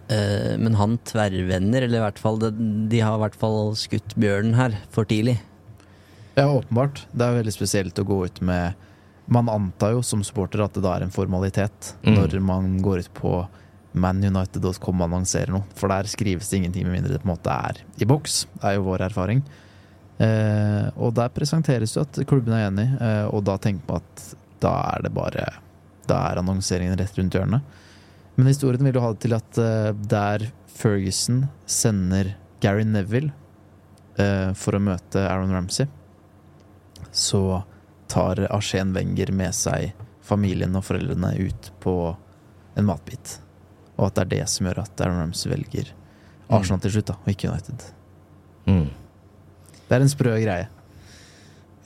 Eh, 0.09 0.55
men 0.59 0.75
han 0.81 0.97
tverrvender, 1.05 1.85
eller 1.85 1.99
i 2.01 2.05
hvert 2.07 2.19
fall 2.19 2.39
det, 2.41 2.53
De 2.89 3.01
har 3.05 3.19
i 3.19 3.23
hvert 3.27 3.37
fall 3.37 3.75
skutt 3.77 4.15
bjørnen 4.17 4.55
her 4.57 4.77
for 4.95 5.05
tidlig. 5.05 5.39
Ja, 6.39 6.47
åpenbart. 6.55 7.03
Det 7.13 7.27
er 7.27 7.41
veldig 7.43 7.53
spesielt 7.53 7.99
å 7.99 8.07
gå 8.09 8.21
ut 8.27 8.41
med 8.41 8.75
Man 9.29 9.49
antar 9.53 9.91
jo 9.93 10.01
som 10.07 10.23
supporter 10.25 10.63
at 10.65 10.73
det 10.73 10.81
da 10.87 10.95
er 10.97 11.03
en 11.05 11.11
formalitet 11.13 11.91
Mm. 12.03 12.15
når 12.17 12.41
man 12.41 12.79
går 12.81 13.01
ut 13.05 13.11
på 13.13 13.33
manunited.com 13.93 15.03
annonserer 15.05 15.53
noe. 15.53 15.65
For 15.77 15.89
der 15.93 16.09
skrives 16.09 16.49
det 16.49 16.61
ingenting 16.63 16.87
med 16.89 16.95
mindre 16.99 17.13
det 17.17 17.23
på 17.23 17.29
en 17.29 17.35
måte 17.37 17.53
er 17.53 17.81
i 18.01 18.07
boks. 18.09 18.47
Det 18.55 18.65
er 18.71 18.77
jo 18.79 18.87
vår 18.89 19.05
erfaring. 19.11 19.43
Eh, 20.19 20.89
og 20.97 21.13
der 21.15 21.29
presenteres 21.35 21.93
det 21.95 22.03
at 22.07 22.21
klubben 22.27 22.55
er 22.57 22.71
enig, 22.71 22.89
eh, 23.01 23.27
og 23.29 23.45
da 23.47 23.59
tenker 23.63 23.85
man 23.89 24.01
at 24.03 24.25
da 24.65 24.73
er 24.97 25.03
det 25.07 25.13
bare 25.15 25.45
Da 26.09 26.23
er 26.31 26.41
annonseringen 26.41 26.97
rett 26.97 27.19
rundt 27.19 27.35
hjørnet. 27.37 27.61
Men 28.39 28.47
historien 28.47 28.85
vil 28.87 28.95
jo 28.95 29.03
ha 29.03 29.11
det 29.11 29.25
til 29.25 29.35
at 29.35 29.59
uh, 29.59 29.91
der 30.07 30.45
Ferguson 30.71 31.49
sender 31.67 32.37
Gary 32.63 32.85
Neville 32.87 33.33
uh, 34.15 34.55
for 34.55 34.79
å 34.79 34.83
møte 34.83 35.25
Aaron 35.27 35.51
Ramsey, 35.57 35.89
så 37.11 37.65
tar 38.07 38.45
Arsène 38.47 38.95
Wenger 38.95 39.33
med 39.35 39.57
seg 39.59 39.91
familien 40.23 40.79
og 40.79 40.87
foreldrene 40.87 41.33
ut 41.49 41.73
på 41.83 41.97
en 42.79 42.87
matbit. 42.87 43.41
Og 43.97 44.07
at 44.07 44.21
det 44.21 44.25
er 44.29 44.33
det 44.37 44.47
som 44.55 44.71
gjør 44.71 44.85
at 44.85 45.03
Aaron 45.03 45.25
Ramsey 45.25 45.51
velger 45.51 45.91
Arsenal 46.47 46.79
til 46.85 46.95
slutt, 46.95 47.11
da, 47.11 47.19
og 47.19 47.35
ikke 47.35 47.51
United. 47.51 47.89
Mm. 48.71 48.87
Det 49.83 49.99
er 49.99 50.07
en 50.07 50.15
sprø 50.15 50.39
greie. 50.39 50.71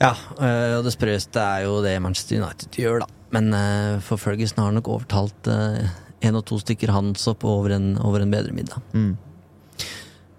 Ja, 0.03 0.13
øh, 0.13 0.77
og 0.77 0.85
det 0.85 0.93
sprøeste 0.93 1.41
er 1.41 1.65
jo 1.65 1.81
det 1.81 1.97
Manchester 2.03 2.43
United 2.43 2.77
gjør, 2.77 3.07
da. 3.07 3.09
Men 3.33 3.49
for 4.05 4.21
Ferguson 4.21 4.61
har 4.61 4.73
nok 4.75 4.91
overtalt 4.93 5.47
én 6.27 6.37
og 6.39 6.45
to 6.49 6.57
stykker 6.61 6.91
hans 6.93 7.27
opp 7.31 7.43
over 7.47 7.75
en, 7.75 7.93
over 8.03 8.23
en 8.23 8.31
bedre 8.33 8.53
middag. 8.55 8.81
Mm. 8.93 9.13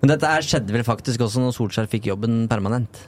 Men 0.02 0.12
dette 0.12 0.28
her 0.28 0.44
skjedde 0.44 0.74
vel 0.74 0.84
faktisk 0.84 1.22
også 1.24 1.40
når 1.40 1.54
Solskjær 1.56 1.88
fikk 1.92 2.10
jobben 2.10 2.44
permanent. 2.50 2.98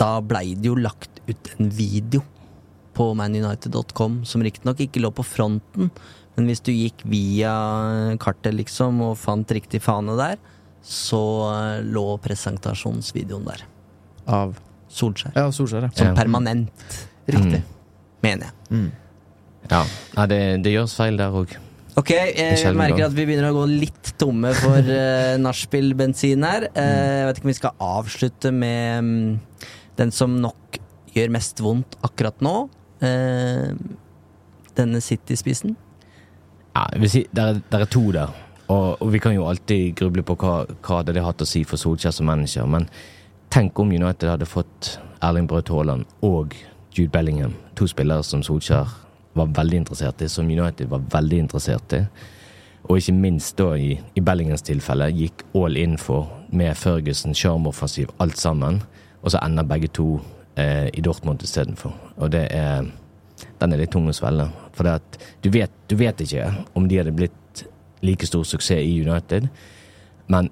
Da 0.00 0.18
blei 0.24 0.54
det 0.56 0.68
jo 0.68 0.76
lagt 0.76 1.20
ut 1.28 1.50
en 1.58 1.70
video 1.72 2.22
på 2.96 3.10
manunited.com 3.16 4.22
som 4.28 4.42
riktignok 4.44 4.82
ikke 4.84 5.00
lå 5.00 5.12
på 5.16 5.24
fronten, 5.24 5.90
men 6.36 6.48
hvis 6.48 6.62
du 6.64 6.72
gikk 6.72 7.04
via 7.08 7.52
kartet 8.20 8.56
liksom 8.56 9.00
og 9.04 9.16
fant 9.20 9.52
riktig 9.56 9.80
fane 9.84 10.16
der, 10.18 10.36
så 10.84 11.20
øh, 11.50 11.80
lå 11.92 12.04
presentasjonsvideoen 12.24 13.44
der. 13.48 13.64
Av 14.28 14.54
Solskjær. 14.90 15.34
Ja, 15.36 15.48
Solskjær, 15.54 15.88
ja. 15.88 15.92
Som 15.96 16.16
permanent, 16.16 16.96
Riktig. 17.30 17.60
mener 18.24 18.48
jeg. 18.48 18.54
Mm. 18.72 18.88
Ja, 19.70 19.82
Nei, 20.16 20.24
det, 20.32 20.40
det 20.64 20.72
gjøres 20.74 20.96
feil 20.96 21.20
der 21.20 21.36
òg. 21.36 21.52
Ok, 21.98 22.10
jeg 22.14 22.74
merker 22.78 23.06
at 23.08 23.14
vi 23.16 23.24
begynner 23.26 23.50
å 23.50 23.56
gå 23.60 23.64
litt 23.70 24.12
tomme 24.20 24.52
for 24.56 24.78
uh, 24.78 25.34
nachspiel-bensin 25.46 26.44
her. 26.46 26.68
Uh, 26.70 26.84
jeg 26.84 27.26
vet 27.28 27.40
ikke 27.40 27.48
om 27.48 27.52
vi 27.52 27.58
skal 27.58 27.82
avslutte 27.82 28.52
med 28.54 29.00
um, 29.02 29.64
den 29.98 30.12
som 30.14 30.36
nok 30.40 30.78
gjør 31.16 31.32
mest 31.34 31.60
vondt 31.64 31.98
akkurat 32.06 32.38
nå. 32.44 32.54
Uh, 33.02 33.74
denne 34.78 35.02
City-spissen. 35.02 35.74
Ja, 36.76 36.86
jeg 36.94 37.02
vil 37.02 37.10
si, 37.16 37.24
der, 37.34 37.56
er- 37.56 37.62
der 37.72 37.84
er 37.84 37.90
to 37.90 38.04
der. 38.14 38.30
Og, 38.70 39.00
og 39.02 39.10
vi 39.12 39.18
kan 39.18 39.34
jo 39.34 39.48
alltid 39.50 39.96
gruble 39.98 40.22
på 40.22 40.36
hva, 40.38 40.60
hva 40.86 41.00
hadde 41.00 41.24
hatt 41.26 41.42
å 41.42 41.48
si 41.48 41.64
for 41.66 41.80
Solskjær 41.80 42.14
som 42.14 42.28
manager, 42.30 42.68
men 42.70 42.86
tenk 43.50 43.78
om 43.82 43.90
United 43.90 44.30
hadde 44.30 44.46
fått 44.46 44.92
Erling 45.26 45.48
Braut 45.50 45.68
Haaland 45.74 46.06
og 46.22 46.54
Jude 46.94 47.10
Bellingham, 47.10 47.56
to 47.74 47.88
spillere 47.90 48.22
som 48.24 48.44
Solskjær 48.46 48.86
var 49.32 49.50
veldig 49.56 49.82
interessert 49.82 50.22
i, 50.22 50.28
som 50.28 50.48
United 50.50 50.88
var 50.90 51.02
veldig 51.12 51.38
interessert 51.38 51.96
i. 51.96 52.04
Og 52.88 52.98
ikke 52.98 53.14
minst 53.14 53.58
da 53.58 53.74
i, 53.76 53.92
i 54.16 54.22
Bellingens 54.24 54.64
tilfelle 54.66 55.10
gikk 55.12 55.44
all 55.54 55.76
in 55.76 55.98
for 56.00 56.30
med 56.50 56.74
Ferguson, 56.78 57.34
sjarmoffensiv, 57.36 58.10
alt 58.18 58.38
sammen. 58.40 58.80
Og 59.22 59.34
så 59.34 59.42
ender 59.44 59.68
begge 59.68 59.90
to 59.94 60.20
eh, 60.56 60.88
i 60.94 61.04
Dortmund 61.04 61.44
istedenfor. 61.44 61.94
Og 62.16 62.32
det 62.32 62.48
er 62.50 62.88
Den 63.60 63.72
er 63.72 63.80
litt 63.80 63.92
tung 63.92 64.08
å 64.08 64.12
svelge. 64.12 64.50
For 64.76 64.84
du 65.40 65.48
vet, 65.52 65.72
du 65.88 65.94
vet 65.96 66.20
ikke 66.20 66.50
om 66.76 66.88
de 66.88 66.98
hadde 67.00 67.12
blitt 67.16 67.62
like 68.04 68.26
stor 68.26 68.44
suksess 68.44 68.80
i 68.84 69.00
United, 69.00 69.48
men 70.28 70.50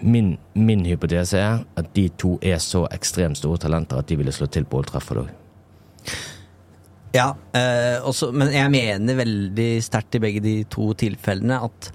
min, 0.00 0.36
min 0.54 0.86
hypotese 0.86 1.38
er 1.38 1.64
at 1.76 1.90
de 1.96 2.08
to 2.08 2.36
er 2.42 2.58
så 2.62 2.84
ekstremt 2.94 3.38
store 3.38 3.58
talenter 3.58 3.98
at 3.98 4.08
de 4.08 4.18
ville 4.18 4.32
slå 4.32 4.46
til 4.46 4.64
på 4.64 4.78
Old 4.78 4.90
Trafford 4.90 5.24
òg. 5.24 5.32
Ja, 7.14 7.30
eh, 7.56 7.96
også, 8.04 8.30
men 8.36 8.50
jeg 8.52 8.68
mener 8.72 9.16
veldig 9.22 9.68
sterkt 9.84 10.18
i 10.18 10.20
begge 10.22 10.42
de 10.44 10.54
to 10.68 10.90
tilfellene 10.98 11.60
at 11.68 11.90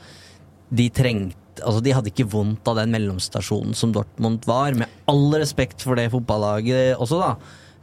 de 0.73 0.89
trengte 0.93 1.39
Altså, 1.61 1.83
de 1.85 1.91
hadde 1.93 2.09
ikke 2.09 2.25
vondt 2.31 2.65
av 2.65 2.79
den 2.79 2.89
mellomstasjonen 2.95 3.75
som 3.77 3.91
Dortmund 3.93 4.41
var, 4.49 4.73
med 4.73 4.89
all 5.07 5.35
respekt 5.37 5.83
for 5.85 5.93
det 5.95 6.07
fotballaget 6.09 6.97
også, 6.97 7.19
da. 7.21 7.27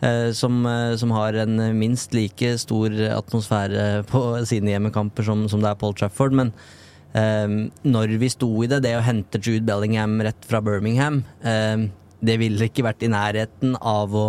eh, 0.02 0.32
Som, 0.34 0.66
eh, 0.66 0.96
som 0.98 1.12
har 1.14 1.38
en 1.38 1.54
minst 1.78 2.12
like 2.12 2.56
stor 2.58 2.90
atmosfære 3.14 4.02
på 4.10 4.44
sine 4.50 4.74
hjemmekamper 4.74 5.22
som, 5.22 5.46
som 5.48 5.62
det 5.62 5.70
er 5.70 5.78
Paul 5.78 5.94
Trafford. 5.94 6.34
Men 6.34 6.50
eh, 7.14 7.70
når 7.86 8.16
vi 8.18 8.32
sto 8.34 8.50
i 8.64 8.66
det, 8.66 8.82
det 8.82 8.96
å 8.98 9.06
hente 9.06 9.38
Jude 9.38 9.62
Bellingham 9.70 10.18
rett 10.26 10.50
fra 10.50 10.60
Birmingham, 10.66 11.22
eh, 11.46 11.86
det 12.20 12.40
ville 12.42 12.66
ikke 12.66 12.84
vært 12.90 13.06
i 13.06 13.14
nærheten 13.14 13.78
av 13.78 14.18
å 14.18 14.26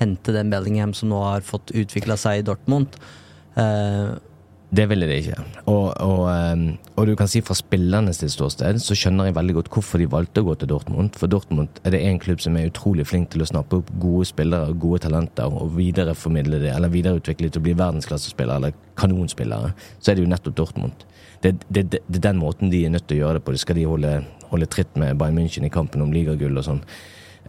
hente 0.00 0.34
den 0.34 0.52
Bellingham 0.52 0.94
som 0.96 1.12
nå 1.12 1.22
har 1.22 1.44
fått 1.46 1.74
utvikla 1.74 2.16
seg 2.20 2.42
i 2.42 2.46
Dortmund. 2.46 2.96
Uh, 3.54 4.16
Det 4.74 4.88
ville 4.90 5.06
de 5.06 5.16
ikke. 5.20 5.36
Og, 5.70 5.92
og, 6.02 6.22
ehm, 6.32 6.62
og 6.98 7.06
du 7.06 7.12
kan 7.14 7.28
si 7.30 7.38
fra 7.46 7.54
spillernes 7.54 8.18
sitt 8.18 8.32
ståsted, 8.34 8.80
så 8.82 8.96
skjønner 8.98 9.28
jeg 9.28 9.36
veldig 9.36 9.54
godt 9.60 9.70
hvorfor 9.70 10.02
de 10.02 10.08
valgte 10.10 10.42
å 10.42 10.48
gå 10.48 10.56
til 10.58 10.70
Dortmund. 10.72 11.14
For 11.20 11.30
Dortmund 11.30 11.78
er 11.84 11.94
det 11.94 12.00
en 12.02 12.18
klubb 12.18 12.42
som 12.42 12.56
er 12.58 12.72
utrolig 12.72 13.06
flink 13.06 13.30
til 13.30 13.44
å 13.44 13.46
snappe 13.46 13.78
opp 13.78 13.92
gode 14.02 14.26
spillere 14.32 14.72
og 14.72 14.80
gode 14.82 15.04
talenter, 15.06 15.46
og 15.46 15.76
videreformidle 15.76 16.58
det, 16.64 16.72
eller 16.74 16.90
videreutvikle 16.90 17.46
det 17.46 17.54
til 17.54 17.62
å 17.62 17.68
bli 17.68 17.76
verdensklassespillere 17.78 18.56
eller 18.62 18.74
kanonspillere. 18.98 19.74
Så 20.00 20.10
er 20.10 20.18
det 20.18 20.26
jo 20.26 20.32
nettopp 20.32 20.58
Dortmund. 20.58 21.06
Det, 21.44 21.54
det, 21.68 21.86
det, 21.92 22.02
det 22.08 22.18
er 22.18 22.28
den 22.32 22.42
måten 22.42 22.72
de 22.72 22.82
er 22.82 22.96
nødt 22.96 23.06
til 23.06 23.20
å 23.20 23.26
gjøre 23.28 23.38
det 23.38 23.46
på. 23.46 23.54
Det 23.54 23.62
skal 23.62 23.78
de 23.78 23.86
holde, 23.86 24.16
holde 24.50 24.70
tritt 24.74 24.98
med 24.98 25.20
Bayern 25.20 25.38
München 25.38 25.68
i 25.68 25.70
kampen 25.70 26.02
om 26.02 26.10
ligagull 26.14 26.58
og 26.58 26.66
sånn. 26.66 26.82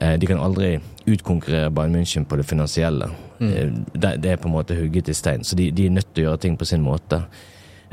Eh, 0.02 0.18
De 0.20 0.28
kan 0.28 0.40
aldri 0.40 0.80
utkonkurrere 1.06 1.72
Bayern 1.72 1.96
München 1.96 2.26
på 2.26 2.38
det 2.38 2.46
finansielle. 2.46 3.10
Eh, 3.40 3.70
Det, 3.94 4.26
er 4.26 4.38
på 4.38 4.48
en 4.48 4.56
måte 4.56 4.76
hugget 4.76 5.10
i 5.10 5.14
stein, 5.14 5.44
så 5.44 5.56
de, 5.56 5.72
de 5.72 5.86
er 5.86 5.90
nødt 5.98 6.14
til 6.14 6.26
å 6.26 6.30
gjøre 6.30 6.42
ting 6.42 6.58
på 6.58 6.66
sin 6.66 6.82
måte. 6.84 7.24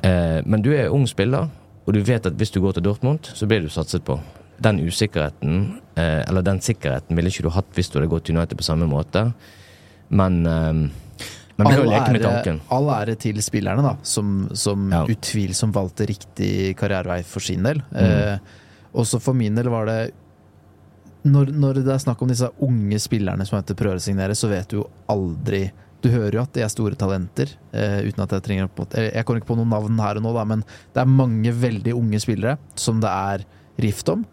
Eh, 0.02 0.40
Men 0.44 0.62
du 0.62 0.72
er 0.74 0.90
ung 0.90 1.06
spiller, 1.06 1.48
og 1.86 1.94
du 1.94 2.00
vet 2.02 2.26
at 2.26 2.34
hvis 2.38 2.50
du 2.50 2.60
går 2.60 2.72
til 2.74 2.82
Dortmund, 2.82 3.32
så 3.34 3.46
blir 3.46 3.60
du 3.60 3.68
satset 3.68 4.04
på. 4.04 4.20
Den 4.62 4.78
usikkerheten, 4.80 5.80
eh, 5.96 6.22
eller 6.28 6.42
den 6.42 6.60
sikkerheten, 6.60 7.16
ville 7.16 7.28
ikke 7.28 7.42
du 7.42 7.50
hatt 7.50 7.66
hvis 7.74 7.90
du 7.90 7.98
hadde 7.98 8.10
gått 8.10 8.24
til 8.24 8.36
United 8.36 8.56
på 8.56 8.62
samme 8.62 8.86
måte. 8.86 9.32
Men 10.10 10.92
men 11.56 11.66
All 11.66 11.92
ære-. 11.92 12.60
All 12.72 12.88
ære 12.90 13.14
til 13.20 13.40
spillerne, 13.44 13.82
da, 13.84 13.96
som, 14.02 14.48
som 14.56 14.88
utvilsomt 15.04 15.74
valgte 15.76 16.06
riktig 16.08 16.74
karrierevei 16.80 17.20
for 17.28 17.44
sin 17.44 17.62
del. 17.66 17.82
Mm. 17.92 18.00
Eh, 18.00 18.38
også 19.02 19.20
for 19.22 19.36
min 19.36 19.54
del 19.56 19.68
var 19.72 19.88
det 19.88 19.98
når, 21.22 21.52
når 21.54 21.80
det 21.82 21.94
er 21.94 22.02
snakk 22.02 22.22
om 22.22 22.30
disse 22.30 22.48
unge 22.64 22.98
spillerne 23.02 23.46
som 23.46 23.58
heter 23.58 23.78
prøver 23.78 24.00
å 24.00 24.02
signere, 24.02 24.34
så 24.38 24.50
vet 24.50 24.68
du 24.70 24.80
jo 24.80 24.90
aldri 25.12 25.68
Du 26.02 26.08
hører 26.10 26.34
jo 26.34 26.42
at 26.42 26.54
de 26.56 26.64
er 26.64 26.70
store 26.72 26.96
talenter, 26.98 27.52
eh, 27.70 28.00
uten 28.02 28.24
at 28.24 28.32
jeg 28.34 28.42
trenger 28.42 28.70
Jeg 28.90 29.22
kommer 29.22 29.38
ikke 29.38 29.52
på 29.52 29.56
noen 29.60 29.70
navn 29.70 30.00
her 30.02 30.18
og 30.18 30.24
nå, 30.24 30.32
da, 30.34 30.42
men 30.44 30.64
det 30.66 30.98
er 30.98 31.06
mange 31.06 31.52
veldig 31.54 31.94
unge 31.94 32.18
spillere 32.18 32.56
som 32.74 32.98
det 33.00 33.12
er 33.12 33.44
rift 33.78 34.10
om. 34.10 34.24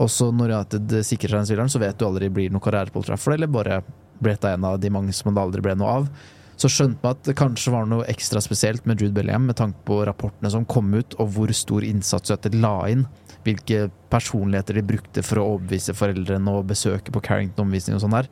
Også 0.00 0.30
når 0.32 0.54
det 0.72 1.02
sikrer 1.04 1.34
seg 1.34 1.42
en 1.42 1.50
spilleren, 1.50 1.72
så 1.72 1.82
vet 1.82 1.98
du 2.00 2.06
aldri 2.06 2.30
blir 2.32 2.48
det 2.48 2.56
noe 2.56 2.64
karriere 2.64 2.94
på 2.94 3.04
Trafford, 3.04 3.36
eller 3.36 3.52
bare 3.52 3.82
ble 4.22 4.38
det 4.40 4.54
en 4.54 4.64
av 4.64 4.78
de 4.80 4.88
mange 4.94 5.12
som 5.12 5.34
det 5.34 5.42
aldri 5.42 5.60
ble 5.60 5.76
noe 5.76 5.98
av. 6.00 6.08
Så 6.56 6.70
skjønte 6.70 7.02
man 7.02 7.16
at 7.16 7.26
det 7.26 7.36
kanskje 7.36 7.72
var 7.74 7.88
noe 7.90 8.06
ekstra 8.08 8.40
spesielt 8.44 8.86
med 8.86 9.00
Jude 9.00 9.16
Bellingham, 9.16 9.48
med 9.50 9.58
tanke 9.58 9.82
på 9.88 10.00
rapportene 10.06 10.50
som 10.52 10.64
kom 10.68 10.92
ut, 10.94 11.16
og 11.20 11.32
hvor 11.34 11.52
stor 11.56 11.84
innsats 11.84 12.32
United 12.32 12.56
la 12.62 12.76
inn. 12.92 13.04
Hvilke 13.46 13.86
personligheter 14.12 14.78
de 14.78 14.84
brukte 14.86 15.24
for 15.26 15.40
å 15.40 15.46
overbevise 15.54 15.94
foreldrene 15.96 16.58
og 16.58 16.68
besøke 16.70 17.14
på 17.14 17.22
Carrington-omvisning 17.24 17.96
og 17.96 18.04
sånn 18.04 18.14
der. 18.14 18.28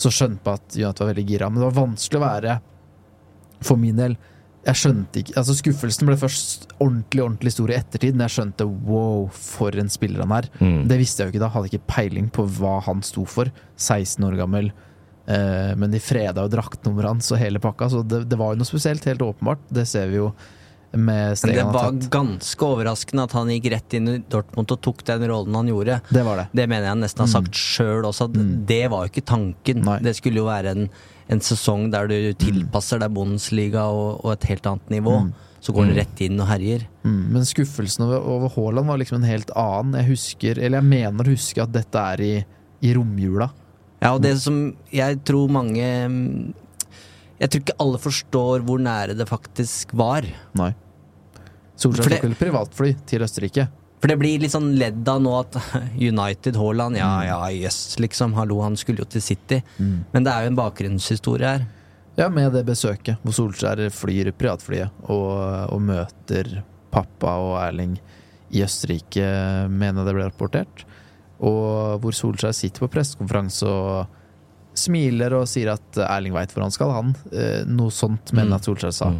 Så 0.00 0.12
skjønte 0.14 0.40
jeg 0.44 0.58
at 0.58 0.76
Jonathan 0.82 1.06
var 1.06 1.14
veldig 1.14 1.24
gira. 1.28 1.48
Men 1.48 1.62
det 1.62 1.68
var 1.68 1.78
vanskelig 1.78 2.20
å 2.20 2.26
være, 2.26 2.58
for 3.60 3.76
min 3.80 3.98
del 3.98 4.14
Jeg 4.64 4.76
skjønte 4.80 5.20
ikke 5.20 5.34
Altså, 5.36 5.54
skuffelsen 5.58 6.08
ble 6.08 6.14
først 6.20 6.62
ordentlig, 6.78 7.20
ordentlig 7.24 7.52
stor 7.52 7.72
i 7.72 7.76
ettertid, 7.76 8.16
når 8.16 8.28
jeg 8.28 8.34
skjønte 8.34 8.66
wow, 8.88 9.26
for 9.32 9.76
en 9.80 9.92
spiller 9.92 10.24
han 10.24 10.36
er. 10.36 10.48
Mm. 10.60 10.82
Det 10.88 10.98
visste 11.00 11.22
jeg 11.22 11.28
jo 11.28 11.34
ikke 11.34 11.42
da. 11.44 11.50
Hadde 11.54 11.70
ikke 11.72 11.90
peiling 11.92 12.30
på 12.32 12.44
hva 12.58 12.78
han 12.84 13.00
sto 13.04 13.24
for. 13.28 13.52
16 13.80 14.24
år 14.28 14.36
gammel. 14.40 14.72
Eh, 15.30 15.72
men 15.80 15.92
de 15.92 16.00
freda 16.02 16.44
jo 16.44 16.52
draktnummeret 16.52 17.14
hans 17.14 17.32
og 17.32 17.40
hele 17.40 17.60
pakka, 17.62 17.90
så 17.92 18.02
det, 18.02 18.24
det 18.30 18.38
var 18.40 18.54
jo 18.54 18.60
noe 18.60 18.68
spesielt, 18.68 19.06
helt 19.08 19.24
åpenbart. 19.24 19.62
Det 19.72 19.86
ser 19.88 20.10
vi 20.10 20.20
jo 20.20 20.32
Men 20.92 21.34
det 21.46 21.62
var 21.70 21.92
ganske 22.10 22.66
overraskende 22.66 23.22
at 23.28 23.32
han 23.36 23.48
gikk 23.52 23.68
rett 23.70 23.94
inn 23.94 24.08
i 24.08 24.18
Dortmund 24.32 24.72
og 24.74 24.80
tok 24.82 25.04
den 25.06 25.22
rollen 25.30 25.54
han 25.54 25.68
gjorde. 25.70 26.00
Det 26.10 26.24
var 26.26 26.36
det. 26.42 26.46
Det 26.52 26.66
mener 26.68 26.82
jeg 26.88 26.94
han 26.96 27.00
nesten 27.04 27.20
har 27.22 27.28
Mm. 27.30 27.36
sagt 27.36 27.54
sjøl 27.54 28.02
også. 28.08 28.24
At 28.26 28.66
Det 28.66 28.90
var 28.90 29.06
jo 29.06 29.10
ikke 29.12 29.24
tanken. 29.26 29.84
Det 30.02 30.16
skulle 30.16 30.36
jo 30.42 30.46
være 30.46 30.70
en, 30.74 30.88
en 31.28 31.40
sesong 31.40 31.90
der 31.92 32.08
du 32.08 32.32
tilpasser 32.34 32.98
deg 32.98 33.14
Bundesliga 33.14 33.84
og, 33.86 34.24
og 34.24 34.32
et 34.32 34.48
helt 34.50 34.66
annet 34.66 34.90
nivå. 34.90 35.20
Mm. 35.28 35.32
Så 35.60 35.72
går 35.76 35.84
han 35.84 35.92
Mm. 35.92 35.98
rett 36.00 36.20
inn 36.24 36.40
og 36.40 36.48
herjer. 36.48 36.86
Mm, 37.04 37.32
men 37.32 37.42
skuffelsen 37.44 38.04
over, 38.06 38.18
over 38.26 38.48
Haaland 38.48 38.86
var 38.88 38.96
liksom 38.98 39.16
en 39.22 39.28
helt 39.30 39.50
annen. 39.54 39.94
Jeg 40.00 40.08
husker, 40.10 40.58
eller 40.58 40.80
jeg 40.80 40.88
mener 40.88 41.22
å 41.24 41.34
huske 41.36 41.62
at 41.62 41.70
dette 41.72 41.94
er 41.98 42.20
i, 42.20 42.44
i 42.82 42.94
romjula. 42.94 43.50
Ja, 44.02 44.14
og 44.14 44.22
det 44.22 44.38
som 44.40 44.74
jeg 44.90 45.22
tror 45.28 45.50
mange 45.52 45.84
mm, 46.08 46.54
Jeg 47.40 47.50
tror 47.50 47.62
ikke 47.64 47.80
alle 47.80 48.00
forstår 48.00 48.64
hvor 48.68 48.80
nære 48.84 49.16
det 49.16 49.26
faktisk 49.28 49.94
var. 49.96 50.26
Nei. 50.60 50.72
Solskjær 51.80 52.18
tok 52.18 52.26
vel 52.28 52.36
privatfly 52.36 52.90
til 53.08 53.24
Østerrike. 53.24 53.66
For 54.00 54.12
det 54.12 54.16
blir 54.20 54.40
litt 54.40 54.52
sånn 54.52 54.70
ledd 54.80 55.08
av 55.08 55.20
nå 55.24 55.32
at 55.38 55.56
United, 56.10 56.56
Haaland, 56.60 56.96
ja 57.00 57.10
ja, 57.24 57.40
jøss, 57.52 57.98
liksom. 58.00 58.36
Hallo, 58.36 58.60
han 58.64 58.76
skulle 58.80 59.04
jo 59.04 59.08
til 59.12 59.24
City. 59.24 59.60
Men 59.80 60.24
det 60.24 60.32
er 60.32 60.44
jo 60.44 60.52
en 60.52 60.60
bakgrunnshistorie 60.60 61.54
her. 61.56 61.66
Ja, 62.18 62.28
med 62.32 62.52
det 62.52 62.66
besøket, 62.68 63.20
hvor 63.24 63.36
Solskjær 63.36 63.86
flyr 63.94 64.32
privatflyet 64.36 65.04
og, 65.08 65.32
og 65.72 65.84
møter 65.84 66.58
pappa 66.92 67.36
og 67.40 67.54
Erling 67.62 67.94
i 68.50 68.64
Østerrike, 68.66 69.24
mener 69.70 70.02
jeg 70.02 70.08
det 70.08 70.16
ble 70.16 70.26
rapportert. 70.28 70.84
Og 71.40 72.00
hvor 72.02 72.16
Solskjær 72.16 72.56
sitter 72.56 72.84
på 72.84 72.90
pressekonferanse 72.92 73.68
og 73.68 74.19
smiler 74.78 75.34
og 75.40 75.48
sier 75.50 75.72
at 75.74 75.98
Erling 76.06 76.32
veit 76.36 76.52
hvor 76.54 76.62
han 76.66 76.74
skal, 76.74 76.92
han. 76.94 77.12
Eh, 77.32 77.62
Noe 77.68 77.90
sånt 77.94 78.32
mener 78.36 78.54
jeg 78.56 78.60
at 78.62 78.68
Solskjær 78.70 78.94
sa. 78.96 79.10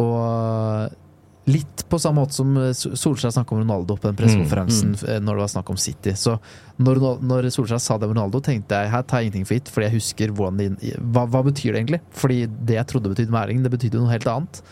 Og 0.00 1.00
litt 1.44 1.82
på 1.92 1.98
samme 2.00 2.22
måte 2.22 2.32
som 2.32 2.54
Sol- 2.72 2.94
Solskjær 2.96 3.34
snakka 3.34 3.52
om 3.52 3.60
Ronaldo 3.60 3.98
på 4.00 4.08
den 4.08 4.16
pressekonferansen 4.16 4.94
mm. 4.96 5.24
når 5.26 5.36
det 5.36 5.42
var 5.44 5.50
snakk 5.52 5.70
om 5.74 5.76
City. 5.80 6.14
Så 6.16 6.38
når, 6.80 7.00
når 7.20 7.50
Solskjær 7.52 7.82
sa 7.84 7.98
det 8.00 8.08
om 8.08 8.14
Ronaldo, 8.16 8.40
tenkte 8.44 8.78
jeg 8.80 8.92
her 8.94 9.04
tar 9.04 9.20
jeg 9.20 9.28
ingenting 9.28 9.48
for 9.50 9.58
gitt, 9.58 9.68
fordi 9.74 9.88
jeg 9.90 9.96
husker 9.98 10.32
det, 10.58 10.68
hva, 11.12 11.26
hva 11.28 11.42
betyr 11.44 11.74
det 11.76 11.82
egentlig? 11.82 12.00
Fordi 12.16 12.38
det 12.48 12.78
jeg 12.78 12.88
trodde 12.90 13.12
betydde 13.12 13.34
med 13.36 13.42
Erling, 13.42 13.60
det 13.66 13.74
betydde 13.76 14.00
noe 14.00 14.14
helt 14.14 14.30
annet. 14.32 14.62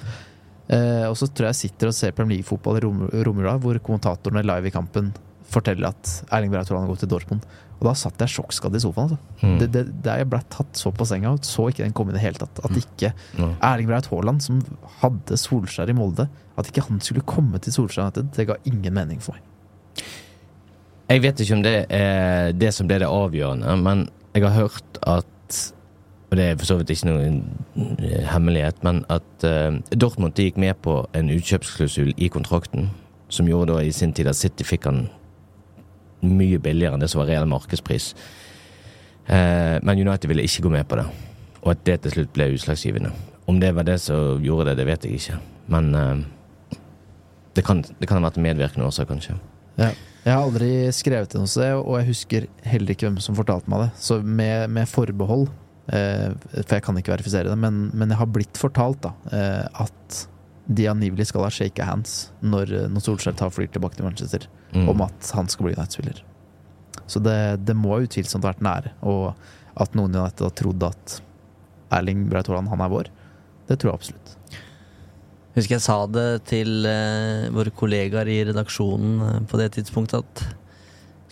Eh, 0.73 1.05
og 1.11 1.17
så 1.21 1.29
tror 1.29 1.51
jeg 1.51 1.59
jeg 1.59 1.61
sitter 1.69 1.91
og 1.93 1.97
ser 1.99 2.17
Premier 2.17 2.39
League-fotball 2.41 2.81
i 2.81 2.85
rom- 2.87 3.05
romjula, 3.29 3.59
hvor 3.61 3.77
kommentatorene 3.85 4.45
live 4.49 4.73
i 4.73 4.75
kampen 4.75 5.13
forteller 5.53 5.93
at 5.93 6.15
Erling 6.33 6.55
Braut 6.55 6.71
Haaland 6.73 6.87
har 6.89 6.95
gått 6.95 7.05
til 7.05 7.13
Dortmund. 7.13 7.45
Og 7.83 7.89
da 7.89 7.97
satt 7.99 8.21
jeg 8.23 8.31
sjokkskadd 8.31 8.77
i 8.79 8.81
sofaen. 8.85 9.17
Altså. 9.17 9.41
Mm. 9.43 9.55
Det, 9.59 9.67
det, 9.75 9.81
det 10.05 10.13
jeg 10.21 10.29
ble 10.31 10.39
tatt 10.55 10.79
så 10.79 10.93
på 10.95 11.07
senga, 11.11 11.33
så 11.43 11.67
ikke 11.67 11.83
den 11.83 11.95
komme 11.99 12.13
i 12.13 12.15
det 12.15 12.23
hele 12.23 12.39
tatt. 12.39 12.61
At 12.63 12.77
ikke 12.79 13.11
mm. 13.35 13.57
Erling 13.59 13.89
Braut 13.91 14.07
Haaland, 14.13 14.45
som 14.45 14.61
hadde 15.01 15.39
Solskjær 15.41 15.91
i 15.91 15.97
Molde, 15.99 16.29
at 16.55 16.69
ikke 16.71 16.85
han 16.87 17.01
skulle 17.03 17.25
komme 17.27 17.59
til 17.59 17.75
Solskjær, 17.75 18.07
United, 18.07 18.29
det 18.37 18.47
ga 18.53 18.61
ingen 18.71 18.95
mening 18.95 19.19
for 19.25 19.35
meg. 19.35 20.07
Jeg 21.11 21.25
vet 21.25 21.43
ikke 21.43 21.57
om 21.59 21.65
det 21.67 21.75
er 21.93 22.55
det 22.57 22.71
som 22.73 22.87
ble 22.89 23.01
det 23.03 23.09
avgjørende, 23.11 23.75
men 23.83 24.07
jeg 24.33 24.47
har 24.47 24.55
hørt 24.63 25.01
at 25.03 25.27
Og 26.33 26.39
det 26.39 26.45
er 26.49 26.55
for 26.57 26.65
så 26.65 26.79
vidt 26.79 26.89
ikke 26.95 27.11
noen 27.11 27.35
eh, 27.77 28.23
hemmelighet, 28.25 28.79
men 28.87 29.03
at 29.13 29.45
uh, 29.45 29.75
Dortmund 29.93 30.39
gikk 30.41 30.57
med 30.57 30.79
på 30.81 31.03
en 31.13 31.29
utkjøpsklausul 31.29 32.15
i 32.17 32.31
kontrakten, 32.33 32.87
som 33.29 33.51
gjorde 33.51 33.75
da 33.75 33.83
i 33.85 33.93
sin 33.93 34.15
tid 34.17 34.31
at 34.31 34.39
City 34.39 34.65
fikk 34.65 34.89
han 34.89 35.03
mye 36.23 36.61
billigere 36.63 36.97
enn 36.97 37.03
det 37.03 37.11
som 37.13 37.23
var 37.23 37.31
reell 37.31 37.49
markedspris. 37.51 38.13
Eh, 39.27 39.79
men 39.83 40.03
United 40.03 40.31
ville 40.31 40.45
ikke 40.47 40.65
gå 40.67 40.73
med 40.73 40.87
på 40.89 40.99
det, 40.99 41.07
og 41.63 41.75
at 41.75 41.85
det 41.87 42.01
til 42.03 42.17
slutt 42.17 42.33
ble 42.35 42.51
utslagsgivende. 42.57 43.13
Om 43.51 43.59
det 43.63 43.73
var 43.75 43.87
det 43.87 43.99
som 44.03 44.43
gjorde 44.43 44.71
det, 44.71 44.81
det 44.81 44.89
vet 44.89 45.07
jeg 45.07 45.21
ikke, 45.21 45.41
men 45.75 45.91
eh, 45.99 46.25
det, 47.57 47.67
kan, 47.67 47.83
det 47.83 48.09
kan 48.09 48.19
ha 48.19 48.29
vært 48.29 48.41
en 48.41 48.49
medvirkende 48.49 48.89
årsak, 48.89 49.11
kanskje. 49.13 49.39
Ja. 49.81 49.93
Jeg 50.23 50.37
har 50.39 50.45
aldri 50.45 50.69
skrevet 50.95 51.33
inn 51.35 51.43
noe 51.43 51.51
sted, 51.51 51.73
og 51.75 51.97
jeg 51.99 52.07
husker 52.13 52.45
heller 52.63 52.95
ikke 52.95 53.09
hvem 53.09 53.17
som 53.25 53.35
fortalte 53.35 53.67
meg 53.73 53.81
det. 53.83 53.89
Så 53.99 54.21
med, 54.23 54.71
med 54.71 54.87
forbehold, 54.87 55.49
eh, 55.91 56.29
for 56.61 56.77
jeg 56.77 56.85
kan 56.87 57.01
ikke 57.01 57.17
verifisere 57.17 57.51
det, 57.51 57.57
men, 57.59 57.89
men 57.91 58.15
jeg 58.15 58.21
har 58.21 58.31
blitt 58.31 58.61
fortalt 58.61 59.03
da, 59.03 59.17
at 59.83 60.21
de 60.67 60.87
angivelig 60.91 61.27
skal 61.31 61.43
ha 61.47 61.51
shake 61.51 61.83
hands 61.85 62.31
når, 62.43 62.71
når 62.93 63.03
Solskjær 63.03 63.35
tar 63.39 63.51
flyr 63.51 63.71
tilbake 63.75 63.99
til 63.99 64.07
Manchester, 64.07 64.49
Mm. 64.73 64.87
om 64.89 65.03
at 65.05 65.31
han 65.37 65.49
skal 65.53 65.67
bli 65.67 65.75
United-spiller. 65.75 66.23
Så 67.07 67.21
det, 67.21 67.61
det 67.67 67.75
må 67.77 67.99
utvilsomt 68.01 68.47
ha 68.47 68.55
vært 68.55 68.63
nære, 68.65 68.93
og 69.05 69.35
at 69.77 69.93
noen 69.99 70.15
i 70.15 70.21
United 70.23 70.47
har 70.47 70.55
trodd 70.57 70.87
at 70.87 71.19
Erling 71.93 72.23
Braut 72.31 72.49
Haaland, 72.49 72.71
han 72.73 72.81
er 72.81 72.89
vår, 72.89 73.11
det 73.69 73.77
tror 73.83 73.91
jeg 73.91 73.99
absolutt. 74.01 74.33
Husker 75.53 75.77
jeg 75.77 75.85
sa 75.85 75.99
det 76.09 76.25
til 76.49 76.87
eh, 76.89 77.51
våre 77.53 77.75
kollegaer 77.77 78.31
i 78.33 78.39
redaksjonen 78.49 79.21
eh, 79.27 79.39
på 79.51 79.61
det 79.61 79.69
tidspunktet 79.77 80.25
at 80.25 80.47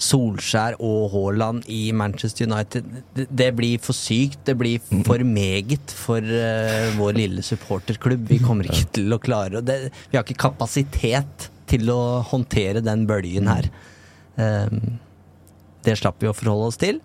Solskjær 0.01 0.79
og 0.81 1.11
Haaland 1.13 1.67
i 1.69 1.91
Manchester 1.97 2.49
United 2.49 2.87
det, 3.15 3.51
blir 3.57 3.81
for 3.85 3.97
sykt. 3.97 4.41
Det 4.49 4.57
blir 4.59 4.81
for 5.07 5.23
meget 5.27 5.93
for 5.93 6.25
uh, 6.25 6.89
vår 6.97 7.19
lille 7.19 7.45
supporterklubb. 7.45 8.25
Vi 8.31 8.41
kommer 8.43 8.71
ikke 8.71 8.89
til 9.01 9.13
å 9.13 9.21
klare 9.21 9.61
det. 9.65 9.79
Vi 10.09 10.17
har 10.17 10.25
ikke 10.25 10.41
kapasitet 10.49 11.51
til 11.71 11.93
å 11.93 12.01
håndtere 12.33 12.83
den 12.85 13.05
bølgen 13.09 13.51
her. 13.51 13.71
Um, 14.41 14.99
det 15.85 15.97
slapp 15.97 16.21
vi 16.21 16.29
å 16.29 16.37
forholde 16.37 16.69
oss 16.69 16.79
til. 16.81 16.99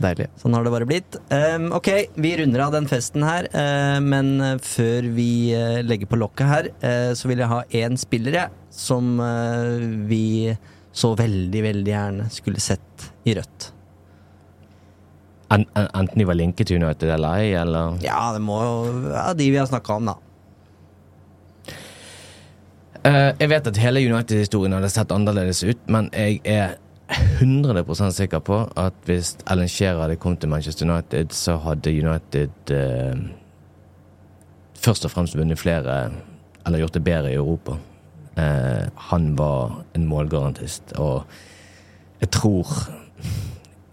Deilig. 0.00 0.30
Sånn 0.40 0.56
har 0.56 0.64
det 0.64 0.72
bare 0.72 0.88
blitt. 0.88 1.18
Um, 1.28 1.68
ok, 1.76 1.90
vi 2.16 2.32
runder 2.40 2.64
av 2.66 2.72
den 2.74 2.88
festen 2.88 3.24
her, 3.26 3.48
uh, 3.52 4.00
men 4.04 4.34
eh, 4.40 4.54
før 4.64 5.10
vi 5.14 5.28
uh, 5.52 5.82
legger 5.84 6.08
på 6.10 6.18
lokket 6.20 6.48
her, 6.48 6.70
uh, 6.84 7.12
så 7.16 7.28
vil 7.30 7.42
jeg 7.44 7.52
ha 7.52 7.60
én 7.84 7.98
spiller, 8.00 8.38
jeg, 8.40 8.62
som 8.74 9.20
vi 10.08 10.50
så 10.94 11.10
veldig, 11.18 11.62
veldig 11.62 11.90
gjerne 11.90 12.26
skulle 12.30 12.62
sett 12.62 13.08
i 13.26 13.34
rødt. 13.34 13.70
En, 15.50 15.64
en, 15.74 15.88
enten 15.90 16.18
de 16.18 16.26
var 16.26 16.38
linket 16.38 16.70
til 16.70 16.82
United 16.82 17.10
eller 17.16 17.40
ei, 17.40 17.50
eller 17.58 17.98
Ja, 18.02 18.30
det 18.34 18.40
må 18.42 18.60
jo 18.62 18.76
være 19.10 19.34
de 19.38 19.50
vi 19.50 19.58
har 19.60 19.68
snakka 19.70 19.98
om, 19.98 20.12
da. 20.12 20.14
Uh, 23.04 23.34
Jeg 23.36 23.50
vet 23.50 23.66
at 23.68 23.82
hele 23.82 24.00
United-historien 24.06 24.72
hadde 24.72 24.90
sett 24.92 25.12
annerledes 25.12 25.60
ut, 25.66 25.82
men 25.92 26.08
jeg 26.14 26.40
er 26.48 26.78
100 27.14 28.12
sikker 28.16 28.40
på 28.40 28.62
at 28.80 28.96
hvis 29.04 29.34
Ellen 29.50 29.68
Shearer 29.68 30.06
hadde 30.06 30.16
kommet 30.16 30.40
til 30.40 30.48
Manchester 30.48 30.88
United, 30.88 31.34
så 31.36 31.58
hadde 31.60 31.92
United 31.92 32.72
uh, 32.72 33.18
først 34.74 35.04
og 35.04 35.10
fremst 35.10 35.36
vunnet 35.36 35.60
flere, 35.60 36.12
eller 36.66 36.78
gjort 36.78 36.94
det 36.94 37.04
bedre 37.04 37.32
i 37.32 37.36
Europa. 37.36 37.76
Eh, 38.36 38.86
han 39.10 39.36
var 39.38 39.84
en 39.94 40.06
målgarantist, 40.10 40.96
og 40.98 41.24
jeg 42.20 42.30
tror 42.30 42.66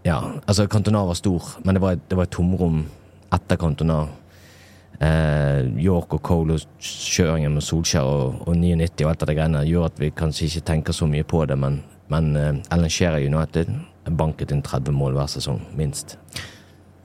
Ja, 0.01 0.17
altså 0.47 0.65
Cantona 0.65 1.03
var 1.05 1.13
stor, 1.13 1.43
men 1.63 1.75
det 1.75 1.81
var, 1.81 1.99
det 2.09 2.17
var 2.17 2.25
et 2.25 2.31
tomrom 2.33 2.79
etter 3.31 3.55
Cantona. 3.61 4.07
Eh, 5.01 5.67
York 5.77 6.15
og 6.17 6.23
Cole 6.25 6.55
og 6.57 6.81
kjøringen 6.81 7.53
med 7.53 7.61
Solskjær 7.61 8.09
og, 8.09 8.41
og 8.47 8.57
99 8.57 9.05
og 9.05 9.11
alt 9.11 9.27
det 9.29 9.35
greiene 9.37 9.61
gjør 9.65 9.85
at 9.85 10.01
vi 10.01 10.09
kanskje 10.09 10.47
ikke 10.47 10.65
tenker 10.71 10.93
så 10.97 11.05
mye 11.09 11.23
på 11.23 11.43
det, 11.45 11.57
men, 11.57 11.83
men 12.09 12.35
eh, 12.35 12.59
Ellen 12.73 12.89
Shearer 12.89 13.21
United 13.21 13.69
banket 14.09 14.51
inn 14.51 14.65
30 14.65 14.97
mål 14.97 15.17
hver 15.19 15.29
sesong, 15.29 15.61
minst. 15.77 16.17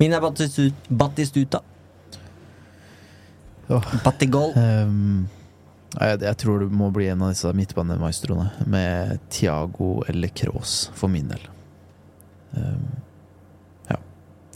Min 0.00 0.12
er 0.12 0.24
Battistuta. 0.24 1.60
Åh. 3.68 3.94
Battigol. 4.04 4.52
Um, 4.56 5.28
jeg, 6.00 6.22
jeg 6.26 6.38
tror 6.42 6.62
det 6.62 6.70
må 6.74 6.90
bli 6.94 7.08
en 7.10 7.22
av 7.24 7.32
disse 7.32 7.50
midtbanemaestroene, 7.56 8.66
med 8.68 9.20
Thiago 9.32 10.00
eller 10.10 10.32
Kroos, 10.36 10.90
for 10.96 11.12
min 11.12 11.30
del. 11.30 11.46
Um, 12.56 12.88
ja. 13.88 14.00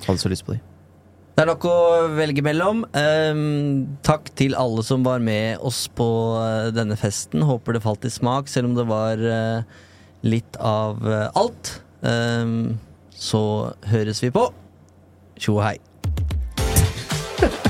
Hadde 0.07 0.21
så 0.23 0.33
lyst 0.33 0.47
på 0.47 0.57
de. 0.57 0.61
Det 1.41 1.47
er 1.47 1.49
nok 1.49 1.65
å 1.71 1.77
velge 2.12 2.43
mellom. 2.45 2.83
Um, 2.93 3.97
takk 4.05 4.29
til 4.37 4.57
alle 4.61 4.85
som 4.85 5.07
var 5.07 5.23
med 5.25 5.62
oss 5.65 5.87
på 5.97 6.09
eh, 6.37 6.69
denne 6.77 6.99
festen. 7.01 7.47
Håper 7.49 7.79
det 7.79 7.85
falt 7.87 8.05
i 8.05 8.12
smak, 8.12 8.51
selv 8.53 8.69
om 8.69 8.77
det 8.77 8.85
var 8.91 9.25
uh, 9.25 9.62
litt 10.27 10.61
av 10.61 11.01
uh, 11.07 11.31
alt. 11.41 11.79
Um, 12.05 12.77
så 13.17 13.43
høres 13.89 14.21
vi 14.21 14.35
på. 14.37 14.51
Tjo 15.41 15.57
og 15.57 15.65
hei. 15.71 15.77